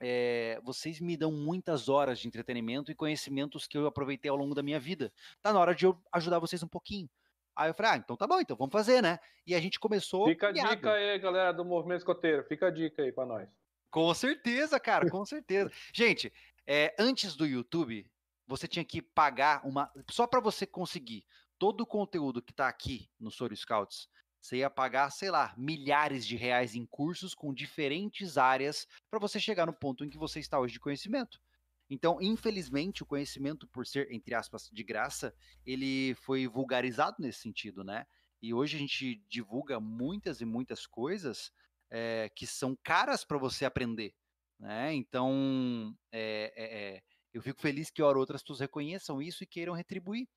é, 0.00 0.60
vocês 0.62 1.00
me 1.00 1.16
dão 1.16 1.32
muitas 1.32 1.88
horas 1.88 2.18
de 2.18 2.28
entretenimento 2.28 2.90
e 2.90 2.94
conhecimentos 2.94 3.66
que 3.66 3.76
eu 3.76 3.86
aproveitei 3.86 4.30
ao 4.30 4.36
longo 4.36 4.54
da 4.54 4.62
minha 4.62 4.80
vida. 4.80 5.12
Tá 5.42 5.52
na 5.52 5.60
hora 5.60 5.74
de 5.74 5.86
eu 5.86 6.00
ajudar 6.12 6.38
vocês 6.38 6.62
um 6.62 6.68
pouquinho. 6.68 7.08
Aí 7.56 7.70
eu 7.70 7.74
falei, 7.74 7.92
ah, 7.92 7.96
então 7.96 8.16
tá 8.16 8.26
bom, 8.26 8.40
então 8.40 8.56
vamos 8.56 8.72
fazer, 8.72 9.00
né? 9.00 9.18
E 9.46 9.54
a 9.54 9.60
gente 9.60 9.78
começou. 9.78 10.26
Fica 10.26 10.48
a 10.48 10.52
dica 10.52 10.92
aí, 10.92 11.18
galera 11.18 11.52
do 11.52 11.64
Movimento 11.64 11.98
Escoteiro. 11.98 12.42
Fica 12.44 12.66
a 12.66 12.70
dica 12.70 13.02
aí 13.02 13.12
pra 13.12 13.24
nós. 13.24 13.48
Com 13.90 14.12
certeza, 14.12 14.80
cara, 14.80 15.08
com 15.08 15.24
certeza. 15.24 15.70
gente, 15.94 16.32
é, 16.66 16.94
antes 16.98 17.36
do 17.36 17.46
YouTube, 17.46 18.10
você 18.46 18.66
tinha 18.66 18.84
que 18.84 19.00
pagar 19.00 19.64
uma. 19.64 19.90
Só 20.10 20.26
para 20.26 20.40
você 20.40 20.66
conseguir 20.66 21.24
todo 21.58 21.82
o 21.82 21.86
conteúdo 21.86 22.42
que 22.42 22.52
tá 22.52 22.66
aqui 22.66 23.08
no 23.20 23.30
Soro 23.30 23.56
Scouts, 23.56 24.08
você 24.44 24.58
ia 24.58 24.68
pagar, 24.68 25.08
sei 25.08 25.30
lá, 25.30 25.54
milhares 25.56 26.26
de 26.26 26.36
reais 26.36 26.74
em 26.74 26.84
cursos 26.84 27.34
com 27.34 27.54
diferentes 27.54 28.36
áreas 28.36 28.86
para 29.08 29.18
você 29.18 29.40
chegar 29.40 29.64
no 29.64 29.72
ponto 29.72 30.04
em 30.04 30.10
que 30.10 30.18
você 30.18 30.38
está 30.38 30.60
hoje 30.60 30.74
de 30.74 30.80
conhecimento. 30.80 31.40
Então, 31.88 32.20
infelizmente, 32.20 33.02
o 33.02 33.06
conhecimento, 33.06 33.66
por 33.66 33.86
ser, 33.86 34.12
entre 34.12 34.34
aspas, 34.34 34.68
de 34.70 34.82
graça, 34.82 35.34
ele 35.64 36.14
foi 36.16 36.46
vulgarizado 36.46 37.16
nesse 37.20 37.40
sentido, 37.40 37.82
né? 37.82 38.06
E 38.42 38.52
hoje 38.52 38.76
a 38.76 38.78
gente 38.78 39.16
divulga 39.30 39.80
muitas 39.80 40.42
e 40.42 40.44
muitas 40.44 40.86
coisas 40.86 41.50
é, 41.90 42.30
que 42.36 42.46
são 42.46 42.76
caras 42.84 43.24
para 43.24 43.38
você 43.38 43.64
aprender, 43.64 44.14
né? 44.60 44.92
Então, 44.92 45.96
é, 46.12 46.52
é, 46.54 47.02
eu 47.32 47.40
fico 47.40 47.62
feliz 47.62 47.90
que, 47.90 48.02
hora 48.02 48.18
outras, 48.18 48.42
pessoas 48.42 48.60
reconheçam 48.60 49.22
isso 49.22 49.42
e 49.42 49.46
queiram 49.46 49.72
retribuir. 49.72 50.28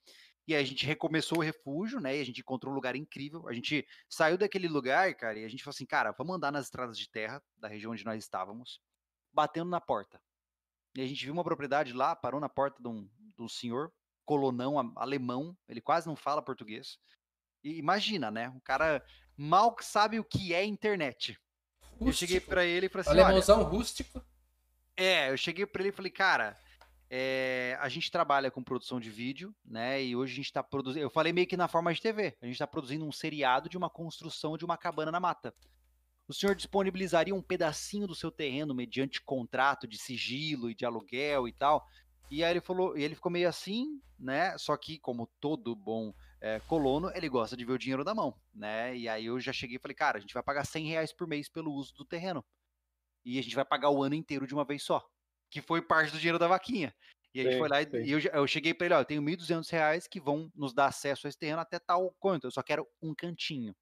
E 0.47 0.55
aí 0.55 0.63
a 0.63 0.65
gente 0.65 0.85
recomeçou 0.85 1.39
o 1.39 1.41
refúgio, 1.41 1.99
né? 1.99 2.17
E 2.17 2.21
a 2.21 2.25
gente 2.25 2.39
encontrou 2.39 2.71
um 2.71 2.75
lugar 2.75 2.95
incrível. 2.95 3.47
A 3.49 3.53
gente 3.53 3.85
saiu 4.09 4.37
daquele 4.37 4.67
lugar, 4.67 5.13
cara, 5.15 5.37
e 5.37 5.43
a 5.43 5.49
gente 5.49 5.61
falou 5.61 5.75
assim, 5.75 5.85
cara, 5.85 6.13
vamos 6.13 6.35
andar 6.35 6.51
nas 6.51 6.65
estradas 6.65 6.97
de 6.97 7.09
terra 7.09 7.43
da 7.57 7.67
região 7.67 7.91
onde 7.91 8.05
nós 8.05 8.23
estávamos, 8.23 8.79
batendo 9.33 9.69
na 9.69 9.81
porta. 9.81 10.21
E 10.95 11.01
a 11.01 11.05
gente 11.05 11.25
viu 11.25 11.33
uma 11.33 11.43
propriedade 11.43 11.91
lá, 11.91 12.15
parou 12.15 12.39
na 12.39 12.47
porta 12.47 12.81
de 12.81 12.87
um, 12.87 13.09
de 13.35 13.43
um 13.43 13.49
senhor, 13.49 13.91
colonão 14.25 14.93
alemão, 14.95 15.55
ele 15.67 15.81
quase 15.81 16.07
não 16.07 16.15
fala 16.15 16.41
português. 16.41 16.97
E 17.63 17.77
imagina, 17.77 18.31
né? 18.31 18.49
O 18.55 18.61
cara 18.61 19.03
mal 19.35 19.75
sabe 19.81 20.19
o 20.19 20.23
que 20.23 20.53
é 20.53 20.63
internet. 20.63 21.37
Rústico. 21.81 22.07
Eu 22.07 22.13
cheguei 22.13 22.39
para 22.39 22.65
ele 22.65 22.85
e 22.85 22.89
falei 22.89 23.01
assim: 23.01 23.19
Alemãozão 23.19 23.63
rústico. 23.63 24.21
É, 24.95 25.29
eu 25.29 25.37
cheguei 25.37 25.65
para 25.65 25.81
ele 25.81 25.89
e 25.89 25.95
falei, 25.95 26.11
cara, 26.11 26.57
é, 27.09 27.77
a 27.79 27.87
gente 27.87 28.11
trabalha 28.11 28.51
com 28.51 28.63
produção 28.63 28.99
de 28.99 29.09
vídeo, 29.09 29.55
né? 29.63 30.03
E 30.03 30.15
hoje 30.15 30.33
a 30.33 30.35
gente 30.35 30.45
está 30.45 30.63
produzindo. 30.63 31.05
Eu 31.05 31.09
falei 31.09 31.31
meio 31.31 31.47
que 31.47 31.55
na 31.55 31.67
forma 31.67 31.93
de 31.93 32.01
TV. 32.01 32.35
A 32.41 32.45
gente 32.45 32.55
está 32.55 32.67
produzindo 32.67 33.05
um 33.05 33.11
seriado 33.11 33.69
de 33.69 33.77
uma 33.77 33.89
construção 33.89 34.57
de 34.57 34.65
uma 34.65 34.77
cabana 34.77 35.11
na 35.11 35.19
mata. 35.19 35.53
O 36.27 36.33
senhor 36.33 36.53
disponibilizaria 36.53 37.33
um 37.33 37.41
pedacinho 37.41 38.05
do 38.05 38.13
seu 38.13 38.29
terreno 38.29 38.75
mediante 38.75 39.21
contrato 39.21 39.87
de 39.87 39.97
sigilo 39.97 40.69
e 40.69 40.75
de 40.75 40.85
aluguel 40.85 41.47
e 41.47 41.53
tal? 41.53 41.87
E 42.29 42.43
aí 42.43 42.51
ele 42.51 42.59
falou, 42.59 42.97
e 42.97 43.03
ele 43.03 43.15
ficou 43.15 43.31
meio 43.31 43.47
assim, 43.47 44.01
né? 44.19 44.57
Só 44.57 44.75
que, 44.75 44.99
como 44.99 45.27
todo 45.39 45.73
bom 45.73 46.13
é, 46.41 46.59
colono, 46.67 47.09
ele 47.15 47.29
gosta 47.29 47.55
de 47.55 47.63
ver 47.63 47.71
o 47.71 47.79
dinheiro 47.79 48.03
da 48.03 48.13
mão, 48.13 48.35
né? 48.53 48.97
E 48.97 49.07
aí 49.07 49.27
eu 49.27 49.39
já 49.39 49.53
cheguei 49.53 49.77
e 49.77 49.79
falei, 49.79 49.95
cara, 49.95 50.17
a 50.17 50.21
gente 50.21 50.33
vai 50.33 50.43
pagar 50.43 50.65
100 50.65 50.87
reais 50.87 51.13
por 51.13 51.25
mês 51.25 51.47
pelo 51.47 51.71
uso 51.71 51.93
do 51.93 52.03
terreno. 52.03 52.43
E 53.23 53.39
a 53.39 53.41
gente 53.41 53.55
vai 53.55 53.63
pagar 53.63 53.89
o 53.89 54.03
ano 54.03 54.15
inteiro 54.15 54.45
de 54.45 54.53
uma 54.53 54.65
vez 54.65 54.83
só 54.83 55.07
que 55.49 55.61
foi 55.61 55.81
parte 55.81 56.11
do 56.11 56.17
dinheiro 56.17 56.39
da 56.39 56.47
vaquinha. 56.47 56.93
E 57.33 57.41
a 57.41 57.43
gente 57.43 57.53
sim, 57.53 57.59
foi 57.59 57.69
lá 57.69 57.81
e, 57.81 57.87
e 58.05 58.11
eu, 58.11 58.19
eu, 58.19 58.47
cheguei 58.47 58.73
para 58.73 58.85
ele, 58.85 58.95
ó, 58.95 58.99
eu 59.01 59.05
tenho 59.05 59.21
1.200 59.21 59.69
reais 59.69 60.07
que 60.07 60.19
vão 60.19 60.51
nos 60.55 60.73
dar 60.73 60.87
acesso 60.87 61.27
a 61.27 61.29
esse 61.29 61.37
terreno 61.37 61.59
até 61.59 61.77
tal 61.77 62.15
quanto, 62.19 62.47
eu 62.47 62.51
só 62.51 62.63
quero 62.63 62.87
um 63.01 63.13
cantinho. 63.13 63.75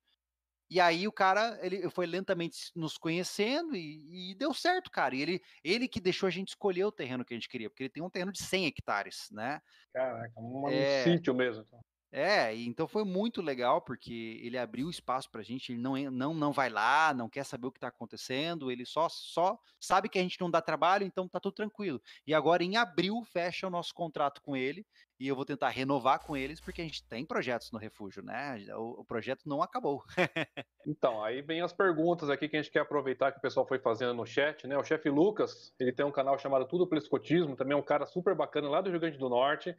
E 0.69 0.79
aí 0.79 1.07
o 1.07 1.11
cara, 1.11 1.59
ele 1.61 1.89
foi 1.91 2.07
lentamente 2.07 2.71
nos 2.75 2.97
conhecendo 2.97 3.75
e, 3.75 4.31
e, 4.31 4.35
deu 4.35 4.51
certo, 4.51 4.89
cara. 4.89 5.15
E 5.15 5.21
ele, 5.21 5.41
ele 5.63 5.87
que 5.87 6.01
deixou 6.01 6.25
a 6.25 6.31
gente 6.31 6.49
escolher 6.49 6.85
o 6.85 6.91
terreno 6.91 7.23
que 7.23 7.33
a 7.33 7.37
gente 7.37 7.47
queria, 7.47 7.69
porque 7.69 7.83
ele 7.83 7.91
tem 7.91 8.01
um 8.01 8.09
terreno 8.09 8.31
de 8.31 8.41
100 8.41 8.65
hectares, 8.65 9.27
né? 9.31 9.61
Caraca, 9.93 10.33
um, 10.39 10.67
é... 10.67 11.03
sítio 11.03 11.35
mesmo. 11.35 11.63
Então. 11.67 11.79
É, 12.11 12.55
então 12.55 12.87
foi 12.87 13.03
muito 13.03 13.41
legal 13.41 13.81
porque 13.81 14.39
ele 14.41 14.57
abriu 14.57 14.89
espaço 14.89 15.29
pra 15.29 15.43
gente, 15.43 15.73
ele 15.73 15.81
não, 15.81 15.97
não, 16.09 16.33
não 16.33 16.53
vai 16.53 16.69
lá, 16.69 17.13
não 17.13 17.27
quer 17.27 17.43
saber 17.43 17.67
o 17.67 17.71
que 17.71 17.79
tá 17.79 17.89
acontecendo, 17.89 18.71
ele 18.71 18.85
só, 18.85 19.09
só 19.09 19.59
sabe 19.79 20.07
que 20.07 20.17
a 20.17 20.21
gente 20.21 20.39
não 20.39 20.49
dá 20.49 20.61
trabalho, 20.61 21.05
então 21.05 21.27
tá 21.27 21.41
tudo 21.41 21.55
tranquilo. 21.55 22.01
E 22.25 22.33
agora 22.33 22.63
em 22.63 22.77
abril 22.77 23.21
fecha 23.25 23.67
o 23.67 23.69
nosso 23.69 23.93
contrato 23.93 24.41
com 24.41 24.55
ele 24.55 24.85
e 25.19 25.27
eu 25.27 25.35
vou 25.35 25.43
tentar 25.43 25.69
renovar 25.69 26.19
com 26.19 26.37
eles 26.37 26.61
porque 26.61 26.81
a 26.81 26.85
gente 26.85 27.05
tem 27.05 27.25
projetos 27.25 27.69
no 27.71 27.79
refúgio, 27.79 28.23
né? 28.23 28.65
O, 28.75 29.01
o 29.01 29.05
projeto 29.05 29.47
não 29.47 29.61
acabou. 29.61 30.01
então, 30.87 31.21
aí 31.21 31.41
vem 31.41 31.61
as 31.61 31.73
perguntas 31.73 32.29
aqui 32.29 32.47
que 32.47 32.55
a 32.55 32.61
gente 32.61 32.71
quer 32.71 32.79
aproveitar 32.79 33.33
que 33.33 33.39
o 33.39 33.41
pessoal 33.41 33.67
foi 33.67 33.79
fazendo 33.79 34.13
no 34.13 34.25
chat, 34.25 34.65
né? 34.67 34.77
O 34.77 34.83
chefe 34.83 35.09
Lucas, 35.09 35.73
ele 35.77 35.91
tem 35.91 36.05
um 36.05 36.11
canal 36.11 36.39
chamado 36.39 36.65
Tudo 36.65 36.87
pelo 36.87 37.01
Escotismo, 37.01 37.57
também 37.57 37.73
é 37.73 37.79
um 37.79 37.83
cara 37.83 38.05
super 38.05 38.33
bacana 38.35 38.69
lá 38.69 38.79
do 38.79 38.89
Rio 38.89 39.01
Grande 39.01 39.17
do 39.17 39.27
Norte. 39.27 39.71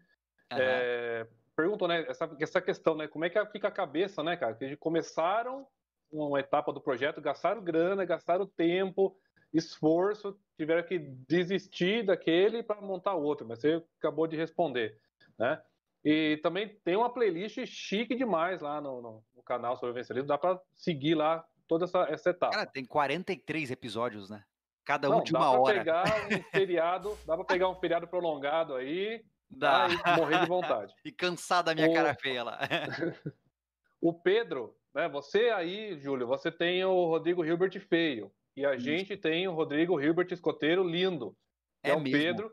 Uhum. 0.53 0.59
É 0.59 1.27
perguntam, 1.57 1.89
né, 1.89 2.05
essa, 2.09 2.31
essa 2.39 2.61
questão, 2.61 2.95
né, 2.95 3.09
como 3.09 3.24
é 3.24 3.31
que 3.31 3.45
fica 3.47 3.69
a 3.69 3.73
cabeça, 3.73 4.23
né, 4.23 4.37
cara, 4.37 4.55
que 4.55 4.65
eles 4.65 4.78
começaram 4.78 5.66
uma 6.12 6.39
etapa 6.39 6.73
do 6.73 6.81
projeto, 6.81 7.20
gastaram 7.20 7.62
grana, 7.62 8.05
gastaram 8.05 8.47
tempo, 8.47 9.19
esforço, 9.53 10.39
tiveram 10.57 10.87
que 10.87 10.99
desistir 10.99 12.05
daquele 12.05 12.62
para 12.62 12.81
montar 12.81 13.15
outro, 13.15 13.47
mas 13.47 13.61
você 13.61 13.83
acabou 13.99 14.27
de 14.27 14.37
responder, 14.37 14.99
né? 15.39 15.61
E 16.05 16.39
também 16.43 16.69
tem 16.85 16.95
uma 16.95 17.12
playlist 17.12 17.59
chique 17.66 18.15
demais 18.15 18.61
lá 18.61 18.81
no, 18.81 19.03
no, 19.03 19.24
no 19.35 19.43
canal 19.43 19.77
sobre 19.77 19.95
vencedores, 19.95 20.28
dá 20.28 20.39
para 20.39 20.61
seguir 20.73 21.16
lá 21.16 21.45
toda 21.66 21.85
essa, 21.85 22.03
essa 22.09 22.31
etapa. 22.31 22.55
Cara, 22.55 22.70
tem 22.70 22.85
43 22.85 23.73
episódios, 23.73 24.31
né? 24.31 24.45
Cada 24.85 25.09
um 25.11 25.16
Não, 25.16 25.23
de 25.24 25.35
uma 25.35 25.51
hora. 25.51 25.83
Dá 25.83 26.05
pegar 26.05 26.27
um 26.28 26.43
feriado, 26.53 27.19
dá 27.27 27.35
para 27.35 27.45
pegar 27.45 27.69
um 27.69 27.74
feriado 27.74 28.07
prolongado 28.07 28.77
aí, 28.77 29.24
Dá. 29.51 29.89
E 29.89 30.16
morrer 30.16 30.40
de 30.40 30.47
vontade. 30.47 30.94
e 31.05 31.12
cansar 31.12 31.62
da 31.62 31.74
minha 31.74 31.89
o... 31.89 31.94
cara 31.94 32.14
feia 32.14 32.43
lá. 32.43 32.59
o 34.01 34.12
Pedro, 34.12 34.77
né? 34.94 35.09
Você 35.09 35.51
aí, 35.51 35.98
Júlio, 35.98 36.27
você 36.27 36.51
tem 36.51 36.85
o 36.85 37.06
Rodrigo 37.06 37.44
Hilbert 37.44 37.78
feio. 37.81 38.32
E 38.56 38.64
a 38.64 38.74
Isso. 38.74 38.85
gente 38.85 39.16
tem 39.16 39.47
o 39.47 39.52
Rodrigo 39.52 40.01
Hilbert 40.01 40.28
escoteiro 40.32 40.82
lindo. 40.82 41.36
É, 41.82 41.90
é 41.90 41.94
o 41.94 42.01
mesmo? 42.01 42.18
Pedro, 42.18 42.52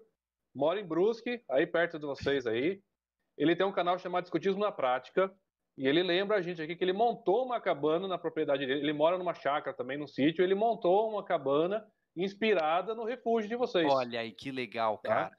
mora 0.53 0.79
em 0.79 0.85
Brusque, 0.85 1.41
aí 1.49 1.65
perto 1.65 1.97
de 1.97 2.05
vocês 2.05 2.45
aí. 2.45 2.81
Ele 3.37 3.55
tem 3.55 3.65
um 3.65 3.71
canal 3.71 3.97
chamado 3.97 4.25
Escotismo 4.25 4.59
na 4.59 4.71
Prática. 4.71 5.33
E 5.75 5.87
ele 5.87 6.03
lembra 6.03 6.37
a 6.37 6.41
gente 6.41 6.61
aqui 6.61 6.75
que 6.75 6.83
ele 6.83 6.93
montou 6.93 7.43
uma 7.45 7.59
cabana 7.59 8.07
na 8.07 8.17
propriedade 8.17 8.65
dele. 8.65 8.81
Ele 8.81 8.93
mora 8.93 9.17
numa 9.17 9.33
chácara 9.33 9.75
também, 9.75 9.97
num 9.97 10.05
sítio. 10.05 10.43
Ele 10.43 10.53
montou 10.53 11.09
uma 11.09 11.23
cabana 11.23 11.83
inspirada 12.15 12.93
no 12.93 13.03
refúgio 13.03 13.49
de 13.49 13.55
vocês. 13.55 13.91
Olha 13.91 14.19
aí, 14.19 14.31
que 14.31 14.51
legal, 14.51 14.99
tá? 14.99 15.09
cara. 15.09 15.29
Tá? 15.29 15.37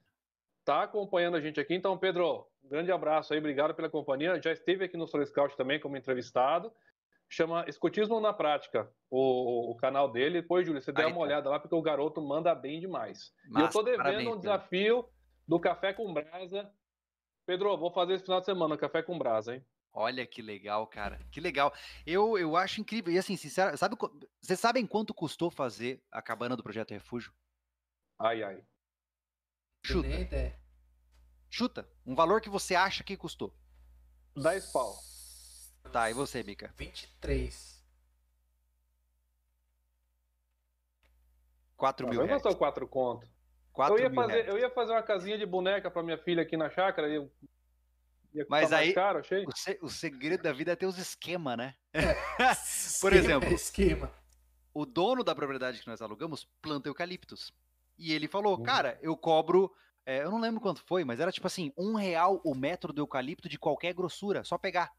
Está 0.65 0.82
acompanhando 0.82 1.36
a 1.36 1.41
gente 1.41 1.61
aqui. 1.61 1.74
Então, 1.74 1.97
Pedro, 1.97 2.47
um 2.65 2.69
grande 2.69 2.91
abraço 2.91 3.32
aí, 3.32 3.39
obrigado 3.39 3.74
pela 3.74 3.91
companhia. 3.91 4.41
Já 4.43 4.51
esteve 4.51 4.86
aqui 4.86 4.97
no 4.97 5.07
Soul 5.07 5.24
Scout 5.27 5.57
também 5.57 5.78
como 5.78 5.97
entrevistado. 5.97 6.73
Chama 7.28 7.65
Escotismo 7.69 8.20
na 8.20 8.32
Prática, 8.32 8.91
o, 9.11 9.73
o 9.73 9.77
canal 9.77 10.11
dele. 10.11 10.41
Depois, 10.41 10.66
Júlio, 10.66 10.81
você 10.81 10.93
dê 10.93 11.05
uma 11.05 11.19
olhada 11.19 11.49
lá, 11.51 11.59
porque 11.59 11.74
o 11.74 11.82
garoto 11.82 12.20
manda 12.20 12.55
bem 12.55 12.81
demais. 12.81 13.32
Massa, 13.49 13.65
e 13.65 13.69
eu 13.69 13.70
tô 13.70 13.82
devendo 13.82 14.03
parabéns, 14.03 14.28
um 14.28 14.39
desafio 14.39 15.09
do 15.47 15.59
Café 15.59 15.93
com 15.93 16.12
Brasa. 16.12 16.70
Pedro, 17.47 17.77
vou 17.77 17.91
fazer 17.91 18.15
esse 18.15 18.24
final 18.24 18.41
de 18.41 18.47
semana, 18.47 18.77
Café 18.77 19.03
com 19.03 19.19
Brasa, 19.19 19.55
hein? 19.55 19.65
Olha 19.93 20.27
que 20.27 20.43
legal, 20.43 20.86
cara. 20.86 21.19
Que 21.31 21.41
legal. 21.41 21.73
Eu, 22.07 22.36
eu 22.36 22.57
acho 22.57 22.81
incrível. 22.81 23.12
E 23.12 23.19
assim, 23.19 23.36
sincero, 23.36 23.77
sabe, 23.77 23.97
vocês 24.41 24.59
sabem 24.59 24.86
quanto 24.86 25.15
custou 25.15 25.51
fazer 25.51 26.03
a 26.11 26.20
cabana 26.20 26.57
do 26.57 26.62
Projeto 26.62 26.91
Refúgio? 26.91 27.32
Ai, 28.19 28.43
ai. 28.43 28.65
Chuta. 29.85 30.59
Chuta. 31.51 31.89
Um 32.06 32.15
valor 32.15 32.40
que 32.40 32.48
você 32.48 32.74
acha 32.74 33.05
que 33.05 33.16
custou. 33.16 33.55
10 34.35 34.73
pau. 34.73 34.97
Tá, 35.93 36.11
e 36.11 36.15
você, 36.15 36.43
Mica? 36.43 36.73
23. 36.77 37.85
4 41.77 42.09
mil 42.09 42.24
reais. 42.24 42.43
Não 42.43 42.55
4 42.55 42.89
conto. 42.89 43.28
4 43.73 43.98
eu 43.98 44.02
ia, 44.02 44.15
fazer, 44.15 44.32
reais. 44.32 44.48
eu 44.48 44.59
ia 44.59 44.70
fazer 44.70 44.93
uma 44.93 45.02
casinha 45.02 45.36
de 45.36 45.44
boneca 45.44 45.90
pra 45.90 46.02
minha 46.02 46.16
filha 46.16 46.43
aqui 46.43 46.56
na 46.56 46.70
chácara. 46.70 47.09
E 47.09 47.16
eu... 47.16 47.31
Mas 48.48 48.73
aí, 48.73 48.93
caro, 48.93 49.20
o, 49.20 49.56
se, 49.56 49.78
o, 49.81 49.89
segredo 49.89 50.43
da 50.43 50.52
vida 50.52 50.73
é 50.73 50.77
ter 50.77 50.86
os 50.86 50.98
esquemas, 50.98 51.56
né? 51.56 51.74
É. 51.93 52.01
Por 53.01 53.12
exemplo, 53.12 53.52
esquema. 53.52 54.11
o 54.73 54.85
dono 54.85 55.23
da 55.23 55.35
propriedade 55.36 55.81
que 55.81 55.86
nós 55.86 56.02
alugamos 56.02 56.44
planta 56.61 56.89
eucaliptos. 56.89 57.52
E 57.97 58.12
ele 58.12 58.29
falou, 58.29 58.61
cara, 58.62 58.99
eu 59.03 59.16
cobro 59.16 59.71
é, 60.07 60.23
eu 60.23 60.31
não 60.31 60.41
lembro 60.41 60.61
quanto 60.61 60.83
foi, 60.83 61.03
mas 61.05 61.19
era 61.19 61.33
tipo 61.33 61.47
assim, 61.47 61.73
um 61.79 61.95
real 61.95 62.41
o 62.45 62.55
metro 62.55 62.93
do 62.93 63.01
eucalipto 63.01 63.49
de 63.49 63.59
qualquer 63.59 63.95
grossura, 63.95 64.45
só 64.45 64.59
pegar. 64.59 64.93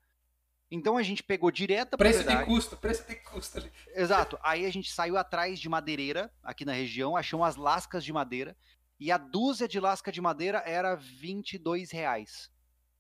Então 0.70 0.98
a 0.98 1.04
gente 1.04 1.22
pegou 1.22 1.52
direto 1.52 1.94
a 1.94 1.98
Preço 1.98 2.24
de 2.24 2.46
custo, 2.46 2.76
preço 2.76 3.08
de 3.08 3.16
custo 3.18 3.60
ali. 3.60 3.72
Exato. 3.94 4.38
Aí 4.42 4.66
a 4.66 4.72
gente 4.72 4.92
saiu 4.92 5.16
atrás 5.16 5.60
de 5.60 5.70
madeireira 5.70 6.32
aqui 6.42 6.66
na 6.66 6.74
região, 6.74 7.16
achou 7.16 7.42
umas 7.42 7.56
lascas 7.56 8.04
de 8.04 8.12
madeira, 8.12 8.58
e 9.00 9.12
a 9.12 9.18
dúzia 9.18 9.68
de 9.68 9.80
lasca 9.80 10.12
de 10.12 10.20
madeira 10.20 10.64
era 10.66 10.96
22 10.96 11.92
reais. 11.92 12.50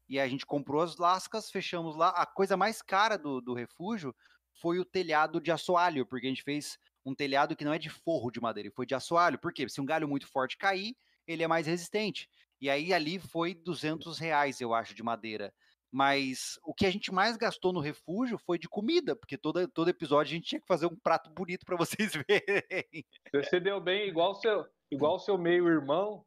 E 0.07 0.19
a 0.19 0.27
gente 0.27 0.45
comprou 0.45 0.83
as 0.83 0.97
lascas, 0.97 1.49
fechamos 1.49 1.95
lá. 1.95 2.09
A 2.09 2.27
coisa 2.27 2.55
mais 2.55 2.83
cara 2.83 3.17
do, 3.17 3.41
do 3.41 3.55
refúgio 3.55 4.13
foi 4.61 4.77
o 4.77 4.85
telhado 4.85 5.41
de 5.41 5.51
assoalho, 5.51 6.05
porque 6.05 6.27
a 6.27 6.29
gente 6.29 6.43
fez 6.43 6.77
um 7.05 7.13
telhado 7.13 7.55
que 7.55 7.63
não 7.63 7.73
é 7.73 7.77
de 7.77 7.89
forro 7.89 8.31
de 8.31 8.41
madeira, 8.41 8.71
foi 8.75 8.85
de 8.85 8.95
assoalho. 8.95 9.39
Por 9.39 9.53
quê? 9.53 9.69
Se 9.69 9.79
um 9.79 9.85
galho 9.85 10.07
muito 10.07 10.27
forte 10.27 10.57
cair, 10.57 10.95
ele 11.27 11.43
é 11.43 11.47
mais 11.47 11.67
resistente. 11.67 12.29
E 12.59 12.69
aí 12.69 12.93
ali 12.93 13.19
foi 13.19 13.53
200 13.53 14.17
reais, 14.17 14.59
eu 14.59 14.73
acho, 14.73 14.95
de 14.95 15.03
madeira. 15.03 15.53
Mas 15.91 16.59
o 16.63 16.73
que 16.73 16.85
a 16.85 16.91
gente 16.91 17.13
mais 17.13 17.37
gastou 17.37 17.71
no 17.71 17.79
refúgio 17.79 18.37
foi 18.37 18.57
de 18.57 18.67
comida, 18.67 19.15
porque 19.15 19.37
todo, 19.37 19.67
todo 19.67 19.89
episódio 19.89 20.31
a 20.31 20.35
gente 20.35 20.47
tinha 20.47 20.59
que 20.59 20.67
fazer 20.67 20.87
um 20.87 20.95
prato 20.95 21.29
bonito 21.29 21.65
para 21.65 21.77
vocês 21.77 22.11
verem. 22.27 23.05
Você 23.33 23.59
deu 23.59 23.79
bem, 23.79 24.07
igual 24.07 24.35
seu, 24.35 24.65
igual 24.91 25.19
seu 25.19 25.37
meio-irmão. 25.37 26.25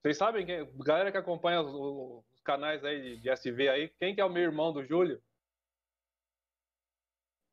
Vocês 0.00 0.18
sabem, 0.18 0.46
quem, 0.46 0.70
galera 0.76 1.10
que 1.10 1.18
acompanha 1.18 1.60
os, 1.60 2.24
os 2.32 2.40
canais 2.44 2.84
aí 2.84 3.02
de, 3.02 3.20
de, 3.20 3.30
SV 3.30 3.68
aí, 3.68 3.88
quem 3.98 4.14
que 4.14 4.20
é 4.20 4.24
o 4.24 4.30
meio-irmão 4.30 4.72
do 4.72 4.84
Júlio? 4.84 5.20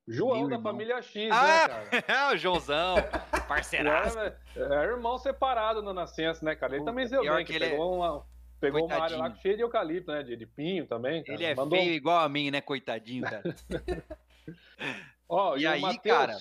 João 0.08 0.50
da 0.50 0.60
família 0.60 1.02
X, 1.02 1.30
né, 1.30 1.30
ah, 1.32 1.68
né, 1.68 1.68
cara? 1.68 2.30
É, 2.32 2.34
o 2.34 2.38
Joãozão, 2.38 2.96
parceiraço. 3.48 4.20
É, 4.20 4.36
é, 4.58 4.84
irmão 4.84 5.18
separado 5.18 5.82
na 5.82 5.94
nascença, 5.94 6.44
né, 6.44 6.56
cara? 6.56 6.76
Ele 6.76 6.86
também 6.86 7.08
bem, 7.10 7.46
que, 7.46 7.54
que 7.54 7.60
pegou, 7.60 7.94
é... 7.94 7.98
uma, 7.98 8.26
pegou 8.60 8.86
uma 8.86 8.96
área 9.02 9.18
lá 9.18 9.34
cheia 9.36 9.56
de 9.56 9.62
eucalipto, 9.62 10.12
né? 10.12 10.24
De, 10.24 10.36
de 10.36 10.46
pinho 10.46 10.86
também. 10.86 11.24
Cara. 11.24 11.38
Ele 11.38 11.46
é 11.46 11.56
Mandou... 11.56 11.80
feio 11.80 11.94
igual 11.94 12.20
a 12.20 12.28
mim, 12.28 12.52
né, 12.52 12.60
coitadinho, 12.60 13.24
cara. 13.24 13.44
Ó, 15.30 15.56
e, 15.56 15.62
e 15.62 15.68
aí, 15.68 15.82
Mateus... 15.82 16.18
cara... 16.18 16.38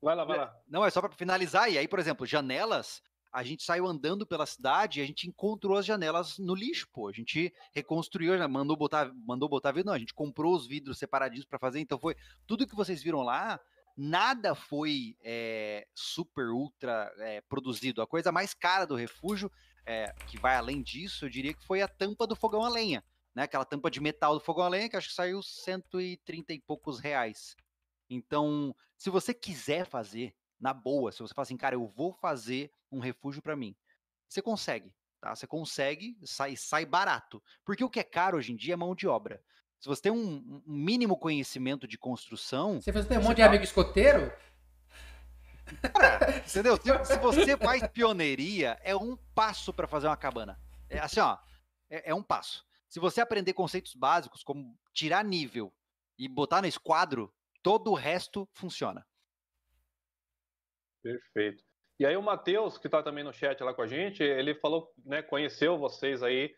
Vai 0.00 0.14
lá, 0.14 0.24
vai 0.24 0.38
lá. 0.38 0.56
Não, 0.68 0.84
é 0.84 0.90
só 0.90 1.00
para 1.00 1.10
finalizar. 1.10 1.70
E 1.72 1.76
aí, 1.76 1.88
por 1.88 1.98
exemplo, 1.98 2.24
janelas, 2.24 3.02
a 3.32 3.42
gente 3.42 3.62
saiu 3.62 3.86
andando 3.86 4.26
pela 4.26 4.46
cidade 4.46 4.98
e 4.98 5.02
a 5.02 5.06
gente 5.06 5.28
encontrou 5.28 5.76
as 5.76 5.84
janelas 5.84 6.38
no 6.38 6.54
lixo, 6.54 6.88
pô. 6.92 7.08
A 7.08 7.12
gente 7.12 7.52
reconstruiu, 7.74 8.48
mandou 8.48 8.76
botar, 8.76 9.12
mandou 9.26 9.48
botar 9.48 9.72
vidro, 9.72 9.86
não, 9.88 9.94
a 9.94 9.98
gente 9.98 10.14
comprou 10.14 10.54
os 10.54 10.66
vidros 10.66 10.98
separadinhos 10.98 11.44
para 11.44 11.58
fazer, 11.58 11.80
então 11.80 11.98
foi 11.98 12.16
tudo 12.46 12.66
que 12.66 12.74
vocês 12.74 13.02
viram 13.02 13.22
lá, 13.22 13.60
nada 13.96 14.54
foi 14.54 15.16
é, 15.22 15.86
super 15.94 16.48
ultra 16.50 17.12
é, 17.18 17.40
produzido. 17.42 18.00
A 18.00 18.06
coisa 18.06 18.32
mais 18.32 18.54
cara 18.54 18.86
do 18.86 18.94
refúgio, 18.94 19.50
é, 19.84 20.14
que 20.26 20.38
vai 20.38 20.56
além 20.56 20.82
disso, 20.82 21.24
eu 21.24 21.30
diria 21.30 21.52
que 21.52 21.66
foi 21.66 21.82
a 21.82 21.88
tampa 21.88 22.26
do 22.26 22.36
fogão 22.36 22.64
a 22.64 22.68
lenha, 22.68 23.04
né? 23.34 23.42
Aquela 23.42 23.64
tampa 23.64 23.90
de 23.90 24.00
metal 24.00 24.34
do 24.34 24.40
fogão 24.40 24.64
a 24.64 24.68
lenha 24.68 24.88
que 24.88 24.96
acho 24.96 25.08
que 25.08 25.14
saiu 25.14 25.42
130 25.42 26.52
e 26.52 26.60
poucos 26.60 27.00
reais. 27.00 27.56
Então, 28.08 28.74
se 28.96 29.10
você 29.10 29.34
quiser 29.34 29.86
fazer, 29.86 30.34
na 30.60 30.72
boa, 30.74 31.12
se 31.12 31.20
você 31.20 31.34
fala 31.34 31.44
assim, 31.44 31.56
cara, 31.56 31.74
eu 31.74 31.86
vou 31.86 32.12
fazer 32.12 32.72
um 32.90 32.98
refúgio 32.98 33.42
para 33.42 33.56
mim, 33.56 33.76
você 34.28 34.42
consegue, 34.42 34.94
tá? 35.20 35.34
Você 35.34 35.46
consegue, 35.46 36.18
sai, 36.24 36.56
sai 36.56 36.84
barato. 36.84 37.42
Porque 37.64 37.84
o 37.84 37.90
que 37.90 38.00
é 38.00 38.04
caro 38.04 38.36
hoje 38.36 38.52
em 38.52 38.56
dia 38.56 38.74
é 38.74 38.76
mão 38.76 38.94
de 38.94 39.06
obra. 39.06 39.42
Se 39.80 39.88
você 39.88 40.02
tem 40.02 40.12
um, 40.12 40.62
um 40.66 40.72
mínimo 40.72 41.16
conhecimento 41.16 41.86
de 41.86 41.96
construção. 41.96 42.80
Você 42.80 42.92
faz 42.92 43.08
um 43.10 43.22
monte 43.22 43.36
de 43.36 43.42
amigo 43.42 43.62
escoteiro? 43.62 44.32
Cara, 45.92 46.38
entendeu? 46.46 46.76
Se, 46.76 47.04
se, 47.04 47.18
você 47.18 47.56
faz 47.56 47.86
pioneiria, 47.88 48.78
é 48.82 48.96
um 48.96 49.16
passo 49.34 49.72
para 49.72 49.86
fazer 49.86 50.08
uma 50.08 50.16
cabana. 50.16 50.60
É 50.88 50.98
assim, 50.98 51.20
ó, 51.20 51.38
é, 51.88 52.10
é 52.10 52.14
um 52.14 52.22
passo. 52.22 52.66
Se 52.88 52.98
você 52.98 53.20
aprender 53.20 53.52
conceitos 53.52 53.94
básicos, 53.94 54.42
como 54.42 54.76
tirar 54.92 55.24
nível 55.24 55.72
e 56.18 56.26
botar 56.26 56.62
no 56.62 56.66
esquadro, 56.66 57.32
todo 57.62 57.90
o 57.90 57.94
resto 57.94 58.48
funciona. 58.54 59.06
Perfeito. 61.12 61.62
E 62.00 62.06
aí 62.06 62.16
o 62.16 62.22
Matheus, 62.22 62.78
que 62.78 62.86
está 62.86 63.02
também 63.02 63.24
no 63.24 63.32
chat 63.32 63.60
lá 63.62 63.74
com 63.74 63.82
a 63.82 63.86
gente, 63.86 64.22
ele 64.22 64.54
falou, 64.54 64.92
né, 65.04 65.20
conheceu 65.20 65.76
vocês 65.78 66.22
aí 66.22 66.54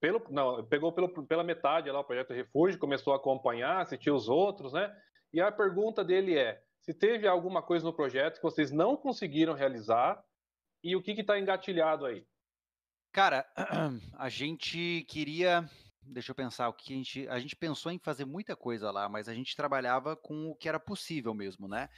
pelo, 0.00 0.24
não, 0.30 0.64
pegou 0.64 0.92
pelo, 0.92 1.26
pela 1.26 1.44
metade 1.44 1.90
lá 1.90 2.00
o 2.00 2.04
projeto 2.04 2.32
Refúgio, 2.32 2.78
começou 2.78 3.12
a 3.12 3.16
acompanhar, 3.16 3.80
assistir 3.80 4.10
os 4.10 4.28
outros, 4.28 4.72
né? 4.72 4.94
E 5.32 5.40
a 5.40 5.50
pergunta 5.52 6.04
dele 6.04 6.38
é: 6.38 6.62
se 6.80 6.94
teve 6.94 7.26
alguma 7.26 7.62
coisa 7.62 7.84
no 7.84 7.92
projeto 7.92 8.36
que 8.36 8.42
vocês 8.42 8.70
não 8.70 8.96
conseguiram 8.96 9.54
realizar 9.54 10.22
e 10.82 10.94
o 10.94 11.02
que 11.02 11.12
está 11.12 11.38
engatilhado 11.38 12.06
aí? 12.06 12.24
Cara, 13.12 13.44
a 14.16 14.28
gente 14.28 15.04
queria, 15.08 15.68
deixa 16.02 16.30
eu 16.30 16.36
pensar, 16.36 16.68
o 16.68 16.72
que 16.72 16.92
a 16.92 16.96
gente, 16.96 17.28
a 17.28 17.38
gente 17.38 17.56
pensou 17.56 17.90
em 17.90 17.98
fazer 17.98 18.24
muita 18.24 18.54
coisa 18.54 18.90
lá, 18.90 19.08
mas 19.08 19.28
a 19.28 19.34
gente 19.34 19.56
trabalhava 19.56 20.16
com 20.16 20.50
o 20.50 20.54
que 20.54 20.68
era 20.68 20.78
possível 20.78 21.34
mesmo, 21.34 21.66
né? 21.66 21.88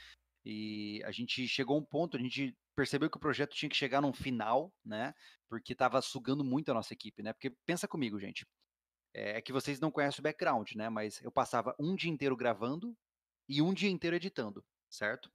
E 0.43 1.01
a 1.05 1.11
gente 1.11 1.47
chegou 1.47 1.77
a 1.77 1.79
um 1.79 1.85
ponto, 1.85 2.17
a 2.17 2.19
gente 2.19 2.55
percebeu 2.75 3.09
que 3.09 3.17
o 3.17 3.19
projeto 3.19 3.53
tinha 3.53 3.69
que 3.69 3.75
chegar 3.75 4.01
num 4.01 4.13
final, 4.13 4.73
né? 4.83 5.13
Porque 5.47 5.73
estava 5.73 6.01
sugando 6.01 6.43
muito 6.43 6.71
a 6.71 6.73
nossa 6.73 6.93
equipe, 6.93 7.21
né? 7.21 7.33
Porque 7.33 7.51
pensa 7.65 7.87
comigo, 7.87 8.19
gente. 8.19 8.45
É, 9.13 9.37
é 9.37 9.41
que 9.41 9.53
vocês 9.53 9.79
não 9.79 9.91
conhecem 9.91 10.19
o 10.19 10.23
background, 10.23 10.71
né? 10.73 10.89
Mas 10.89 11.21
eu 11.21 11.31
passava 11.31 11.75
um 11.79 11.95
dia 11.95 12.11
inteiro 12.11 12.35
gravando 12.35 12.95
e 13.47 13.61
um 13.61 13.73
dia 13.73 13.89
inteiro 13.89 14.15
editando, 14.15 14.63
certo? 14.89 15.29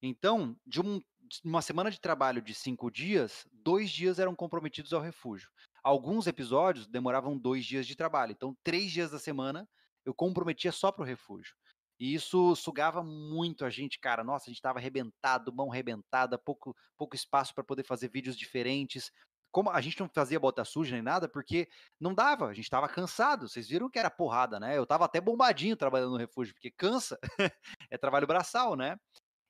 Então, 0.00 0.56
de 0.66 0.80
um, 0.80 1.00
uma 1.44 1.62
semana 1.62 1.90
de 1.90 2.00
trabalho 2.00 2.42
de 2.42 2.54
cinco 2.54 2.90
dias, 2.90 3.46
dois 3.52 3.90
dias 3.90 4.18
eram 4.18 4.36
comprometidos 4.36 4.92
ao 4.92 5.00
refúgio. 5.00 5.50
Alguns 5.82 6.26
episódios 6.26 6.86
demoravam 6.86 7.36
dois 7.36 7.64
dias 7.64 7.86
de 7.86 7.96
trabalho. 7.96 8.32
Então, 8.32 8.56
três 8.62 8.92
dias 8.92 9.10
da 9.10 9.18
semana 9.18 9.68
eu 10.04 10.14
comprometia 10.14 10.70
só 10.70 10.92
para 10.92 11.02
o 11.02 11.06
refúgio. 11.06 11.54
E 12.02 12.14
isso 12.14 12.56
sugava 12.56 13.00
muito 13.00 13.64
a 13.64 13.70
gente, 13.70 14.00
cara. 14.00 14.24
Nossa, 14.24 14.46
a 14.46 14.50
gente 14.50 14.56
estava 14.56 14.80
arrebentado, 14.80 15.54
mão 15.54 15.70
arrebentada, 15.70 16.36
pouco, 16.36 16.76
pouco 16.98 17.14
espaço 17.14 17.54
para 17.54 17.62
poder 17.62 17.84
fazer 17.84 18.08
vídeos 18.08 18.36
diferentes. 18.36 19.12
Como 19.52 19.70
a 19.70 19.80
gente 19.80 20.00
não 20.00 20.08
fazia 20.08 20.40
bota 20.40 20.64
suja 20.64 20.96
nem 20.96 21.02
nada, 21.02 21.28
porque 21.28 21.68
não 22.00 22.12
dava, 22.12 22.48
a 22.48 22.54
gente 22.54 22.64
estava 22.64 22.88
cansado. 22.88 23.48
Vocês 23.48 23.68
viram 23.68 23.88
que 23.88 24.00
era 24.00 24.10
porrada, 24.10 24.58
né? 24.58 24.76
Eu 24.76 24.82
estava 24.82 25.04
até 25.04 25.20
bombadinho 25.20 25.76
trabalhando 25.76 26.10
no 26.10 26.16
refúgio, 26.16 26.52
porque 26.54 26.72
cansa. 26.72 27.16
é 27.88 27.96
trabalho 27.96 28.26
braçal, 28.26 28.74
né? 28.74 28.98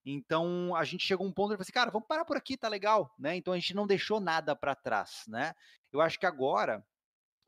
Então 0.04 0.76
a 0.76 0.84
gente 0.84 1.06
chegou 1.06 1.26
a 1.26 1.30
um 1.30 1.32
ponto 1.32 1.52
e 1.52 1.56
falou 1.56 1.62
assim, 1.62 1.72
cara, 1.72 1.90
vamos 1.90 2.06
parar 2.06 2.26
por 2.26 2.36
aqui, 2.36 2.54
tá 2.58 2.68
legal, 2.68 3.14
né? 3.18 3.34
Então 3.34 3.54
a 3.54 3.58
gente 3.58 3.72
não 3.72 3.86
deixou 3.86 4.20
nada 4.20 4.54
para 4.54 4.74
trás, 4.74 5.24
né? 5.26 5.54
Eu 5.90 6.02
acho 6.02 6.20
que 6.20 6.26
agora, 6.26 6.84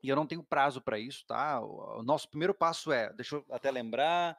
e 0.01 0.09
eu 0.09 0.15
não 0.15 0.25
tenho 0.25 0.43
prazo 0.43 0.81
para 0.81 0.97
isso, 0.97 1.23
tá? 1.27 1.61
O 1.61 2.01
nosso 2.01 2.27
primeiro 2.27 2.55
passo 2.55 2.91
é, 2.91 3.13
deixa 3.13 3.35
eu 3.35 3.45
até 3.51 3.69
lembrar, 3.69 4.35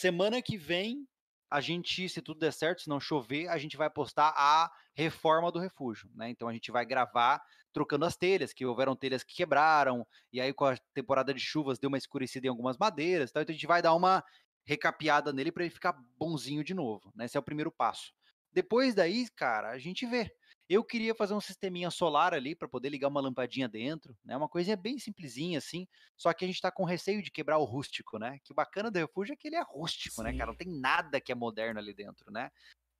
Semana 0.00 0.40
que 0.40 0.56
vem, 0.56 1.08
a 1.50 1.60
gente, 1.60 2.08
se 2.08 2.22
tudo 2.22 2.38
der 2.38 2.52
certo, 2.52 2.82
se 2.82 2.88
não 2.88 3.00
chover, 3.00 3.48
a 3.48 3.58
gente 3.58 3.76
vai 3.76 3.90
postar 3.90 4.32
a 4.36 4.70
reforma 4.94 5.50
do 5.50 5.58
refúgio, 5.58 6.08
né? 6.14 6.30
Então 6.30 6.46
a 6.46 6.52
gente 6.52 6.70
vai 6.70 6.86
gravar 6.86 7.42
trocando 7.72 8.04
as 8.04 8.16
telhas, 8.16 8.52
que 8.52 8.64
houveram 8.64 8.94
telhas 8.94 9.24
que 9.24 9.34
quebraram, 9.34 10.06
e 10.32 10.40
aí 10.40 10.54
com 10.54 10.66
a 10.66 10.76
temporada 10.94 11.34
de 11.34 11.40
chuvas 11.40 11.80
deu 11.80 11.88
uma 11.88 11.98
escurecida 11.98 12.46
em 12.46 12.48
algumas 12.48 12.78
madeiras, 12.78 13.30
então 13.30 13.42
a 13.42 13.52
gente 13.52 13.66
vai 13.66 13.82
dar 13.82 13.92
uma 13.92 14.22
recapeada 14.64 15.32
nele 15.32 15.50
para 15.50 15.64
ele 15.64 15.74
ficar 15.74 16.00
bonzinho 16.16 16.62
de 16.62 16.74
novo, 16.74 17.12
né? 17.16 17.24
Esse 17.24 17.36
é 17.36 17.40
o 17.40 17.42
primeiro 17.42 17.72
passo. 17.72 18.12
Depois 18.52 18.94
daí, 18.94 19.28
cara, 19.34 19.70
a 19.70 19.78
gente 19.78 20.06
vê. 20.06 20.32
Eu 20.68 20.84
queria 20.84 21.14
fazer 21.14 21.32
um 21.32 21.40
sisteminha 21.40 21.90
solar 21.90 22.34
ali 22.34 22.54
para 22.54 22.68
poder 22.68 22.90
ligar 22.90 23.08
uma 23.08 23.20
lampadinha 23.20 23.66
dentro, 23.66 24.14
né? 24.22 24.36
Uma 24.36 24.48
coisinha 24.48 24.76
bem 24.76 24.98
simplesinha 24.98 25.58
assim. 25.58 25.88
Só 26.16 26.32
que 26.32 26.44
a 26.44 26.48
gente 26.48 26.56
está 26.56 26.70
com 26.70 26.84
receio 26.84 27.22
de 27.22 27.30
quebrar 27.30 27.56
o 27.56 27.64
rústico, 27.64 28.18
né? 28.18 28.38
Que 28.44 28.52
o 28.52 28.54
bacana 28.54 28.90
do 28.90 28.98
refúgio 28.98 29.32
é 29.32 29.36
que 29.36 29.48
ele 29.48 29.56
é 29.56 29.62
rústico, 29.62 30.16
Sim. 30.16 30.24
né, 30.24 30.36
cara? 30.36 30.50
Não 30.50 30.58
tem 30.58 30.68
nada 30.68 31.20
que 31.20 31.32
é 31.32 31.34
moderno 31.34 31.80
ali 31.80 31.94
dentro, 31.94 32.30
né? 32.30 32.50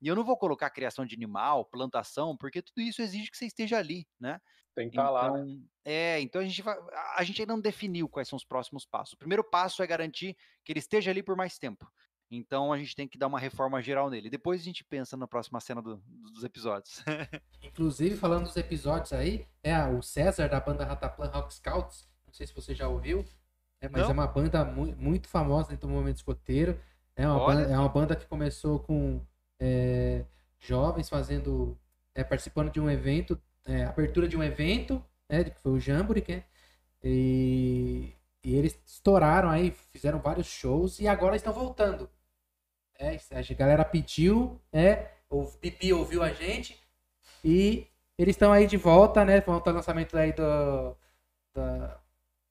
E 0.01 0.07
eu 0.07 0.15
não 0.15 0.23
vou 0.23 0.37
colocar 0.37 0.69
criação 0.69 1.05
de 1.05 1.13
animal, 1.15 1.65
plantação, 1.65 2.35
porque 2.35 2.61
tudo 2.61 2.81
isso 2.81 3.01
exige 3.01 3.29
que 3.29 3.37
você 3.37 3.45
esteja 3.45 3.77
ali, 3.77 4.07
né? 4.19 4.39
Tem 4.75 4.89
que 4.89 4.97
estar 4.97 5.03
então, 5.03 5.13
lá. 5.13 5.31
Né? 5.33 5.41
Então, 5.41 5.69
é, 5.85 6.21
então 6.21 6.41
a 6.41 6.45
gente 6.45 6.61
vai, 6.61 6.77
a 7.17 7.23
gente 7.23 7.41
ainda 7.41 7.53
não 7.53 7.61
definiu 7.61 8.07
quais 8.07 8.27
são 8.27 8.37
os 8.37 8.45
próximos 8.45 8.85
passos. 8.85 9.13
O 9.13 9.17
primeiro 9.17 9.43
passo 9.43 9.83
é 9.83 9.87
garantir 9.87 10.37
que 10.63 10.71
ele 10.71 10.79
esteja 10.79 11.11
ali 11.11 11.21
por 11.21 11.35
mais 11.35 11.57
tempo. 11.57 11.85
Então 12.31 12.71
a 12.71 12.77
gente 12.77 12.95
tem 12.95 13.07
que 13.07 13.17
dar 13.17 13.27
uma 13.27 13.39
reforma 13.39 13.81
geral 13.81 14.09
nele. 14.09 14.29
Depois 14.29 14.61
a 14.61 14.63
gente 14.63 14.83
pensa 14.83 15.17
na 15.17 15.27
próxima 15.27 15.59
cena 15.59 15.81
do, 15.81 15.97
dos 16.31 16.43
episódios. 16.43 17.03
Inclusive, 17.63 18.15
falando 18.15 18.43
dos 18.43 18.55
episódios 18.55 19.13
aí, 19.13 19.47
é 19.63 19.83
o 19.85 20.01
César 20.01 20.47
da 20.47 20.59
banda 20.59 20.85
Rataplan 20.85 21.29
Rock 21.29 21.53
Scouts. 21.55 22.07
Não 22.27 22.33
sei 22.33 22.45
se 22.45 22.53
você 22.53 22.75
já 22.75 22.87
ouviu, 22.87 23.25
é, 23.81 23.89
mas 23.89 24.03
não. 24.03 24.09
é 24.09 24.13
uma 24.13 24.27
banda 24.27 24.63
mu 24.63 24.95
muito 24.97 25.27
famosa 25.27 25.69
dentro 25.69 25.87
do 25.87 25.93
movimento 25.93 26.17
escoteiro. 26.17 26.79
É 27.15 27.27
uma, 27.27 27.45
banda, 27.45 27.61
é 27.63 27.77
uma 27.77 27.89
banda 27.89 28.15
que 28.15 28.25
começou 28.27 28.79
com 28.79 29.21
é, 29.59 30.23
jovens 30.59 31.09
fazendo, 31.09 31.77
é, 32.13 32.23
participando 32.23 32.71
de 32.71 32.79
um 32.79 32.89
evento, 32.89 33.41
é, 33.65 33.85
abertura 33.85 34.27
de 34.27 34.37
um 34.37 34.43
evento, 34.43 35.03
né, 35.27 35.43
que 35.45 35.59
foi 35.59 35.73
o 35.73 35.79
Jamboree, 35.79 36.23
né, 36.27 36.43
e, 37.03 38.13
e 38.43 38.55
eles 38.55 38.79
estouraram 38.85 39.49
aí, 39.49 39.71
fizeram 39.91 40.19
vários 40.19 40.47
shows 40.47 40.99
e 40.99 41.07
agora 41.07 41.35
estão 41.35 41.51
voltando. 41.51 42.09
É, 42.99 43.17
a 43.31 43.53
galera 43.53 43.85
pediu, 43.85 44.59
né, 44.73 45.07
o 45.29 45.45
Pipi 45.45 45.93
ouviu 45.93 46.21
a 46.21 46.33
gente 46.33 46.77
e 47.43 47.87
eles 48.17 48.35
estão 48.35 48.51
aí 48.51 48.67
de 48.67 48.75
volta, 48.75 49.23
né, 49.23 49.39
vão 49.39 49.61
ter 49.61 49.71
lançamento 49.71 50.17
aí 50.17 50.33
do, 50.33 50.97
da, 51.53 51.97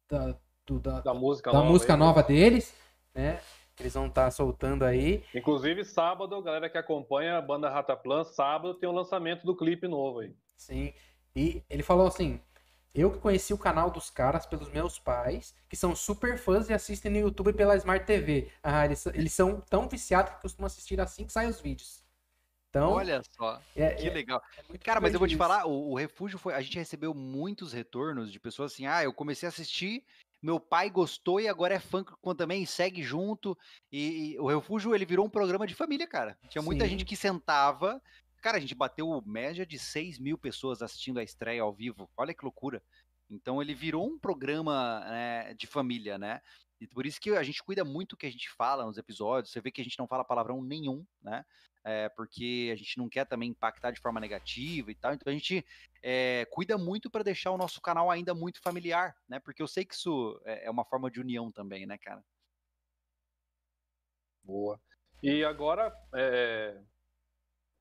da, 0.08 0.36
do, 0.66 0.80
da, 0.80 1.00
da 1.00 1.12
música, 1.12 1.52
da 1.52 1.58
nova, 1.58 1.70
música 1.70 1.96
nova 1.98 2.22
deles, 2.22 2.74
né, 3.14 3.40
eles 3.78 3.92
vão 3.92 4.06
estar 4.06 4.24
tá 4.24 4.30
soltando 4.30 4.86
aí. 4.86 5.22
Inclusive, 5.34 5.84
sábado, 5.84 6.42
galera 6.42 6.70
que 6.70 6.78
acompanha 6.78 7.36
a 7.36 7.42
banda 7.42 7.68
Rataplan, 7.68 8.24
sábado 8.24 8.74
tem 8.74 8.88
o 8.88 8.92
lançamento 8.92 9.44
do 9.44 9.54
clipe 9.54 9.86
novo 9.86 10.20
aí. 10.20 10.34
Sim. 10.56 10.94
E 11.36 11.62
ele 11.70 11.82
falou 11.82 12.06
assim: 12.06 12.40
eu 12.94 13.10
que 13.10 13.18
conheci 13.18 13.52
o 13.52 13.58
canal 13.58 13.90
dos 13.90 14.10
caras 14.10 14.46
pelos 14.46 14.70
meus 14.70 14.98
pais, 14.98 15.54
que 15.68 15.76
são 15.76 15.94
super 15.94 16.38
fãs 16.38 16.68
e 16.68 16.72
assistem 16.72 17.12
no 17.12 17.18
YouTube 17.18 17.52
pela 17.52 17.76
Smart 17.76 18.04
TV. 18.04 18.50
Ah, 18.62 18.84
eles, 18.84 19.04
eles 19.06 19.32
são 19.32 19.60
tão 19.60 19.88
viciados 19.88 20.34
que 20.34 20.42
costumam 20.42 20.66
assistir 20.66 21.00
assim 21.00 21.24
que 21.24 21.32
saem 21.32 21.50
os 21.50 21.60
vídeos. 21.60 22.04
Então, 22.70 22.92
Olha 22.92 23.22
só, 23.22 23.60
é, 23.74 23.94
que 23.94 24.06
é, 24.06 24.12
legal. 24.12 24.42
É 24.72 24.78
cara, 24.78 25.00
mas 25.00 25.14
eu 25.14 25.18
vou 25.18 25.28
te 25.28 25.36
falar, 25.36 25.66
o, 25.66 25.92
o, 25.92 25.94
Refúgio 25.94 26.38
foi. 26.38 26.52
A 26.52 26.60
gente 26.60 26.78
recebeu 26.78 27.14
muitos 27.14 27.72
retornos 27.72 28.30
de 28.30 28.38
pessoas 28.38 28.72
assim: 28.72 28.86
ah, 28.86 29.02
eu 29.02 29.12
comecei 29.12 29.46
a 29.46 29.50
assistir 29.50 30.04
meu 30.40 30.60
pai 30.60 30.88
gostou 30.88 31.40
e 31.40 31.48
agora 31.48 31.74
é 31.74 31.80
fã 31.80 32.04
também, 32.36 32.64
segue 32.64 33.02
junto. 33.02 33.58
E, 33.90 34.34
e, 34.34 34.38
o 34.38 34.46
Refúgio, 34.46 34.94
ele 34.94 35.04
virou 35.04 35.26
um 35.26 35.30
programa 35.30 35.66
de 35.66 35.74
família, 35.74 36.06
cara. 36.06 36.38
Tinha 36.48 36.62
muita 36.62 36.84
Sim. 36.84 36.90
gente 36.90 37.04
que 37.04 37.16
sentava. 37.16 38.00
Cara, 38.40 38.56
a 38.56 38.60
gente 38.60 38.74
bateu 38.74 39.22
média 39.26 39.66
de 39.66 39.78
6 39.78 40.18
mil 40.18 40.38
pessoas 40.38 40.82
assistindo 40.82 41.18
a 41.18 41.22
estreia 41.22 41.62
ao 41.62 41.72
vivo. 41.72 42.08
Olha 42.16 42.32
que 42.32 42.44
loucura. 42.44 42.82
Então 43.28 43.60
ele 43.60 43.74
virou 43.74 44.06
um 44.06 44.18
programa 44.18 45.00
né, 45.00 45.54
de 45.54 45.66
família, 45.66 46.16
né? 46.16 46.40
E 46.80 46.86
por 46.86 47.04
isso 47.04 47.20
que 47.20 47.30
a 47.30 47.42
gente 47.42 47.62
cuida 47.62 47.84
muito 47.84 48.10
do 48.10 48.16
que 48.16 48.26
a 48.26 48.30
gente 48.30 48.48
fala 48.50 48.86
nos 48.86 48.96
episódios. 48.96 49.52
Você 49.52 49.60
vê 49.60 49.70
que 49.70 49.80
a 49.80 49.84
gente 49.84 49.98
não 49.98 50.06
fala 50.06 50.24
palavrão 50.24 50.62
nenhum, 50.62 51.04
né? 51.20 51.44
É, 51.84 52.08
porque 52.10 52.70
a 52.72 52.76
gente 52.76 52.98
não 52.98 53.08
quer 53.08 53.24
também 53.24 53.50
impactar 53.50 53.90
de 53.90 54.00
forma 54.00 54.20
negativa 54.20 54.90
e 54.90 54.94
tal. 54.94 55.12
Então 55.12 55.30
a 55.30 55.34
gente 55.34 55.64
é, 56.02 56.46
cuida 56.50 56.78
muito 56.78 57.10
para 57.10 57.24
deixar 57.24 57.50
o 57.50 57.58
nosso 57.58 57.80
canal 57.80 58.10
ainda 58.10 58.34
muito 58.34 58.60
familiar, 58.60 59.16
né? 59.28 59.40
Porque 59.40 59.62
eu 59.62 59.66
sei 59.66 59.84
que 59.84 59.94
isso 59.94 60.40
é, 60.44 60.66
é 60.66 60.70
uma 60.70 60.84
forma 60.84 61.10
de 61.10 61.20
união 61.20 61.50
também, 61.50 61.86
né, 61.86 61.98
cara? 61.98 62.24
Boa. 64.44 64.80
E 65.22 65.44
agora 65.44 65.92
é, 66.14 66.80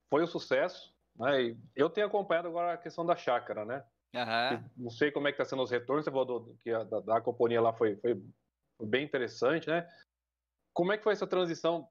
foi 0.09 0.23
um 0.23 0.27
sucesso, 0.27 0.93
né? 1.15 1.55
eu 1.75 1.89
tenho 1.89 2.07
acompanhado 2.07 2.47
agora 2.47 2.73
a 2.73 2.77
questão 2.77 3.05
da 3.05 3.15
chácara, 3.15 3.65
né? 3.65 3.85
Uhum. 4.13 4.69
Não 4.77 4.89
sei 4.89 5.11
como 5.11 5.27
é 5.27 5.31
que 5.31 5.41
está 5.41 5.45
sendo 5.45 5.63
os 5.63 5.71
retornos, 5.71 6.05
você 6.05 6.11
falou 6.11 6.25
do, 6.25 6.55
que 6.57 6.71
a, 6.71 6.83
da, 6.83 6.99
da 6.99 7.21
companhia 7.21 7.61
lá 7.61 7.73
foi, 7.73 7.97
foi 7.97 8.19
bem 8.81 9.03
interessante, 9.03 9.67
né? 9.67 9.87
Como 10.73 10.91
é 10.91 10.97
que 10.97 11.03
foi 11.03 11.13
essa 11.13 11.27
transição? 11.27 11.87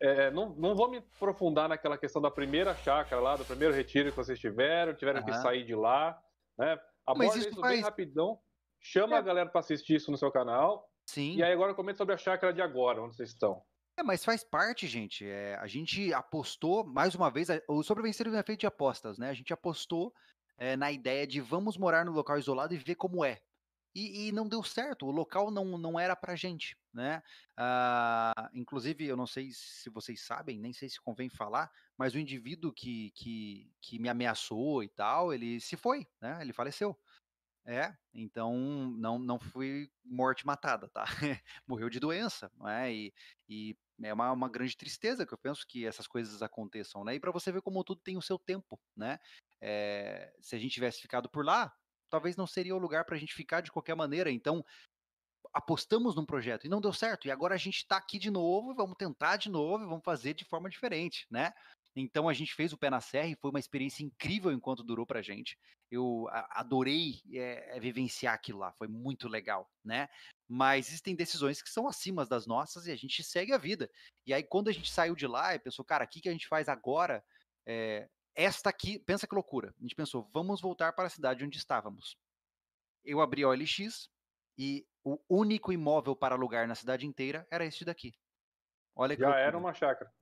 É, 0.00 0.30
não, 0.30 0.54
não 0.56 0.74
vou 0.74 0.90
me 0.90 0.98
aprofundar 0.98 1.68
naquela 1.68 1.96
questão 1.96 2.20
da 2.20 2.30
primeira 2.30 2.74
chácara 2.76 3.22
lá, 3.22 3.36
do 3.36 3.44
primeiro 3.44 3.72
retiro 3.72 4.10
que 4.10 4.16
vocês 4.16 4.38
tiveram, 4.38 4.94
tiveram 4.94 5.20
uhum. 5.20 5.26
que 5.26 5.34
sair 5.34 5.64
de 5.64 5.74
lá, 5.74 6.20
né? 6.58 6.78
Aborda 7.06 7.38
isso, 7.38 7.48
isso 7.48 7.60
faz... 7.60 7.74
bem 7.74 7.82
rapidão, 7.82 8.40
chama 8.80 9.16
é. 9.16 9.18
a 9.18 9.22
galera 9.22 9.48
para 9.48 9.60
assistir 9.60 9.96
isso 9.96 10.10
no 10.10 10.18
seu 10.18 10.30
canal. 10.30 10.90
Sim. 11.06 11.36
E 11.36 11.42
aí 11.42 11.52
agora 11.52 11.74
comenta 11.74 11.98
sobre 11.98 12.14
a 12.14 12.18
chácara 12.18 12.52
de 12.52 12.62
agora, 12.62 13.02
onde 13.02 13.14
vocês 13.14 13.30
estão. 13.30 13.62
É, 13.96 14.02
mas 14.02 14.24
faz 14.24 14.42
parte, 14.42 14.86
gente. 14.86 15.24
É, 15.24 15.56
a 15.56 15.66
gente 15.66 16.12
apostou, 16.12 16.84
mais 16.84 17.14
uma 17.14 17.30
vez, 17.30 17.48
o 17.68 17.82
Sobrevencer 17.82 18.28
não 18.28 18.38
é 18.38 18.42
feito 18.42 18.60
de 18.60 18.66
apostas, 18.66 19.18
né? 19.18 19.30
A 19.30 19.34
gente 19.34 19.52
apostou 19.52 20.12
é, 20.56 20.76
na 20.76 20.90
ideia 20.90 21.26
de 21.26 21.40
vamos 21.40 21.76
morar 21.76 22.04
no 22.04 22.12
local 22.12 22.38
isolado 22.38 22.74
e 22.74 22.78
ver 22.78 22.96
como 22.96 23.24
é. 23.24 23.40
E, 23.94 24.26
e, 24.26 24.32
não 24.32 24.48
deu 24.48 24.60
certo, 24.64 25.06
o 25.06 25.12
local 25.12 25.52
não, 25.52 25.78
não 25.78 26.00
era 26.00 26.16
pra 26.16 26.34
gente, 26.34 26.76
né? 26.92 27.22
Uh, 27.56 28.50
inclusive, 28.52 29.06
eu 29.06 29.16
não 29.16 29.26
sei 29.26 29.52
se 29.52 29.88
vocês 29.88 30.20
sabem, 30.20 30.58
nem 30.58 30.72
sei 30.72 30.88
se 30.88 31.00
convém 31.00 31.30
falar, 31.30 31.70
mas 31.96 32.12
o 32.12 32.18
indivíduo 32.18 32.72
que, 32.72 33.12
que, 33.12 33.70
que 33.80 34.00
me 34.00 34.08
ameaçou 34.08 34.82
e 34.82 34.88
tal, 34.88 35.32
ele 35.32 35.60
se 35.60 35.76
foi, 35.76 36.08
né? 36.20 36.38
Ele 36.40 36.52
faleceu. 36.52 36.98
É, 37.66 37.96
então 38.12 38.54
não, 38.98 39.18
não 39.18 39.38
fui 39.38 39.90
morte 40.04 40.44
matada, 40.44 40.88
tá? 40.88 41.04
Morreu 41.66 41.88
de 41.88 41.98
doença, 41.98 42.50
né? 42.58 42.92
E, 42.92 43.14
e 43.48 43.76
é 44.02 44.12
uma, 44.12 44.32
uma 44.32 44.48
grande 44.48 44.76
tristeza 44.76 45.26
que 45.26 45.32
eu 45.32 45.38
penso 45.38 45.66
que 45.66 45.86
essas 45.86 46.06
coisas 46.06 46.42
aconteçam, 46.42 47.04
né? 47.04 47.14
E 47.14 47.20
para 47.20 47.30
você 47.30 47.52
ver 47.52 47.62
como 47.62 47.84
tudo 47.84 48.00
tem 48.00 48.16
o 48.16 48.22
seu 48.22 48.38
tempo, 48.38 48.80
né? 48.96 49.18
É, 49.60 50.34
se 50.40 50.56
a 50.56 50.58
gente 50.58 50.72
tivesse 50.72 51.00
ficado 51.00 51.28
por 51.28 51.44
lá, 51.44 51.72
talvez 52.10 52.36
não 52.36 52.46
seria 52.46 52.74
o 52.74 52.78
lugar 52.78 53.04
para 53.04 53.16
a 53.16 53.18
gente 53.18 53.34
ficar 53.34 53.60
de 53.60 53.70
qualquer 53.70 53.94
maneira. 53.94 54.30
Então, 54.30 54.64
apostamos 55.52 56.16
num 56.16 56.26
projeto 56.26 56.64
e 56.64 56.68
não 56.68 56.80
deu 56.80 56.92
certo. 56.92 57.28
E 57.28 57.30
agora 57.30 57.54
a 57.54 57.58
gente 57.58 57.78
está 57.78 57.96
aqui 57.96 58.18
de 58.18 58.30
novo, 58.30 58.74
vamos 58.74 58.96
tentar 58.96 59.36
de 59.36 59.48
novo, 59.48 59.86
vamos 59.86 60.04
fazer 60.04 60.34
de 60.34 60.44
forma 60.44 60.68
diferente, 60.68 61.26
né? 61.30 61.52
Então 61.96 62.28
a 62.28 62.32
gente 62.32 62.54
fez 62.54 62.72
o 62.72 62.78
pé 62.78 62.90
na 62.90 63.00
serra 63.00 63.28
e 63.28 63.36
foi 63.36 63.50
uma 63.50 63.58
experiência 63.58 64.02
incrível 64.02 64.50
enquanto 64.50 64.82
durou 64.82 65.06
pra 65.06 65.22
gente. 65.22 65.56
Eu 65.90 66.26
adorei 66.50 67.20
é, 67.32 67.78
vivenciar 67.78 68.34
aquilo 68.34 68.58
lá, 68.58 68.72
foi 68.72 68.88
muito 68.88 69.28
legal, 69.28 69.70
né? 69.84 70.08
Mas 70.48 70.88
existem 70.88 71.14
decisões 71.14 71.62
que 71.62 71.70
são 71.70 71.86
acima 71.86 72.26
das 72.26 72.46
nossas 72.46 72.86
e 72.86 72.90
a 72.90 72.96
gente 72.96 73.22
segue 73.22 73.52
a 73.52 73.58
vida. 73.58 73.88
E 74.26 74.34
aí 74.34 74.42
quando 74.42 74.68
a 74.68 74.72
gente 74.72 74.90
saiu 74.90 75.14
de 75.14 75.26
lá 75.26 75.54
e 75.54 75.60
pensou, 75.60 75.84
cara, 75.84 76.04
o 76.04 76.08
que, 76.08 76.20
que 76.20 76.28
a 76.28 76.32
gente 76.32 76.48
faz 76.48 76.68
agora? 76.68 77.24
É, 77.66 78.08
esta 78.34 78.70
aqui, 78.70 78.98
pensa 78.98 79.26
que 79.26 79.34
loucura. 79.34 79.72
A 79.78 79.82
gente 79.82 79.94
pensou, 79.94 80.28
vamos 80.32 80.60
voltar 80.60 80.92
para 80.92 81.06
a 81.06 81.10
cidade 81.10 81.44
onde 81.44 81.56
estávamos. 81.56 82.16
Eu 83.04 83.20
abri 83.20 83.44
a 83.44 83.48
OLX 83.48 84.08
e 84.58 84.84
o 85.04 85.18
único 85.28 85.72
imóvel 85.72 86.16
para 86.16 86.34
alugar 86.34 86.66
na 86.66 86.74
cidade 86.74 87.06
inteira 87.06 87.46
era 87.50 87.64
este 87.64 87.84
daqui. 87.84 88.14
Olha 88.96 89.16
Já 89.16 89.36
era 89.38 89.56
uma 89.56 89.74
chácara. 89.74 90.12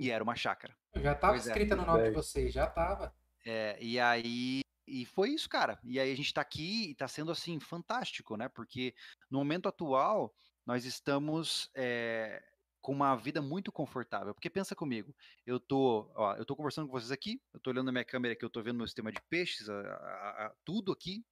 E 0.00 0.10
era 0.10 0.24
uma 0.24 0.34
chácara. 0.34 0.74
Já 0.96 1.12
estava 1.12 1.34
é. 1.34 1.38
escrita 1.38 1.74
é. 1.74 1.76
no 1.76 1.84
nome 1.84 2.04
de 2.04 2.10
vocês, 2.10 2.52
já 2.52 2.64
estava. 2.64 3.14
É, 3.44 3.76
e 3.80 4.00
aí 4.00 4.62
e 4.90 5.06
foi 5.06 5.30
isso, 5.30 5.48
cara. 5.48 5.78
E 5.84 6.00
aí 6.00 6.10
a 6.10 6.16
gente 6.16 6.26
está 6.26 6.40
aqui 6.40 6.88
e 6.88 6.92
está 6.92 7.06
sendo 7.06 7.30
assim 7.30 7.60
fantástico, 7.60 8.36
né? 8.36 8.48
Porque 8.48 8.94
no 9.30 9.38
momento 9.38 9.68
atual 9.68 10.34
nós 10.66 10.84
estamos 10.84 11.70
é, 11.76 12.42
com 12.80 12.92
uma 12.92 13.14
vida 13.14 13.40
muito 13.40 13.70
confortável. 13.70 14.34
Porque 14.34 14.50
pensa 14.50 14.74
comigo, 14.74 15.14
eu 15.46 15.60
tô, 15.60 16.10
ó, 16.14 16.34
eu 16.34 16.44
tô 16.44 16.56
conversando 16.56 16.86
com 16.86 16.92
vocês 16.92 17.12
aqui, 17.12 17.40
eu 17.54 17.60
tô 17.60 17.70
olhando 17.70 17.86
na 17.86 17.92
minha 17.92 18.04
câmera 18.04 18.34
aqui, 18.34 18.44
eu 18.44 18.50
tô 18.50 18.62
vendo 18.62 18.78
meu 18.78 18.86
sistema 18.86 19.12
de 19.12 19.20
peixes, 19.28 19.68
a, 19.68 19.80
a, 19.80 20.46
a, 20.46 20.54
tudo 20.64 20.92
aqui 20.92 21.24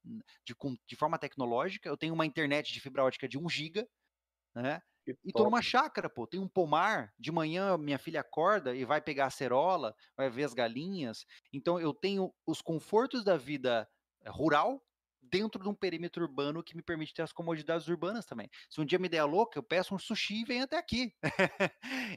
de, 0.45 0.55
de 0.87 0.95
forma 0.95 1.19
tecnológica. 1.19 1.89
Eu 1.89 1.97
tenho 1.97 2.13
uma 2.13 2.25
internet 2.25 2.71
de 2.71 2.79
fibra 2.79 3.03
ótica 3.03 3.27
de 3.27 3.37
1 3.37 3.49
giga, 3.49 3.87
né? 4.55 4.81
E 5.23 5.33
tô 5.33 5.43
numa 5.43 5.61
chácara, 5.61 6.09
pô. 6.09 6.27
Tem 6.27 6.39
um 6.39 6.47
pomar. 6.47 7.13
De 7.17 7.31
manhã 7.31 7.77
minha 7.77 7.97
filha 7.97 8.21
acorda 8.21 8.75
e 8.75 8.85
vai 8.85 9.01
pegar 9.01 9.25
a 9.25 9.29
cerola, 9.31 9.95
vai 10.15 10.29
ver 10.29 10.43
as 10.43 10.53
galinhas. 10.53 11.25
Então 11.51 11.79
eu 11.79 11.93
tenho 11.93 12.33
os 12.45 12.61
confortos 12.61 13.23
da 13.23 13.37
vida 13.37 13.87
eh, 14.21 14.29
rural 14.29 14.83
dentro 15.21 15.61
de 15.61 15.69
um 15.69 15.75
perímetro 15.75 16.23
urbano 16.23 16.63
que 16.63 16.75
me 16.75 16.81
permite 16.81 17.13
ter 17.13 17.21
as 17.21 17.31
comodidades 17.31 17.87
urbanas 17.87 18.25
também. 18.25 18.49
Se 18.69 18.81
um 18.81 18.85
dia 18.85 18.99
me 18.99 19.09
der 19.09 19.19
a 19.19 19.25
louca, 19.25 19.59
eu 19.59 19.63
peço 19.63 19.93
um 19.93 19.99
sushi 19.99 20.41
e 20.41 20.45
venho 20.45 20.63
até 20.63 20.77
aqui. 20.77 21.13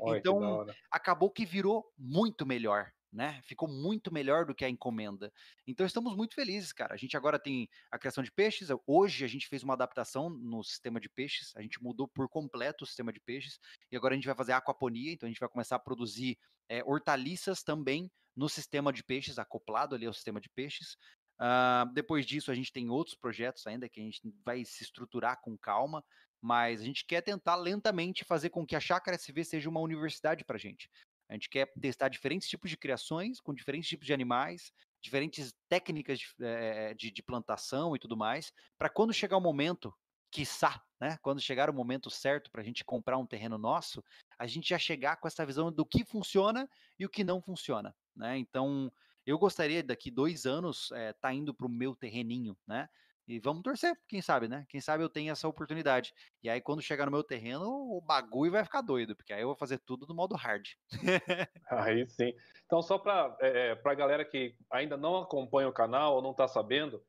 então, 0.06 0.64
que 0.64 0.74
acabou 0.90 1.30
que 1.30 1.44
virou 1.44 1.84
muito 1.98 2.46
melhor, 2.46 2.90
né? 3.12 3.40
Ficou 3.42 3.68
muito 3.68 4.12
melhor 4.12 4.46
do 4.46 4.54
que 4.54 4.64
a 4.64 4.68
encomenda. 4.68 5.30
Então 5.66 5.84
estamos 5.84 6.16
muito 6.16 6.34
felizes, 6.34 6.72
cara. 6.72 6.94
A 6.94 6.96
gente 6.96 7.16
agora 7.16 7.38
tem 7.38 7.68
a 7.90 7.98
criação 7.98 8.24
de 8.24 8.32
peixes. 8.32 8.68
Hoje 8.86 9.24
a 9.24 9.28
gente 9.28 9.48
fez 9.48 9.62
uma 9.62 9.74
adaptação 9.74 10.30
no 10.30 10.64
sistema 10.64 10.98
de 10.98 11.08
peixes. 11.08 11.52
A 11.54 11.60
gente 11.60 11.82
mudou 11.82 12.08
por 12.08 12.28
completo 12.28 12.84
o 12.84 12.86
sistema 12.86 13.12
de 13.12 13.20
peixes 13.20 13.58
e 13.90 13.96
agora 13.96 14.14
a 14.14 14.16
gente 14.16 14.26
vai 14.26 14.34
fazer 14.34 14.52
aquaponia. 14.52 15.12
Então 15.12 15.26
a 15.26 15.30
gente 15.30 15.40
vai 15.40 15.48
começar 15.48 15.76
a 15.76 15.80
produzir 15.80 16.38
é, 16.68 16.82
hortaliças 16.84 17.62
também 17.62 18.10
no 18.34 18.48
sistema 18.48 18.92
de 18.92 19.04
peixes, 19.04 19.38
acoplado 19.38 19.94
ali 19.94 20.06
ao 20.06 20.14
sistema 20.14 20.40
de 20.40 20.48
peixes. 20.48 20.96
Uh, 21.38 21.92
depois 21.92 22.24
disso, 22.24 22.50
a 22.50 22.54
gente 22.54 22.72
tem 22.72 22.88
outros 22.88 23.16
projetos 23.16 23.66
ainda 23.66 23.88
que 23.88 24.00
a 24.00 24.02
gente 24.02 24.20
vai 24.44 24.64
se 24.64 24.84
estruturar 24.84 25.40
com 25.42 25.58
calma, 25.58 26.02
mas 26.40 26.80
a 26.80 26.84
gente 26.84 27.04
quer 27.04 27.20
tentar 27.20 27.56
lentamente 27.56 28.24
fazer 28.24 28.50
com 28.50 28.66
que 28.66 28.76
a 28.76 28.80
Chácara 28.80 29.16
SV 29.16 29.44
seja 29.44 29.68
uma 29.68 29.80
universidade 29.80 30.44
para 30.44 30.58
gente. 30.58 30.88
A 31.32 31.34
gente 31.34 31.48
quer 31.48 31.72
testar 31.80 32.10
diferentes 32.10 32.46
tipos 32.46 32.68
de 32.68 32.76
criações, 32.76 33.40
com 33.40 33.54
diferentes 33.54 33.88
tipos 33.88 34.06
de 34.06 34.12
animais, 34.12 34.70
diferentes 35.00 35.54
técnicas 35.66 36.18
de, 36.18 36.26
é, 36.40 36.92
de, 36.92 37.10
de 37.10 37.22
plantação 37.22 37.96
e 37.96 37.98
tudo 37.98 38.14
mais, 38.14 38.52
para 38.76 38.90
quando 38.90 39.14
chegar 39.14 39.38
o 39.38 39.40
momento, 39.40 39.94
quiçá, 40.30 40.82
né, 41.00 41.16
quando 41.22 41.40
chegar 41.40 41.70
o 41.70 41.72
momento 41.72 42.10
certo 42.10 42.50
para 42.50 42.60
a 42.60 42.64
gente 42.64 42.84
comprar 42.84 43.16
um 43.16 43.24
terreno 43.24 43.56
nosso, 43.56 44.04
a 44.38 44.46
gente 44.46 44.68
já 44.68 44.78
chegar 44.78 45.16
com 45.16 45.26
essa 45.26 45.46
visão 45.46 45.72
do 45.72 45.86
que 45.86 46.04
funciona 46.04 46.68
e 46.98 47.06
o 47.06 47.08
que 47.08 47.24
não 47.24 47.40
funciona. 47.40 47.96
Né? 48.14 48.36
Então, 48.36 48.92
eu 49.24 49.38
gostaria 49.38 49.82
daqui 49.82 50.10
dois 50.10 50.44
anos 50.44 50.92
é, 50.92 51.14
tá 51.14 51.32
indo 51.32 51.54
para 51.54 51.66
o 51.66 51.70
meu 51.70 51.96
terreninho, 51.96 52.54
né? 52.66 52.90
E 53.26 53.38
vamos 53.38 53.62
torcer, 53.62 53.96
quem 54.08 54.20
sabe, 54.20 54.48
né? 54.48 54.64
Quem 54.68 54.80
sabe 54.80 55.04
eu 55.04 55.08
tenho 55.08 55.30
essa 55.30 55.46
oportunidade. 55.46 56.12
E 56.42 56.50
aí, 56.50 56.60
quando 56.60 56.82
chegar 56.82 57.06
no 57.06 57.12
meu 57.12 57.22
terreno, 57.22 57.66
o 57.66 58.00
bagulho 58.00 58.52
vai 58.52 58.64
ficar 58.64 58.80
doido, 58.80 59.14
porque 59.14 59.32
aí 59.32 59.42
eu 59.42 59.46
vou 59.46 59.56
fazer 59.56 59.78
tudo 59.78 60.06
no 60.06 60.14
modo 60.14 60.34
hard. 60.34 60.66
aí 61.70 62.08
sim. 62.08 62.34
Então, 62.66 62.82
só 62.82 62.98
para 62.98 63.36
é, 63.40 63.78
a 63.84 63.94
galera 63.94 64.24
que 64.24 64.56
ainda 64.70 64.96
não 64.96 65.16
acompanha 65.16 65.68
o 65.68 65.72
canal 65.72 66.16
ou 66.16 66.22
não 66.22 66.32
está 66.32 66.48
sabendo, 66.48 67.02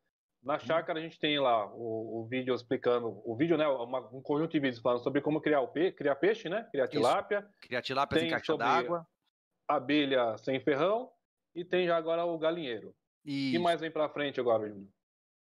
na 0.44 0.54
uhum. 0.54 0.60
chácara 0.60 1.00
a 1.00 1.02
gente 1.02 1.18
tem 1.18 1.40
lá 1.40 1.66
o, 1.74 2.22
o 2.22 2.28
vídeo 2.28 2.54
explicando, 2.54 3.22
o 3.26 3.36
vídeo, 3.36 3.58
né? 3.58 3.68
Uma, 3.68 4.00
um 4.14 4.22
conjunto 4.22 4.52
de 4.52 4.60
vídeos 4.60 4.82
falando 4.82 5.02
sobre 5.02 5.22
como 5.22 5.42
criar, 5.42 5.62
o 5.62 5.70
pe 5.70 5.92
criar 5.92 6.16
peixe, 6.16 6.50
né? 6.50 6.68
Criar 6.70 6.88
tilápia. 6.88 7.40
Isso. 7.40 7.60
Criar 7.62 7.82
tilápia 7.82 8.20
em 8.20 8.30
caixa 8.30 8.58
d'água. 8.58 9.08
Abelha 9.68 10.38
sem 10.38 10.60
ferrão 10.60 11.10
e 11.56 11.64
tem 11.64 11.88
já 11.88 11.96
agora 11.96 12.26
o 12.26 12.38
galinheiro. 12.38 12.94
Que 13.52 13.58
mais 13.58 13.80
vem 13.80 13.90
para 13.90 14.10
frente 14.10 14.40
agora, 14.40 14.68
Júnior? 14.68 14.90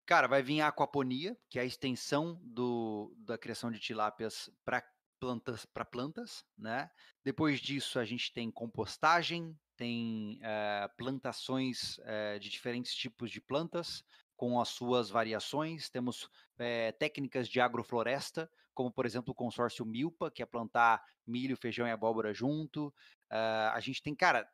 Cara, 0.06 0.26
vai 0.26 0.42
vir 0.42 0.60
a 0.60 0.68
aquaponia, 0.68 1.36
que 1.48 1.58
é 1.58 1.62
a 1.62 1.64
extensão 1.64 2.38
do, 2.42 3.14
da 3.18 3.38
criação 3.38 3.70
de 3.70 3.78
tilápias 3.78 4.50
para 4.64 4.82
plantas, 5.18 5.64
para 5.64 5.84
plantas, 5.84 6.44
né? 6.58 6.90
Depois 7.24 7.58
disso, 7.58 7.98
a 7.98 8.04
gente 8.04 8.32
tem 8.32 8.50
compostagem, 8.50 9.58
tem 9.76 10.38
uh, 10.42 10.94
plantações 10.96 11.98
uh, 11.98 12.38
de 12.38 12.50
diferentes 12.50 12.94
tipos 12.94 13.30
de 13.30 13.40
plantas, 13.40 14.04
com 14.36 14.60
as 14.60 14.68
suas 14.68 15.08
variações. 15.08 15.88
Temos 15.88 16.24
uh, 16.24 16.98
técnicas 16.98 17.48
de 17.48 17.60
agrofloresta, 17.60 18.50
como 18.74 18.92
por 18.92 19.06
exemplo 19.06 19.32
o 19.32 19.34
consórcio 19.34 19.86
Milpa, 19.86 20.30
que 20.30 20.42
é 20.42 20.46
plantar 20.46 21.02
milho, 21.26 21.56
feijão 21.56 21.86
e 21.86 21.90
abóbora 21.90 22.34
junto. 22.34 22.92
a 23.30 23.80
gente 23.80 24.02
tem, 24.02 24.14
cara, 24.14 24.46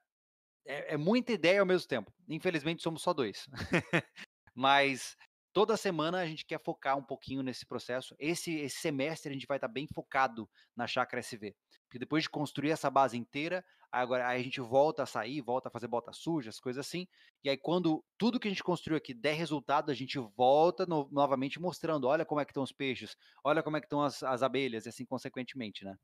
é, 0.64 0.94
é, 0.94 0.96
muita 0.96 1.32
ideia 1.32 1.60
ao 1.60 1.66
mesmo 1.66 1.88
tempo. 1.88 2.12
Infelizmente 2.28 2.82
somos 2.82 3.02
só 3.02 3.12
dois. 3.12 3.48
Mas 4.54 5.16
toda 5.52 5.76
semana 5.76 6.20
a 6.20 6.26
gente 6.26 6.44
quer 6.44 6.60
focar 6.60 6.96
um 6.96 7.02
pouquinho 7.02 7.42
nesse 7.42 7.66
processo. 7.66 8.14
Esse, 8.18 8.54
esse 8.56 8.76
semestre 8.78 9.30
a 9.30 9.32
gente 9.32 9.46
vai 9.46 9.56
estar 9.56 9.68
bem 9.68 9.86
focado 9.86 10.48
na 10.76 10.86
chácara 10.86 11.20
SV. 11.20 11.54
Porque 11.88 11.98
depois 11.98 12.22
de 12.22 12.30
construir 12.30 12.70
essa 12.70 12.88
base 12.88 13.16
inteira, 13.16 13.64
agora 13.90 14.28
a 14.28 14.38
gente 14.40 14.60
volta 14.60 15.02
a 15.02 15.06
sair, 15.06 15.40
volta 15.40 15.68
a 15.68 15.70
fazer 15.70 15.88
botas 15.88 16.18
sujas, 16.18 16.60
coisas 16.60 16.86
assim. 16.86 17.06
E 17.42 17.50
aí 17.50 17.56
quando 17.56 18.04
tudo 18.16 18.38
que 18.38 18.46
a 18.46 18.50
gente 18.50 18.62
construiu 18.62 18.96
aqui 18.96 19.12
der 19.12 19.34
resultado, 19.34 19.90
a 19.90 19.94
gente 19.94 20.18
volta 20.36 20.86
no, 20.86 21.08
novamente 21.10 21.60
mostrando, 21.60 22.06
olha 22.06 22.24
como 22.24 22.40
é 22.40 22.44
que 22.44 22.52
estão 22.52 22.62
os 22.62 22.72
peixes, 22.72 23.16
olha 23.44 23.62
como 23.62 23.76
é 23.76 23.80
que 23.80 23.86
estão 23.86 24.02
as, 24.02 24.22
as 24.22 24.42
abelhas, 24.42 24.86
e 24.86 24.88
assim 24.88 25.04
consequentemente, 25.04 25.84
né? 25.84 25.96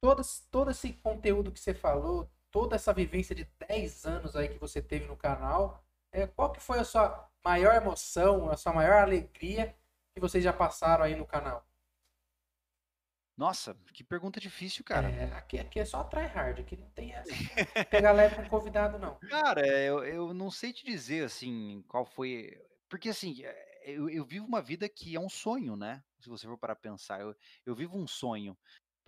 Todo, 0.00 0.22
todo 0.50 0.70
esse 0.70 0.92
conteúdo 0.94 1.52
que 1.52 1.60
você 1.60 1.74
falou, 1.74 2.28
toda 2.50 2.76
essa 2.76 2.92
vivência 2.92 3.34
de 3.34 3.44
10 3.68 4.06
anos 4.06 4.36
aí 4.36 4.48
que 4.48 4.58
você 4.58 4.82
teve 4.82 5.06
no 5.06 5.16
canal, 5.16 5.84
é, 6.12 6.26
qual 6.26 6.52
que 6.52 6.60
foi 6.60 6.78
a 6.78 6.84
sua 6.84 7.28
maior 7.44 7.74
emoção, 7.74 8.50
a 8.50 8.56
sua 8.56 8.72
maior 8.72 9.02
alegria 9.02 9.74
que 10.14 10.20
vocês 10.20 10.42
já 10.42 10.52
passaram 10.52 11.04
aí 11.04 11.14
no 11.14 11.26
canal? 11.26 11.66
Nossa, 13.36 13.74
que 13.94 14.04
pergunta 14.04 14.38
difícil, 14.38 14.84
cara. 14.84 15.08
É, 15.08 15.32
aqui, 15.32 15.58
aqui 15.58 15.80
é 15.80 15.84
só 15.86 16.04
tryhard, 16.04 16.60
aqui 16.60 16.76
não 16.76 16.90
tem 16.90 17.14
essa. 17.14 17.32
Pegar 17.86 18.12
leve 18.12 18.36
com 18.36 18.46
convidado, 18.50 18.98
não. 18.98 19.14
Cara, 19.30 19.66
eu, 19.66 20.04
eu 20.04 20.34
não 20.34 20.50
sei 20.50 20.74
te 20.74 20.84
dizer, 20.84 21.24
assim, 21.24 21.82
qual 21.88 22.04
foi. 22.04 22.52
Porque, 22.86 23.08
assim, 23.08 23.42
é, 23.42 23.80
eu, 23.84 24.10
eu 24.10 24.26
vivo 24.26 24.44
uma 24.44 24.60
vida 24.60 24.86
que 24.90 25.16
é 25.16 25.20
um 25.20 25.30
sonho, 25.30 25.74
né? 25.74 26.02
Se 26.18 26.28
você 26.28 26.46
for 26.46 26.58
para 26.58 26.76
pensar. 26.76 27.22
Eu, 27.22 27.34
eu 27.64 27.74
vivo 27.74 27.96
um 27.96 28.06
sonho 28.06 28.54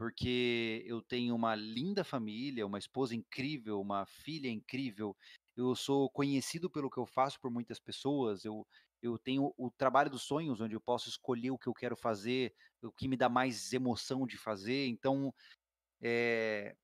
porque 0.03 0.83
eu 0.85 1.01
tenho 1.01 1.33
uma 1.33 1.55
linda 1.55 2.03
família, 2.03 2.67
uma 2.67 2.77
esposa 2.81 3.15
incrível, 3.15 3.81
uma 3.81 4.05
filha 4.05 4.49
incrível. 4.49 5.17
Eu 5.57 5.77
sou 5.77 6.11
conhecido 6.11 6.69
pelo 6.69 6.91
que 6.91 6.99
eu 6.99 7.07
faço 7.07 7.39
por 7.41 7.53
muitas 7.53 7.79
pessoas. 7.79 8.45
Eu, 8.45 8.67
eu 9.01 9.17
tenho 9.17 9.55
o 9.57 9.71
trabalho 9.71 10.11
dos 10.11 10.25
sonhos, 10.25 10.61
onde 10.61 10.75
eu 10.75 10.81
posso 10.81 11.09
escolher 11.09 11.53
o 11.53 11.59
que 11.59 11.69
eu 11.69 11.73
quero 11.73 11.95
fazer, 11.95 12.53
o 12.83 12.91
que 12.91 13.07
me 13.07 13.17
dá 13.17 13.29
mais 13.29 13.73
emoção 13.73 14.27
de 14.27 14.37
fazer. 14.37 14.89
Então, 14.89 15.33
é, 16.01 16.75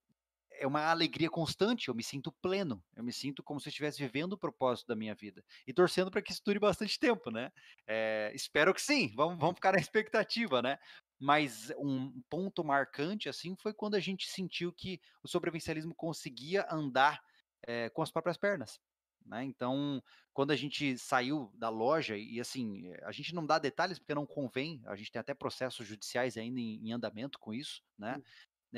é 0.52 0.66
uma 0.66 0.84
alegria 0.88 1.28
constante, 1.28 1.88
eu 1.88 1.94
me 1.96 2.04
sinto 2.04 2.32
pleno, 2.40 2.84
eu 2.94 3.02
me 3.02 3.12
sinto 3.12 3.42
como 3.42 3.60
se 3.60 3.68
eu 3.68 3.70
estivesse 3.70 3.98
vivendo 4.00 4.34
o 4.34 4.38
propósito 4.38 4.86
da 4.86 4.96
minha 4.96 5.14
vida 5.14 5.44
e 5.66 5.72
torcendo 5.72 6.10
para 6.10 6.22
que 6.22 6.32
isso 6.32 6.42
dure 6.44 6.58
bastante 6.58 6.98
tempo, 6.98 7.30
né? 7.32 7.50
É, 7.86 8.30
espero 8.34 8.72
que 8.72 8.82
sim, 8.82 9.12
vamos, 9.16 9.38
vamos 9.38 9.56
ficar 9.56 9.72
na 9.72 9.78
expectativa, 9.78 10.62
né? 10.62 10.78
Mas 11.18 11.72
um 11.78 12.20
ponto 12.30 12.62
marcante, 12.62 13.28
assim, 13.28 13.56
foi 13.56 13.74
quando 13.74 13.96
a 13.96 14.00
gente 14.00 14.28
sentiu 14.28 14.72
que 14.72 15.00
o 15.22 15.28
sobrevivencialismo 15.28 15.94
conseguia 15.94 16.66
andar 16.70 17.20
é, 17.66 17.88
com 17.90 18.02
as 18.02 18.10
próprias 18.10 18.36
pernas. 18.36 18.80
Né? 19.26 19.44
Então, 19.44 20.02
quando 20.32 20.52
a 20.52 20.56
gente 20.56 20.96
saiu 20.96 21.52
da 21.54 21.68
loja, 21.68 22.16
e 22.16 22.40
assim, 22.40 22.92
a 23.02 23.12
gente 23.12 23.34
não 23.34 23.44
dá 23.44 23.58
detalhes 23.58 23.98
porque 23.98 24.14
não 24.14 24.26
convém, 24.26 24.80
a 24.86 24.96
gente 24.96 25.10
tem 25.10 25.20
até 25.20 25.34
processos 25.34 25.86
judiciais 25.86 26.36
ainda 26.36 26.60
em, 26.60 26.88
em 26.88 26.92
andamento 26.92 27.38
com 27.38 27.52
isso, 27.52 27.82
né? 27.98 28.16
Uhum. 28.16 28.22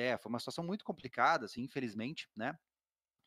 É, 0.02 0.16
foi 0.16 0.30
uma 0.30 0.38
situação 0.38 0.64
muito 0.64 0.84
complicada, 0.84 1.46
assim, 1.46 1.62
infelizmente, 1.62 2.28
né? 2.34 2.58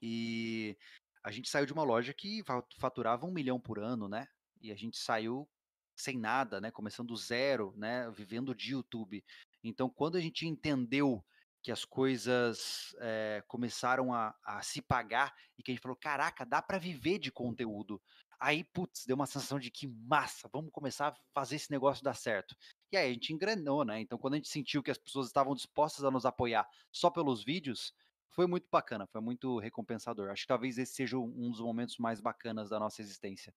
E 0.01 0.77
a 1.23 1.31
gente 1.31 1.49
saiu 1.49 1.65
de 1.65 1.73
uma 1.73 1.83
loja 1.83 2.13
que 2.13 2.43
faturava 2.77 3.25
um 3.25 3.31
milhão 3.31 3.59
por 3.59 3.79
ano, 3.79 4.09
né? 4.09 4.27
E 4.61 4.71
a 4.71 4.75
gente 4.75 4.97
saiu 4.97 5.47
sem 5.95 6.17
nada, 6.17 6.59
né? 6.59 6.71
Começando 6.71 7.07
do 7.09 7.17
zero, 7.17 7.73
né? 7.77 8.09
Vivendo 8.11 8.53
de 8.55 8.71
YouTube. 8.71 9.23
Então, 9.63 9.89
quando 9.89 10.17
a 10.17 10.21
gente 10.21 10.47
entendeu 10.47 11.23
que 11.61 11.71
as 11.71 11.85
coisas 11.85 12.93
é, 12.99 13.41
começaram 13.47 14.13
a, 14.13 14.35
a, 14.43 14.61
se 14.61 14.81
pagar 14.81 15.33
e 15.57 15.63
que 15.63 15.71
a 15.71 15.73
gente 15.73 15.81
falou, 15.81 15.95
caraca, 15.95 16.45
dá 16.45 16.61
para 16.61 16.77
viver 16.77 17.19
de 17.19 17.31
conteúdo. 17.31 18.01
Aí, 18.37 18.65
putz, 18.65 19.05
deu 19.05 19.15
uma 19.15 19.25
sensação 19.25 19.57
de 19.57 19.71
que 19.71 19.87
massa, 19.87 20.49
vamos 20.51 20.69
começar 20.73 21.07
a 21.07 21.15
fazer 21.33 21.55
esse 21.55 21.71
negócio 21.71 22.03
dar 22.03 22.15
certo. 22.15 22.53
E 22.91 22.97
aí 22.97 23.09
a 23.09 23.13
gente 23.13 23.31
engrenou, 23.31 23.85
né? 23.85 24.01
Então, 24.01 24.17
quando 24.17 24.33
a 24.33 24.37
gente 24.37 24.49
sentiu 24.49 24.83
que 24.83 24.91
as 24.91 24.97
pessoas 24.97 25.27
estavam 25.27 25.55
dispostas 25.55 26.03
a 26.03 26.11
nos 26.11 26.25
apoiar 26.25 26.67
só 26.91 27.09
pelos 27.09 27.41
vídeos, 27.41 27.93
foi 28.27 28.45
muito 28.45 28.67
bacana, 28.69 29.07
foi 29.07 29.21
muito 29.21 29.57
recompensador. 29.59 30.29
Acho 30.29 30.41
que 30.41 30.47
talvez 30.47 30.77
esse 30.77 30.93
seja 30.93 31.17
um 31.17 31.49
dos 31.49 31.61
momentos 31.61 31.97
mais 31.97 32.19
bacanas 32.19 32.69
da 32.69 32.79
nossa 32.79 33.01
existência. 33.01 33.53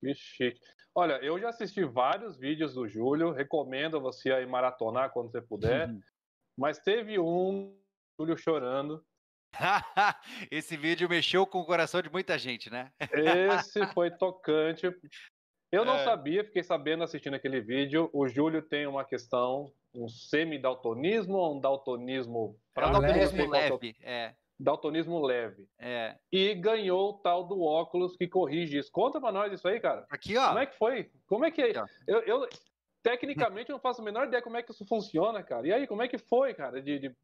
Que 0.00 0.14
chique. 0.14 0.60
Olha, 0.94 1.14
eu 1.22 1.38
já 1.38 1.50
assisti 1.50 1.84
vários 1.84 2.36
vídeos 2.36 2.74
do 2.74 2.88
Júlio, 2.88 3.32
recomendo 3.32 4.00
você 4.00 4.32
aí 4.32 4.46
maratonar 4.46 5.12
quando 5.12 5.30
você 5.30 5.40
puder. 5.40 5.88
Uhum. 5.88 6.00
Mas 6.58 6.78
teve 6.78 7.18
um, 7.18 7.78
Júlio 8.18 8.36
chorando. 8.36 9.04
Esse 10.50 10.76
vídeo 10.76 11.08
mexeu 11.08 11.46
com 11.46 11.60
o 11.60 11.66
coração 11.66 12.02
de 12.02 12.10
muita 12.10 12.36
gente, 12.38 12.70
né? 12.70 12.92
Esse 13.00 13.86
foi 13.94 14.10
tocante. 14.10 14.86
Eu 15.72 15.84
não 15.84 15.94
é. 15.94 16.04
sabia, 16.04 16.44
fiquei 16.44 16.64
sabendo 16.64 17.04
assistindo 17.04 17.34
aquele 17.34 17.60
vídeo. 17.60 18.10
O 18.12 18.28
Júlio 18.28 18.60
tem 18.60 18.86
uma 18.86 19.04
questão, 19.04 19.72
um 19.94 20.08
semi-daltonismo 20.08 21.34
ou 21.34 21.56
um 21.56 21.60
daltonismo. 21.60 22.58
É 22.76 22.86
um 22.86 22.92
daltonismo 22.92 23.48
leve, 23.48 23.96
é 24.00 24.34
daltonismo 24.60 25.20
leve. 25.20 25.66
É. 25.78 26.16
E 26.30 26.54
ganhou 26.54 27.10
o 27.10 27.14
tal 27.14 27.44
do 27.44 27.62
óculos 27.62 28.16
que 28.16 28.28
corrige 28.28 28.78
isso. 28.78 28.92
Conta 28.92 29.20
pra 29.20 29.32
nós 29.32 29.52
isso 29.52 29.66
aí, 29.66 29.80
cara. 29.80 30.06
Aqui, 30.10 30.36
ó. 30.36 30.48
Como 30.48 30.58
é 30.58 30.66
que 30.66 30.76
foi? 30.76 31.10
Como 31.26 31.44
é 31.44 31.50
que 31.50 31.62
é? 31.62 31.72
Eu, 32.06 32.20
eu, 32.20 32.48
tecnicamente, 33.02 33.70
eu 33.70 33.74
não 33.74 33.80
faço 33.80 34.02
a 34.02 34.04
menor 34.04 34.26
ideia 34.26 34.42
como 34.42 34.56
é 34.56 34.62
que 34.62 34.70
isso 34.70 34.86
funciona, 34.86 35.42
cara. 35.42 35.66
E 35.66 35.72
aí, 35.72 35.86
como 35.86 36.02
é 36.02 36.08
que 36.08 36.18
foi, 36.18 36.54
cara, 36.54 36.82
de, 36.82 36.98
de 36.98 37.16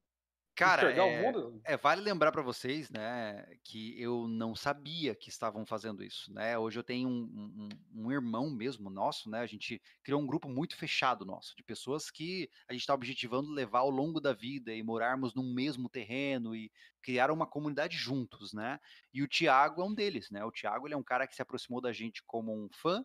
Cara, 0.56 0.90
é, 0.90 1.74
é, 1.74 1.76
vale 1.76 2.00
lembrar 2.00 2.32
para 2.32 2.40
vocês, 2.40 2.88
né, 2.88 3.46
que 3.62 4.00
eu 4.00 4.26
não 4.26 4.54
sabia 4.54 5.14
que 5.14 5.28
estavam 5.28 5.66
fazendo 5.66 6.02
isso, 6.02 6.32
né? 6.32 6.56
Hoje 6.56 6.78
eu 6.78 6.82
tenho 6.82 7.10
um, 7.10 7.68
um, 7.94 8.04
um, 8.06 8.10
irmão 8.10 8.48
mesmo 8.48 8.88
nosso, 8.88 9.28
né? 9.28 9.40
A 9.40 9.46
gente 9.46 9.82
criou 10.02 10.18
um 10.18 10.26
grupo 10.26 10.48
muito 10.48 10.74
fechado 10.74 11.26
nosso, 11.26 11.54
de 11.54 11.62
pessoas 11.62 12.10
que 12.10 12.48
a 12.66 12.72
gente 12.72 12.80
está 12.80 12.94
objetivando 12.94 13.50
levar 13.50 13.80
ao 13.80 13.90
longo 13.90 14.18
da 14.18 14.32
vida 14.32 14.72
e 14.72 14.82
morarmos 14.82 15.34
num 15.34 15.52
mesmo 15.52 15.90
terreno 15.90 16.56
e 16.56 16.72
criar 17.02 17.30
uma 17.30 17.46
comunidade 17.46 17.98
juntos, 17.98 18.54
né? 18.54 18.80
E 19.12 19.22
o 19.22 19.28
Tiago 19.28 19.82
é 19.82 19.84
um 19.84 19.94
deles, 19.94 20.30
né? 20.30 20.42
O 20.42 20.50
Tiago 20.50 20.86
ele 20.86 20.94
é 20.94 20.98
um 20.98 21.04
cara 21.04 21.26
que 21.26 21.36
se 21.36 21.42
aproximou 21.42 21.82
da 21.82 21.92
gente 21.92 22.22
como 22.24 22.50
um 22.50 22.70
fã 22.72 23.04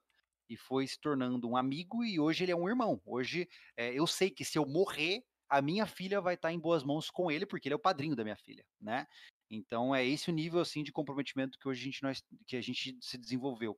e 0.50 0.56
foi 0.56 0.88
se 0.88 1.00
tornando 1.00 1.50
um 1.50 1.58
amigo 1.58 2.02
e 2.04 2.18
hoje 2.18 2.46
ele 2.46 2.54
é 2.54 2.56
um 2.56 2.70
irmão. 2.70 3.02
Hoje 3.06 3.50
é, 3.76 3.94
eu 3.94 4.08
sei 4.08 4.30
que 4.30 4.46
se 4.46 4.58
eu 4.58 4.66
morrer 4.66 5.22
a 5.52 5.62
minha 5.62 5.86
filha 5.86 6.22
vai 6.22 6.36
estar 6.36 6.48
tá 6.48 6.54
em 6.54 6.60
boas 6.60 6.82
mãos 6.82 7.10
com 7.10 7.30
ele, 7.30 7.46
porque 7.46 7.68
ele 7.68 7.74
é 7.74 7.76
o 7.76 7.80
padrinho 7.80 8.16
da 8.16 8.24
minha 8.24 8.38
filha, 8.38 8.66
né? 8.80 9.06
Então 9.50 9.94
é 9.94 10.04
esse 10.06 10.30
o 10.30 10.34
nível 10.34 10.62
assim 10.62 10.82
de 10.82 10.94
comprometimento 10.94 11.60
que 11.60 11.68
hoje 11.68 11.82
a 11.82 11.84
gente, 11.84 12.02
nós, 12.02 12.24
que 12.48 12.56
a 12.56 12.62
gente 12.62 12.98
se 13.02 13.18
desenvolveu. 13.18 13.78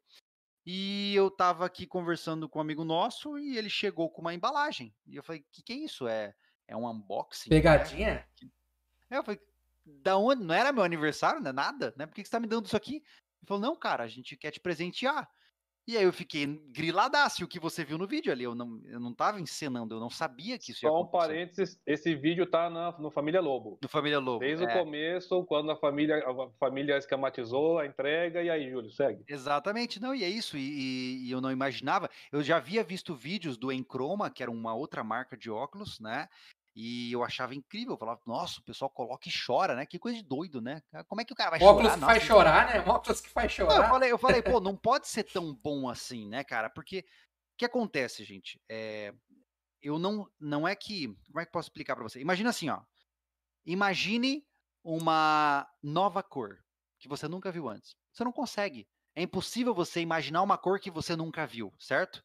E 0.63 1.13
eu 1.15 1.31
tava 1.31 1.65
aqui 1.65 1.87
conversando 1.87 2.47
com 2.47 2.59
um 2.59 2.61
amigo 2.61 2.83
nosso 2.83 3.39
e 3.39 3.57
ele 3.57 3.71
chegou 3.71 4.07
com 4.09 4.21
uma 4.21 4.35
embalagem. 4.35 4.93
E 5.07 5.15
eu 5.15 5.23
falei, 5.23 5.41
o 5.41 5.45
que, 5.51 5.63
que 5.63 5.73
é 5.73 5.77
isso? 5.77 6.07
É, 6.07 6.35
é 6.67 6.77
um 6.77 6.87
unboxing? 6.87 7.49
Né? 7.49 7.55
Pegadinha? 7.55 8.27
É, 9.09 9.17
eu 9.17 9.23
falei, 9.23 9.41
da 9.83 10.15
onde? 10.15 10.43
Não 10.43 10.53
era 10.53 10.71
meu 10.71 10.83
aniversário, 10.83 11.41
não 11.41 11.49
é 11.49 11.53
nada, 11.53 11.91
né? 11.97 12.05
Por 12.05 12.13
que, 12.13 12.21
que 12.21 12.27
você 12.27 12.31
tá 12.31 12.39
me 12.39 12.47
dando 12.47 12.67
isso 12.67 12.77
aqui? 12.77 12.97
Ele 12.97 13.47
falou, 13.47 13.63
não, 13.63 13.75
cara, 13.75 14.03
a 14.03 14.07
gente 14.07 14.37
quer 14.37 14.51
te 14.51 14.59
presentear. 14.59 15.27
E 15.85 15.97
aí 15.97 16.03
eu 16.03 16.13
fiquei 16.13 16.45
griladaço, 16.69 17.43
o 17.43 17.47
que 17.47 17.59
você 17.59 17.83
viu 17.83 17.97
no 17.97 18.07
vídeo 18.07 18.31
ali, 18.31 18.45
eu 18.45 18.55
não, 18.55 18.81
eu 18.85 18.99
não 19.01 19.13
tava 19.13 19.41
encenando, 19.41 19.95
eu 19.95 19.99
não 19.99 20.09
sabia 20.09 20.57
que 20.57 20.71
isso 20.71 20.85
ia 20.85 20.89
Só 20.89 21.01
um 21.01 21.07
parênteses, 21.07 21.77
esse 21.85 22.15
vídeo 22.15 22.45
tá 22.45 22.69
na, 22.69 22.97
no 22.97 23.11
Família 23.11 23.41
Lobo. 23.41 23.77
No 23.81 23.89
Família 23.89 24.17
Lobo. 24.17 24.39
Desde 24.39 24.63
é. 24.63 24.67
o 24.67 24.79
começo, 24.79 25.43
quando 25.43 25.71
a 25.71 25.75
família, 25.75 26.23
a 26.25 26.49
família 26.57 26.97
esquematizou 26.97 27.79
a 27.79 27.85
entrega, 27.85 28.41
e 28.41 28.49
aí, 28.49 28.71
Júlio, 28.71 28.91
segue. 28.91 29.25
Exatamente, 29.27 30.01
não, 30.01 30.15
e 30.15 30.23
é 30.23 30.29
isso, 30.29 30.57
e, 30.57 31.27
e 31.27 31.31
eu 31.31 31.41
não 31.41 31.51
imaginava, 31.51 32.09
eu 32.31 32.41
já 32.41 32.57
havia 32.57 32.81
visto 32.81 33.13
vídeos 33.13 33.57
do 33.57 33.69
Enchroma, 33.69 34.29
que 34.29 34.41
era 34.41 34.51
uma 34.51 34.73
outra 34.73 35.03
marca 35.03 35.35
de 35.35 35.51
óculos, 35.51 35.99
né, 35.99 36.29
e 36.75 37.11
eu 37.11 37.23
achava 37.23 37.53
incrível, 37.53 37.93
eu 37.93 37.97
falava, 37.97 38.19
nossa, 38.25 38.59
o 38.59 38.63
pessoal 38.63 38.89
coloca 38.89 39.29
e 39.29 39.31
chora, 39.31 39.75
né? 39.75 39.85
Que 39.85 39.99
coisa 39.99 40.17
de 40.17 40.23
doido, 40.23 40.59
né? 40.59 40.81
Como 41.07 41.21
é 41.21 41.25
que 41.25 41.31
o 41.31 41.35
cara 41.35 41.51
vai 41.51 41.59
óculos 41.61 41.91
chorar? 41.91 41.93
Óculos 41.93 41.99
que 41.99 42.05
faz 42.05 42.23
chorar, 42.23 42.67
né? 42.67 42.91
Óculos 42.91 43.21
que 43.21 43.29
faz 43.29 43.51
chorar. 43.51 43.75
Não, 43.75 43.83
eu, 43.83 43.89
falei, 43.89 44.11
eu 44.11 44.17
falei, 44.17 44.41
pô, 44.41 44.59
não 44.61 44.75
pode 44.75 45.07
ser 45.07 45.23
tão 45.23 45.53
bom 45.53 45.87
assim, 45.87 46.27
né, 46.27 46.43
cara? 46.43 46.69
Porque 46.69 46.99
o 46.99 47.57
que 47.57 47.65
acontece, 47.65 48.23
gente? 48.23 48.59
É, 48.67 49.13
eu 49.81 49.99
não, 49.99 50.27
não 50.39 50.67
é 50.67 50.75
que, 50.75 51.07
como 51.27 51.39
é 51.39 51.45
que 51.45 51.49
eu 51.49 51.53
posso 51.53 51.67
explicar 51.67 51.95
para 51.95 52.03
você? 52.03 52.19
Imagina 52.19 52.49
assim, 52.49 52.69
ó. 52.69 52.81
Imagine 53.65 54.43
uma 54.83 55.69
nova 55.81 56.23
cor 56.23 56.57
que 56.99 57.07
você 57.07 57.27
nunca 57.27 57.51
viu 57.51 57.69
antes. 57.69 57.95
Você 58.11 58.23
não 58.23 58.31
consegue. 58.31 58.87
É 59.15 59.21
impossível 59.21 59.75
você 59.75 60.01
imaginar 60.01 60.41
uma 60.41 60.57
cor 60.57 60.79
que 60.79 60.89
você 60.89 61.15
nunca 61.15 61.45
viu, 61.45 61.71
certo? 61.77 62.23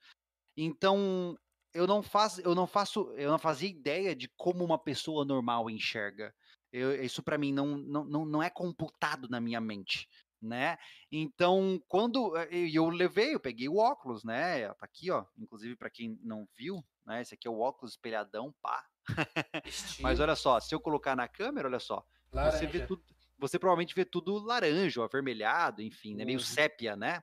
Então, 0.57 1.39
eu 1.79 1.87
não 1.87 2.03
faço, 2.03 2.41
eu 2.41 2.57
não 2.57 2.67
faço, 2.67 3.13
eu 3.17 3.31
não 3.31 3.39
fazia 3.39 3.69
ideia 3.69 4.15
de 4.15 4.27
como 4.37 4.65
uma 4.65 4.77
pessoa 4.77 5.25
normal 5.25 5.71
enxerga. 5.71 6.35
Eu, 6.73 7.03
isso 7.03 7.23
para 7.23 7.39
mim 7.39 7.53
não, 7.53 7.79
não, 7.79 8.27
não, 8.27 8.43
é 8.43 8.51
computado 8.51 9.29
na 9.29 9.41
minha 9.41 9.61
mente, 9.61 10.09
né? 10.43 10.77
Então, 11.11 11.81
quando 11.87 12.37
eh, 12.37 12.69
eu 12.73 12.89
levei, 12.89 13.35
eu 13.35 13.41
peguei 13.41 13.69
o 13.69 13.77
óculos, 13.77 14.25
né? 14.25 14.69
Tá 14.75 14.85
aqui, 14.85 15.09
ó. 15.11 15.25
Inclusive 15.39 15.77
para 15.77 15.89
quem 15.89 16.19
não 16.21 16.49
viu, 16.57 16.85
né? 17.07 17.23
Esse 17.23 17.35
aqui 17.35 17.47
é 17.47 17.51
o 17.51 17.61
óculos 17.61 17.93
espelhadão, 17.93 18.53
pá. 18.61 18.85
Mas 20.01 20.19
olha 20.19 20.35
só, 20.35 20.59
se 20.59 20.75
eu 20.75 20.81
colocar 20.81 21.15
na 21.15 21.29
câmera, 21.29 21.69
olha 21.69 21.79
só, 21.79 22.05
laranja. 22.33 22.59
você 22.59 22.67
vê 22.67 22.87
tudo, 22.87 23.03
você 23.39 23.57
provavelmente 23.57 23.95
vê 23.95 24.05
tudo 24.05 24.37
laranja, 24.39 25.05
avermelhado, 25.05 25.81
enfim, 25.81 26.17
né? 26.17 26.25
Meio 26.25 26.39
uhum. 26.39 26.45
sépia, 26.45 26.97
né? 26.97 27.23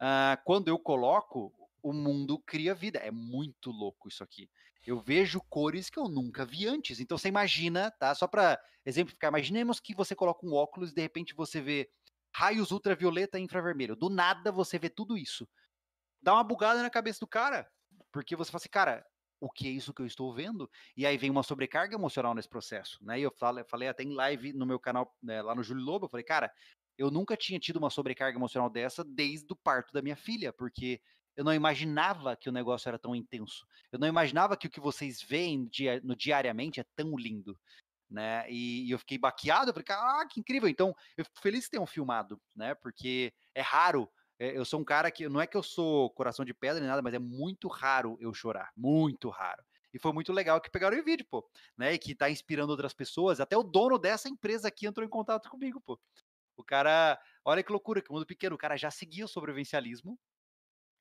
Uh, 0.00 0.36
quando 0.44 0.66
eu 0.66 0.78
coloco, 0.80 1.63
o 1.84 1.92
mundo 1.92 2.42
cria 2.46 2.74
vida. 2.74 2.98
É 2.98 3.10
muito 3.10 3.70
louco 3.70 4.08
isso 4.08 4.24
aqui. 4.24 4.50
Eu 4.86 4.98
vejo 4.98 5.38
cores 5.50 5.90
que 5.90 5.98
eu 5.98 6.08
nunca 6.08 6.44
vi 6.44 6.66
antes. 6.66 6.98
Então 6.98 7.18
você 7.18 7.28
imagina, 7.28 7.90
tá? 7.90 8.14
Só 8.14 8.26
para 8.26 8.58
exemplificar, 8.86 9.28
imaginemos 9.28 9.80
que 9.80 9.94
você 9.94 10.14
coloca 10.14 10.46
um 10.46 10.54
óculos 10.54 10.90
e 10.90 10.94
de 10.94 11.02
repente 11.02 11.34
você 11.34 11.60
vê 11.60 11.90
raios 12.34 12.70
ultravioleta 12.70 13.38
e 13.38 13.42
infravermelho. 13.42 13.94
Do 13.94 14.08
nada 14.08 14.50
você 14.50 14.78
vê 14.78 14.88
tudo 14.88 15.16
isso. 15.16 15.46
Dá 16.22 16.32
uma 16.32 16.42
bugada 16.42 16.82
na 16.82 16.88
cabeça 16.88 17.20
do 17.20 17.28
cara, 17.28 17.70
porque 18.10 18.34
você 18.34 18.50
fala 18.50 18.60
assim, 18.60 18.70
cara, 18.70 19.06
o 19.38 19.50
que 19.50 19.68
é 19.68 19.70
isso 19.70 19.92
que 19.92 20.00
eu 20.00 20.06
estou 20.06 20.32
vendo? 20.32 20.70
E 20.96 21.04
aí 21.04 21.18
vem 21.18 21.30
uma 21.30 21.42
sobrecarga 21.42 21.94
emocional 21.94 22.34
nesse 22.34 22.48
processo, 22.48 22.98
né? 23.04 23.20
E 23.20 23.22
eu 23.22 23.30
falei, 23.30 23.62
falei 23.64 23.88
até 23.88 24.02
em 24.02 24.14
live 24.14 24.54
no 24.54 24.64
meu 24.64 24.80
canal, 24.80 25.14
né, 25.22 25.42
lá 25.42 25.54
no 25.54 25.62
Júlio 25.62 25.84
Lobo, 25.84 26.06
eu 26.06 26.10
falei, 26.10 26.24
cara, 26.24 26.50
eu 26.96 27.10
nunca 27.10 27.36
tinha 27.36 27.60
tido 27.60 27.76
uma 27.76 27.90
sobrecarga 27.90 28.38
emocional 28.38 28.70
dessa 28.70 29.04
desde 29.04 29.52
o 29.52 29.56
parto 29.56 29.92
da 29.92 30.00
minha 30.00 30.16
filha, 30.16 30.50
porque 30.50 31.00
eu 31.36 31.44
não 31.44 31.52
imaginava 31.52 32.36
que 32.36 32.48
o 32.48 32.52
negócio 32.52 32.88
era 32.88 32.98
tão 32.98 33.14
intenso. 33.14 33.66
Eu 33.90 33.98
não 33.98 34.08
imaginava 34.08 34.56
que 34.56 34.66
o 34.66 34.70
que 34.70 34.80
vocês 34.80 35.22
veem 35.22 35.68
no 36.02 36.14
diariamente 36.16 36.80
é 36.80 36.84
tão 36.96 37.16
lindo. 37.16 37.58
Né? 38.10 38.48
E, 38.48 38.86
e 38.86 38.90
eu 38.90 38.98
fiquei 38.98 39.18
baqueado, 39.18 39.70
eu 39.70 39.74
falei, 39.74 39.86
ah, 39.90 40.26
que 40.30 40.40
incrível. 40.40 40.68
Então, 40.68 40.94
eu 41.16 41.24
fico 41.24 41.40
feliz 41.40 41.64
que 41.64 41.72
tenham 41.72 41.86
filmado, 41.86 42.40
né? 42.54 42.74
Porque 42.74 43.32
é 43.54 43.60
raro. 43.60 44.08
É, 44.38 44.56
eu 44.56 44.64
sou 44.64 44.80
um 44.80 44.84
cara 44.84 45.10
que 45.10 45.28
não 45.28 45.40
é 45.40 45.46
que 45.46 45.56
eu 45.56 45.62
sou 45.62 46.10
coração 46.10 46.44
de 46.44 46.54
pedra 46.54 46.80
nem 46.80 46.88
nada, 46.88 47.02
mas 47.02 47.14
é 47.14 47.18
muito 47.18 47.68
raro 47.68 48.16
eu 48.20 48.32
chorar, 48.34 48.70
muito 48.76 49.28
raro. 49.28 49.62
E 49.92 49.98
foi 49.98 50.12
muito 50.12 50.32
legal 50.32 50.60
que 50.60 50.70
pegaram 50.70 50.98
o 50.98 51.04
vídeo, 51.04 51.26
pô, 51.30 51.48
né? 51.78 51.92
E 51.94 51.98
que 51.98 52.14
tá 52.14 52.28
inspirando 52.28 52.70
outras 52.70 52.92
pessoas. 52.92 53.40
Até 53.40 53.56
o 53.56 53.62
dono 53.62 53.98
dessa 53.98 54.28
empresa 54.28 54.68
aqui 54.68 54.86
entrou 54.86 55.06
em 55.06 55.10
contato 55.10 55.48
comigo, 55.48 55.80
pô. 55.80 55.98
O 56.56 56.64
cara, 56.64 57.18
olha 57.44 57.62
que 57.62 57.72
loucura, 57.72 58.02
que 58.02 58.12
mundo 58.12 58.26
pequeno, 58.26 58.54
o 58.54 58.58
cara 58.58 58.76
já 58.76 58.90
seguia 58.90 59.24
o 59.24 59.28
sobrevivencialismo, 59.28 60.18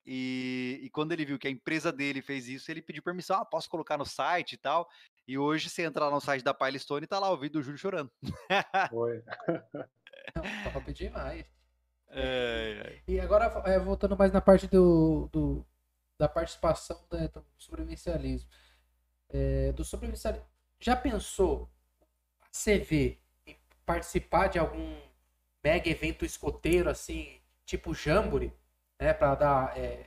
e, 0.05 0.81
e, 0.83 0.89
quando 0.89 1.13
ele 1.13 1.25
viu 1.25 1.39
que 1.39 1.47
a 1.47 1.51
empresa 1.51 1.91
dele 1.91 2.21
fez 2.21 2.47
isso, 2.49 2.69
ele 2.69 2.81
pediu 2.81 3.01
permissão, 3.01 3.37
ah, 3.37 3.45
posso 3.45 3.69
colocar 3.69 3.97
no 3.97 4.05
site 4.05 4.53
e 4.53 4.57
tal. 4.57 4.89
E 5.25 5.37
hoje 5.37 5.69
você 5.69 5.83
entra 5.83 6.05
lá 6.05 6.11
no 6.11 6.19
site 6.19 6.43
da 6.43 6.53
Pilestone 6.53 7.05
e 7.05 7.07
tá 7.07 7.19
lá 7.19 7.31
o 7.31 7.37
vídeo 7.37 7.53
do 7.53 7.63
Júlio 7.63 7.77
chorando. 7.77 8.11
Foi. 8.89 9.23
Top 10.73 10.93
demais. 10.93 11.45
É, 12.09 13.01
é. 13.07 13.11
E 13.11 13.19
agora, 13.19 13.45
é, 13.65 13.79
voltando 13.79 14.17
mais 14.17 14.31
na 14.31 14.41
parte 14.41 14.67
do, 14.67 15.29
do 15.31 15.65
da 16.17 16.27
participação 16.27 17.05
né, 17.11 17.29
do 17.29 17.43
sobrevivencialismo. 17.57 18.49
É, 19.29 19.71
do 19.71 19.83
sobrevivencialismo. 19.85 20.45
Já 20.79 20.95
pensou 20.95 21.71
a 22.41 22.47
CV 22.51 23.19
em 23.47 23.57
participar 23.85 24.47
de 24.47 24.59
algum 24.59 24.97
mega 25.63 25.89
evento 25.89 26.25
escoteiro, 26.25 26.89
assim, 26.89 27.39
tipo 27.65 27.93
Jamboree? 27.93 28.53
Né, 29.03 29.13
para 29.13 29.35
dar. 29.35 29.77
É, 29.77 30.05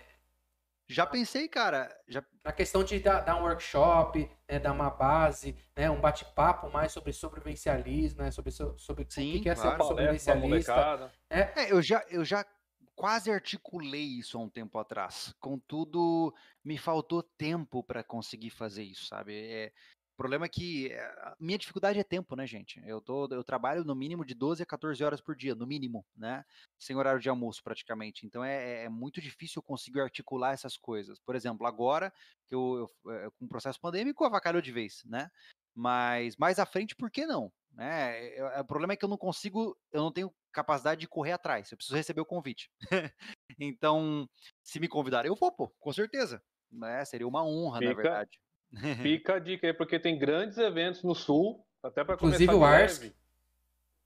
já 0.88 1.04
pensei, 1.04 1.48
cara. 1.48 1.94
Já... 2.08 2.24
Na 2.44 2.52
questão 2.52 2.82
de 2.82 2.98
dar, 2.98 3.20
dar 3.20 3.36
um 3.36 3.42
workshop, 3.42 4.30
né, 4.48 4.58
dar 4.58 4.72
uma 4.72 4.88
base, 4.88 5.56
né, 5.76 5.90
um 5.90 6.00
bate-papo 6.00 6.70
mais 6.70 6.92
sobre 6.92 7.12
sobrevivencialismo, 7.12 8.22
né, 8.22 8.30
sobre, 8.30 8.50
sobre 8.52 9.06
Sim, 9.08 9.38
o 9.38 9.42
que, 9.42 9.50
é 9.50 9.54
claro, 9.54 9.82
ser 9.82 9.88
sobrevivencialista. 9.88 11.12
É. 11.28 11.40
é, 11.40 11.72
eu 11.72 11.82
já, 11.82 12.04
eu 12.08 12.24
já 12.24 12.46
quase 12.94 13.30
articulei 13.30 14.18
isso 14.18 14.38
há 14.38 14.40
um 14.40 14.48
tempo 14.48 14.78
atrás. 14.78 15.34
Contudo, 15.38 16.32
me 16.64 16.78
faltou 16.78 17.22
tempo 17.22 17.82
para 17.82 18.02
conseguir 18.02 18.50
fazer 18.50 18.84
isso, 18.84 19.06
sabe? 19.06 19.34
É, 19.34 19.72
o 20.16 20.22
problema 20.26 20.46
é 20.46 20.48
que 20.48 20.90
eh, 20.90 20.98
a 20.98 21.36
minha 21.38 21.58
dificuldade 21.58 21.98
é 21.98 22.02
tempo, 22.02 22.34
né, 22.34 22.46
gente? 22.46 22.80
Eu, 22.86 23.02
tô, 23.02 23.28
eu 23.30 23.44
trabalho 23.44 23.84
no 23.84 23.94
mínimo 23.94 24.24
de 24.24 24.34
12 24.34 24.62
a 24.62 24.66
14 24.66 25.04
horas 25.04 25.20
por 25.20 25.36
dia, 25.36 25.54
no 25.54 25.66
mínimo, 25.66 26.06
né? 26.16 26.42
Sem 26.78 26.96
horário 26.96 27.20
de 27.20 27.28
almoço, 27.28 27.62
praticamente. 27.62 28.24
Então 28.24 28.42
é, 28.42 28.84
é 28.84 28.88
muito 28.88 29.20
difícil 29.20 29.58
eu 29.58 29.62
conseguir 29.62 30.00
articular 30.00 30.52
essas 30.52 30.78
coisas. 30.78 31.20
Por 31.20 31.36
exemplo, 31.36 31.66
agora, 31.66 32.10
que 32.46 32.54
eu, 32.54 32.88
eu, 33.04 33.12
eh, 33.12 33.28
com 33.38 33.44
o 33.44 33.48
processo 33.48 33.78
pandêmico, 33.78 34.24
avacalhou 34.24 34.62
de 34.62 34.72
vez, 34.72 35.02
né? 35.04 35.30
Mas 35.74 36.34
mais 36.38 36.58
à 36.58 36.64
frente, 36.64 36.96
por 36.96 37.10
que 37.10 37.26
não? 37.26 37.52
Né? 37.72 38.40
O 38.58 38.64
problema 38.64 38.94
é 38.94 38.96
que 38.96 39.04
eu 39.04 39.10
não 39.10 39.18
consigo, 39.18 39.76
eu 39.92 40.00
não 40.00 40.10
tenho 40.10 40.34
capacidade 40.50 40.98
de 40.98 41.06
correr 41.06 41.32
atrás. 41.32 41.70
Eu 41.70 41.76
preciso 41.76 41.94
receber 41.94 42.22
o 42.22 42.26
convite. 42.26 42.70
então, 43.60 44.26
se 44.62 44.80
me 44.80 44.88
convidarem, 44.88 45.30
eu 45.30 45.36
vou, 45.36 45.52
pô, 45.52 45.68
com 45.78 45.92
certeza. 45.92 46.42
Né? 46.72 47.04
Seria 47.04 47.28
uma 47.28 47.44
honra, 47.44 47.80
Fica, 47.80 47.90
na 47.90 47.96
verdade. 47.96 48.40
Fica 49.02 49.34
a 49.34 49.38
dica 49.38 49.66
aí, 49.66 49.72
porque 49.72 49.98
tem 49.98 50.18
grandes 50.18 50.58
eventos 50.58 51.02
no 51.02 51.14
sul, 51.14 51.64
até 51.82 52.04
para 52.04 52.16
começar 52.16 52.42
Inclusive 52.42 52.62
o 52.62 52.64
ARSC. 52.64 53.14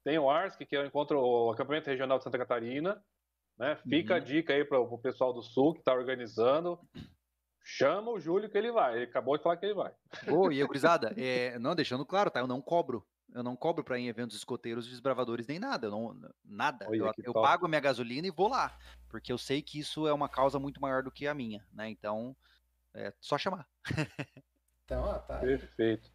Tem 0.03 0.17
o 0.17 0.29
ARSC, 0.29 0.65
que 0.65 0.75
é 0.75 0.81
o 0.81 0.85
encontro, 0.85 1.19
o 1.19 1.51
acampamento 1.51 1.89
regional 1.89 2.17
de 2.17 2.23
Santa 2.23 2.37
Catarina. 2.37 3.03
Né? 3.57 3.75
Fica 3.87 4.15
uhum. 4.15 4.19
a 4.19 4.23
dica 4.23 4.53
aí 4.53 4.65
para 4.65 4.79
o 4.79 4.97
pessoal 4.97 5.33
do 5.33 5.43
sul 5.43 5.73
que 5.73 5.79
está 5.79 5.93
organizando. 5.93 6.79
Chama 7.63 8.11
o 8.11 8.19
Júlio 8.19 8.49
que 8.49 8.57
ele 8.57 8.71
vai. 8.71 8.95
Ele 8.95 9.03
acabou 9.05 9.37
de 9.37 9.43
falar 9.43 9.57
que 9.57 9.65
ele 9.65 9.75
vai. 9.75 9.93
Oh, 10.27 10.51
e 10.51 10.63
gurizada, 10.63 11.13
é, 11.17 11.59
não, 11.59 11.75
deixando 11.75 12.05
claro, 12.05 12.31
tá? 12.31 12.39
Eu 12.39 12.47
não 12.47 12.61
cobro. 12.61 13.05
Eu 13.33 13.43
não 13.43 13.55
cobro 13.55 13.83
para 13.83 13.97
ir 13.97 14.03
em 14.03 14.07
eventos 14.07 14.35
escoteiros, 14.35 14.89
desbravadores, 14.89 15.47
nem 15.47 15.59
nada. 15.59 15.87
Eu 15.87 15.91
não, 15.91 16.19
nada. 16.43 16.85
Olha, 16.89 16.97
eu, 16.97 17.13
eu 17.23 17.33
pago 17.33 17.65
a 17.65 17.69
minha 17.69 17.79
gasolina 17.79 18.27
e 18.27 18.31
vou 18.31 18.49
lá. 18.49 18.77
Porque 19.07 19.31
eu 19.31 19.37
sei 19.37 19.61
que 19.61 19.79
isso 19.79 20.07
é 20.07 20.11
uma 20.11 20.27
causa 20.27 20.59
muito 20.59 20.81
maior 20.81 21.01
do 21.03 21.11
que 21.11 21.27
a 21.27 21.33
minha, 21.33 21.65
né? 21.71 21.89
Então, 21.89 22.35
é 22.93 23.13
só 23.21 23.37
chamar. 23.37 23.67
Então, 24.91 25.05
ó, 25.05 25.19
tá. 25.19 25.39
Perfeito. 25.39 26.11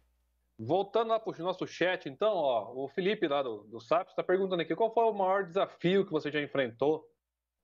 Voltando 0.59 1.09
lá 1.09 1.19
para 1.19 1.41
o 1.41 1.43
nosso 1.43 1.65
chat, 1.65 2.07
então, 2.07 2.33
ó, 2.33 2.73
o 2.75 2.87
Felipe 2.87 3.27
lá 3.27 3.41
do, 3.41 3.63
do 3.63 3.79
SAP 3.79 4.09
está 4.09 4.23
perguntando 4.23 4.61
aqui 4.61 4.75
qual 4.75 4.93
foi 4.93 5.03
o 5.05 5.13
maior 5.13 5.45
desafio 5.45 6.05
que 6.05 6.11
você 6.11 6.31
já 6.31 6.39
enfrentou. 6.39 7.03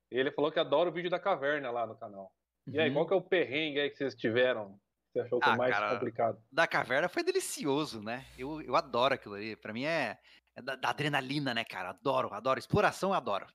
Ele 0.09 0.31
falou 0.31 0.51
que 0.51 0.59
adora 0.59 0.89
o 0.89 0.93
vídeo 0.93 1.11
da 1.11 1.19
caverna 1.19 1.69
lá 1.69 1.85
no 1.85 1.95
canal. 1.95 2.31
E 2.65 2.79
aí, 2.79 2.89
uhum. 2.89 2.95
qual 2.95 3.07
que 3.07 3.13
é 3.13 3.17
o 3.17 3.21
perrengue 3.21 3.79
aí 3.79 3.89
que 3.91 3.97
vocês 3.97 4.15
tiveram? 4.15 4.79
Você 5.11 5.19
achou 5.19 5.39
que 5.39 5.47
é 5.47 5.51
ah, 5.51 5.55
mais 5.55 5.75
cara, 5.75 5.93
complicado? 5.93 6.43
Da 6.51 6.65
caverna 6.65 7.07
foi 7.07 7.23
delicioso, 7.23 8.01
né? 8.01 8.25
Eu, 8.35 8.59
eu 8.61 8.75
adoro 8.75 9.13
aquilo 9.13 9.35
ali. 9.35 9.55
Para 9.55 9.73
mim 9.73 9.85
é, 9.85 10.17
é 10.55 10.61
da, 10.63 10.75
da, 10.75 10.89
adrenalina, 10.89 11.53
né, 11.53 11.63
cara? 11.63 11.89
Adoro, 11.89 12.33
adoro. 12.33 12.59
Exploração, 12.59 13.11
eu 13.11 13.15
adoro. 13.15 13.45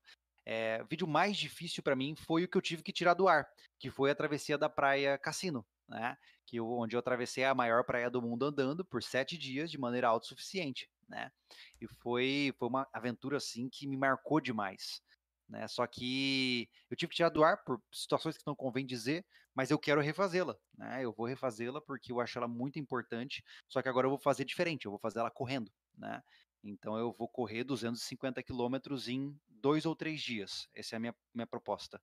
É, 0.46 0.80
o 0.82 0.86
vídeo 0.86 1.08
mais 1.08 1.36
difícil 1.36 1.82
para 1.82 1.96
mim 1.96 2.14
foi 2.16 2.44
o 2.44 2.48
que 2.48 2.56
eu 2.56 2.62
tive 2.62 2.82
que 2.82 2.92
tirar 2.92 3.14
do 3.14 3.26
ar, 3.26 3.48
que 3.80 3.90
foi 3.90 4.10
a 4.10 4.14
travessia 4.14 4.56
da 4.56 4.68
praia 4.68 5.18
Cassino 5.18 5.66
né? 5.88 6.16
Que 6.48 6.58
onde 6.58 6.96
eu 6.96 7.00
atravessei 7.00 7.44
a 7.44 7.54
maior 7.54 7.84
praia 7.84 8.08
do 8.08 8.22
mundo 8.22 8.46
andando 8.46 8.82
por 8.82 9.02
sete 9.02 9.36
dias 9.36 9.70
de 9.70 9.76
maneira 9.76 10.08
autossuficiente, 10.08 10.88
né? 11.06 11.30
E 11.78 11.86
foi, 11.86 12.54
foi 12.58 12.68
uma 12.68 12.88
aventura 12.90 13.36
assim 13.36 13.68
que 13.68 13.86
me 13.86 13.98
marcou 13.98 14.40
demais. 14.40 15.02
Né? 15.46 15.68
Só 15.68 15.86
que 15.86 16.66
eu 16.90 16.96
tive 16.96 17.10
que 17.10 17.16
tirar 17.16 17.28
do 17.28 17.44
ar 17.44 17.62
por 17.64 17.82
situações 17.92 18.38
que 18.38 18.46
não 18.46 18.56
convém 18.56 18.86
dizer, 18.86 19.26
mas 19.54 19.70
eu 19.70 19.78
quero 19.78 20.00
refazê-la. 20.00 20.56
Né? 20.74 21.04
Eu 21.04 21.12
vou 21.12 21.26
refazê-la 21.26 21.82
porque 21.82 22.12
eu 22.12 22.18
acho 22.18 22.38
ela 22.38 22.48
muito 22.48 22.78
importante. 22.78 23.44
Só 23.68 23.82
que 23.82 23.88
agora 23.90 24.06
eu 24.06 24.10
vou 24.10 24.18
fazer 24.18 24.46
diferente, 24.46 24.86
eu 24.86 24.90
vou 24.90 25.00
fazer 25.00 25.18
ela 25.18 25.30
correndo. 25.30 25.70
Né? 25.98 26.22
Então 26.64 26.96
eu 26.96 27.12
vou 27.12 27.28
correr 27.28 27.62
250 27.62 28.42
quilômetros 28.42 29.06
em 29.06 29.38
dois 29.48 29.84
ou 29.84 29.94
três 29.94 30.22
dias. 30.22 30.66
Essa 30.74 30.94
é 30.94 30.96
a 30.96 31.00
minha, 31.00 31.14
minha 31.34 31.46
proposta. 31.46 32.00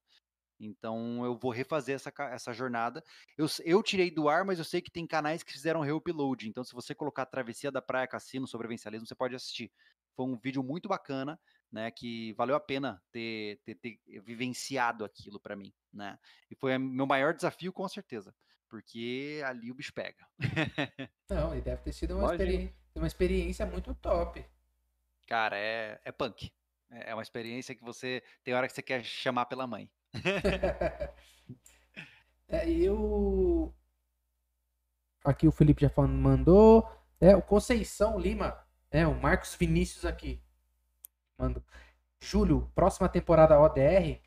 Então 0.59 1.23
eu 1.25 1.35
vou 1.35 1.51
refazer 1.51 1.95
essa, 1.95 2.11
essa 2.31 2.53
jornada. 2.53 3.03
Eu, 3.37 3.47
eu 3.63 3.83
tirei 3.83 4.09
do 4.09 4.29
ar, 4.29 4.45
mas 4.45 4.59
eu 4.59 4.65
sei 4.65 4.81
que 4.81 4.91
tem 4.91 5.05
canais 5.05 5.43
que 5.43 5.51
fizeram 5.51 5.81
reupload. 5.81 6.47
Então, 6.47 6.63
se 6.63 6.73
você 6.73 6.95
colocar 6.95 7.23
a 7.23 7.27
Travessia 7.27 7.71
da 7.71 7.81
Praia 7.81 8.07
Cassino 8.07 8.47
sobrevivencialismo, 8.47 9.07
você 9.07 9.15
pode 9.15 9.35
assistir. 9.35 9.71
Foi 10.15 10.25
um 10.25 10.37
vídeo 10.37 10.63
muito 10.63 10.87
bacana, 10.87 11.39
né? 11.71 11.91
Que 11.91 12.33
valeu 12.33 12.55
a 12.55 12.59
pena 12.59 13.01
ter, 13.11 13.59
ter, 13.65 13.75
ter 13.75 13.99
vivenciado 14.21 15.03
aquilo 15.03 15.39
para 15.39 15.55
mim, 15.55 15.73
né? 15.93 16.17
E 16.49 16.55
foi 16.55 16.77
meu 16.77 17.05
maior 17.05 17.33
desafio, 17.33 17.73
com 17.73 17.87
certeza. 17.87 18.33
Porque 18.69 19.41
ali 19.45 19.71
o 19.71 19.75
bicho 19.75 19.93
pega. 19.93 20.25
Não, 21.29 21.55
e 21.55 21.61
deve 21.61 21.81
ter 21.83 21.93
sido 21.93 22.17
uma, 22.17 22.31
experi 22.31 22.73
uma 22.95 23.07
experiência 23.07 23.65
muito 23.65 23.93
top. 23.95 24.43
Cara, 25.27 25.57
é, 25.57 25.99
é 26.03 26.11
punk. 26.11 26.51
É, 26.89 27.11
é 27.11 27.13
uma 27.13 27.23
experiência 27.23 27.75
que 27.75 27.83
você 27.83 28.23
tem 28.43 28.53
hora 28.53 28.67
que 28.67 28.73
você 28.73 28.81
quer 28.81 29.03
chamar 29.03 29.45
pela 29.45 29.67
mãe. 29.67 29.89
é, 32.47 32.69
eu. 32.69 33.73
Aqui 35.23 35.47
o 35.47 35.51
Felipe 35.51 35.81
já 35.81 35.91
mandou. 36.07 36.87
É, 37.19 37.35
o 37.35 37.41
Conceição 37.41 38.19
Lima. 38.19 38.63
É, 38.91 39.05
o 39.05 39.13
Marcos 39.13 39.55
Vinícius 39.55 40.05
aqui. 40.05 40.41
Mando. 41.37 41.63
Júlio, 42.21 42.71
próxima 42.73 43.09
temporada 43.09 43.59
ODR. 43.59 44.21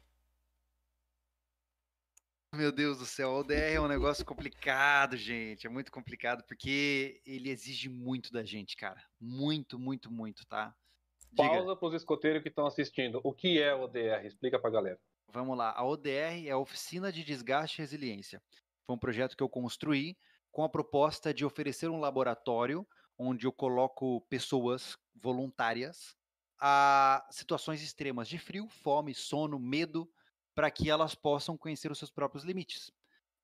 Meu 2.55 2.73
Deus 2.73 2.99
do 2.99 3.05
céu, 3.05 3.31
o 3.31 3.41
ODR 3.41 3.75
é 3.75 3.81
um 3.81 3.87
negócio 3.87 4.25
complicado, 4.25 5.17
gente. 5.17 5.67
É 5.67 5.71
muito 5.71 5.93
complicado 5.93 6.43
porque 6.45 7.21
ele 7.27 7.51
exige 7.51 7.89
muito 7.89 8.33
da 8.33 8.43
gente, 8.43 8.77
cara. 8.77 9.03
Muito, 9.21 9.79
muito, 9.79 10.11
muito, 10.11 10.47
tá? 10.47 10.75
Diga. 11.31 11.49
Pausa 11.49 11.77
para 11.77 11.89
os 11.89 11.95
escoteiros 11.95 12.43
que 12.43 12.49
estão 12.49 12.67
assistindo. 12.67 13.21
O 13.23 13.35
que 13.35 13.61
é 13.61 13.75
o 13.75 13.83
ODR? 13.83 14.25
Explica 14.25 14.59
para 14.59 14.71
a 14.71 14.73
galera. 14.73 15.01
Vamos 15.31 15.59
lá. 15.59 15.73
A 15.77 15.85
ODR 15.85 16.47
é 16.47 16.51
a 16.51 16.59
Oficina 16.59 17.13
de 17.13 17.23
Desgaste 17.23 17.81
e 17.81 17.83
Resiliência. 17.83 18.43
Foi 18.87 18.97
um 18.97 18.99
projeto 18.99 19.37
que 19.37 19.43
eu 19.43 19.49
construí 19.49 20.17
com 20.51 20.65
a 20.65 20.69
proposta 20.69 21.35
de 21.35 21.45
oferecer 21.45 21.91
um 21.91 22.01
laboratório 22.01 22.87
onde 23.19 23.47
eu 23.47 23.53
coloco 23.53 24.23
pessoas 24.23 24.97
voluntárias 25.15 26.17
a 26.59 27.27
situações 27.31 27.83
extremas 27.83 28.29
de 28.29 28.39
frio, 28.39 28.69
fome, 28.69 29.15
sono, 29.15 29.59
medo, 29.59 30.11
para 30.55 30.71
que 30.71 30.91
elas 30.91 31.15
possam 31.15 31.57
conhecer 31.57 31.93
os 31.93 31.99
seus 31.99 32.11
próprios 32.11 32.45
limites. 32.45 32.91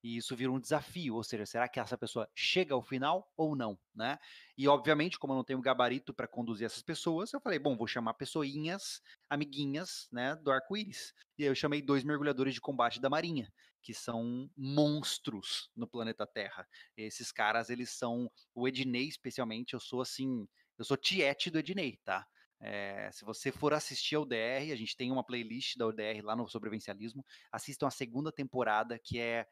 E 0.05 0.17
isso 0.17 0.35
vira 0.35 0.51
um 0.51 0.59
desafio, 0.59 1.15
ou 1.15 1.23
seja, 1.23 1.47
será 1.47 1.67
que 1.67 1.79
essa 1.79 1.97
pessoa 1.97 2.29
chega 2.35 2.75
ao 2.75 2.83
final 2.83 3.27
ou 3.35 3.55
não, 3.55 3.75
né? 3.91 4.19
E 4.55 4.67
obviamente, 4.67 5.17
como 5.17 5.33
eu 5.33 5.37
não 5.37 5.43
tenho 5.43 5.59
gabarito 5.59 6.13
para 6.13 6.27
conduzir 6.27 6.67
essas 6.67 6.83
pessoas, 6.83 7.33
eu 7.33 7.41
falei, 7.41 7.57
bom, 7.57 7.75
vou 7.75 7.87
chamar 7.87 8.13
pessoinhas, 8.13 9.01
amiguinhas, 9.27 10.07
né, 10.11 10.35
do 10.35 10.51
arco-íris. 10.51 11.11
E 11.39 11.41
aí 11.41 11.49
eu 11.49 11.55
chamei 11.55 11.81
dois 11.81 12.03
mergulhadores 12.03 12.53
de 12.53 12.61
combate 12.61 13.01
da 13.01 13.09
Marinha, 13.09 13.51
que 13.81 13.95
são 13.95 14.47
monstros 14.55 15.71
no 15.75 15.87
planeta 15.87 16.27
Terra. 16.27 16.67
Esses 16.95 17.31
caras, 17.31 17.71
eles 17.71 17.89
são 17.89 18.29
o 18.53 18.67
Ednei, 18.67 19.07
especialmente, 19.07 19.73
eu 19.73 19.79
sou 19.79 20.01
assim, 20.01 20.47
eu 20.77 20.85
sou 20.85 20.97
tiete 20.97 21.49
do 21.49 21.57
Ednei, 21.57 21.99
tá? 22.05 22.27
É, 22.59 23.09
se 23.11 23.25
você 23.25 23.51
for 23.51 23.73
assistir 23.73 24.15
ao 24.15 24.25
DR, 24.25 24.71
a 24.71 24.75
gente 24.75 24.95
tem 24.95 25.11
uma 25.11 25.23
playlist 25.23 25.77
da 25.77 25.87
ODR 25.87 26.23
lá 26.23 26.35
no 26.35 26.47
Sobrevivencialismo. 26.47 27.25
Assistam 27.51 27.87
a 27.87 27.91
segunda 27.91 28.31
temporada, 28.31 28.97
que 28.97 29.19
é 29.19 29.45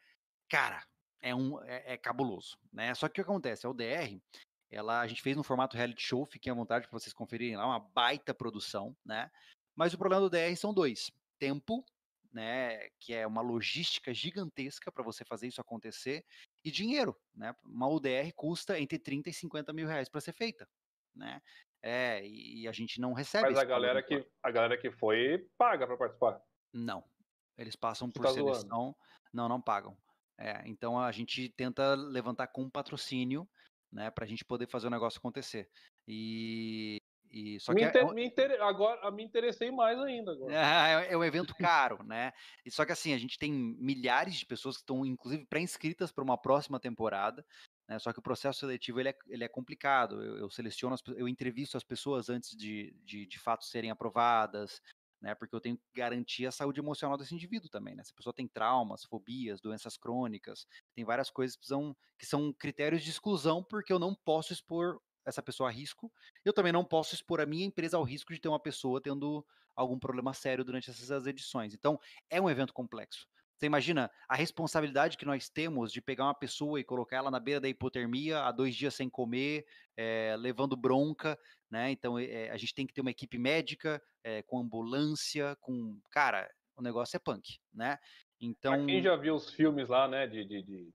cara, 0.53 0.85
é 1.19 1.33
um 1.33 1.59
é, 1.63 1.93
é 1.93 1.97
cabuloso, 1.97 2.59
né? 2.71 2.93
Só 2.93 3.07
que 3.07 3.13
o 3.13 3.15
que 3.15 3.21
acontece? 3.21 3.65
A 3.65 3.69
UDR, 3.71 4.21
ela 4.69 5.01
a 5.01 5.07
gente 5.07 5.23
fez 5.23 5.35
no 5.35 5.43
formato 5.43 5.75
reality 5.75 6.03
show, 6.03 6.23
fiquem 6.27 6.51
à 6.51 6.55
vontade 6.55 6.87
para 6.87 6.99
vocês 6.99 7.11
conferirem 7.11 7.57
lá, 7.57 7.65
uma 7.65 7.79
baita 7.79 8.35
produção, 8.35 8.95
né? 9.03 9.31
Mas 9.75 9.95
o 9.95 9.97
problema 9.97 10.21
do 10.21 10.29
DR 10.29 10.55
são 10.55 10.71
dois: 10.71 11.09
tempo, 11.39 11.83
né, 12.31 12.87
que 12.99 13.15
é 13.15 13.25
uma 13.25 13.41
logística 13.41 14.13
gigantesca 14.13 14.91
para 14.91 15.03
você 15.03 15.25
fazer 15.25 15.47
isso 15.47 15.59
acontecer, 15.59 16.23
e 16.63 16.69
dinheiro, 16.69 17.19
né? 17.33 17.55
Uma 17.63 17.87
UDR 17.87 18.31
custa 18.35 18.79
entre 18.79 18.99
30 18.99 19.31
e 19.31 19.33
50 19.33 19.73
mil 19.73 19.87
reais 19.87 20.07
para 20.07 20.21
ser 20.21 20.33
feita, 20.33 20.69
né? 21.15 21.41
É, 21.81 22.23
e 22.27 22.67
a 22.67 22.71
gente 22.71 23.01
não 23.01 23.11
recebe. 23.11 23.49
Mas 23.49 23.57
a 23.57 23.65
galera 23.65 24.03
que 24.03 24.23
a 24.43 24.51
galera 24.51 24.77
que 24.77 24.91
foi 24.91 25.49
paga 25.57 25.87
para 25.87 25.97
participar? 25.97 26.39
Não, 26.71 27.03
eles 27.57 27.75
passam 27.75 28.11
por 28.11 28.21
tá 28.21 28.31
seleção. 28.31 28.69
Zoando. 28.69 28.95
Não, 29.33 29.49
não 29.49 29.59
pagam. 29.59 29.97
É, 30.37 30.63
então 30.65 30.99
a 30.99 31.11
gente 31.11 31.49
tenta 31.49 31.95
levantar 31.95 32.47
com 32.47 32.69
patrocínio, 32.69 33.47
né, 33.91 34.09
para 34.09 34.25
a 34.25 34.27
gente 34.27 34.43
poder 34.43 34.67
fazer 34.67 34.87
o 34.87 34.91
negócio 34.91 35.19
acontecer. 35.19 35.69
E, 36.07 36.97
e 37.29 37.59
só 37.59 37.71
me 37.71 37.79
que 37.79 37.85
é 37.85 37.87
inter, 37.89 38.13
me 38.13 38.25
inter, 38.25 38.61
agora 38.61 39.09
me 39.11 39.23
interessei 39.23 39.71
mais 39.71 39.99
ainda 39.99 40.31
agora. 40.31 40.53
É, 40.53 41.11
é, 41.13 41.17
um 41.17 41.23
evento 41.23 41.53
caro, 41.57 42.03
né? 42.03 42.31
E 42.65 42.71
só 42.71 42.85
que 42.85 42.91
assim 42.91 43.13
a 43.13 43.17
gente 43.17 43.37
tem 43.37 43.51
milhares 43.51 44.35
de 44.35 44.45
pessoas 44.45 44.75
que 44.75 44.81
estão 44.81 45.05
inclusive 45.05 45.45
pré-inscritas 45.45 46.11
para 46.11 46.23
uma 46.23 46.37
próxima 46.37 46.79
temporada. 46.79 47.45
Né? 47.87 47.99
Só 47.99 48.11
que 48.11 48.19
o 48.19 48.23
processo 48.23 48.59
seletivo 48.59 48.99
ele 48.99 49.09
é, 49.09 49.15
ele 49.27 49.43
é 49.43 49.49
complicado. 49.49 50.23
Eu, 50.23 50.37
eu 50.39 50.49
seleciono, 50.49 50.95
as, 50.95 51.01
eu 51.15 51.27
entrevisto 51.27 51.77
as 51.77 51.83
pessoas 51.83 52.29
antes 52.29 52.55
de, 52.55 52.95
de, 53.03 53.25
de 53.25 53.39
fato 53.39 53.65
serem 53.65 53.91
aprovadas 53.91 54.81
né? 55.23 55.33
Porque 55.33 55.55
eu 55.55 55.61
tenho 55.61 55.77
que 55.77 55.83
garantir 55.95 56.45
a 56.45 56.51
saúde 56.51 56.79
emocional 56.81 57.17
desse 57.17 57.33
indivíduo 57.33 57.69
também, 57.69 57.95
né? 57.95 58.03
Se 58.03 58.11
a 58.11 58.15
pessoa 58.15 58.33
tem 58.33 58.47
traumas, 58.47 59.05
fobias, 59.05 59.61
doenças 59.61 59.97
crônicas, 59.97 60.67
tem 60.93 61.05
várias 61.05 61.31
coisas 61.31 61.55
que 61.57 61.65
que 62.19 62.25
são 62.25 62.53
critérios 62.53 63.01
de 63.03 63.09
exclusão, 63.09 63.63
porque 63.63 63.91
eu 63.93 63.99
não 63.99 64.13
posso 64.13 64.53
expor 64.53 64.99
essa 65.25 65.41
pessoa 65.41 65.69
a 65.69 65.71
risco. 65.71 66.11
Eu 66.43 66.53
também 66.53 66.71
não 66.73 66.83
posso 66.85 67.15
expor 67.15 67.39
a 67.41 67.45
minha 67.45 67.65
empresa 67.65 67.97
ao 67.97 68.03
risco 68.03 68.33
de 68.33 68.39
ter 68.39 68.49
uma 68.49 68.59
pessoa 68.61 69.01
tendo 69.01 69.45
algum 69.75 69.97
problema 69.97 70.33
sério 70.33 70.63
durante 70.63 70.89
essas 70.89 71.25
edições. 71.25 71.73
Então, 71.73 71.97
é 72.29 72.41
um 72.41 72.49
evento 72.49 72.73
complexo. 72.73 73.27
Você 73.57 73.65
imagina 73.65 74.11
a 74.27 74.35
responsabilidade 74.35 75.17
que 75.17 75.25
nós 75.25 75.49
temos 75.49 75.91
de 75.91 76.01
pegar 76.01 76.25
uma 76.25 76.33
pessoa 76.33 76.79
e 76.79 76.83
colocar 76.83 77.17
ela 77.17 77.31
na 77.31 77.39
beira 77.39 77.61
da 77.61 77.69
hipotermia, 77.69 78.41
há 78.41 78.51
dois 78.51 78.75
dias 78.75 78.93
sem 78.93 79.09
comer, 79.09 79.65
é, 79.95 80.35
levando 80.37 80.75
bronca, 80.75 81.37
né? 81.69 81.91
Então 81.91 82.17
é, 82.19 82.49
a 82.49 82.57
gente 82.57 82.73
tem 82.73 82.85
que 82.85 82.93
ter 82.93 83.01
uma 83.01 83.11
equipe 83.11 83.37
médica, 83.37 84.01
é, 84.23 84.41
com 84.41 84.59
ambulância, 84.59 85.55
com. 85.61 85.99
Cara, 86.11 86.49
o 86.75 86.81
negócio 86.81 87.15
é 87.15 87.19
punk, 87.19 87.59
né? 87.73 87.97
Então. 88.39 88.73
Pra 88.73 88.85
quem 88.85 89.01
já 89.01 89.15
viu 89.15 89.35
os 89.35 89.53
filmes 89.53 89.87
lá, 89.87 90.07
né, 90.07 90.27
de, 90.27 90.43
de, 90.43 90.63
de 90.63 90.93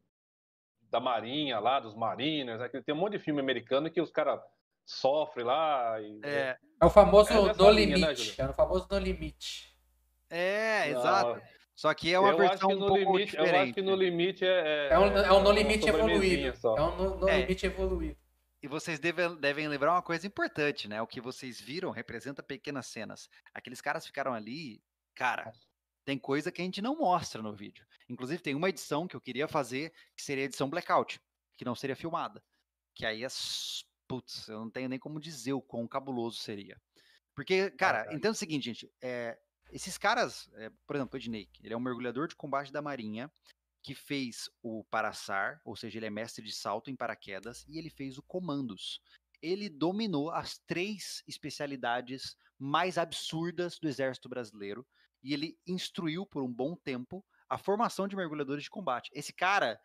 da 0.90 1.00
Marinha, 1.00 1.58
lá, 1.58 1.80
dos 1.80 1.94
Mariners, 1.94 2.60
né, 2.60 2.68
tem 2.68 2.94
um 2.94 2.98
monte 2.98 3.12
de 3.12 3.18
filme 3.18 3.40
americano 3.40 3.90
que 3.90 4.00
os 4.00 4.10
caras 4.10 4.40
sofrem 4.84 5.44
lá. 5.44 6.00
E, 6.00 6.20
é, 6.22 6.58
é 6.80 6.84
o 6.84 6.90
famoso 6.90 7.32
No 7.54 7.70
linha, 7.70 7.98
né, 7.98 8.06
Limite. 8.08 8.38
Né, 8.38 8.46
é 8.46 8.50
o 8.50 8.54
famoso 8.54 8.86
No 8.90 8.98
Limite. 8.98 9.76
É, 10.30 10.90
exato. 10.90 11.40
Só 11.78 11.94
que 11.94 12.12
é 12.12 12.18
uma 12.18 12.30
eu 12.30 12.38
versão 12.38 12.70
um 12.70 12.78
pouco 12.80 12.96
limite, 12.96 13.30
diferente. 13.30 13.54
Eu 13.54 13.62
acho 13.62 13.72
que 13.74 13.82
no 13.82 13.94
limite 13.94 14.44
é. 14.44 14.88
É, 14.88 14.94
é 14.94 14.98
um, 14.98 15.16
é 15.16 15.32
um 15.32 15.42
no 15.44 15.52
limite 15.52 15.88
evoluído. 15.88 16.56
Só. 16.56 16.76
É 16.76 16.82
um 16.82 16.96
no, 16.96 17.18
no 17.18 17.28
é. 17.28 17.42
limite 17.42 17.66
evoluído. 17.66 18.18
E 18.60 18.66
vocês 18.66 18.98
devem, 18.98 19.36
devem 19.36 19.68
lembrar 19.68 19.92
uma 19.92 20.02
coisa 20.02 20.26
importante, 20.26 20.88
né? 20.88 21.00
O 21.00 21.06
que 21.06 21.20
vocês 21.20 21.60
viram 21.60 21.92
representa 21.92 22.42
pequenas 22.42 22.88
cenas. 22.88 23.30
Aqueles 23.54 23.80
caras 23.80 24.04
ficaram 24.04 24.34
ali, 24.34 24.82
cara, 25.14 25.52
tem 26.04 26.18
coisa 26.18 26.50
que 26.50 26.60
a 26.60 26.64
gente 26.64 26.82
não 26.82 26.98
mostra 26.98 27.40
no 27.40 27.54
vídeo. 27.54 27.86
Inclusive, 28.08 28.42
tem 28.42 28.56
uma 28.56 28.70
edição 28.70 29.06
que 29.06 29.14
eu 29.14 29.20
queria 29.20 29.46
fazer, 29.46 29.92
que 30.16 30.22
seria 30.24 30.42
a 30.42 30.46
edição 30.46 30.68
blackout, 30.68 31.20
que 31.56 31.64
não 31.64 31.76
seria 31.76 31.94
filmada. 31.94 32.42
Que 32.92 33.06
aí 33.06 33.22
é. 33.22 33.28
Putz, 34.08 34.48
eu 34.48 34.58
não 34.58 34.70
tenho 34.70 34.88
nem 34.88 34.98
como 34.98 35.20
dizer 35.20 35.52
o 35.52 35.62
quão 35.62 35.86
cabuloso 35.86 36.38
seria. 36.38 36.76
Porque, 37.36 37.70
cara, 37.70 38.04
ah, 38.08 38.12
entenda 38.12 38.32
o 38.32 38.34
seguinte, 38.34 38.64
gente. 38.64 38.92
É, 39.00 39.38
esses 39.70 39.98
caras, 39.98 40.48
é, 40.54 40.70
por 40.86 40.96
exemplo, 40.96 41.14
o 41.14 41.16
Ednei, 41.16 41.48
ele 41.62 41.74
é 41.74 41.76
um 41.76 41.80
mergulhador 41.80 42.28
de 42.28 42.36
combate 42.36 42.72
da 42.72 42.82
Marinha 42.82 43.30
que 43.82 43.94
fez 43.94 44.50
o 44.62 44.84
Paraçar, 44.84 45.60
ou 45.64 45.76
seja, 45.76 45.98
ele 45.98 46.06
é 46.06 46.10
mestre 46.10 46.44
de 46.44 46.52
salto 46.52 46.90
em 46.90 46.96
paraquedas, 46.96 47.64
e 47.68 47.78
ele 47.78 47.88
fez 47.88 48.18
o 48.18 48.22
Comandos. 48.22 49.00
Ele 49.40 49.68
dominou 49.68 50.30
as 50.30 50.58
três 50.66 51.22
especialidades 51.26 52.36
mais 52.58 52.98
absurdas 52.98 53.78
do 53.78 53.88
Exército 53.88 54.28
Brasileiro 54.28 54.86
e 55.22 55.32
ele 55.32 55.56
instruiu 55.66 56.26
por 56.26 56.42
um 56.42 56.52
bom 56.52 56.74
tempo 56.74 57.24
a 57.48 57.56
formação 57.56 58.08
de 58.08 58.16
mergulhadores 58.16 58.64
de 58.64 58.70
combate. 58.70 59.10
Esse 59.14 59.32
cara, 59.32 59.80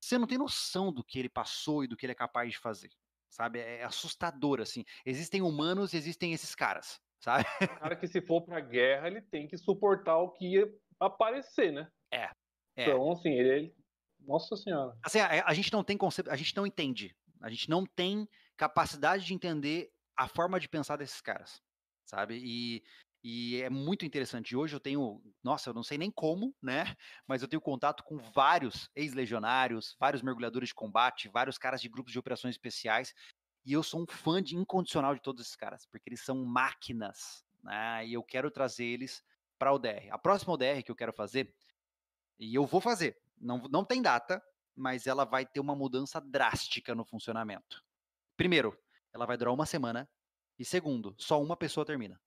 você 0.00 0.16
não 0.16 0.26
tem 0.26 0.38
noção 0.38 0.92
do 0.92 1.02
que 1.02 1.18
ele 1.18 1.28
passou 1.28 1.82
e 1.82 1.88
do 1.88 1.96
que 1.96 2.06
ele 2.06 2.12
é 2.12 2.16
capaz 2.16 2.52
de 2.52 2.58
fazer, 2.58 2.92
sabe? 3.28 3.58
É 3.58 3.82
assustador, 3.82 4.60
assim. 4.60 4.84
Existem 5.04 5.42
humanos 5.42 5.92
existem 5.92 6.32
esses 6.32 6.54
caras 6.54 7.00
sabe? 7.20 7.44
O 7.62 7.68
cara 7.80 7.96
que 7.96 8.06
se 8.06 8.20
for 8.20 8.42
pra 8.42 8.60
guerra, 8.60 9.08
ele 9.08 9.22
tem 9.22 9.46
que 9.46 9.56
suportar 9.56 10.18
o 10.18 10.30
que 10.30 10.54
ia 10.54 10.68
aparecer, 11.00 11.72
né? 11.72 11.90
É. 12.12 12.30
é. 12.76 12.82
Então, 12.82 13.10
assim, 13.12 13.30
ele, 13.30 13.74
Nossa 14.20 14.56
senhora. 14.56 14.96
Assim, 15.04 15.20
a, 15.20 15.44
a 15.46 15.54
gente 15.54 15.72
não 15.72 15.84
tem 15.84 15.96
conceito, 15.96 16.30
a 16.30 16.36
gente 16.36 16.56
não 16.56 16.66
entende. 16.66 17.14
A 17.40 17.48
gente 17.48 17.70
não 17.70 17.84
tem 17.86 18.28
capacidade 18.56 19.24
de 19.24 19.34
entender 19.34 19.90
a 20.16 20.26
forma 20.26 20.58
de 20.58 20.68
pensar 20.68 20.96
desses 20.96 21.20
caras, 21.20 21.62
sabe? 22.04 22.40
E, 22.42 22.82
e 23.22 23.62
é 23.62 23.70
muito 23.70 24.04
interessante. 24.04 24.56
Hoje 24.56 24.74
eu 24.74 24.80
tenho, 24.80 25.22
nossa, 25.42 25.70
eu 25.70 25.74
não 25.74 25.84
sei 25.84 25.96
nem 25.96 26.10
como, 26.10 26.54
né? 26.60 26.96
Mas 27.26 27.42
eu 27.42 27.48
tenho 27.48 27.60
contato 27.60 28.02
com 28.02 28.18
vários 28.18 28.90
ex-legionários, 28.96 29.96
vários 29.98 30.22
mergulhadores 30.22 30.70
de 30.70 30.74
combate, 30.74 31.28
vários 31.28 31.56
caras 31.56 31.80
de 31.80 31.88
grupos 31.88 32.12
de 32.12 32.18
operações 32.18 32.54
especiais. 32.54 33.14
E 33.68 33.74
eu 33.74 33.82
sou 33.82 34.00
um 34.00 34.06
fã 34.06 34.42
de 34.42 34.56
incondicional 34.56 35.14
de 35.14 35.20
todos 35.20 35.44
esses 35.44 35.54
caras, 35.54 35.84
porque 35.84 36.08
eles 36.08 36.22
são 36.22 36.42
máquinas, 36.42 37.44
né? 37.62 38.06
E 38.06 38.14
eu 38.14 38.22
quero 38.22 38.50
trazer 38.50 38.86
eles 38.86 39.22
para 39.58 39.68
a 39.68 39.74
ODR. 39.74 40.08
A 40.10 40.16
próxima 40.16 40.54
ODR 40.54 40.82
que 40.82 40.90
eu 40.90 40.96
quero 40.96 41.12
fazer, 41.12 41.54
e 42.38 42.54
eu 42.54 42.64
vou 42.64 42.80
fazer, 42.80 43.20
não, 43.38 43.58
não 43.68 43.84
tem 43.84 44.00
data, 44.00 44.42
mas 44.74 45.06
ela 45.06 45.26
vai 45.26 45.44
ter 45.44 45.60
uma 45.60 45.76
mudança 45.76 46.18
drástica 46.18 46.94
no 46.94 47.04
funcionamento. 47.04 47.84
Primeiro, 48.38 48.74
ela 49.12 49.26
vai 49.26 49.36
durar 49.36 49.52
uma 49.52 49.66
semana. 49.66 50.08
E 50.58 50.64
segundo, 50.64 51.14
só 51.18 51.38
uma 51.38 51.54
pessoa 51.54 51.84
termina. 51.84 52.18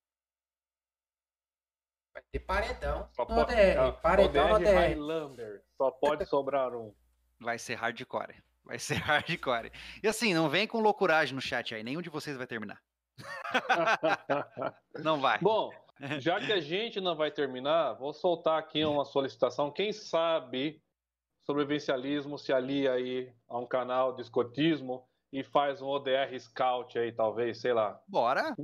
Vai 2.13 2.21
ter 2.31 2.39
paredão 2.41 3.09
Só 3.13 3.25
pode- 3.25 3.51
ODR. 3.51 3.99
Paredão 3.99 4.45
ODR 4.51 4.55
ODR. 4.57 4.75
Highlander. 4.75 5.65
Só 5.75 5.89
pode 5.89 6.23
sobrar 6.27 6.75
um. 6.75 6.93
Vai 7.39 7.57
ser 7.57 7.73
hardcore. 7.73 8.43
Vai 8.63 8.79
ser 8.79 8.95
hardcore. 9.01 9.71
E 10.03 10.07
assim, 10.07 10.33
não 10.33 10.49
vem 10.49 10.67
com 10.67 10.79
loucuragem 10.79 11.35
no 11.35 11.41
chat 11.41 11.73
aí. 11.73 11.83
Nenhum 11.83 12.01
de 12.01 12.09
vocês 12.09 12.37
vai 12.37 12.47
terminar. 12.47 12.81
Não 15.03 15.19
vai. 15.19 15.37
Bom, 15.39 15.71
já 16.19 16.39
que 16.39 16.51
a 16.51 16.59
gente 16.59 16.99
não 16.99 17.15
vai 17.15 17.29
terminar, 17.29 17.93
vou 17.93 18.13
soltar 18.13 18.57
aqui 18.57 18.83
uma 18.83 19.05
solicitação. 19.05 19.71
Quem 19.71 19.93
sabe 19.93 20.81
sobrevivencialismo 21.43 22.37
se 22.37 22.53
alia 22.53 22.93
aí 22.93 23.31
a 23.47 23.57
um 23.57 23.65
canal 23.65 24.15
de 24.15 24.21
escotismo 24.21 25.07
e 25.31 25.43
faz 25.43 25.81
um 25.81 25.87
ODR 25.87 26.37
Scout 26.39 26.97
aí, 26.97 27.11
talvez, 27.11 27.59
sei 27.59 27.73
lá. 27.73 28.01
Bora. 28.07 28.55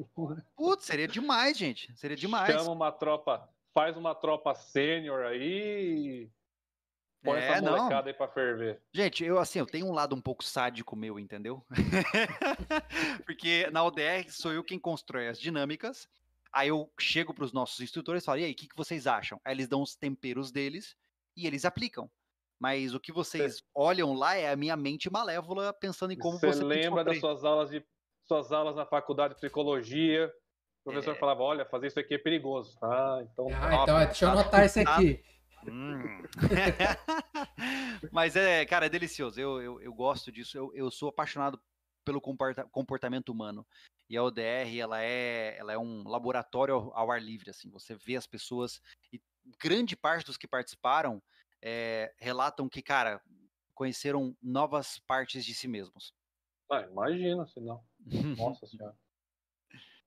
Putz, 0.55 0.85
seria 0.85 1.07
demais, 1.07 1.57
gente. 1.57 1.95
Seria 1.97 2.17
demais. 2.17 2.53
Chama 2.53 2.71
uma 2.71 2.91
tropa, 2.91 3.47
faz 3.73 3.95
uma 3.95 4.13
tropa 4.13 4.53
sênior 4.53 5.25
aí 5.25 6.23
e 6.23 6.31
põe 7.27 7.39
É, 7.39 7.39
essa 7.39 7.61
não. 7.61 7.89
molecada 7.89 8.09
aí 8.09 8.13
pra 8.13 8.27
ferver. 8.29 8.81
Gente, 8.93 9.23
eu 9.23 9.39
assim, 9.39 9.59
eu 9.59 9.65
tenho 9.67 9.87
um 9.87 9.93
lado 9.93 10.15
um 10.15 10.21
pouco 10.21 10.43
sádico 10.43 10.95
meu, 10.95 11.19
entendeu? 11.19 11.65
Porque 13.25 13.69
na 13.71 13.83
ODR 13.83 14.31
sou 14.31 14.53
eu 14.53 14.63
quem 14.63 14.79
constrói 14.79 15.27
as 15.27 15.39
dinâmicas. 15.39 16.07
Aí 16.53 16.69
eu 16.69 16.91
chego 16.99 17.33
para 17.33 17.43
os 17.43 17.53
nossos 17.53 17.79
instrutores 17.81 18.23
e 18.23 18.25
falo: 18.25 18.39
"E 18.39 18.45
aí, 18.45 18.51
o 18.53 18.55
que, 18.55 18.67
que 18.67 18.75
vocês 18.77 19.07
acham?" 19.07 19.39
Aí 19.45 19.53
eles 19.53 19.67
dão 19.67 19.81
os 19.81 19.95
temperos 19.95 20.51
deles 20.51 20.95
e 21.35 21.47
eles 21.47 21.65
aplicam. 21.65 22.09
Mas 22.59 22.93
o 22.95 22.99
que 22.99 23.11
vocês 23.11 23.61
olham 23.75 24.13
lá 24.13 24.35
é 24.35 24.51
a 24.51 24.55
minha 24.55 24.75
mente 24.77 25.09
malévola 25.11 25.73
pensando 25.73 26.13
em 26.13 26.17
como 26.17 26.39
você 26.39 26.63
você, 26.63 26.63
lembra 26.63 27.03
das 27.03 27.17
suas 27.19 27.43
aulas 27.43 27.69
de 27.69 27.85
suas 28.25 28.51
aulas 28.51 28.75
na 28.75 28.85
faculdade 28.85 29.33
de 29.35 29.39
psicologia? 29.39 30.27
O 30.81 30.91
professor 30.91 31.15
É. 31.15 31.19
falava, 31.19 31.43
olha, 31.43 31.65
fazer 31.65 31.87
isso 31.87 31.99
aqui 31.99 32.15
é 32.15 32.17
perigoso. 32.17 32.77
Ah, 32.81 33.19
então 33.23 33.47
Ah, 33.53 33.75
então 33.75 33.83
Óbvio, 33.83 34.05
deixa 34.05 34.25
eu 34.25 34.29
tá? 34.29 34.31
anotar 34.31 34.63
esse 34.65 34.79
Tá. 34.81 34.81
aqui. 34.81 35.23
Hum. 35.65 36.21
Mas 38.11 38.35
é, 38.35 38.65
cara, 38.65 38.85
é 38.85 38.89
delicioso. 38.89 39.39
Eu, 39.39 39.61
eu, 39.61 39.81
eu 39.81 39.93
gosto 39.93 40.31
disso. 40.31 40.57
Eu, 40.57 40.73
eu 40.73 40.91
sou 40.91 41.09
apaixonado 41.09 41.61
pelo 42.05 42.21
comporta- 42.21 42.65
comportamento 42.65 43.29
humano. 43.29 43.65
E 44.09 44.15
a 44.15 44.23
ODR, 44.23 44.79
ela 44.79 45.01
é, 45.01 45.57
ela 45.57 45.73
é 45.73 45.77
um 45.77 46.07
laboratório 46.07 46.75
ao, 46.75 46.97
ao 46.97 47.11
ar 47.11 47.21
livre, 47.21 47.49
assim. 47.49 47.69
Você 47.71 47.95
vê 47.95 48.15
as 48.15 48.25
pessoas 48.25 48.81
e 49.11 49.21
grande 49.59 49.95
parte 49.95 50.25
dos 50.25 50.37
que 50.37 50.47
participaram 50.47 51.21
é, 51.61 52.13
relatam 52.17 52.69
que, 52.69 52.81
cara, 52.81 53.21
conheceram 53.73 54.35
novas 54.41 54.99
partes 54.99 55.43
de 55.45 55.53
si 55.53 55.67
mesmos. 55.67 56.13
Ah, 56.71 56.81
imagina, 56.81 57.45
se 57.47 57.59
não. 57.59 57.83
Nossa 58.37 58.65
senhora. 58.65 58.95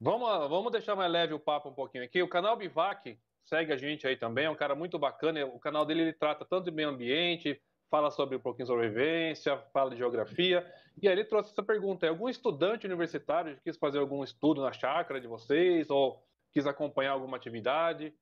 Vamos, 0.00 0.48
vamos 0.48 0.72
deixar 0.72 0.96
mais 0.96 1.12
leve 1.12 1.34
o 1.34 1.40
papo 1.40 1.68
um 1.68 1.74
pouquinho 1.74 2.04
aqui. 2.04 2.22
O 2.22 2.28
canal 2.28 2.56
Bivac 2.56 3.18
segue 3.50 3.72
a 3.72 3.76
gente 3.76 4.06
aí 4.06 4.16
também, 4.16 4.46
é 4.46 4.50
um 4.50 4.56
cara 4.56 4.74
muito 4.74 4.98
bacana. 4.98 5.44
O 5.46 5.60
canal 5.60 5.84
dele 5.84 6.02
ele 6.02 6.12
trata 6.14 6.44
tanto 6.44 6.66
de 6.66 6.70
meio 6.70 6.88
ambiente, 6.88 7.60
fala 7.90 8.10
sobre 8.10 8.36
um 8.36 8.40
pouquinho 8.40 8.66
sobre 8.66 8.88
vivência, 8.88 9.58
fala 9.72 9.90
de 9.90 9.96
geografia. 9.98 10.64
E 11.02 11.08
aí 11.08 11.14
ele 11.14 11.24
trouxe 11.24 11.52
essa 11.52 11.62
pergunta: 11.62 12.08
algum 12.08 12.28
estudante 12.28 12.86
universitário 12.86 13.60
quis 13.62 13.76
fazer 13.76 13.98
algum 13.98 14.24
estudo 14.24 14.62
na 14.62 14.72
chácara 14.72 15.20
de 15.20 15.26
vocês 15.26 15.90
ou 15.90 16.22
quis 16.52 16.66
acompanhar 16.66 17.12
alguma 17.12 17.36
atividade? 17.36 18.14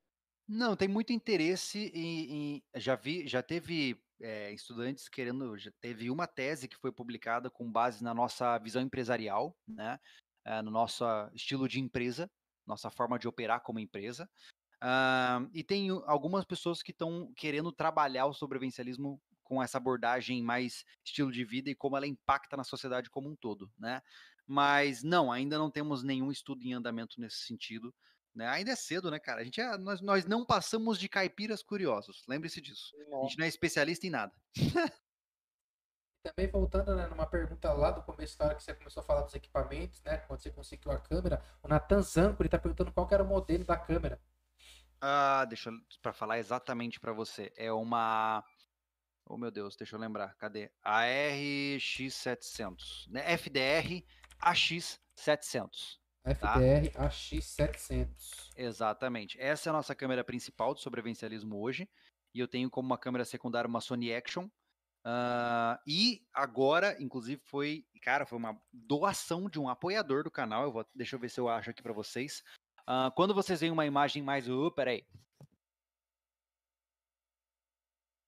Não, 0.46 0.74
tem 0.76 0.88
muito 0.88 1.12
interesse 1.12 1.90
em, 1.94 2.56
em- 2.56 2.62
já 2.76 2.96
vi, 2.96 3.28
já 3.28 3.42
teve 3.42 4.02
é, 4.20 4.50
estudantes 4.52 5.08
querendo, 5.08 5.56
já 5.58 5.70
teve 5.80 6.10
uma 6.10 6.26
tese 6.26 6.68
que 6.68 6.76
foi 6.76 6.90
publicada 6.90 7.50
com 7.50 7.70
base 7.70 8.02
na 8.02 8.14
nossa 8.14 8.58
visão 8.58 8.80
empresarial, 8.82 9.56
né, 9.66 9.98
eh, 10.46 10.62
no 10.62 10.70
nosso 10.70 11.04
estilo 11.34 11.68
de 11.68 11.78
empresa, 11.80 12.30
nossa 12.66 12.90
forma 12.90 13.18
de 13.18 13.28
operar 13.28 13.62
como 13.62 13.78
empresa, 13.78 14.28
Ah, 14.80 15.46
e 15.52 15.64
tem 15.64 15.90
algumas 16.06 16.44
pessoas 16.44 16.82
que 16.82 16.92
estão 16.92 17.32
querendo 17.36 17.72
trabalhar 17.72 18.26
o 18.26 18.34
sobrevivencialismo 18.34 19.20
com 19.42 19.62
essa 19.62 19.78
abordagem 19.78 20.42
mais 20.42 20.84
estilo 21.04 21.32
de 21.32 21.44
vida 21.44 21.70
e 21.70 21.74
como 21.74 21.96
ela 21.96 22.06
impacta 22.06 22.56
na 22.56 22.64
sociedade 22.64 23.10
como 23.10 23.30
um 23.30 23.36
todo, 23.36 23.70
né? 23.78 24.02
Mas 24.46 25.02
não, 25.02 25.32
ainda 25.32 25.58
não 25.58 25.70
temos 25.70 26.02
nenhum 26.02 26.30
estudo 26.30 26.62
em 26.62 26.74
andamento 26.74 27.20
nesse 27.20 27.38
sentido. 27.38 27.94
Né? 28.34 28.46
Ainda 28.46 28.70
é 28.70 28.76
cedo, 28.76 29.10
né, 29.10 29.18
cara? 29.18 29.40
A 29.40 29.44
gente 29.44 29.60
é- 29.60 29.76
nós, 29.78 30.00
nós 30.00 30.24
não 30.24 30.44
passamos 30.44 30.98
de 30.98 31.08
caipiras 31.08 31.62
curiosos. 31.62 32.24
Lembre-se 32.28 32.60
disso. 32.60 32.94
A 33.12 33.26
gente 33.26 33.38
não 33.38 33.44
é 33.44 33.48
especialista 33.48 34.06
em 34.06 34.10
nada. 34.10 34.32
Também 36.22 36.50
voltando 36.50 36.94
né, 36.94 37.06
numa 37.08 37.26
pergunta 37.26 37.72
lá 37.72 37.90
do 37.90 38.02
começo, 38.02 38.38
da 38.38 38.46
hora 38.46 38.54
que 38.54 38.62
você 38.62 38.74
começou 38.74 39.00
a 39.00 39.04
falar 39.04 39.22
dos 39.22 39.34
equipamentos, 39.34 40.02
né? 40.02 40.18
Quando 40.18 40.40
você 40.40 40.50
conseguiu 40.50 40.92
a 40.92 41.00
câmera, 41.00 41.42
o 41.62 41.68
Nathan 41.68 42.02
Zanco, 42.02 42.42
ele 42.42 42.48
tá 42.48 42.58
perguntando 42.58 42.92
qual 42.92 43.08
era 43.10 43.22
o 43.22 43.26
modelo 43.26 43.64
da 43.64 43.76
câmera. 43.76 44.20
Ah, 45.00 45.44
deixa 45.44 45.70
eu 45.70 45.74
para 46.02 46.12
falar 46.12 46.38
exatamente 46.38 46.98
para 46.98 47.12
você. 47.12 47.52
É 47.56 47.72
uma 47.72 48.42
Oh, 49.30 49.36
meu 49.36 49.50
Deus, 49.50 49.76
deixa 49.76 49.94
eu 49.94 50.00
lembrar. 50.00 50.34
Cadê? 50.36 50.70
A 50.82 51.02
RX700, 51.02 53.10
né? 53.10 53.36
FDR 53.36 54.02
AX700. 54.40 55.98
FDR 56.24 56.90
AX700. 56.96 58.54
Exatamente. 58.56 59.38
Essa 59.38 59.68
é 59.68 59.70
a 59.70 59.74
nossa 59.74 59.94
câmera 59.94 60.24
principal 60.24 60.74
de 60.74 60.80
sobrevivencialismo 60.80 61.60
hoje. 61.60 61.86
E 62.34 62.40
eu 62.40 62.48
tenho 62.48 62.70
como 62.70 62.86
uma 62.86 62.96
câmera 62.96 63.26
secundária 63.26 63.68
uma 63.68 63.82
Sony 63.82 64.14
Action. 64.14 64.48
Ah, 65.04 65.78
e 65.86 66.26
agora, 66.32 66.96
inclusive, 66.98 67.42
foi, 67.44 67.84
cara, 68.02 68.24
foi 68.24 68.38
uma 68.38 68.58
doação 68.72 69.50
de 69.50 69.60
um 69.60 69.68
apoiador 69.68 70.24
do 70.24 70.30
canal. 70.30 70.62
Eu 70.62 70.72
vou, 70.72 70.86
deixa 70.94 71.16
eu 71.16 71.20
ver 71.20 71.28
se 71.28 71.38
eu 71.38 71.50
acho 71.50 71.68
aqui 71.68 71.82
para 71.82 71.92
vocês. 71.92 72.42
Ah, 72.90 73.12
quando 73.14 73.34
vocês 73.34 73.60
veem 73.60 73.70
uma 73.70 73.84
imagem 73.84 74.22
mais. 74.22 74.48
Uh, 74.48 74.70
peraí. 74.70 75.04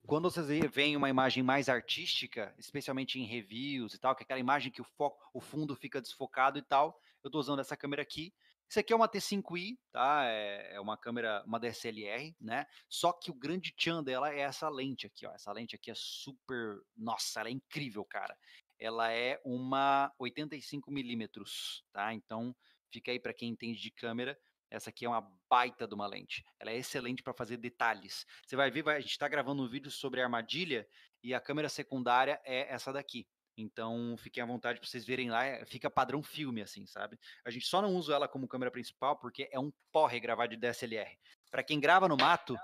Quando 0.06 0.30
vocês 0.30 0.48
ve- 0.48 0.68
veem 0.68 0.98
uma 0.98 1.08
imagem 1.08 1.42
mais 1.42 1.66
artística, 1.70 2.54
especialmente 2.58 3.18
em 3.18 3.24
reviews 3.24 3.94
e 3.94 3.98
tal, 3.98 4.14
que 4.14 4.22
é 4.22 4.24
aquela 4.24 4.38
imagem 4.38 4.70
que 4.70 4.82
o 4.82 4.84
foco, 4.84 5.18
o 5.32 5.40
fundo 5.40 5.74
fica 5.74 5.98
desfocado 5.98 6.58
e 6.58 6.62
tal, 6.62 7.00
eu 7.24 7.30
tô 7.30 7.38
usando 7.38 7.60
essa 7.60 7.74
câmera 7.74 8.02
aqui. 8.02 8.34
Isso 8.68 8.78
aqui 8.78 8.92
é 8.92 8.96
uma 8.96 9.08
T5i, 9.08 9.78
tá? 9.90 10.26
É, 10.26 10.74
é 10.74 10.80
uma 10.80 10.98
câmera, 10.98 11.42
uma 11.46 11.58
DSLR, 11.58 12.36
né? 12.38 12.66
Só 12.86 13.14
que 13.14 13.30
o 13.30 13.34
grande 13.34 13.72
tchan 13.72 14.02
dela 14.04 14.30
é 14.30 14.40
essa 14.40 14.68
lente 14.68 15.06
aqui, 15.06 15.26
ó. 15.26 15.32
Essa 15.32 15.52
lente 15.52 15.74
aqui 15.74 15.90
é 15.90 15.94
super, 15.96 16.82
nossa, 16.94 17.40
ela 17.40 17.48
é 17.48 17.52
incrível, 17.52 18.04
cara. 18.04 18.36
Ela 18.78 19.10
é 19.10 19.40
uma 19.42 20.12
85 20.18 20.90
milímetros, 20.90 21.82
tá? 21.94 22.12
Então 22.12 22.54
fica 22.90 23.10
aí 23.10 23.18
para 23.18 23.32
quem 23.32 23.48
entende 23.48 23.80
de 23.80 23.90
câmera. 23.90 24.38
Essa 24.70 24.90
aqui 24.90 25.04
é 25.04 25.08
uma 25.08 25.28
baita 25.48 25.86
de 25.86 25.94
uma 25.94 26.06
lente. 26.06 26.44
Ela 26.58 26.70
é 26.70 26.76
excelente 26.76 27.22
para 27.22 27.34
fazer 27.34 27.56
detalhes. 27.56 28.24
Você 28.46 28.54
vai 28.56 28.70
ver, 28.70 28.82
vai- 28.82 28.96
a 28.96 29.00
gente 29.00 29.10
está 29.10 29.28
gravando 29.28 29.62
um 29.62 29.68
vídeo 29.68 29.90
sobre 29.90 30.22
armadilha 30.22 30.86
e 31.22 31.34
a 31.34 31.40
câmera 31.40 31.68
secundária 31.68 32.40
é 32.44 32.72
essa 32.72 32.92
daqui. 32.92 33.26
Então, 33.56 34.16
fiquem 34.16 34.42
à 34.42 34.46
vontade 34.46 34.78
para 34.80 34.88
vocês 34.88 35.04
verem 35.04 35.28
lá. 35.28 35.44
é- 35.44 35.64
Fica 35.66 35.90
padrão 35.90 36.22
filme, 36.22 36.62
assim, 36.62 36.86
sabe? 36.86 37.18
A 37.44 37.50
gente 37.50 37.66
só 37.66 37.82
não 37.82 37.94
usa 37.94 38.14
ela 38.14 38.28
como 38.28 38.48
câmera 38.48 38.70
principal 38.70 39.18
porque 39.18 39.48
é 39.52 39.58
um 39.58 39.72
porre 39.92 40.18
gravar 40.20 40.46
de 40.46 40.56
DSLR. 40.56 41.18
Para 41.50 41.62
quem 41.62 41.80
grava 41.80 42.08
no 42.08 42.16
mato, 42.16 42.56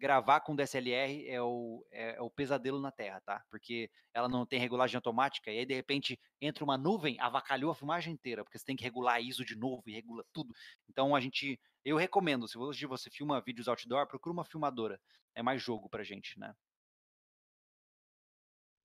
gravar 0.00 0.40
com 0.40 0.56
DSLR 0.56 1.28
é 1.28 1.42
o, 1.42 1.86
é, 1.90 2.16
é 2.16 2.22
o 2.22 2.30
pesadelo 2.30 2.80
na 2.80 2.90
Terra, 2.90 3.20
tá? 3.20 3.44
Porque 3.50 3.90
ela 4.14 4.28
não 4.30 4.46
tem 4.46 4.58
regulagem 4.58 4.96
automática 4.96 5.50
e 5.50 5.58
aí, 5.58 5.66
de 5.66 5.74
repente, 5.74 6.18
entra 6.40 6.64
uma 6.64 6.78
nuvem, 6.78 7.20
avacalhou 7.20 7.70
a 7.70 7.74
filmagem 7.74 8.14
inteira, 8.14 8.42
porque 8.42 8.58
você 8.58 8.64
tem 8.64 8.74
que 8.74 8.82
regular 8.82 9.20
ISO 9.20 9.44
de 9.44 9.54
novo 9.54 9.82
e 9.86 9.92
regula 9.92 10.24
tudo. 10.32 10.54
Então, 10.88 11.14
a 11.14 11.20
gente. 11.20 11.60
Eu 11.84 11.96
recomendo, 11.98 12.48
se 12.48 12.56
hoje 12.58 12.86
você 12.86 13.10
filma 13.10 13.42
vídeos 13.42 13.68
outdoor, 13.68 14.06
procura 14.06 14.32
uma 14.32 14.44
filmadora. 14.44 14.98
É 15.34 15.42
mais 15.42 15.62
jogo 15.62 15.88
pra 15.88 16.02
gente, 16.02 16.38
né? 16.38 16.54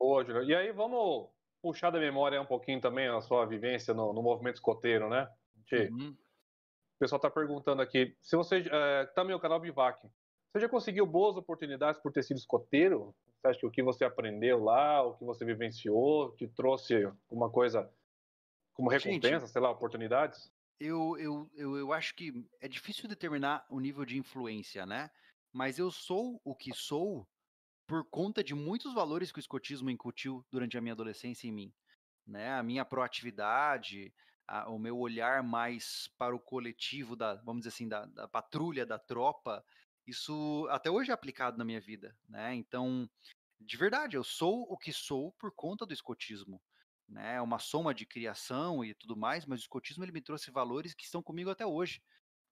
Júlio, 0.02 0.44
e 0.44 0.54
aí 0.54 0.72
vamos 0.72 1.30
puxar 1.62 1.90
da 1.92 2.00
memória 2.00 2.42
um 2.42 2.46
pouquinho 2.46 2.80
também 2.82 3.08
a 3.08 3.22
sua 3.22 3.46
vivência 3.46 3.94
no, 3.94 4.14
no 4.14 4.22
movimento 4.22 4.56
escoteiro, 4.56 5.10
né? 5.10 5.30
Gente- 5.66 5.92
Uhum. 5.92 6.12
O 6.12 6.98
pessoal 6.98 7.18
está 7.18 7.30
perguntando 7.30 7.82
aqui, 7.82 8.18
se 8.22 8.38
você 8.38 8.66
é, 8.72 9.06
também 9.08 9.36
o 9.36 9.40
canal 9.40 9.60
Bivac, 9.60 10.00
você 10.56 10.62
já 10.62 10.70
conseguiu 10.70 11.06
boas 11.06 11.36
oportunidades 11.36 12.00
por 12.02 12.14
ter 12.14 12.24
sido 12.24 12.38
escoteiro? 12.38 13.14
Você 13.42 13.48
acha 13.50 13.60
que 13.60 13.66
o 13.66 13.72
que 13.72 13.84
você 13.84 14.06
aprendeu 14.06 14.64
lá, 14.64 15.04
o 15.04 15.14
que 15.18 15.26
você 15.26 15.44
vivenciou, 15.44 16.32
te 16.38 16.48
trouxe 16.48 17.12
uma 17.30 17.50
coisa 17.50 17.92
como 18.74 18.90
recompensa, 18.90 19.40
Gente, 19.40 19.52
sei 19.52 19.62
lá, 19.62 19.70
oportunidades? 19.70 20.50
Eu, 20.80 21.18
eu, 21.18 21.52
eu, 21.56 21.78
eu 21.78 21.92
acho 21.92 22.16
que 22.16 22.48
é 22.62 22.70
difícil 22.70 23.10
determinar 23.10 23.66
o 23.70 23.82
nível 23.82 24.06
de 24.06 24.18
influência, 24.18 24.86
né? 24.86 25.12
Mas 25.52 25.78
eu 25.78 25.92
sou 25.92 26.40
o 26.46 26.56
que 26.56 26.74
sou 26.74 27.28
por 27.86 28.06
conta 28.10 28.42
de 28.42 28.56
muitos 28.56 28.94
valores 28.94 29.34
que 29.34 29.40
o 29.40 29.42
escotismo 29.42 29.90
incutiu 29.90 30.46
durante 30.50 30.78
a 30.78 30.82
minha 30.82 30.94
adolescência 30.94 31.50
em 31.50 31.52
mim. 31.52 31.74
Né? 32.26 32.54
A 32.54 32.64
minha 32.64 32.86
proatividade, 32.86 34.14
a, 34.48 34.70
o 34.70 34.80
meu 34.80 34.98
olhar 34.98 35.44
mais 35.44 36.10
para 36.18 36.34
o 36.34 36.40
coletivo, 36.40 37.14
da, 37.14 37.36
vamos 37.36 37.62
dizer 37.64 37.76
assim, 37.76 37.90
da, 37.90 38.06
da 38.06 38.26
patrulha, 38.26 38.86
da 38.86 38.98
tropa, 38.98 39.64
isso 40.08 40.68
até 40.70 40.90
hoje 40.90 41.12
é 41.12 41.14
aplicado 41.14 41.58
na 41.58 41.66
minha 41.66 41.82
vida. 41.82 42.16
Né? 42.28 42.56
Então, 42.56 43.10
de 43.60 43.78
verdade, 43.78 44.16
eu 44.16 44.24
sou 44.24 44.64
o 44.70 44.78
que 44.78 44.94
sou 44.94 45.32
por 45.34 45.52
conta 45.54 45.86
do 45.86 45.94
escotismo 45.94 46.62
né, 47.08 47.40
uma 47.42 47.60
soma 47.60 47.94
de 47.94 48.06
criação 48.06 48.84
e 48.84 48.94
tudo 48.94 49.16
mais, 49.16 49.46
mas 49.46 49.60
o 49.60 49.64
escotismo 49.64 50.04
ele 50.04 50.12
me 50.12 50.22
trouxe 50.22 50.52
valores 50.52 50.94
que 50.94 51.04
estão 51.04 51.22
comigo 51.22 51.50
até 51.50 51.66
hoje, 51.66 52.02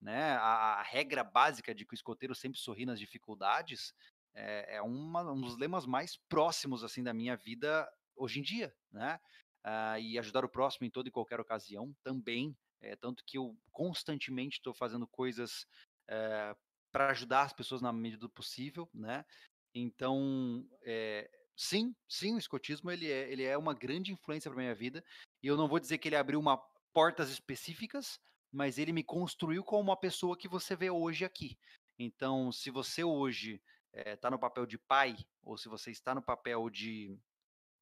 né? 0.02 0.34
A, 0.34 0.80
a 0.80 0.84
regra 0.84 1.24
básica 1.24 1.74
de 1.74 1.86
que 1.86 1.94
o 1.94 1.96
escoteiro 1.96 2.36
sempre 2.36 2.60
sorri 2.60 2.86
nas 2.86 3.00
dificuldades 3.00 3.94
é, 4.36 4.76
é 4.78 4.82
uma, 4.82 5.32
um 5.32 5.42
dos 5.42 5.58
lemas 5.58 5.86
mais 5.86 6.18
próximos 6.30 6.84
assim 6.84 7.04
da 7.04 7.14
minha 7.14 7.36
vida 7.36 7.90
hoje 8.16 8.40
em 8.40 8.44
dia, 8.44 8.74
né? 8.92 9.20
Uh, 9.66 9.98
e 10.00 10.20
ajudar 10.20 10.44
o 10.44 10.50
próximo 10.50 10.86
em 10.86 10.92
toda 10.92 11.08
e 11.08 11.12
qualquer 11.12 11.40
ocasião 11.40 11.96
também, 12.04 12.56
é, 12.82 12.98
tanto 12.98 13.24
que 13.26 13.38
eu 13.38 13.58
constantemente 13.72 14.58
estou 14.58 14.74
fazendo 14.74 15.08
coisas 15.08 15.66
é, 16.10 16.52
eh, 16.52 16.56
para 16.94 17.10
ajudar 17.10 17.42
as 17.42 17.54
pessoas 17.54 17.82
na 17.82 17.92
medida 17.92 18.22
do 18.22 18.30
possível, 18.30 18.88
né? 18.94 19.26
Então, 19.74 20.64
é, 20.84 21.28
sim, 21.58 21.96
sim, 22.08 22.36
o 22.36 22.38
escotismo 22.38 22.92
ele 22.92 23.12
é, 23.12 23.32
ele 23.32 23.44
é 23.44 23.58
uma 23.58 23.74
grande 23.74 24.14
influência 24.14 24.50
para 24.52 24.62
minha 24.62 24.76
vida. 24.76 25.04
E 25.42 25.48
eu 25.48 25.58
não 25.58 25.68
vou 25.68 25.80
dizer 25.80 25.98
que 25.98 26.08
ele 26.08 26.16
abriu 26.16 26.40
uma 26.40 26.58
portas 26.94 27.32
específicas, 27.32 28.20
mas 28.52 28.78
ele 28.78 28.94
me 28.94 29.04
construiu 29.04 29.64
como 29.64 29.82
uma 29.82 29.98
pessoa 29.98 30.38
que 30.38 30.48
você 30.48 30.76
vê 30.76 30.92
hoje 30.92 31.26
aqui. 31.26 31.58
Então, 31.98 32.52
se 32.52 32.70
você 32.70 33.04
hoje 33.04 33.60
está 33.92 34.28
eh, 34.28 34.32
no 34.32 34.40
papel 34.40 34.68
de 34.68 34.78
pai, 34.78 35.18
ou 35.42 35.58
se 35.58 35.68
você 35.68 35.90
está 35.90 36.14
no 36.14 36.22
papel 36.22 36.70
de, 36.70 37.18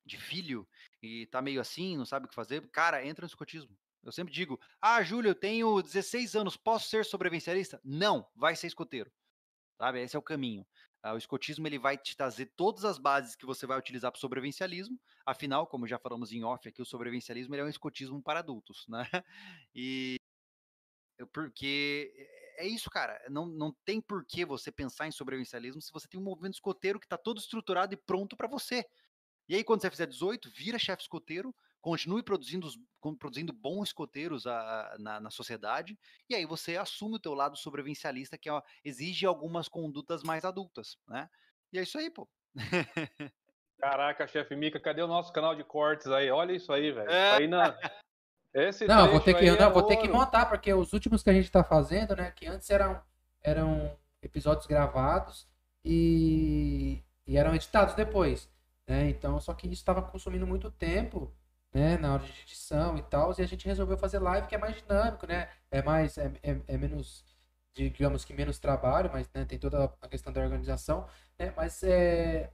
de 0.05 0.17
filho 0.17 0.65
e 1.01 1.23
está 1.23 1.41
meio 1.41 1.59
assim, 1.59 1.97
não 1.97 2.05
sabe 2.05 2.25
o 2.25 2.29
que 2.29 2.35
fazer, 2.35 2.65
cara, 2.71 3.05
entra 3.05 3.23
no 3.23 3.27
escotismo. 3.27 3.77
Eu 4.03 4.11
sempre 4.11 4.33
digo: 4.33 4.59
Ah, 4.81 5.01
Júlio, 5.03 5.29
eu 5.29 5.35
tenho 5.35 5.81
16 5.81 6.35
anos, 6.35 6.57
posso 6.57 6.89
ser 6.89 7.05
sobrevivencialista? 7.05 7.79
Não, 7.83 8.27
vai 8.35 8.55
ser 8.55 8.67
escoteiro. 8.67 9.11
Sabe? 9.77 10.01
Esse 10.01 10.15
é 10.15 10.19
o 10.19 10.23
caminho. 10.23 10.65
Uh, 11.03 11.13
o 11.13 11.17
escotismo 11.17 11.67
ele 11.67 11.79
vai 11.79 11.97
te 11.97 12.15
trazer 12.15 12.51
todas 12.55 12.85
as 12.85 12.99
bases 12.99 13.35
que 13.35 13.45
você 13.45 13.65
vai 13.65 13.77
utilizar 13.77 14.11
para 14.11 14.17
o 14.17 14.21
sobrevivencialismo. 14.21 14.99
Afinal, 15.25 15.65
como 15.65 15.87
já 15.87 15.97
falamos 15.97 16.31
em 16.31 16.43
off 16.43 16.67
aqui, 16.69 16.81
o 16.81 16.85
sobrevivencialismo 16.85 17.55
é 17.55 17.63
um 17.63 17.69
escotismo 17.69 18.21
para 18.21 18.39
adultos, 18.39 18.85
né? 18.87 19.03
E 19.73 20.17
porque 21.33 22.13
é 22.57 22.67
isso, 22.67 22.89
cara. 22.89 23.19
Não, 23.29 23.45
não 23.45 23.75
tem 23.85 23.99
por 23.99 24.25
que 24.25 24.45
você 24.45 24.71
pensar 24.71 25.07
em 25.07 25.11
sobrevivencialismo 25.11 25.81
se 25.81 25.91
você 25.91 26.07
tem 26.07 26.19
um 26.19 26.23
movimento 26.23 26.55
escoteiro 26.55 26.99
que 26.99 27.05
está 27.05 27.17
todo 27.17 27.39
estruturado 27.39 27.93
e 27.93 27.97
pronto 27.97 28.35
para 28.35 28.47
você. 28.47 28.85
E 29.47 29.55
aí, 29.55 29.63
quando 29.63 29.81
você 29.81 29.89
fizer 29.89 30.07
18, 30.07 30.49
vira 30.51 30.77
chefe 30.79 31.01
escoteiro, 31.01 31.53
continue 31.81 32.21
produzindo, 32.21 32.69
produzindo 33.19 33.51
bons 33.51 33.89
escoteiros 33.89 34.45
a, 34.45 34.53
a, 34.53 34.97
na, 34.99 35.19
na, 35.19 35.29
sociedade, 35.31 35.97
e 36.29 36.35
aí 36.35 36.45
você 36.45 36.77
assume 36.77 37.15
o 37.15 37.19
teu 37.19 37.33
lado 37.33 37.57
sobrevivencialista, 37.57 38.37
que 38.37 38.49
ó, 38.49 38.61
exige 38.85 39.25
algumas 39.25 39.67
condutas 39.67 40.23
mais 40.23 40.45
adultas, 40.45 40.97
né? 41.07 41.27
E 41.73 41.79
é 41.79 41.81
isso 41.81 41.97
aí, 41.97 42.09
pô. 42.09 42.29
Caraca, 43.79 44.27
chefe 44.27 44.55
Mica, 44.55 44.79
cadê 44.79 45.01
o 45.01 45.07
nosso 45.07 45.33
canal 45.33 45.55
de 45.55 45.63
cortes 45.63 46.07
aí? 46.07 46.29
Olha 46.29 46.53
isso 46.53 46.71
aí, 46.71 46.91
velho. 46.91 47.09
É. 47.09 47.31
Aí 47.37 47.47
na... 47.47 47.75
Esse 48.53 48.85
não, 48.85 49.09
vou 49.09 49.21
ter 49.21 49.33
que, 49.33 49.49
não, 49.49 49.67
é 49.67 49.69
vou 49.69 49.83
ter 49.83 49.95
que 49.97 50.09
montar, 50.09 50.45
porque 50.45 50.73
os 50.73 50.91
últimos 50.91 51.23
que 51.23 51.29
a 51.29 51.33
gente 51.33 51.49
tá 51.49 51.63
fazendo, 51.63 52.15
né, 52.15 52.31
que 52.31 52.45
antes 52.45 52.69
eram, 52.69 53.01
eram 53.41 53.97
episódios 54.21 54.67
gravados 54.67 55.47
e, 55.83 57.01
e 57.25 57.37
eram 57.37 57.55
editados 57.55 57.95
depois. 57.95 58.51
Né? 58.85 59.09
Então, 59.09 59.39
só 59.39 59.53
que 59.53 59.67
isso 59.67 59.75
estava 59.75 60.01
consumindo 60.01 60.45
muito 60.45 60.69
tempo 60.69 61.33
né, 61.73 61.97
na 61.97 62.13
hora 62.13 62.23
de 62.23 62.41
edição 62.41 62.97
e 62.97 63.01
tal, 63.03 63.33
e 63.37 63.41
a 63.41 63.47
gente 63.47 63.65
resolveu 63.65 63.97
fazer 63.97 64.19
live 64.19 64.47
que 64.47 64.55
é 64.55 64.57
mais 64.57 64.75
dinâmico, 64.75 65.25
né? 65.27 65.49
É 65.69 65.81
mais 65.81 66.17
é, 66.17 66.31
é, 66.43 66.61
é 66.67 66.77
menos 66.77 67.25
digamos 67.73 68.25
que 68.25 68.33
menos 68.33 68.59
trabalho, 68.59 69.09
mas 69.13 69.29
né, 69.33 69.45
tem 69.45 69.57
toda 69.59 69.85
a 70.01 70.07
questão 70.07 70.33
da 70.33 70.41
organização, 70.41 71.07
né? 71.39 71.53
Mas 71.55 71.83
é 71.83 72.51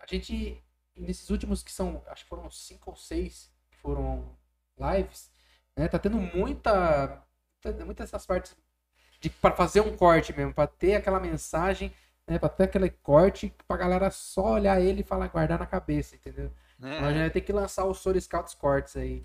a 0.00 0.06
gente 0.06 0.62
nesses 0.96 1.30
últimos 1.30 1.62
que 1.62 1.72
são, 1.72 2.02
acho 2.08 2.24
que 2.24 2.28
foram 2.28 2.50
cinco 2.50 2.90
ou 2.90 2.96
seis 2.96 3.52
que 3.70 3.78
foram 3.78 4.36
lives, 4.78 5.30
né? 5.76 5.88
Tá 5.88 5.98
tendo 5.98 6.18
muita 6.18 7.24
muitas 7.84 8.08
essas 8.08 8.26
partes 8.26 8.56
de 9.20 9.30
para 9.30 9.54
fazer 9.54 9.80
um 9.80 9.96
corte 9.96 10.32
mesmo, 10.36 10.54
para 10.54 10.66
ter 10.68 10.94
aquela 10.96 11.20
mensagem, 11.20 11.92
né, 12.26 12.38
para 12.38 12.48
ter 12.48 12.64
aquele 12.64 12.90
corte 12.90 13.54
pra 13.66 13.76
galera 13.76 14.10
só 14.10 14.54
olhar 14.54 14.80
ele 14.80 15.00
e 15.00 15.04
falar 15.04 15.28
guardar 15.28 15.58
na 15.58 15.66
cabeça, 15.66 16.16
entendeu? 16.16 16.52
É. 16.82 17.00
Nós 17.00 17.14
já 17.14 17.20
vai 17.20 17.30
ter 17.30 17.40
que 17.40 17.52
lançar 17.52 17.84
o 17.84 17.94
Soro 17.94 18.20
Scouts 18.20 18.54
Cortes 18.54 18.96
aí. 18.96 19.24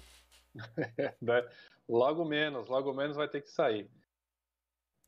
Né? 1.21 1.47
logo 1.89 2.23
menos, 2.23 2.67
logo 2.67 2.93
menos 2.93 3.17
vai 3.17 3.27
ter 3.27 3.41
que 3.41 3.49
sair. 3.49 3.89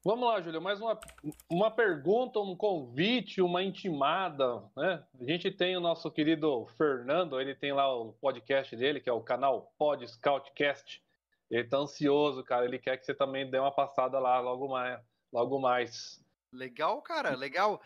Vamos 0.04 0.28
lá, 0.28 0.40
Júlio, 0.40 0.62
mais 0.62 0.80
uma, 0.80 1.00
uma 1.50 1.72
pergunta, 1.72 2.40
um 2.40 2.56
convite, 2.56 3.42
uma 3.42 3.64
intimada, 3.64 4.64
né? 4.78 5.04
A 5.20 5.24
gente 5.24 5.50
tem 5.50 5.76
o 5.76 5.80
nosso 5.80 6.12
querido 6.12 6.68
Fernando, 6.78 7.42
ele 7.42 7.56
tem 7.56 7.74
lá 7.74 7.92
o 7.92 8.14
podcast 8.14 8.76
dele, 8.76 9.00
que 9.00 9.10
é 9.10 9.14
o 9.14 9.24
canal 9.24 9.74
Pod 9.80 10.08
Scoutcast. 10.08 11.04
Ele 11.50 11.64
tá 11.64 11.78
ansioso, 11.78 12.44
cara, 12.44 12.66
ele 12.66 12.78
quer 12.78 12.98
que 12.98 13.06
você 13.06 13.16
também 13.16 13.50
dê 13.50 13.58
uma 13.58 13.72
passada 13.72 14.20
lá 14.20 14.40
logo 14.40 14.68
mais. 14.68 15.00
Logo 15.34 15.60
mais. 15.60 16.24
Legal, 16.54 17.02
cara, 17.02 17.36
legal. 17.36 17.82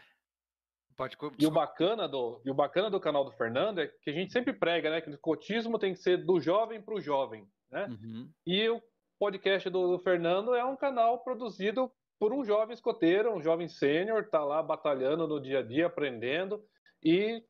Pode... 0.99 1.15
E 1.39 1.47
o 1.47 1.51
bacana 1.51 2.09
do 2.09 2.41
e 2.43 2.51
o 2.51 2.53
bacana 2.53 2.89
do 2.89 2.99
canal 2.99 3.23
do 3.23 3.31
Fernando 3.31 3.79
é 3.79 3.87
que 3.87 4.09
a 4.09 4.13
gente 4.13 4.33
sempre 4.33 4.51
prega, 4.51 4.89
né, 4.89 4.99
que 4.99 5.09
o 5.09 5.17
cotismo 5.17 5.79
tem 5.79 5.93
que 5.93 6.01
ser 6.01 6.17
do 6.17 6.41
jovem 6.41 6.81
para 6.81 6.93
o 6.93 6.99
jovem, 6.99 7.47
né? 7.71 7.87
Uhum. 7.87 8.29
E 8.45 8.67
o 8.67 8.81
podcast 9.17 9.69
do, 9.69 9.93
do, 9.93 9.99
Fernando 9.99 10.53
é 10.53 10.65
um 10.65 10.75
canal 10.75 11.23
produzido 11.23 11.89
por 12.19 12.33
um 12.33 12.43
jovem 12.43 12.73
escoteiro, 12.73 13.33
um 13.33 13.41
jovem 13.41 13.69
sênior, 13.69 14.29
tá 14.29 14.43
lá 14.43 14.61
batalhando 14.61 15.25
no 15.25 15.39
dia 15.39 15.59
a 15.59 15.63
dia, 15.63 15.87
aprendendo 15.87 16.61
e 17.01 17.41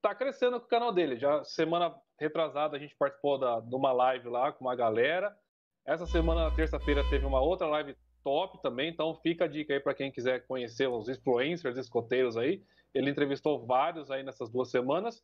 tá 0.00 0.14
crescendo 0.14 0.60
com 0.60 0.66
o 0.66 0.70
canal 0.70 0.92
dele. 0.92 1.18
Já 1.18 1.42
semana 1.42 1.92
retrasada 2.20 2.76
a 2.76 2.78
gente 2.78 2.94
participou 2.96 3.36
da, 3.36 3.58
de 3.58 3.74
uma 3.74 3.90
live 3.90 4.28
lá 4.28 4.52
com 4.52 4.64
uma 4.64 4.76
galera. 4.76 5.36
Essa 5.84 6.06
semana, 6.06 6.54
terça-feira, 6.54 7.02
teve 7.10 7.26
uma 7.26 7.40
outra 7.40 7.66
live 7.66 7.96
top 8.26 8.60
também, 8.60 8.90
então 8.90 9.14
fica 9.22 9.44
a 9.44 9.48
dica 9.48 9.72
aí 9.72 9.78
para 9.78 9.94
quem 9.94 10.10
quiser 10.10 10.44
conhecer 10.48 10.88
os 10.88 11.08
influencers 11.08 11.78
escoteiros 11.78 12.36
aí. 12.36 12.60
Ele 12.92 13.08
entrevistou 13.08 13.64
vários 13.64 14.10
aí 14.10 14.24
nessas 14.24 14.50
duas 14.50 14.68
semanas. 14.68 15.22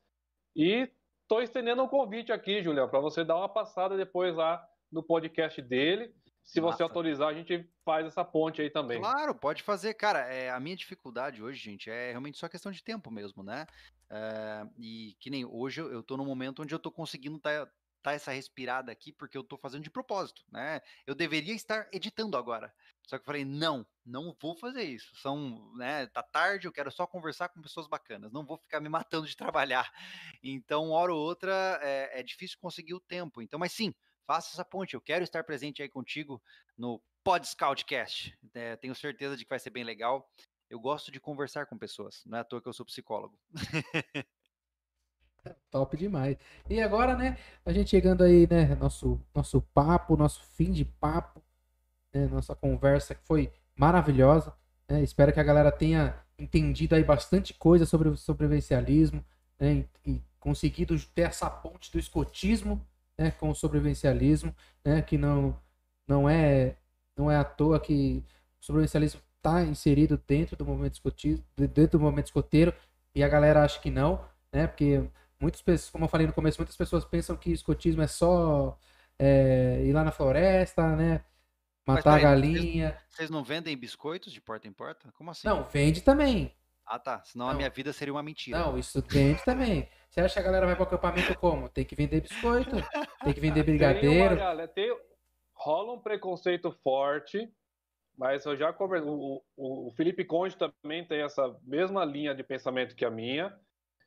E 0.55 0.89
estou 1.23 1.43
estendendo 1.43 1.83
um 1.83 1.89
convite 1.89 2.31
aqui, 2.31 2.63
Julião, 2.63 2.89
para 2.89 3.01
você 3.01 3.25
dar 3.25 3.37
uma 3.37 3.49
passada 3.49 3.97
depois 3.97 4.37
lá 4.37 4.65
no 4.89 5.03
podcast 5.03 5.61
dele. 5.61 6.15
Se 6.45 6.61
Massa. 6.61 6.77
você 6.77 6.83
autorizar, 6.85 7.29
a 7.29 7.35
gente 7.35 7.69
faz 7.85 8.07
essa 8.07 8.25
ponte 8.25 8.63
aí 8.63 8.71
também. 8.71 9.01
Claro, 9.01 9.35
pode 9.35 9.65
fazer. 9.65 9.95
Cara, 9.95 10.21
é, 10.33 10.51
a 10.51 10.61
minha 10.61 10.77
dificuldade 10.77 11.43
hoje, 11.43 11.59
gente, 11.59 11.91
é 11.91 12.11
realmente 12.11 12.39
só 12.39 12.49
questão 12.49 12.71
de 12.71 12.85
tempo 12.85 13.11
mesmo, 13.11 13.43
né? 13.43 13.67
É, 14.09 14.65
e 14.79 15.17
que 15.19 15.29
nem 15.29 15.45
hoje 15.45 15.81
eu 15.81 16.01
estou 16.01 16.17
no 16.17 16.25
momento 16.25 16.63
onde 16.63 16.73
eu 16.73 16.77
estou 16.77 16.93
conseguindo 16.93 17.37
estar 17.37 17.67
tá, 17.67 17.73
tá 18.03 18.13
essa 18.13 18.31
respirada 18.31 18.93
aqui, 18.93 19.13
porque 19.13 19.37
eu 19.37 19.43
estou 19.43 19.59
fazendo 19.59 19.83
de 19.83 19.91
propósito, 19.91 20.43
né? 20.53 20.81
Eu 21.05 21.17
deveria 21.17 21.55
estar 21.55 21.89
editando 21.93 22.37
agora. 22.37 22.73
Só 23.07 23.17
que 23.19 23.23
eu 23.23 23.27
falei, 23.27 23.45
não, 23.45 23.87
não 24.05 24.35
vou 24.41 24.57
fazer 24.57 24.83
isso. 24.83 25.15
São, 25.17 25.73
né, 25.75 26.07
tá 26.07 26.23
tarde, 26.23 26.67
eu 26.67 26.73
quero 26.73 26.91
só 26.91 27.07
conversar 27.07 27.49
com 27.49 27.61
pessoas 27.61 27.87
bacanas, 27.87 28.33
não 28.33 28.45
vou 28.45 28.57
ficar 28.59 28.81
me 28.81 28.89
matando 28.89 29.27
de 29.27 29.37
trabalhar. 29.37 29.91
Então, 30.43 30.91
hora 30.91 31.13
ou 31.13 31.21
outra, 31.21 31.79
é, 31.83 32.21
é 32.21 32.23
difícil 32.23 32.59
conseguir 32.61 32.95
o 32.95 33.01
tempo. 33.01 33.43
Então, 33.43 33.59
mas 33.59 33.73
sim, 33.73 33.95
faça 34.27 34.55
essa 34.55 34.65
ponte. 34.65 34.95
Eu 34.95 35.01
quero 35.01 35.25
estar 35.25 35.45
presente 35.45 35.83
aí 35.83 35.89
contigo 35.89 36.43
no 36.77 37.03
Pod 37.25 37.47
Scoutcast. 37.47 38.37
É, 38.55 38.77
tenho 38.77 38.95
certeza 38.95 39.37
de 39.37 39.45
que 39.45 39.51
vai 39.51 39.59
ser 39.59 39.71
bem 39.71 39.85
legal. 39.85 40.29
Eu 40.71 40.81
gosto 40.81 41.13
de 41.13 41.21
conversar 41.21 41.67
com 41.67 41.77
pessoas, 41.77 42.23
não 42.25 42.39
é 42.39 42.41
à 42.41 42.45
toa 42.45 42.63
que 42.63 42.69
eu 42.69 42.73
sou 42.73 42.87
psicólogo. 42.87 43.39
Top 45.71 45.97
demais. 45.97 46.37
E 46.71 46.81
agora, 46.81 47.17
né, 47.17 47.37
a 47.65 47.73
gente 47.73 47.91
chegando 47.91 48.23
aí, 48.23 48.47
né, 48.49 48.75
nosso, 48.77 49.21
nosso 49.35 49.61
papo, 49.61 50.17
nosso 50.17 50.43
fim 50.45 50.71
de 50.71 50.85
papo 50.85 51.43
né, 52.13 52.27
nossa 52.27 52.55
conversa 52.55 53.15
que 53.15 53.25
foi 53.25 53.53
maravilhosa. 53.77 54.53
Né? 54.89 55.03
Espero 55.03 55.33
que 55.33 55.41
a 55.41 55.45
galera 55.45 55.73
tenha 55.73 56.15
entendido 56.39 56.95
aí 56.95 57.05
bastante 57.05 57.55
coisa 57.55 57.87
sobre 57.87 58.09
o 58.09 58.17
sobrevivencialismo 58.17 59.25
né? 59.59 59.85
e, 60.05 60.13
e 60.13 60.23
conseguido 60.41 60.99
ter 61.15 61.23
essa 61.23 61.49
ponte 61.49 61.91
do 61.93 61.99
escotismo 61.99 62.85
né? 63.17 63.31
com 63.31 63.51
o 63.51 63.55
sobrevivencialismo, 63.55 64.55
né? 64.85 65.03
que 65.03 65.17
não, 65.17 65.57
não, 66.07 66.29
é, 66.29 66.77
não 67.17 67.31
é 67.31 67.37
à 67.37 67.45
toa 67.45 67.79
que 67.79 68.25
o 68.61 68.65
sobrevivencialismo 68.65 69.21
está 69.43 69.63
inserido 69.63 70.21
dentro 70.27 70.57
do 70.57 70.65
movimento 70.65 70.95
escotismo, 70.95 71.45
dentro 71.57 71.99
do 71.99 72.01
movimento 72.01 72.27
escoteiro, 72.27 72.73
e 73.15 73.23
a 73.23 73.29
galera 73.29 73.65
acha 73.65 73.81
que 73.81 73.91
não, 73.91 74.25
né? 74.53 74.67
Porque 74.67 75.03
muitas 75.39 75.61
pessoas, 75.61 75.91
como 75.91 76.05
eu 76.05 76.09
falei 76.09 76.27
no 76.27 76.33
começo, 76.33 76.59
muitas 76.59 76.77
pessoas 76.77 77.05
pensam 77.05 77.37
que 77.37 77.51
escotismo 77.51 78.03
é 78.03 78.07
só 78.07 78.79
é, 79.19 79.83
ir 79.85 79.93
lá 79.93 80.05
na 80.05 80.13
floresta, 80.13 80.97
né? 80.97 81.23
Matar 81.87 82.15
a 82.15 82.19
galinha. 82.19 82.91
Vocês, 82.91 83.17
vocês 83.17 83.31
não 83.31 83.43
vendem 83.43 83.77
biscoitos 83.77 84.33
de 84.33 84.41
porta 84.41 84.69
em 84.69 84.73
porta? 84.73 85.11
Como 85.13 85.31
assim? 85.31 85.47
Não, 85.47 85.65
vende 85.65 86.01
também. 86.01 86.55
Ah, 86.87 86.99
tá. 86.99 87.23
Senão 87.25 87.47
não. 87.47 87.53
a 87.53 87.57
minha 87.57 87.71
vida 87.71 87.93
seria 87.93 88.13
uma 88.15 88.23
mentira. 88.23 88.59
Não, 88.59 88.79
isso 88.79 89.03
vende 89.09 89.45
também. 89.45 89.89
Você 90.09 90.21
acha 90.21 90.35
que 90.35 90.41
a 90.41 90.43
galera 90.43 90.67
vai 90.67 90.75
para 90.77 90.85
o 90.85 90.87
acampamento 90.87 91.35
como? 91.39 91.69
Tem 91.69 91.85
que 91.85 91.95
vender 91.95 92.21
biscoito, 92.21 92.77
tem 93.25 93.33
que 93.33 93.41
vender 93.41 93.63
brigadeiro. 93.63 94.37
Tem 94.37 94.45
uma, 94.45 94.69
tem, 94.69 94.97
rola 95.55 95.95
um 95.95 96.01
preconceito 96.01 96.71
forte, 96.85 97.49
mas 98.19 98.45
eu 98.45 98.57
já 98.57 98.73
conversei. 98.73 99.09
O, 99.09 99.43
o, 99.57 99.89
o 99.89 99.91
Felipe 99.93 100.25
Conde 100.25 100.57
também 100.57 101.07
tem 101.07 101.23
essa 101.23 101.57
mesma 101.63 102.05
linha 102.05 102.35
de 102.35 102.43
pensamento 102.43 102.95
que 102.95 103.05
a 103.05 103.11
minha. 103.11 103.57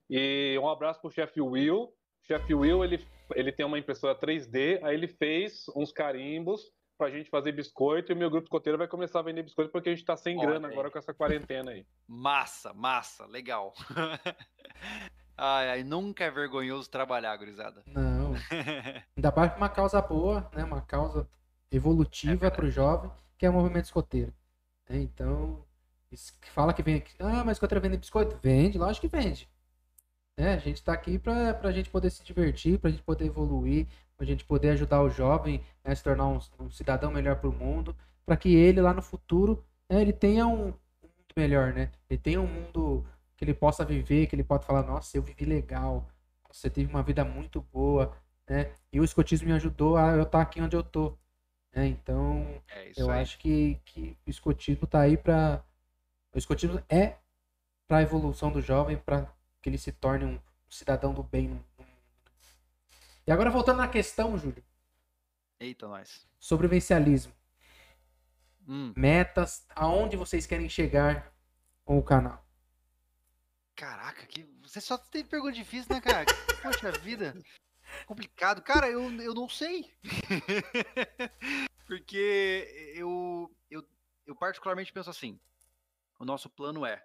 E 0.09 0.57
um 0.61 0.69
abraço 0.69 1.01
pro 1.01 1.09
chefe 1.09 1.41
Will. 1.41 1.85
O 1.85 1.93
chefe 2.27 2.53
Will, 2.53 2.83
ele, 2.83 3.03
ele 3.33 3.51
tem 3.51 3.65
uma 3.65 3.79
impressora 3.79 4.17
3D, 4.17 4.83
aí 4.83 4.93
ele 4.93 5.07
fez 5.07 5.65
uns 5.75 5.91
carimbos 5.91 6.71
pra 6.97 7.09
gente 7.09 7.29
fazer 7.29 7.51
biscoito 7.51 8.11
e 8.11 8.15
o 8.15 8.17
meu 8.17 8.29
grupo 8.29 8.45
escoteiro 8.45 8.77
vai 8.77 8.87
começar 8.87 9.19
a 9.19 9.23
vender 9.23 9.43
biscoito 9.43 9.71
porque 9.71 9.89
a 9.89 9.95
gente 9.95 10.05
tá 10.05 10.15
sem 10.15 10.37
Olha 10.37 10.47
grana 10.47 10.67
aí. 10.67 10.73
agora 10.73 10.89
com 10.89 10.97
essa 10.97 11.13
quarentena 11.13 11.71
aí. 11.71 11.85
Massa, 12.07 12.73
massa, 12.73 13.25
legal. 13.25 13.73
ai, 15.37 15.69
ai, 15.69 15.83
nunca 15.83 16.23
é 16.23 16.31
vergonhoso 16.31 16.89
trabalhar, 16.89 17.35
gurizada. 17.37 17.83
Não. 17.87 18.33
Ainda 19.17 19.33
mais 19.35 19.55
uma 19.57 19.69
causa 19.69 20.01
boa, 20.01 20.49
né? 20.53 20.63
Uma 20.63 20.81
causa 20.81 21.27
evolutiva 21.71 22.47
é 22.47 22.49
pro 22.49 22.69
jovem, 22.69 23.11
que 23.37 23.45
é 23.45 23.49
o 23.49 23.53
movimento 23.53 23.85
escoteiro. 23.85 24.33
É, 24.87 24.97
então, 24.97 25.65
fala 26.53 26.73
que 26.73 26.83
vem 26.83 26.95
aqui, 26.95 27.13
ah, 27.19 27.43
mas 27.43 27.57
escoteiro 27.57 27.81
vende 27.81 27.97
biscoito? 27.97 28.37
Vende, 28.41 28.77
lógico 28.77 29.07
que 29.07 29.15
vende. 29.15 29.49
É, 30.37 30.53
a 30.53 30.57
gente 30.57 30.77
está 30.77 30.93
aqui 30.93 31.17
para 31.17 31.57
a 31.63 31.71
gente 31.71 31.89
poder 31.89 32.09
se 32.09 32.23
divertir, 32.23 32.77
para 32.77 32.89
a 32.89 32.91
gente 32.91 33.03
poder 33.03 33.25
evoluir, 33.25 33.87
para 33.87 33.95
a 34.17 34.23
gente 34.25 34.45
poder 34.45 34.69
ajudar 34.71 35.01
o 35.01 35.09
jovem 35.09 35.59
né, 35.83 35.91
a 35.91 35.95
se 35.95 36.03
tornar 36.03 36.27
um, 36.27 36.39
um 36.59 36.69
cidadão 36.69 37.11
melhor 37.11 37.35
para 37.35 37.49
o 37.49 37.53
mundo, 37.53 37.95
para 38.25 38.37
que 38.37 38.55
ele 38.55 38.81
lá 38.81 38.93
no 38.93 39.01
futuro 39.01 39.63
né, 39.89 40.01
ele 40.01 40.13
tenha 40.13 40.47
um, 40.47 40.65
mundo 40.65 41.33
melhor, 41.35 41.73
né? 41.73 41.91
Ele 42.09 42.19
tenha 42.19 42.41
um 42.41 42.47
mundo 42.47 43.05
que 43.35 43.43
ele 43.43 43.53
possa 43.53 43.83
viver, 43.83 44.27
que 44.27 44.35
ele 44.35 44.43
possa 44.43 44.65
falar, 44.65 44.83
nossa, 44.83 45.17
eu 45.17 45.21
vivi 45.21 45.45
legal, 45.45 46.09
você 46.49 46.69
teve 46.69 46.89
uma 46.89 47.03
vida 47.03 47.25
muito 47.25 47.61
boa, 47.61 48.15
né? 48.47 48.71
E 48.91 48.99
o 48.99 49.03
escotismo 49.03 49.47
me 49.47 49.53
ajudou 49.53 49.97
a 49.97 50.11
eu 50.11 50.23
estar 50.23 50.39
tá 50.39 50.41
aqui 50.41 50.61
onde 50.61 50.75
eu 50.75 50.83
tô. 50.83 51.17
Né? 51.73 51.87
Então, 51.87 52.61
é 52.69 52.91
eu 52.95 53.11
aí. 53.11 53.21
acho 53.21 53.37
que, 53.37 53.79
que 53.85 54.17
o 54.25 54.29
escotismo 54.29 54.85
está 54.85 55.01
aí 55.01 55.17
para 55.17 55.63
o 56.33 56.37
escotismo 56.37 56.81
é 56.89 57.15
para 57.87 57.97
a 57.97 58.01
evolução 58.01 58.51
do 58.51 58.61
jovem, 58.61 58.97
para 58.97 59.27
que 59.61 59.69
ele 59.69 59.77
se 59.77 59.91
torne 59.91 60.25
um 60.25 60.39
cidadão 60.69 61.13
do 61.13 61.23
bem. 61.23 61.61
E 63.27 63.31
agora 63.31 63.49
voltando 63.49 63.77
na 63.77 63.87
questão, 63.87 64.37
Júlio. 64.37 64.63
Eita, 65.59 65.87
nós. 65.87 66.27
Sobrevivencialismo. 66.39 67.33
Hum. 68.67 68.93
Metas, 68.95 69.65
aonde 69.75 70.15
vocês 70.15 70.45
querem 70.45 70.69
chegar 70.69 71.33
com 71.83 71.97
o 71.97 72.03
canal? 72.03 72.45
Caraca, 73.75 74.25
que 74.27 74.43
você 74.61 74.79
só 74.79 74.97
tem 74.97 75.25
pergunta 75.25 75.53
difícil, 75.53 75.93
né, 75.93 76.01
cara? 76.01 76.25
Poxa 76.61 76.91
vida. 76.91 77.35
Complicado. 78.05 78.61
Cara, 78.61 78.89
eu, 78.89 79.11
eu 79.21 79.33
não 79.33 79.49
sei. 79.49 79.91
Porque 81.87 82.93
eu, 82.95 83.55
eu, 83.69 83.83
eu 84.25 84.35
particularmente 84.35 84.93
penso 84.93 85.09
assim. 85.09 85.39
O 86.19 86.25
nosso 86.25 86.49
plano 86.49 86.85
é 86.85 87.03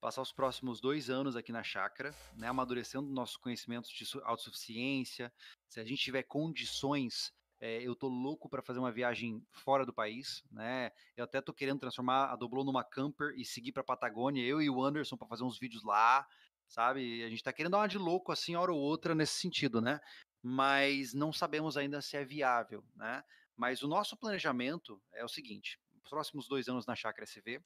passar 0.00 0.22
os 0.22 0.32
próximos 0.32 0.80
dois 0.80 1.10
anos 1.10 1.36
aqui 1.36 1.52
na 1.52 1.62
chácara, 1.62 2.14
né, 2.36 2.48
amadurecendo 2.48 3.08
nossos 3.08 3.36
conhecimentos 3.36 3.90
de 3.90 4.04
autossuficiência. 4.22 5.32
Se 5.68 5.80
a 5.80 5.84
gente 5.84 6.02
tiver 6.02 6.22
condições, 6.22 7.32
é, 7.60 7.82
eu 7.82 7.96
tô 7.96 8.08
louco 8.08 8.48
para 8.48 8.62
fazer 8.62 8.78
uma 8.78 8.92
viagem 8.92 9.44
fora 9.50 9.84
do 9.84 9.92
país, 9.92 10.44
né? 10.50 10.92
Eu 11.16 11.24
até 11.24 11.40
tô 11.40 11.52
querendo 11.52 11.80
transformar 11.80 12.30
a 12.30 12.36
Doblô 12.36 12.62
numa 12.62 12.84
camper 12.84 13.34
e 13.36 13.44
seguir 13.44 13.72
para 13.72 13.82
Patagônia, 13.82 14.44
eu 14.44 14.62
e 14.62 14.70
o 14.70 14.82
Anderson 14.82 15.16
para 15.16 15.26
fazer 15.26 15.42
uns 15.42 15.58
vídeos 15.58 15.82
lá, 15.82 16.24
sabe? 16.68 17.24
A 17.24 17.28
gente 17.28 17.42
tá 17.42 17.52
querendo 17.52 17.72
dar 17.72 17.78
uma 17.78 17.88
de 17.88 17.98
louco 17.98 18.30
assim, 18.30 18.54
hora 18.54 18.72
ou 18.72 18.78
outra 18.78 19.14
nesse 19.14 19.34
sentido, 19.34 19.80
né? 19.80 20.00
Mas 20.40 21.12
não 21.12 21.32
sabemos 21.32 21.76
ainda 21.76 22.00
se 22.00 22.16
é 22.16 22.24
viável, 22.24 22.84
né? 22.94 23.24
Mas 23.56 23.82
o 23.82 23.88
nosso 23.88 24.16
planejamento 24.16 25.02
é 25.12 25.24
o 25.24 25.28
seguinte: 25.28 25.80
os 26.04 26.08
próximos 26.08 26.46
dois 26.46 26.68
anos 26.68 26.86
na 26.86 26.94
chácara 26.94 27.24
SV, 27.24 27.60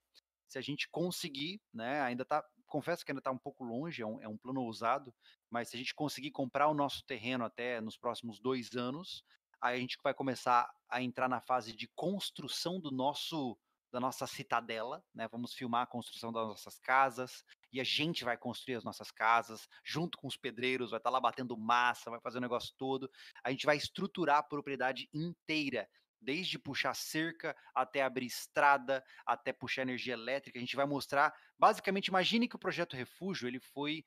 se 0.53 0.59
a 0.59 0.63
gente 0.63 0.87
conseguir, 0.91 1.63
né, 1.73 2.03
ainda 2.03 2.27
tá, 2.27 2.45
confesso 2.67 3.03
que 3.07 3.11
ainda 3.11 3.21
está 3.21 3.31
um 3.31 3.39
pouco 3.39 3.65
longe, 3.65 4.03
é 4.03 4.07
um, 4.07 4.21
é 4.21 4.29
um, 4.29 4.37
plano 4.37 4.61
ousado, 4.61 5.15
mas 5.51 5.71
se 5.71 5.77
a 5.77 5.79
gente 5.79 5.95
conseguir 5.95 6.31
comprar 6.31 6.69
o 6.69 6.75
nosso 6.75 7.03
terreno 7.07 7.43
até 7.43 7.81
nos 7.81 7.97
próximos 7.97 8.39
dois 8.39 8.77
anos, 8.77 9.25
aí 9.63 9.79
a 9.79 9.81
gente 9.81 9.97
vai 10.05 10.13
começar 10.13 10.71
a 10.91 11.01
entrar 11.01 11.27
na 11.27 11.41
fase 11.41 11.75
de 11.75 11.89
construção 11.95 12.79
do 12.79 12.91
nosso 12.91 13.59
da 13.91 14.01
nossa 14.01 14.27
citadela, 14.27 15.05
né? 15.15 15.29
Vamos 15.29 15.53
filmar 15.53 15.83
a 15.83 15.87
construção 15.87 16.33
das 16.33 16.49
nossas 16.49 16.79
casas 16.79 17.45
e 17.71 17.79
a 17.79 17.85
gente 17.85 18.25
vai 18.25 18.39
construir 18.39 18.77
as 18.77 18.85
nossas 18.85 19.11
casas 19.11 19.69
junto 19.85 20.17
com 20.17 20.27
os 20.27 20.35
pedreiros, 20.35 20.93
vai 20.93 20.99
estar 20.99 21.11
tá 21.11 21.13
lá 21.13 21.21
batendo 21.21 21.55
massa, 21.59 22.11
vai 22.11 22.19
fazer 22.19 22.39
o 22.39 22.41
negócio 22.41 22.75
todo. 22.79 23.11
A 23.45 23.51
gente 23.51 23.67
vai 23.67 23.77
estruturar 23.77 24.39
a 24.39 24.43
propriedade 24.43 25.11
inteira 25.13 25.87
desde 26.23 26.59
puxar 26.59 26.95
cerca 26.95 27.55
até 27.75 28.03
abrir 28.03 28.27
estrada, 28.27 29.05
até 29.27 29.53
puxar 29.53 29.83
energia 29.83 30.15
elétrica. 30.15 30.59
A 30.59 30.61
gente 30.61 30.77
vai 30.77 30.87
mostrar, 30.87 31.35
basicamente, 31.59 32.09
imagine 32.09 32.49
que 32.49 32.57
o 32.57 32.59
projeto 32.59 32.97
Refúgio 32.97 33.49
ele 33.49 33.61
foi 33.61 34.05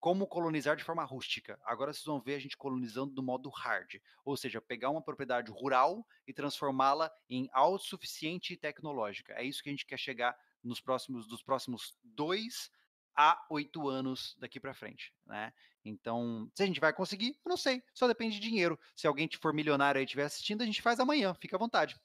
como 0.00 0.26
colonizar 0.26 0.76
de 0.76 0.82
forma 0.82 1.04
rústica. 1.04 1.60
Agora 1.62 1.92
vocês 1.92 2.06
vão 2.06 2.20
ver 2.20 2.36
a 2.36 2.38
gente 2.38 2.56
colonizando 2.56 3.12
do 3.12 3.22
modo 3.22 3.50
hard, 3.50 3.96
ou 4.24 4.34
seja, 4.36 4.60
pegar 4.60 4.88
uma 4.88 5.02
propriedade 5.02 5.50
rural 5.50 6.06
e 6.26 6.32
transformá-la 6.32 7.12
em 7.28 7.50
autossuficiente 7.52 8.54
e 8.54 8.56
tecnológica. 8.56 9.34
É 9.34 9.44
isso 9.44 9.62
que 9.62 9.68
a 9.68 9.72
gente 9.72 9.84
quer 9.84 9.98
chegar 9.98 10.34
nos 10.62 10.80
próximos 10.80 11.26
dos 11.26 11.42
próximos 11.42 11.94
dois 12.02 12.70
a 13.20 13.44
oito 13.50 13.86
anos 13.86 14.34
daqui 14.38 14.58
para 14.58 14.72
frente, 14.72 15.12
né? 15.26 15.52
Então, 15.84 16.50
se 16.54 16.62
a 16.62 16.66
gente 16.66 16.80
vai 16.80 16.92
conseguir, 16.92 17.36
eu 17.44 17.48
não 17.48 17.56
sei, 17.56 17.82
só 17.94 18.06
depende 18.06 18.38
de 18.38 18.48
dinheiro. 18.48 18.78
Se 18.96 19.06
alguém 19.06 19.28
for 19.40 19.52
milionário 19.52 19.98
aí 19.98 20.04
estiver 20.04 20.24
assistindo, 20.24 20.62
a 20.62 20.66
gente 20.66 20.80
faz 20.80 20.98
amanhã, 20.98 21.34
fica 21.34 21.56
à 21.56 21.58
vontade. 21.58 21.96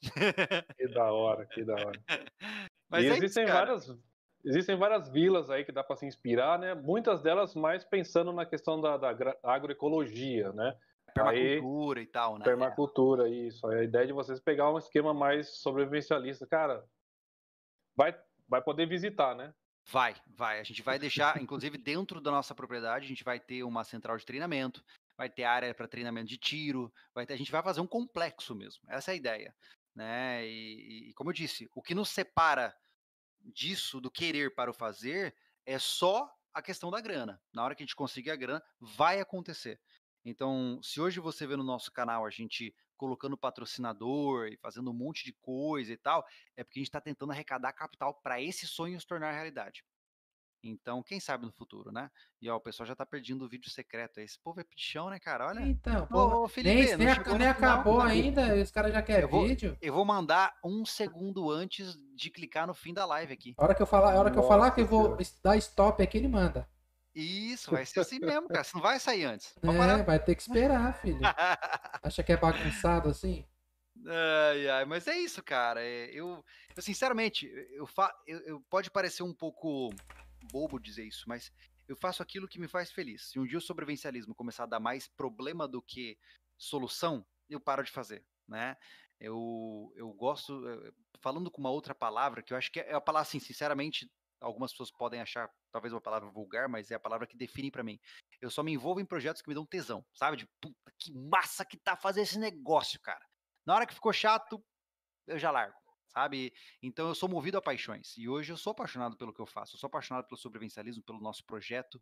Que 0.78 0.88
da 0.90 1.12
hora, 1.12 1.46
que 1.46 1.64
da 1.64 1.74
hora. 1.74 2.02
Mas 2.90 3.06
e 3.06 3.08
é 3.08 3.12
existem 3.12 3.46
isso, 3.46 3.54
várias 3.54 3.98
existem 4.46 4.78
várias 4.78 5.10
vilas 5.10 5.50
aí 5.50 5.64
que 5.64 5.72
dá 5.72 5.84
para 5.84 5.96
se 5.96 6.06
inspirar, 6.06 6.60
né? 6.60 6.74
Muitas 6.76 7.22
delas 7.22 7.56
mais 7.56 7.84
pensando 7.84 8.32
na 8.32 8.46
questão 8.46 8.80
da, 8.80 8.98
da 8.98 9.36
agroecologia, 9.42 10.52
né? 10.52 10.78
Permacultura 11.14 12.00
aí, 12.00 12.06
e 12.06 12.08
tal, 12.08 12.38
né? 12.38 12.44
Permacultura, 12.44 13.30
isso. 13.30 13.66
A 13.68 13.84
ideia 13.84 14.06
de 14.06 14.14
vocês 14.14 14.40
pegar 14.40 14.72
um 14.72 14.78
esquema 14.78 15.14
mais 15.14 15.62
sobrevivencialista, 15.62 16.46
cara, 16.46 16.86
vai, 17.96 18.14
vai 18.48 18.62
poder 18.62 18.86
visitar, 18.86 19.34
né? 19.34 19.54
Vai, 19.88 20.16
vai. 20.28 20.60
A 20.60 20.64
gente 20.64 20.82
vai 20.82 20.98
deixar, 20.98 21.42
inclusive 21.42 21.78
dentro 21.78 22.20
da 22.20 22.32
nossa 22.32 22.56
propriedade, 22.56 23.06
a 23.06 23.08
gente 23.08 23.24
vai 23.24 23.40
ter 23.40 23.64
uma 23.64 23.84
central 23.84 24.18
de 24.18 24.26
treinamento, 24.26 24.84
vai 25.16 25.30
ter 25.30 25.44
área 25.44 25.74
para 25.74 25.88
treinamento 25.88 26.28
de 26.28 26.38
tiro, 26.38 26.92
vai 27.14 27.26
ter, 27.26 27.34
a 27.34 27.38
gente 27.38 27.52
vai 27.52 27.62
fazer 27.62 27.82
um 27.82 27.88
complexo 27.88 28.56
mesmo. 28.56 28.82
Essa 28.90 29.12
é 29.12 29.14
a 29.14 29.18
ideia, 29.18 29.56
né? 29.94 30.46
E, 30.48 31.10
e 31.10 31.14
como 31.14 31.30
eu 31.30 31.34
disse, 31.34 31.70
o 31.76 31.84
que 31.84 31.94
nos 31.94 32.10
separa 32.10 32.76
disso, 33.40 34.02
do 34.02 34.10
querer 34.10 34.56
para 34.56 34.72
o 34.72 34.74
fazer, 34.74 35.36
é 35.66 35.78
só 35.78 36.28
a 36.52 36.62
questão 36.62 36.90
da 36.90 37.00
grana. 37.00 37.40
Na 37.54 37.64
hora 37.64 37.76
que 37.76 37.84
a 37.84 37.86
gente 37.86 37.96
conseguir 37.96 38.32
a 38.32 38.36
grana, 38.36 38.64
vai 38.80 39.20
acontecer. 39.20 39.80
Então, 40.24 40.80
se 40.82 41.00
hoje 41.00 41.20
você 41.20 41.46
vê 41.46 41.56
no 41.56 41.64
nosso 41.64 41.92
canal 41.92 42.26
a 42.26 42.30
gente 42.32 42.76
colocando 42.98 43.38
patrocinador 43.38 44.48
e 44.48 44.58
fazendo 44.58 44.90
um 44.90 44.94
monte 44.94 45.24
de 45.24 45.34
coisa 45.34 45.92
e 45.92 45.98
tal, 45.98 46.26
é 46.56 46.64
porque 46.64 46.80
a 46.80 46.82
gente 46.82 46.90
está 46.90 47.02
tentando 47.02 47.32
arrecadar 47.32 47.74
capital 47.74 48.14
para 48.14 48.42
esse 48.42 48.68
sonho 48.68 49.00
se 49.00 49.08
tornar 49.08 49.32
realidade. 49.32 49.84
Então, 50.68 51.04
quem 51.04 51.20
sabe 51.20 51.46
no 51.46 51.52
futuro, 51.52 51.92
né? 51.92 52.10
E 52.42 52.50
ó, 52.50 52.56
o 52.56 52.60
pessoal 52.60 52.88
já 52.88 52.96
tá 52.96 53.06
perdendo 53.06 53.46
o 53.46 53.48
vídeo 53.48 53.70
secreto. 53.70 54.20
Esse 54.20 54.40
povo 54.40 54.60
é 54.60 54.64
pichão, 54.64 55.10
né, 55.10 55.20
cara? 55.20 55.48
Olha. 55.48 55.62
Então, 55.62 56.08
pô, 56.08 56.44
ô, 56.44 56.48
Felipe, 56.48 56.76
nem, 56.76 56.98
nem, 56.98 57.38
nem 57.38 57.48
acabou 57.48 58.02
ainda, 58.02 58.56
os 58.56 58.72
caras 58.72 58.92
já 58.92 59.02
querem 59.02 59.30
vídeo. 59.30 59.78
Eu 59.80 59.94
vou 59.94 60.04
mandar 60.04 60.58
um 60.64 60.84
segundo 60.86 61.52
antes 61.52 61.96
de 62.16 62.32
clicar 62.32 62.66
no 62.66 62.74
fim 62.74 62.94
da 62.94 63.06
live 63.06 63.32
aqui. 63.32 63.54
A 63.58 63.64
hora 63.64 63.76
que 63.76 63.82
eu 63.82 63.86
falar, 63.86 64.14
a 64.14 64.20
hora 64.20 64.32
que 64.32 64.40
eu 64.40 64.48
falar 64.48 64.72
que 64.72 64.82
eu 64.82 64.88
vou 64.88 65.18
dar 65.44 65.56
stop 65.58 66.02
aqui, 66.02 66.18
ele 66.18 66.28
manda. 66.28 66.68
Isso, 67.16 67.72
vai 67.72 67.86
ser 67.86 68.02
assim 68.02 68.20
mesmo, 68.20 68.50
cara. 68.50 68.64
Você 68.64 68.76
não 68.76 68.82
vai 68.82 69.00
sair 69.00 69.24
antes. 69.24 69.56
É, 69.64 70.04
vai 70.04 70.20
ter 70.20 70.36
que 70.36 70.42
esperar, 70.42 71.00
filho. 71.00 71.20
Acha 72.04 72.22
que 72.22 72.34
é 72.34 72.38
bagunçado 72.38 73.08
assim? 73.08 73.48
Ai, 74.06 74.68
ai, 74.68 74.86
mas 74.86 75.08
é 75.08 75.18
isso, 75.18 75.42
cara. 75.42 75.82
É, 75.82 76.10
eu, 76.12 76.44
eu 76.76 76.82
sinceramente, 76.82 77.50
eu, 77.72 77.88
fa, 77.88 78.14
eu, 78.28 78.40
eu, 78.42 78.62
pode 78.70 78.92
parecer 78.92 79.24
um 79.24 79.34
pouco 79.34 79.90
bobo 80.52 80.78
dizer 80.78 81.06
isso, 81.06 81.24
mas 81.28 81.54
eu 81.88 81.96
faço 81.96 82.22
aquilo 82.22 82.48
que 82.48 82.60
me 82.60 82.68
faz 82.68 82.92
feliz. 82.92 83.30
Se 83.30 83.40
um 83.40 83.46
dia 83.46 83.58
o 83.58 83.62
sobrevivencialismo 83.62 84.36
começar 84.36 84.64
a 84.64 84.68
dar 84.68 84.80
mais 84.82 85.08
problema 85.08 85.68
do 85.68 85.82
que 85.82 86.18
solução, 86.58 87.26
eu 87.50 87.62
paro 87.62 87.84
de 87.84 87.92
fazer, 87.92 88.26
né? 88.48 88.76
Eu, 89.20 89.94
eu 89.96 90.12
gosto, 90.12 90.62
falando 91.22 91.50
com 91.50 91.62
uma 91.62 91.70
outra 91.70 91.96
palavra, 91.96 92.44
que 92.44 92.52
eu 92.52 92.58
acho 92.58 92.70
que 92.70 92.82
é 92.82 92.94
a 92.94 93.00
palavra, 93.00 93.28
assim, 93.28 93.40
sinceramente, 93.40 94.12
algumas 94.46 94.72
pessoas 94.72 94.92
podem 94.92 95.20
achar 95.20 95.50
talvez 95.72 95.92
uma 95.92 96.00
palavra 96.00 96.30
vulgar, 96.30 96.70
mas 96.70 96.92
é 96.92 96.96
a 96.96 97.00
palavra 97.00 97.26
que 97.26 97.36
define 97.36 97.72
para 97.72 97.84
mim. 97.84 98.00
Eu 98.40 98.52
só 98.52 98.62
me 98.62 98.72
envolvo 98.72 99.00
em 99.00 99.06
projetos 99.06 99.42
que 99.42 99.50
me 99.50 99.56
dão 99.56 99.66
tesão, 99.66 100.06
sabe? 100.14 100.38
De 100.38 100.48
puta 100.62 100.94
que 101.00 101.12
massa 101.12 101.66
que 101.66 101.78
tá 101.78 101.98
fazer 101.98 102.22
esse 102.22 102.38
negócio, 102.38 103.00
cara. 103.02 103.26
Na 103.66 103.74
hora 103.74 103.88
que 103.88 103.94
ficou 103.94 104.14
chato, 104.14 104.64
eu 105.26 105.40
já 105.40 105.50
largo, 105.50 105.76
sabe? 106.10 106.54
Então 106.82 107.08
eu 107.08 107.16
sou 107.16 107.28
movido 107.28 107.58
a 107.58 107.62
paixões. 107.62 108.16
E 108.18 108.30
hoje 108.30 108.54
eu 108.54 108.58
sou 108.58 108.72
apaixonado 108.72 109.18
pelo 109.18 109.34
que 109.34 109.42
eu 109.42 109.48
faço. 109.48 109.76
Eu 109.76 109.80
sou 109.80 109.88
apaixonado 109.88 110.28
pelo 110.28 110.38
sobrevivencialismo, 110.38 111.04
pelo 111.04 111.20
nosso 111.20 111.44
projeto. 111.44 112.00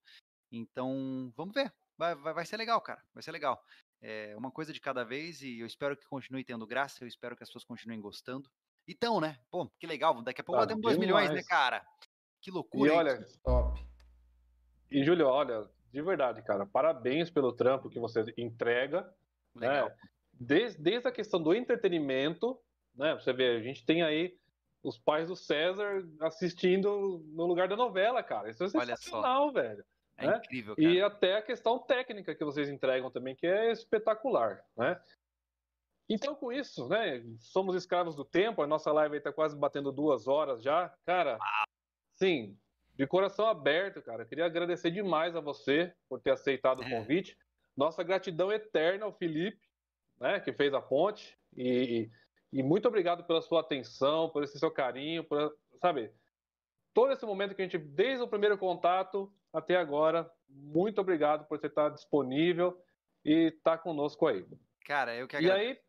Então, 0.52 1.32
vamos 1.36 1.53
ver. 1.53 1.74
Vai, 1.98 2.14
vai, 2.15 2.34
vai 2.34 2.45
ser 2.45 2.57
legal, 2.57 2.82
cara. 2.82 3.02
Vai 3.14 3.24
ser 3.24 3.32
legal. 3.32 3.64
É 4.02 4.36
uma 4.36 4.52
coisa 4.52 4.74
de 4.74 4.82
cada 4.82 5.06
vez 5.06 5.41
e 5.41 5.60
eu 5.60 5.65
espero 5.65 5.95
que 5.95 6.06
continue 6.06 6.44
tendo 6.44 6.68
graça. 6.68 7.03
Eu 7.03 7.07
espero 7.07 7.38
que 7.38 7.44
as 7.44 7.49
pessoas 7.49 7.64
continuem 7.64 8.02
gostando. 8.02 8.52
Então, 8.86 9.22
né? 9.22 9.40
Pô, 9.49 9.70
que 9.80 9.88
legal. 9.88 10.22
Daqui 10.22 10.41
a 10.41 10.44
pouco 10.44 10.60
ah, 10.60 10.65
batemos 10.65 10.82
2 10.82 10.98
milhões, 10.98 11.30
né, 11.32 11.41
cara? 11.44 11.86
Que 12.44 12.52
loucura. 12.52 12.91
E 12.91 12.95
olha, 12.95 13.26
top. 13.41 13.82
E, 14.91 15.03
Júlio, 15.03 15.28
olha, 15.28 15.68
de 15.94 16.02
verdade, 16.02 16.41
cara, 16.44 16.65
parabéns 16.65 17.30
pelo 17.30 17.53
trampo 17.53 17.90
que 17.90 17.99
você 17.99 18.26
entrega. 18.38 19.02
Né? 19.56 19.70
Legal. 19.70 19.88
Né? 19.88 19.95
Desde, 20.34 20.82
desde 20.82 21.07
a 21.07 21.11
questão 21.11 21.41
do 21.41 21.53
entretenimento, 21.53 22.60
né? 22.94 23.14
Você 23.14 23.32
vê, 23.32 23.56
a 23.56 23.61
gente 23.61 23.86
tem 23.86 24.03
aí 24.03 24.38
os 24.84 24.98
pais 24.98 25.30
do 25.30 25.38
César 25.38 26.06
assistindo 26.20 27.24
no 27.28 27.45
lugar 27.45 27.70
da 27.70 27.78
novela, 27.78 28.22
cara. 28.22 28.49
Isso 28.49 28.64
é 28.65 28.70
sensacional, 28.70 29.53
velho. 29.53 29.86
É 30.18 30.28
né? 30.28 30.38
incrível, 30.38 30.76
cara. 30.76 30.88
E 30.88 31.02
até 31.02 31.38
a 31.38 31.41
questão 31.41 31.80
técnica 31.80 32.36
que 32.36 32.44
vocês 32.44 32.68
entregam 32.68 33.10
também, 33.10 33.36
que 33.36 33.48
é 33.48 33.72
espetacular, 33.72 34.65
né? 34.76 34.99
Então, 36.10 36.36
com 36.36 36.52
isso, 36.52 36.90
né? 36.90 37.24
Somos 37.40 37.76
escravos 37.76 38.15
do 38.15 38.26
tempo, 38.26 38.61
a 38.61 38.68
nossa 38.68 38.91
live 38.91 39.18
está 39.18 39.32
quase 39.32 39.56
batendo 39.56 39.91
duas 39.91 40.28
horas 40.28 40.61
já. 40.61 40.94
Cara, 41.06 41.40
sim, 42.24 42.58
de 42.95 43.08
coração 43.08 43.48
aberto, 43.48 44.02
cara. 44.02 44.26
Queria 44.26 44.45
agradecer 44.45 44.91
demais 44.91 45.36
a 45.36 45.40
você 45.40 45.94
por 46.08 46.22
ter 46.22 46.32
aceitado 46.32 46.80
o 46.80 46.84
é. 46.84 46.90
convite. 46.90 47.38
Nossa 47.76 48.04
gratidão 48.04 48.52
eterna 48.52 49.06
ao 49.06 49.14
Felipe, 49.14 49.60
né, 50.20 50.40
que 50.40 50.54
fez 50.54 50.74
a 50.74 50.82
ponte. 50.82 51.38
E, 51.58 52.10
e 52.52 52.64
muito 52.64 52.88
obrigado 52.88 53.24
pela 53.24 53.41
sua 53.41 53.62
atenção, 53.62 54.30
por 54.30 54.44
esse 54.44 54.60
seu 54.60 54.72
carinho, 54.72 55.24
por, 55.24 55.56
sabe, 55.82 56.12
todo 56.94 57.12
esse 57.12 57.26
momento 57.26 57.56
que 57.56 57.62
a 57.62 57.66
gente, 57.66 57.78
desde 57.78 58.24
o 58.24 58.28
primeiro 58.28 58.58
contato 58.58 59.34
até 59.52 59.76
agora, 59.76 60.30
muito 60.48 61.02
obrigado 61.02 61.45
por 61.48 61.60
você 61.60 61.68
estar 61.68 61.90
disponível 61.90 62.80
e 63.26 63.48
estar 63.48 63.80
conosco 63.80 64.28
aí. 64.28 64.45
Cara, 64.86 65.16
eu 65.16 65.28
que 65.28 65.36
agradeço. 65.36 65.66
E 65.66 65.68
aí, 65.68 65.80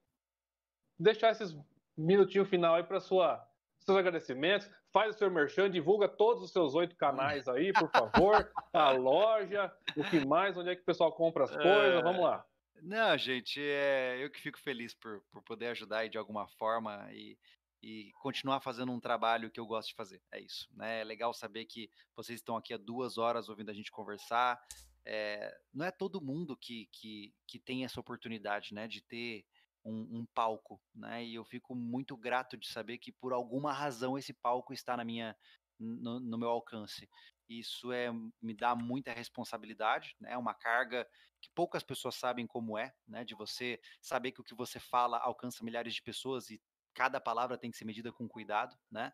deixar 0.99 1.31
esses 1.31 1.57
minutinhos 1.97 2.49
final 2.49 2.75
aí 2.75 2.83
para 2.83 3.01
sua 3.01 3.47
seus 3.85 3.99
agradecimentos, 3.99 4.71
faz 4.93 5.15
o 5.15 5.19
seu 5.19 5.31
merchan, 5.31 5.71
divulga 5.71 6.09
todos 6.09 6.43
os 6.43 6.51
seus 6.51 6.75
oito 6.75 6.97
canais 6.97 7.47
aí, 7.49 7.73
por 7.73 7.91
favor, 7.91 8.51
a 8.73 8.91
loja, 8.91 9.73
o 9.97 10.05
que 10.05 10.25
mais, 10.25 10.57
onde 10.57 10.71
é 10.71 10.77
que 10.77 10.83
o 10.83 10.87
pessoal 10.87 11.13
compra 11.13 11.45
as 11.45 11.51
coisas, 11.51 12.03
vamos 12.03 12.23
lá. 12.23 12.45
Não, 12.83 13.17
gente, 13.17 13.61
é, 13.61 14.23
eu 14.23 14.31
que 14.31 14.41
fico 14.41 14.59
feliz 14.59 14.95
por, 14.95 15.23
por 15.31 15.43
poder 15.43 15.69
ajudar 15.69 15.99
aí 15.99 16.09
de 16.09 16.19
alguma 16.19 16.47
forma 16.47 17.09
e, 17.13 17.39
e 17.83 18.13
continuar 18.21 18.61
fazendo 18.61 18.93
um 18.93 19.01
trabalho 19.01 19.51
que 19.51 19.61
eu 19.61 19.67
gosto 19.67 19.89
de 19.89 19.95
fazer. 19.95 20.21
É 20.31 20.41
isso, 20.41 20.69
né? 20.75 21.01
É 21.01 21.05
legal 21.05 21.33
saber 21.33 21.65
que 21.65 21.91
vocês 22.15 22.41
estão 22.41 22.57
aqui 22.57 22.75
há 22.75 22.79
duas 22.79 23.17
horas 23.17 23.49
ouvindo 23.49 23.71
a 23.71 23.75
gente 23.75 23.91
conversar. 23.91 24.61
É, 25.07 25.55
não 25.73 25.85
é 25.87 25.91
todo 25.91 26.21
mundo 26.21 26.57
que, 26.57 26.89
que, 26.93 27.35
que 27.47 27.59
tem 27.59 27.85
essa 27.85 28.01
oportunidade, 28.01 28.75
né, 28.75 28.89
de 28.89 29.03
ter 29.03 29.45
um, 29.85 30.19
um, 30.19 30.27
palco, 30.35 30.81
né? 30.95 31.25
E 31.25 31.35
eu 31.35 31.45
fico 31.45 31.75
muito 31.75 32.17
grato 32.17 32.57
de 32.57 32.67
saber 32.69 32.99
que 32.99 33.13
por 33.13 33.33
alguma 33.33 33.73
razão 33.73 34.17
esse 34.17 34.33
palco 34.33 34.73
está 34.73 34.97
na 34.97 35.05
minha, 35.05 35.37
no, 35.79 36.19
no 36.21 36.39
meu 36.39 36.49
alcance. 36.49 37.09
Isso 37.49 37.93
é 37.93 38.11
me 38.41 38.55
dá 38.55 38.75
muita 38.75 39.13
responsabilidade, 39.13 40.17
né? 40.19 40.33
É 40.33 40.39
uma 40.39 40.55
carga 40.55 41.07
que 41.41 41.51
poucas 41.55 41.83
pessoas 41.83 42.15
sabem 42.15 42.47
como 42.47 42.79
é, 42.79 42.95
né? 43.07 43.25
De 43.25 43.35
você 43.35 43.79
saber 44.01 44.33
que 44.33 44.41
o 44.41 44.45
que 44.45 44.55
você 44.55 44.81
fala 44.81 45.19
alcança 45.19 45.65
milhares 45.65 45.95
de 45.95 46.03
pessoas 46.03 46.51
e 46.51 46.61
cada 46.95 47.21
palavra 47.21 47.59
tem 47.59 47.71
que 47.71 47.77
ser 47.77 47.85
medida 47.85 48.13
com 48.13 48.27
cuidado, 48.27 48.77
né? 48.91 49.13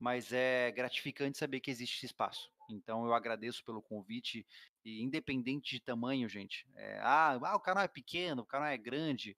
Mas 0.00 0.32
é 0.32 0.72
gratificante 0.72 1.38
saber 1.38 1.60
que 1.60 1.70
existe 1.70 1.96
esse 1.96 2.06
espaço. 2.06 2.50
Então 2.68 3.04
eu 3.06 3.14
agradeço 3.14 3.64
pelo 3.64 3.82
convite 3.82 4.46
e 4.84 5.02
independente 5.02 5.76
de 5.76 5.80
tamanho, 5.80 6.28
gente. 6.28 6.66
É, 6.74 6.98
ah, 7.00 7.38
ah, 7.42 7.56
o 7.56 7.60
canal 7.60 7.84
é 7.84 7.88
pequeno, 7.88 8.42
o 8.42 8.46
canal 8.46 8.68
é 8.68 8.76
grande 8.76 9.36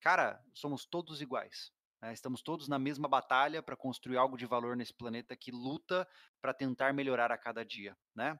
cara, 0.00 0.42
somos 0.54 0.84
todos 0.84 1.20
iguais. 1.20 1.72
Né? 2.00 2.12
Estamos 2.12 2.42
todos 2.42 2.68
na 2.68 2.78
mesma 2.78 3.08
batalha 3.08 3.62
para 3.62 3.76
construir 3.76 4.16
algo 4.16 4.36
de 4.36 4.46
valor 4.46 4.76
nesse 4.76 4.94
planeta 4.94 5.36
que 5.36 5.50
luta 5.50 6.08
para 6.40 6.54
tentar 6.54 6.92
melhorar 6.92 7.32
a 7.32 7.38
cada 7.38 7.64
dia, 7.64 7.96
né? 8.14 8.38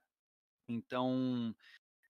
Então, 0.68 1.55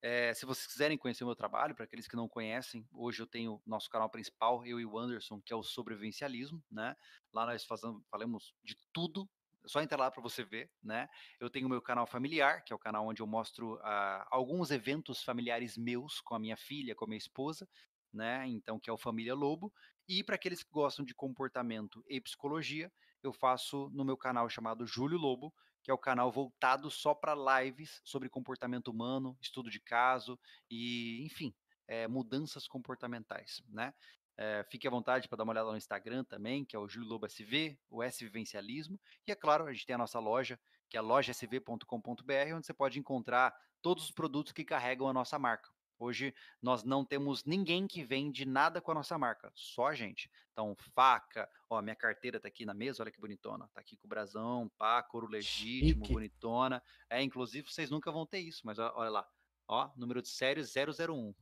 é, 0.03 0.33
se 0.35 0.45
vocês 0.45 0.66
quiserem 0.66 0.99
conhecer 0.99 1.25
o 1.25 1.27
meu 1.27 1.37
trabalho, 1.37 1.75
para 1.75 1.85
aqueles 1.85 2.07
que 2.07 2.16
não 2.16 2.29
conhecem, 2.29 2.87
hoje 2.93 3.20
eu 3.20 3.27
tenho 3.27 3.61
nosso 3.66 3.89
canal 3.89 4.11
principal, 4.11 4.65
eu 4.66 4.81
e 4.81 4.87
o 4.87 4.99
Anderson, 4.99 5.41
que 5.41 5.53
é 5.53 5.57
o 5.57 5.62
sobrevivencialismo, 5.62 6.62
né? 6.70 6.95
Lá 7.33 7.47
nós 7.47 7.65
fazemos, 7.65 8.03
falamos 8.11 8.55
de 8.62 8.77
tudo, 8.93 9.29
só 9.66 9.83
entrar 9.83 9.99
lá 9.99 10.11
para 10.11 10.23
você 10.23 10.45
ver, 10.45 10.70
né? 10.83 11.09
Eu 11.41 11.51
tenho 11.51 11.66
o 11.66 11.70
meu 11.70 11.83
canal 11.83 12.07
familiar, 12.07 12.62
que 12.65 12.73
é 12.73 12.77
o 12.77 12.79
canal 12.79 13.07
onde 13.07 13.23
eu 13.23 13.27
mostro 13.27 13.75
uh, 13.75 14.25
alguns 14.31 14.70
eventos 14.70 15.23
familiares 15.23 15.77
meus 15.77 16.20
com 16.20 16.35
a 16.35 16.39
minha 16.39 16.57
filha, 16.57 16.95
com 16.95 17.05
a 17.05 17.09
minha 17.09 17.19
esposa, 17.19 17.69
né? 18.12 18.47
Então, 18.48 18.78
que 18.78 18.90
é 18.90 18.93
o 18.93 18.98
Família 18.98 19.35
Lobo. 19.35 19.72
E 20.09 20.24
para 20.24 20.36
aqueles 20.36 20.62
que 20.62 20.70
gostam 20.70 21.05
de 21.05 21.14
comportamento 21.14 22.05
e 22.09 22.20
psicologia, 22.20 22.90
eu 23.22 23.32
faço 23.32 23.90
no 23.90 24.05
meu 24.05 24.16
canal 24.16 24.48
chamado 24.48 24.86
Júlio 24.86 25.18
Lobo, 25.18 25.52
que 25.82 25.90
é 25.90 25.94
o 25.94 25.98
canal 25.98 26.30
voltado 26.30 26.90
só 26.90 27.14
para 27.14 27.62
lives 27.62 28.01
sobre 28.05 28.28
comportamento 28.28 28.89
humano, 28.89 29.36
estudo 29.40 29.70
de 29.70 29.80
caso 29.80 30.39
e, 30.70 31.24
enfim, 31.24 31.55
é, 31.86 32.06
mudanças 32.06 32.66
comportamentais, 32.66 33.62
né? 33.68 33.93
É, 34.40 34.64
fique 34.70 34.86
à 34.86 34.90
vontade 34.90 35.26
para 35.28 35.39
dar 35.39 35.44
uma 35.44 35.52
olhada 35.52 35.70
no 35.70 35.76
Instagram 35.76 36.22
também, 36.22 36.64
que 36.64 36.76
é 36.76 36.78
o 36.78 36.89
Júlio 36.89 37.09
Lobo 37.09 37.26
SV, 37.26 37.76
o 37.90 38.05
S 38.05 38.24
Vivencialismo. 38.24 39.01
E 39.26 39.32
é 39.32 39.35
claro, 39.35 39.66
a 39.66 39.72
gente 39.72 39.85
tem 39.85 39.94
a 39.94 39.98
nossa 39.98 40.20
loja, 40.20 40.60
que 40.89 40.97
é 40.97 41.01
lojasv.com.br, 41.01 42.55
onde 42.55 42.66
você 42.66 42.72
pode 42.72 43.01
encontrar 43.01 43.52
todos 43.82 44.05
os 44.05 44.10
produtos 44.12 44.52
que 44.52 44.64
carregam 44.64 45.09
a 45.09 45.12
nossa 45.12 45.39
marca. 45.39 45.68
Hoje 45.99 46.35
nós 46.62 46.85
não 46.85 47.05
temos 47.05 47.45
ninguém 47.45 47.87
que 47.87 48.05
vende 48.05 48.45
nada 48.45 48.81
com 48.81 48.93
a 48.93 48.95
nossa 48.95 49.19
marca, 49.19 49.51
só 49.55 49.89
a 49.89 49.95
gente. 49.95 50.31
Então, 50.53 50.77
faca, 50.95 51.49
ó, 51.69 51.83
minha 51.83 51.97
carteira 51.97 52.39
tá 52.39 52.49
aqui 52.49 52.65
na 52.65 52.75
mesa, 52.75 53.03
olha 53.03 53.12
que 53.12 53.20
bonitona. 53.20 53.69
Tá 53.75 53.81
aqui 53.81 53.97
com 53.97 54.07
o 54.07 54.09
brasão, 54.09 54.70
pá, 54.79 55.03
couro 55.03 55.27
legítimo, 55.27 56.05
Chique. 56.05 56.12
bonitona. 56.12 56.83
É, 57.11 57.23
inclusive 57.23 57.70
vocês 57.70 57.91
nunca 57.91 58.12
vão 58.12 58.27
ter 58.27 58.41
isso, 58.41 58.62
mas 58.65 58.79
olha 58.79 59.11
lá. 59.11 59.29
Ó, 59.70 59.91
número 59.97 60.23
de 60.23 60.29
série 60.29 60.62
001. 60.62 61.35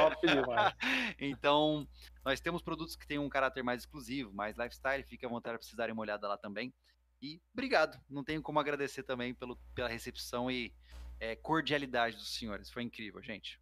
Top 0.00 0.26
demais. 0.26 0.74
então, 1.20 1.88
nós 2.24 2.40
temos 2.40 2.60
produtos 2.60 2.96
que 2.96 3.06
têm 3.06 3.20
um 3.20 3.28
caráter 3.28 3.62
mais 3.62 3.82
exclusivo, 3.82 4.34
mais 4.34 4.56
lifestyle. 4.56 5.04
Fique 5.04 5.24
à 5.24 5.28
vontade 5.28 5.56
para 5.56 5.64
vocês 5.64 5.76
darem 5.76 5.92
uma 5.92 6.02
olhada 6.02 6.26
lá 6.26 6.36
também. 6.36 6.74
E 7.22 7.40
obrigado. 7.52 8.00
Não 8.10 8.24
tenho 8.24 8.42
como 8.42 8.58
agradecer 8.58 9.04
também 9.04 9.32
pelo, 9.32 9.56
pela 9.74 9.88
recepção 9.88 10.50
e 10.50 10.74
é, 11.20 11.36
cordialidade 11.36 12.16
dos 12.16 12.34
senhores. 12.34 12.70
Foi 12.70 12.82
incrível, 12.82 13.22
gente. 13.22 13.60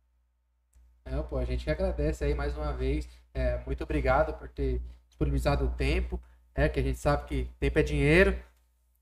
É, 1.04 1.22
pô, 1.22 1.36
a 1.36 1.44
gente 1.44 1.64
que 1.64 1.70
agradece 1.70 2.24
aí 2.24 2.34
mais 2.34 2.56
uma 2.56 2.72
vez. 2.72 3.08
É, 3.32 3.58
muito 3.66 3.84
obrigado 3.84 4.34
por 4.38 4.48
ter 4.48 4.80
disponibilizado 5.06 5.64
o 5.66 5.70
tempo. 5.70 6.20
É, 6.54 6.68
que 6.68 6.78
a 6.78 6.82
gente 6.82 6.98
sabe 6.98 7.26
que 7.26 7.50
tempo 7.58 7.78
é 7.78 7.82
dinheiro. 7.82 8.42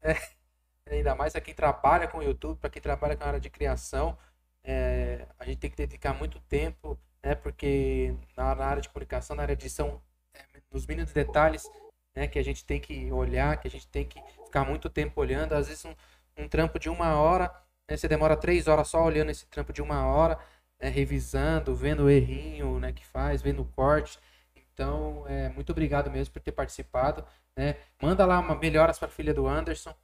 É, 0.00 0.14
ainda 0.90 1.14
mais 1.14 1.32
para 1.32 1.40
quem 1.40 1.54
trabalha 1.54 2.08
com 2.08 2.18
o 2.18 2.22
YouTube, 2.22 2.58
para 2.58 2.70
quem 2.70 2.82
trabalha 2.82 3.16
com 3.16 3.24
a 3.24 3.28
área 3.28 3.40
de 3.40 3.50
criação. 3.50 4.18
É, 4.64 5.26
a 5.38 5.44
gente 5.44 5.58
tem 5.58 5.70
que 5.70 5.76
dedicar 5.76 6.14
muito 6.14 6.38
tempo, 6.40 6.98
né, 7.22 7.34
porque 7.34 8.14
na, 8.36 8.54
na 8.54 8.64
área 8.64 8.82
de 8.82 8.88
comunicação, 8.88 9.34
na 9.34 9.42
área 9.42 9.56
de 9.56 9.64
edição, 9.64 10.00
é, 10.34 10.44
nos 10.70 10.86
mínimos 10.86 11.12
detalhes, 11.12 11.68
né, 12.14 12.28
que 12.28 12.38
a 12.38 12.44
gente 12.44 12.64
tem 12.64 12.80
que 12.80 13.10
olhar, 13.12 13.60
que 13.60 13.66
a 13.66 13.70
gente 13.70 13.88
tem 13.88 14.04
que 14.04 14.20
ficar 14.44 14.64
muito 14.64 14.88
tempo 14.88 15.20
olhando. 15.20 15.52
Às 15.54 15.68
vezes 15.68 15.84
um, 15.84 15.94
um 16.36 16.48
trampo 16.48 16.78
de 16.78 16.88
uma 16.88 17.16
hora 17.16 17.52
né? 17.88 17.96
Você 17.96 18.08
demora 18.08 18.36
três 18.36 18.68
horas 18.68 18.88
só 18.88 19.02
olhando 19.04 19.30
esse 19.30 19.46
trampo 19.46 19.72
de 19.72 19.82
uma 19.82 20.06
hora, 20.06 20.38
né? 20.80 20.88
revisando, 20.88 21.74
vendo 21.74 22.04
o 22.04 22.10
errinho 22.10 22.78
né? 22.78 22.92
que 22.92 23.06
faz, 23.06 23.42
vendo 23.42 23.62
o 23.62 23.66
corte. 23.66 24.18
Então, 24.56 25.24
é, 25.28 25.48
muito 25.50 25.70
obrigado 25.70 26.10
mesmo 26.10 26.32
por 26.32 26.40
ter 26.40 26.52
participado. 26.52 27.24
Né? 27.56 27.76
Manda 28.00 28.24
lá 28.24 28.38
uma 28.38 28.54
melhoras 28.54 28.98
para 28.98 29.08
a 29.08 29.10
filha 29.10 29.34
do 29.34 29.46
Anderson. 29.46 29.94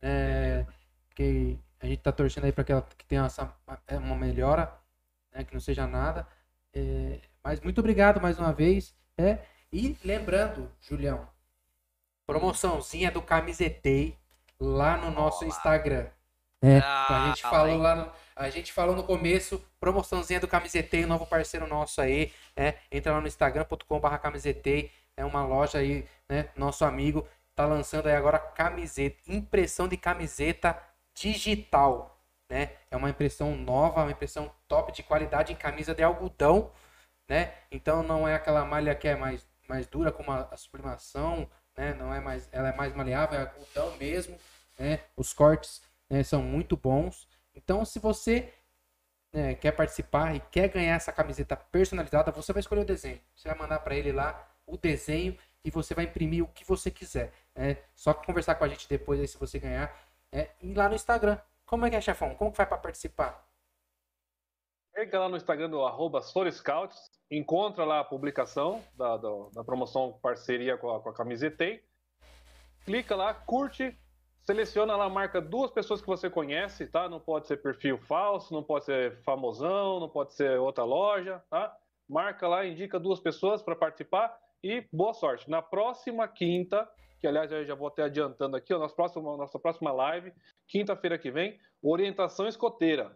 É, 0.00 0.64
que 1.14 1.58
a 1.80 1.86
gente 1.86 1.98
está 1.98 2.12
torcendo 2.12 2.44
aí 2.44 2.52
para 2.52 2.64
que 2.64 2.72
ela 2.72 2.82
que 2.96 3.04
tenha 3.04 3.24
essa, 3.24 3.52
é, 3.86 3.96
uma 3.96 4.16
melhora, 4.16 4.72
né? 5.32 5.44
que 5.44 5.54
não 5.54 5.60
seja 5.60 5.86
nada. 5.86 6.26
É, 6.72 7.20
mas 7.42 7.60
muito 7.60 7.78
obrigado 7.78 8.20
mais 8.20 8.38
uma 8.38 8.52
vez. 8.52 8.94
É, 9.16 9.38
e 9.72 9.96
lembrando, 10.04 10.70
Julião, 10.80 11.28
promoçãozinha 12.26 13.10
do 13.10 13.22
Camisetei 13.22 14.16
lá 14.60 14.96
no 14.96 15.10
nosso 15.10 15.44
Instagram. 15.44 16.06
É, 16.62 16.78
ah, 16.78 17.24
a 17.24 17.28
gente 17.28 17.42
tá 17.42 17.50
falou 17.50 17.74
bem. 17.74 17.80
lá 17.80 17.94
no, 17.94 18.12
a 18.34 18.50
gente 18.50 18.72
falou 18.72 18.96
no 18.96 19.04
começo, 19.04 19.62
promoçãozinha 19.80 20.40
do 20.40 20.48
Camisetei, 20.48 21.06
novo 21.06 21.26
parceiro 21.26 21.66
nosso 21.66 22.00
aí, 22.00 22.32
é, 22.56 22.74
entra 22.90 23.12
lá 23.12 23.20
no 23.20 23.26
instagram.com/barra 23.26 24.18
Camisetei, 24.18 24.90
é 25.16 25.24
uma 25.24 25.44
loja 25.44 25.78
aí, 25.78 26.06
né, 26.28 26.48
nosso 26.56 26.84
amigo, 26.84 27.26
tá 27.54 27.66
lançando 27.66 28.06
aí 28.06 28.14
agora 28.14 28.38
camiseta, 28.38 29.18
impressão 29.26 29.88
de 29.88 29.96
camiseta 29.96 30.80
digital, 31.14 32.16
né? 32.48 32.70
É 32.90 32.96
uma 32.96 33.10
impressão 33.10 33.56
nova, 33.56 34.02
uma 34.02 34.12
impressão 34.12 34.52
top 34.68 34.92
de 34.92 35.02
qualidade 35.02 35.52
em 35.52 35.56
camisa 35.56 35.92
de 35.92 36.02
algodão, 36.02 36.70
né? 37.28 37.52
Então 37.70 38.02
não 38.02 38.28
é 38.28 38.34
aquela 38.34 38.64
malha 38.64 38.94
que 38.94 39.08
é 39.08 39.16
mais, 39.16 39.44
mais 39.68 39.88
dura 39.88 40.12
como 40.12 40.30
a, 40.30 40.48
a 40.52 40.56
sublimação, 40.56 41.50
né? 41.76 41.94
Não 41.94 42.14
é 42.14 42.20
mais, 42.20 42.48
ela 42.52 42.68
é 42.68 42.76
mais 42.76 42.94
maleável, 42.94 43.40
é 43.40 43.42
algodão 43.42 43.96
mesmo, 43.96 44.38
né? 44.78 45.00
Os 45.16 45.32
cortes 45.32 45.82
né, 46.08 46.22
são 46.22 46.42
muito 46.42 46.76
bons. 46.76 47.28
Então 47.54 47.84
se 47.84 47.98
você 47.98 48.52
né, 49.32 49.54
quer 49.54 49.72
participar 49.72 50.34
e 50.34 50.40
quer 50.40 50.68
ganhar 50.68 50.96
essa 50.96 51.12
camiseta 51.12 51.56
personalizada, 51.56 52.32
você 52.32 52.52
vai 52.52 52.60
escolher 52.60 52.82
o 52.82 52.86
desenho. 52.86 53.20
Você 53.34 53.48
vai 53.48 53.58
mandar 53.58 53.80
para 53.80 53.94
ele 53.94 54.12
lá 54.12 54.48
o 54.66 54.76
desenho 54.76 55.36
e 55.64 55.70
você 55.70 55.94
vai 55.94 56.04
imprimir 56.04 56.44
o 56.44 56.48
que 56.48 56.64
você 56.64 56.90
quiser. 56.90 57.32
É 57.54 57.76
só 57.94 58.14
conversar 58.14 58.54
com 58.54 58.64
a 58.64 58.68
gente 58.68 58.88
depois 58.88 59.20
aí 59.20 59.28
se 59.28 59.38
você 59.38 59.58
ganhar. 59.58 59.94
É, 60.32 60.50
e 60.62 60.74
lá 60.74 60.88
no 60.88 60.94
Instagram. 60.94 61.38
Como 61.66 61.84
é 61.84 61.90
que 61.90 61.96
é, 61.96 62.00
chefão? 62.00 62.34
Como 62.34 62.50
que 62.50 62.56
faz 62.56 62.68
para 62.68 62.78
participar? 62.78 63.46
Entra 64.96 65.20
lá 65.20 65.28
no 65.28 65.36
Instagram 65.36 65.68
do 65.68 65.84
arroba 65.84 66.20
Scouts, 66.22 67.10
encontra 67.30 67.84
lá 67.84 68.00
a 68.00 68.04
publicação 68.04 68.82
da, 68.94 69.16
da, 69.16 69.28
da 69.52 69.62
promoção 69.62 70.18
parceria 70.20 70.76
com 70.76 70.90
a, 70.90 71.00
com 71.00 71.10
a 71.10 71.14
Camisetei, 71.14 71.84
clica 72.84 73.14
lá, 73.14 73.32
curte, 73.32 73.96
seleciona 74.48 74.96
lá, 74.96 75.10
marca 75.10 75.42
duas 75.42 75.70
pessoas 75.70 76.00
que 76.00 76.06
você 76.06 76.30
conhece, 76.30 76.86
tá? 76.86 77.06
Não 77.06 77.20
pode 77.20 77.46
ser 77.46 77.58
perfil 77.58 77.98
falso, 77.98 78.54
não 78.54 78.62
pode 78.62 78.86
ser 78.86 79.14
famosão, 79.18 80.00
não 80.00 80.08
pode 80.08 80.32
ser 80.32 80.58
outra 80.58 80.84
loja, 80.84 81.44
tá? 81.50 81.76
Marca 82.08 82.48
lá, 82.48 82.64
indica 82.64 82.98
duas 82.98 83.20
pessoas 83.20 83.60
para 83.60 83.76
participar 83.76 84.34
e 84.64 84.86
boa 84.90 85.12
sorte. 85.12 85.50
Na 85.50 85.60
próxima 85.60 86.26
quinta, 86.26 86.88
que 87.20 87.26
aliás 87.26 87.52
eu 87.52 87.62
já 87.66 87.74
vou 87.74 87.88
até 87.88 88.04
adiantando 88.04 88.56
aqui, 88.56 88.72
a 88.72 88.78
nossa 88.78 88.94
próxima, 88.94 89.36
nossa 89.36 89.58
próxima 89.58 89.92
live, 89.92 90.32
quinta-feira 90.66 91.18
que 91.18 91.30
vem, 91.30 91.60
Orientação 91.82 92.48
Escoteira. 92.48 93.14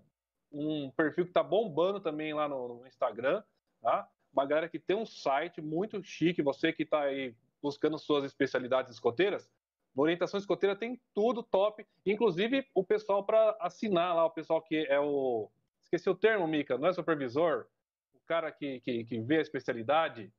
Um 0.52 0.90
perfil 0.90 1.24
que 1.24 1.30
está 1.30 1.42
bombando 1.42 1.98
também 1.98 2.34
lá 2.34 2.46
no, 2.46 2.68
no, 2.68 2.86
Instagram, 2.86 3.42
tá? 3.80 4.06
Uma 4.34 4.44
galera 4.44 4.68
que 4.68 4.78
tem 4.78 4.94
um 4.94 5.06
site 5.06 5.62
muito 5.62 6.04
chique, 6.04 6.42
você 6.42 6.74
que 6.74 6.82
está 6.82 7.04
aí 7.04 7.34
buscando 7.62 7.98
suas 7.98 8.22
especialidades 8.22 8.92
escoteiras, 8.92 9.48
Orientação 9.94 10.38
escoteira 10.38 10.74
tem 10.74 11.00
tudo 11.14 11.42
top, 11.42 11.86
inclusive 12.06 12.66
o 12.74 12.82
pessoal 12.82 13.24
para 13.24 13.56
assinar 13.60 14.14
lá, 14.14 14.24
o 14.24 14.30
pessoal 14.30 14.62
que 14.62 14.86
é 14.88 14.98
o. 14.98 15.50
Esqueci 15.82 16.08
o 16.08 16.14
termo, 16.14 16.46
Mica, 16.46 16.78
não 16.78 16.88
é 16.88 16.92
supervisor? 16.92 17.66
O 18.14 18.20
cara 18.26 18.50
que, 18.50 18.80
que, 18.80 19.04
que 19.04 19.20
vê 19.20 19.38
a 19.38 19.42
especialidade. 19.42 20.32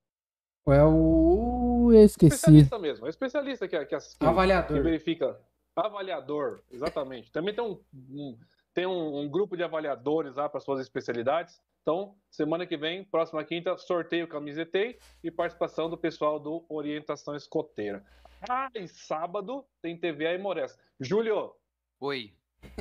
É 0.68 0.84
o. 0.84 1.92
Esqueci. 1.94 2.36
Especialista 2.36 2.80
mesmo, 2.80 3.06
é 3.06 3.10
especialista 3.10 3.68
que, 3.68 3.78
que, 3.86 3.98
que, 3.98 4.26
Avaliador. 4.26 4.78
que 4.78 4.82
verifica. 4.82 5.40
Avaliador, 5.76 6.64
exatamente. 6.72 7.32
Também 7.32 7.54
tem 7.54 7.64
um, 7.64 7.80
um 8.12 8.38
tem 8.74 8.88
um, 8.88 9.20
um, 9.20 9.30
grupo 9.30 9.56
de 9.56 9.64
avaliadores 9.64 10.36
lá 10.36 10.50
para 10.50 10.60
suas 10.60 10.80
especialidades. 10.80 11.62
Então, 11.84 12.16
semana 12.32 12.66
que 12.66 12.78
vem, 12.78 13.04
próxima 13.04 13.44
quinta, 13.44 13.78
sorteio 13.78 14.26
camisetei 14.26 14.98
e 15.22 15.30
participação 15.30 15.90
do 15.90 15.98
pessoal 15.98 16.40
do 16.40 16.66
Orientação 16.70 17.36
Escoteira. 17.36 18.06
Ah, 18.50 18.70
e 18.74 18.88
sábado 18.88 19.66
tem 19.82 20.00
TV 20.00 20.26
Aimorés. 20.26 20.80
Júlio. 20.98 21.54
Oi. 22.00 22.34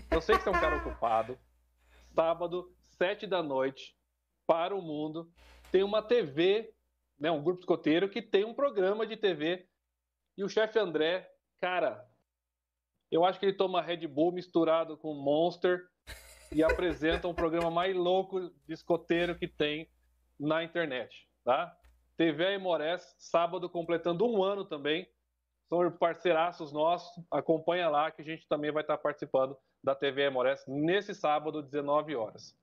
Eu 0.09 0.21
sei 0.21 0.37
que 0.37 0.45
você 0.45 0.49
é 0.51 0.53
um 0.53 0.61
cara 0.61 0.77
ocupado. 0.77 1.37
Sábado, 2.15 2.73
sete 2.97 3.27
da 3.27 3.43
noite, 3.43 3.97
para 4.47 4.73
o 4.73 4.81
mundo, 4.81 5.29
tem 5.73 5.83
uma 5.83 6.01
TV, 6.01 6.73
né, 7.19 7.29
um 7.29 7.43
grupo 7.43 7.59
escoteiro 7.59 8.09
que 8.09 8.23
tem 8.23 8.45
um 8.45 8.55
programa 8.55 9.05
de 9.05 9.17
TV. 9.17 9.67
E 10.39 10.45
o 10.45 10.49
chefe 10.49 10.79
André, 10.79 11.29
cara, 11.61 12.09
eu 13.11 13.25
acho 13.25 13.41
que 13.41 13.47
ele 13.47 13.57
toma 13.57 13.83
Red 13.83 14.07
Bull 14.07 14.31
misturado 14.31 14.97
com 14.97 15.13
Monster 15.13 15.91
e 16.53 16.63
apresenta 16.63 17.29
um 17.29 17.35
programa 17.35 17.71
mais 17.71 17.95
louco 17.95 18.51
de 18.67 18.73
escoteiro 18.73 19.39
que 19.39 19.49
tem 19.49 19.89
na 20.39 20.63
internet, 20.63 21.29
tá? 21.45 21.77
TV 22.17 22.47
Aimorés, 22.47 23.15
sábado 23.19 23.69
completando 23.69 24.27
um 24.27 24.43
ano 24.43 24.65
também 24.65 25.09
são 25.73 25.91
parceiraços 25.91 26.71
nossos. 26.71 27.25
Acompanha 27.31 27.89
lá 27.89 28.11
que 28.11 28.21
a 28.21 28.25
gente 28.25 28.47
também 28.47 28.71
vai 28.71 28.83
estar 28.83 28.99
participando 28.99 29.57
da 29.83 29.95
TV 29.95 30.27
Amores 30.27 30.63
nesse 30.69 31.15
sábado, 31.15 31.63
19 31.63 32.15
horas. 32.15 32.55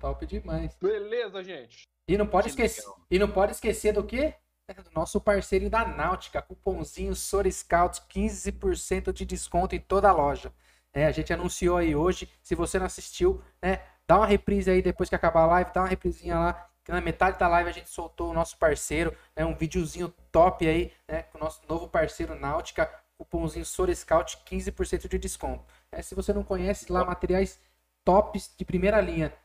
top 0.00 0.26
demais. 0.26 0.76
Beleza, 0.82 1.44
gente. 1.44 1.84
E 2.08 2.18
não 2.18 2.26
pode 2.26 2.48
esquecer, 2.48 2.84
e 3.08 3.18
não 3.18 3.30
pode 3.30 3.52
esquecer 3.52 3.92
do 3.92 4.02
quê? 4.02 4.34
Do 4.66 4.90
nosso 4.94 5.20
parceiro 5.20 5.70
da 5.70 5.86
Náutica, 5.86 6.42
cupomzinho 6.42 7.14
Soriscouts, 7.14 8.00
15% 8.00 9.12
de 9.12 9.24
desconto 9.24 9.76
em 9.76 9.80
toda 9.80 10.08
a 10.08 10.12
loja. 10.12 10.52
É, 10.92 11.06
a 11.06 11.12
gente 11.12 11.32
anunciou 11.32 11.76
aí 11.76 11.94
hoje. 11.94 12.28
Se 12.42 12.54
você 12.54 12.78
não 12.78 12.86
assistiu, 12.86 13.42
né, 13.62 13.82
dá 14.06 14.16
uma 14.18 14.26
reprise 14.26 14.70
aí 14.70 14.82
depois 14.82 15.08
que 15.08 15.14
acabar 15.14 15.42
a 15.42 15.46
live, 15.46 15.72
dá 15.72 15.82
uma 15.82 15.88
reprisinha 15.88 16.38
lá 16.38 16.68
que 16.88 16.92
na 16.92 17.02
metade 17.02 17.38
da 17.38 17.46
live 17.46 17.68
a 17.68 17.72
gente 17.72 17.90
soltou 17.90 18.30
o 18.30 18.32
nosso 18.32 18.56
parceiro, 18.56 19.14
né, 19.36 19.44
um 19.44 19.54
videozinho 19.54 20.08
top 20.32 20.66
aí, 20.66 20.90
né, 21.06 21.24
com 21.24 21.36
o 21.36 21.40
nosso 21.42 21.60
novo 21.68 21.86
parceiro 21.86 22.34
Náutica, 22.34 22.90
cupomzinho 23.18 23.66
Sorescout, 23.66 24.38
15% 24.46 25.06
de 25.06 25.18
desconto. 25.18 25.66
É, 25.92 26.00
se 26.00 26.14
você 26.14 26.32
não 26.32 26.42
conhece 26.42 26.90
lá, 26.90 27.04
materiais 27.04 27.60
tops 28.02 28.54
de 28.56 28.64
primeira 28.64 29.02
linha. 29.02 29.36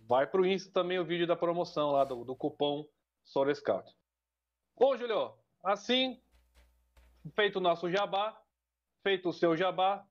Vai 0.00 0.26
pro 0.26 0.44
Insta 0.44 0.72
também 0.72 0.98
o 0.98 1.04
vídeo 1.04 1.28
da 1.28 1.36
promoção 1.36 1.92
lá 1.92 2.02
do, 2.02 2.24
do 2.24 2.34
cupom 2.34 2.84
Sorescout. 3.22 3.94
Bom, 4.76 4.96
Julio, 4.96 5.32
assim, 5.62 6.20
feito 7.36 7.56
o 7.56 7.62
nosso 7.62 7.88
jabá, 7.88 8.36
feito 9.02 9.28
o 9.28 9.32
seu 9.32 9.56
jabá, 9.56 10.04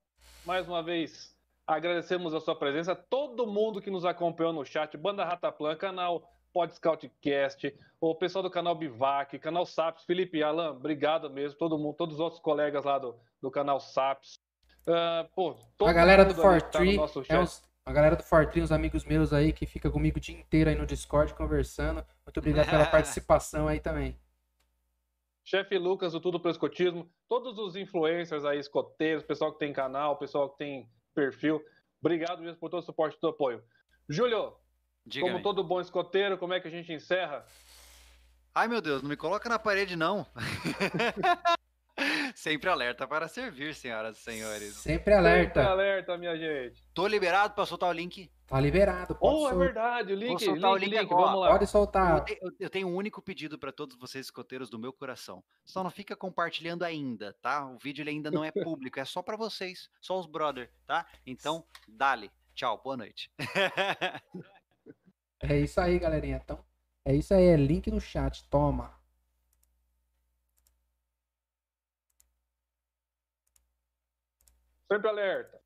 mais 0.45 0.67
uma 0.67 0.81
vez 0.81 1.37
Agradecemos 1.67 2.33
a 2.33 2.39
sua 2.39 2.55
presença, 2.55 2.95
todo 2.95 3.45
mundo 3.45 3.81
que 3.81 3.91
nos 3.91 4.05
acompanhou 4.05 4.53
no 4.53 4.63
chat, 4.63 4.95
Banda 4.95 5.25
Rataplan, 5.25 5.75
canal 5.75 6.23
Pod 6.53 6.73
Scoutcast, 6.73 7.75
o 7.99 8.15
pessoal 8.15 8.41
do 8.41 8.49
canal 8.49 8.73
Bivac, 8.73 9.37
canal 9.37 9.65
Saps, 9.65 10.05
Felipe 10.05 10.41
Alan, 10.41 10.71
obrigado 10.71 11.29
mesmo, 11.29 11.59
todo 11.59 11.77
mundo, 11.77 11.93
todos 11.93 12.15
os 12.15 12.19
outros 12.21 12.41
colegas 12.41 12.85
lá 12.85 12.97
do, 12.97 13.19
do 13.41 13.51
canal 13.51 13.81
Saps. 13.81 14.39
Uh, 14.87 15.27
pô, 15.35 15.57
a 15.85 15.91
galera 15.91 16.23
do 16.23 16.33
Fortree, 16.33 16.95
tá 16.95 17.35
é 17.35 17.37
uns, 17.37 17.61
a 17.85 17.91
galera 17.91 18.15
do 18.15 18.23
Fortree, 18.23 18.61
os 18.61 18.71
amigos 18.71 19.03
meus 19.03 19.33
aí 19.33 19.51
que 19.51 19.65
fica 19.65 19.91
comigo 19.91 20.19
o 20.19 20.21
dia 20.21 20.39
inteiro 20.39 20.69
aí 20.69 20.75
no 20.77 20.85
Discord 20.85 21.33
conversando. 21.33 22.01
Muito 22.25 22.37
obrigado 22.37 22.69
pela 22.69 22.85
participação 22.87 23.67
aí 23.67 23.81
também. 23.81 24.17
Chefe 25.47 25.77
Lucas 25.77 26.11
do 26.11 26.19
Tudo 26.19 26.41
pro 26.41 26.51
Escotismo, 26.51 27.09
todos 27.29 27.57
os 27.57 27.77
influencers 27.77 28.43
aí, 28.43 28.59
escoteiros, 28.59 29.23
pessoal 29.23 29.53
que 29.53 29.59
tem 29.59 29.71
canal, 29.71 30.17
pessoal 30.17 30.49
que 30.49 30.57
tem 30.57 30.91
perfil. 31.15 31.63
Obrigado 32.01 32.41
mesmo 32.41 32.59
por 32.59 32.69
todo 32.69 32.81
o 32.81 32.85
suporte 32.85 33.15
e 33.15 33.19
todo 33.21 33.31
o 33.31 33.33
apoio. 33.33 33.63
Júlio, 34.09 34.57
como 35.21 35.41
todo 35.41 35.63
bom 35.63 35.79
escoteiro, 35.79 36.37
como 36.37 36.53
é 36.53 36.59
que 36.59 36.67
a 36.67 36.71
gente 36.71 36.91
encerra? 36.91 37.45
Ai, 38.53 38.67
meu 38.67 38.81
Deus, 38.81 39.01
não 39.01 39.07
me 39.07 39.15
coloca 39.15 39.47
na 39.47 39.57
parede, 39.57 39.95
não. 39.95 40.27
Sempre 42.47 42.69
alerta 42.69 43.05
para 43.05 43.27
servir, 43.27 43.75
senhoras 43.75 44.17
e 44.17 44.21
senhores. 44.21 44.73
Sempre 44.75 45.13
alerta. 45.13 45.59
Sempre 45.59 45.69
alerta, 45.69 46.17
minha 46.17 46.37
gente. 46.37 46.81
Tô 46.93 47.05
liberado 47.05 47.53
para 47.53 47.65
soltar 47.65 47.89
o 47.89 47.91
link? 47.91 48.31
Tá 48.47 48.57
liberado. 48.57 49.15
Pode 49.15 49.35
oh, 49.35 49.49
é 49.49 49.53
verdade. 49.53 50.13
O 50.13 50.15
link, 50.15 50.29
Vou 50.29 50.39
soltar 50.39 50.71
link, 50.71 50.71
o 50.71 50.77
link, 50.77 50.99
link 51.01 51.09
vamos 51.09 51.41
lá. 51.41 51.49
Pode 51.49 51.67
soltar. 51.67 52.25
Eu, 52.41 52.53
eu 52.57 52.69
tenho 52.69 52.87
um 52.87 52.95
único 52.95 53.21
pedido 53.21 53.59
para 53.59 53.73
todos 53.73 53.97
vocês 53.97 54.27
escoteiros 54.27 54.69
do 54.69 54.79
meu 54.79 54.93
coração. 54.93 55.43
Só 55.65 55.83
não 55.83 55.89
fica 55.89 56.15
compartilhando 56.15 56.83
ainda, 56.83 57.33
tá? 57.41 57.65
O 57.65 57.77
vídeo 57.77 58.01
ele 58.01 58.11
ainda 58.11 58.31
não 58.31 58.45
é 58.45 58.51
público, 58.51 58.97
é 58.97 59.03
só 59.03 59.21
para 59.21 59.35
vocês, 59.35 59.89
só 59.99 60.17
os 60.17 60.25
brother, 60.25 60.71
tá? 60.85 61.05
Então, 61.25 61.65
dale. 61.85 62.31
Tchau, 62.55 62.81
boa 62.81 62.95
noite. 62.95 63.29
é 65.43 65.59
isso 65.59 65.81
aí, 65.81 65.99
galerinha. 65.99 66.39
Então, 66.41 66.63
é 67.03 67.13
isso 67.13 67.33
aí, 67.33 67.43
é 67.43 67.57
link 67.57 67.91
no 67.91 67.99
chat. 67.99 68.47
Toma. 68.49 68.96
Sempre 74.89 75.09
alerta. 75.09 75.61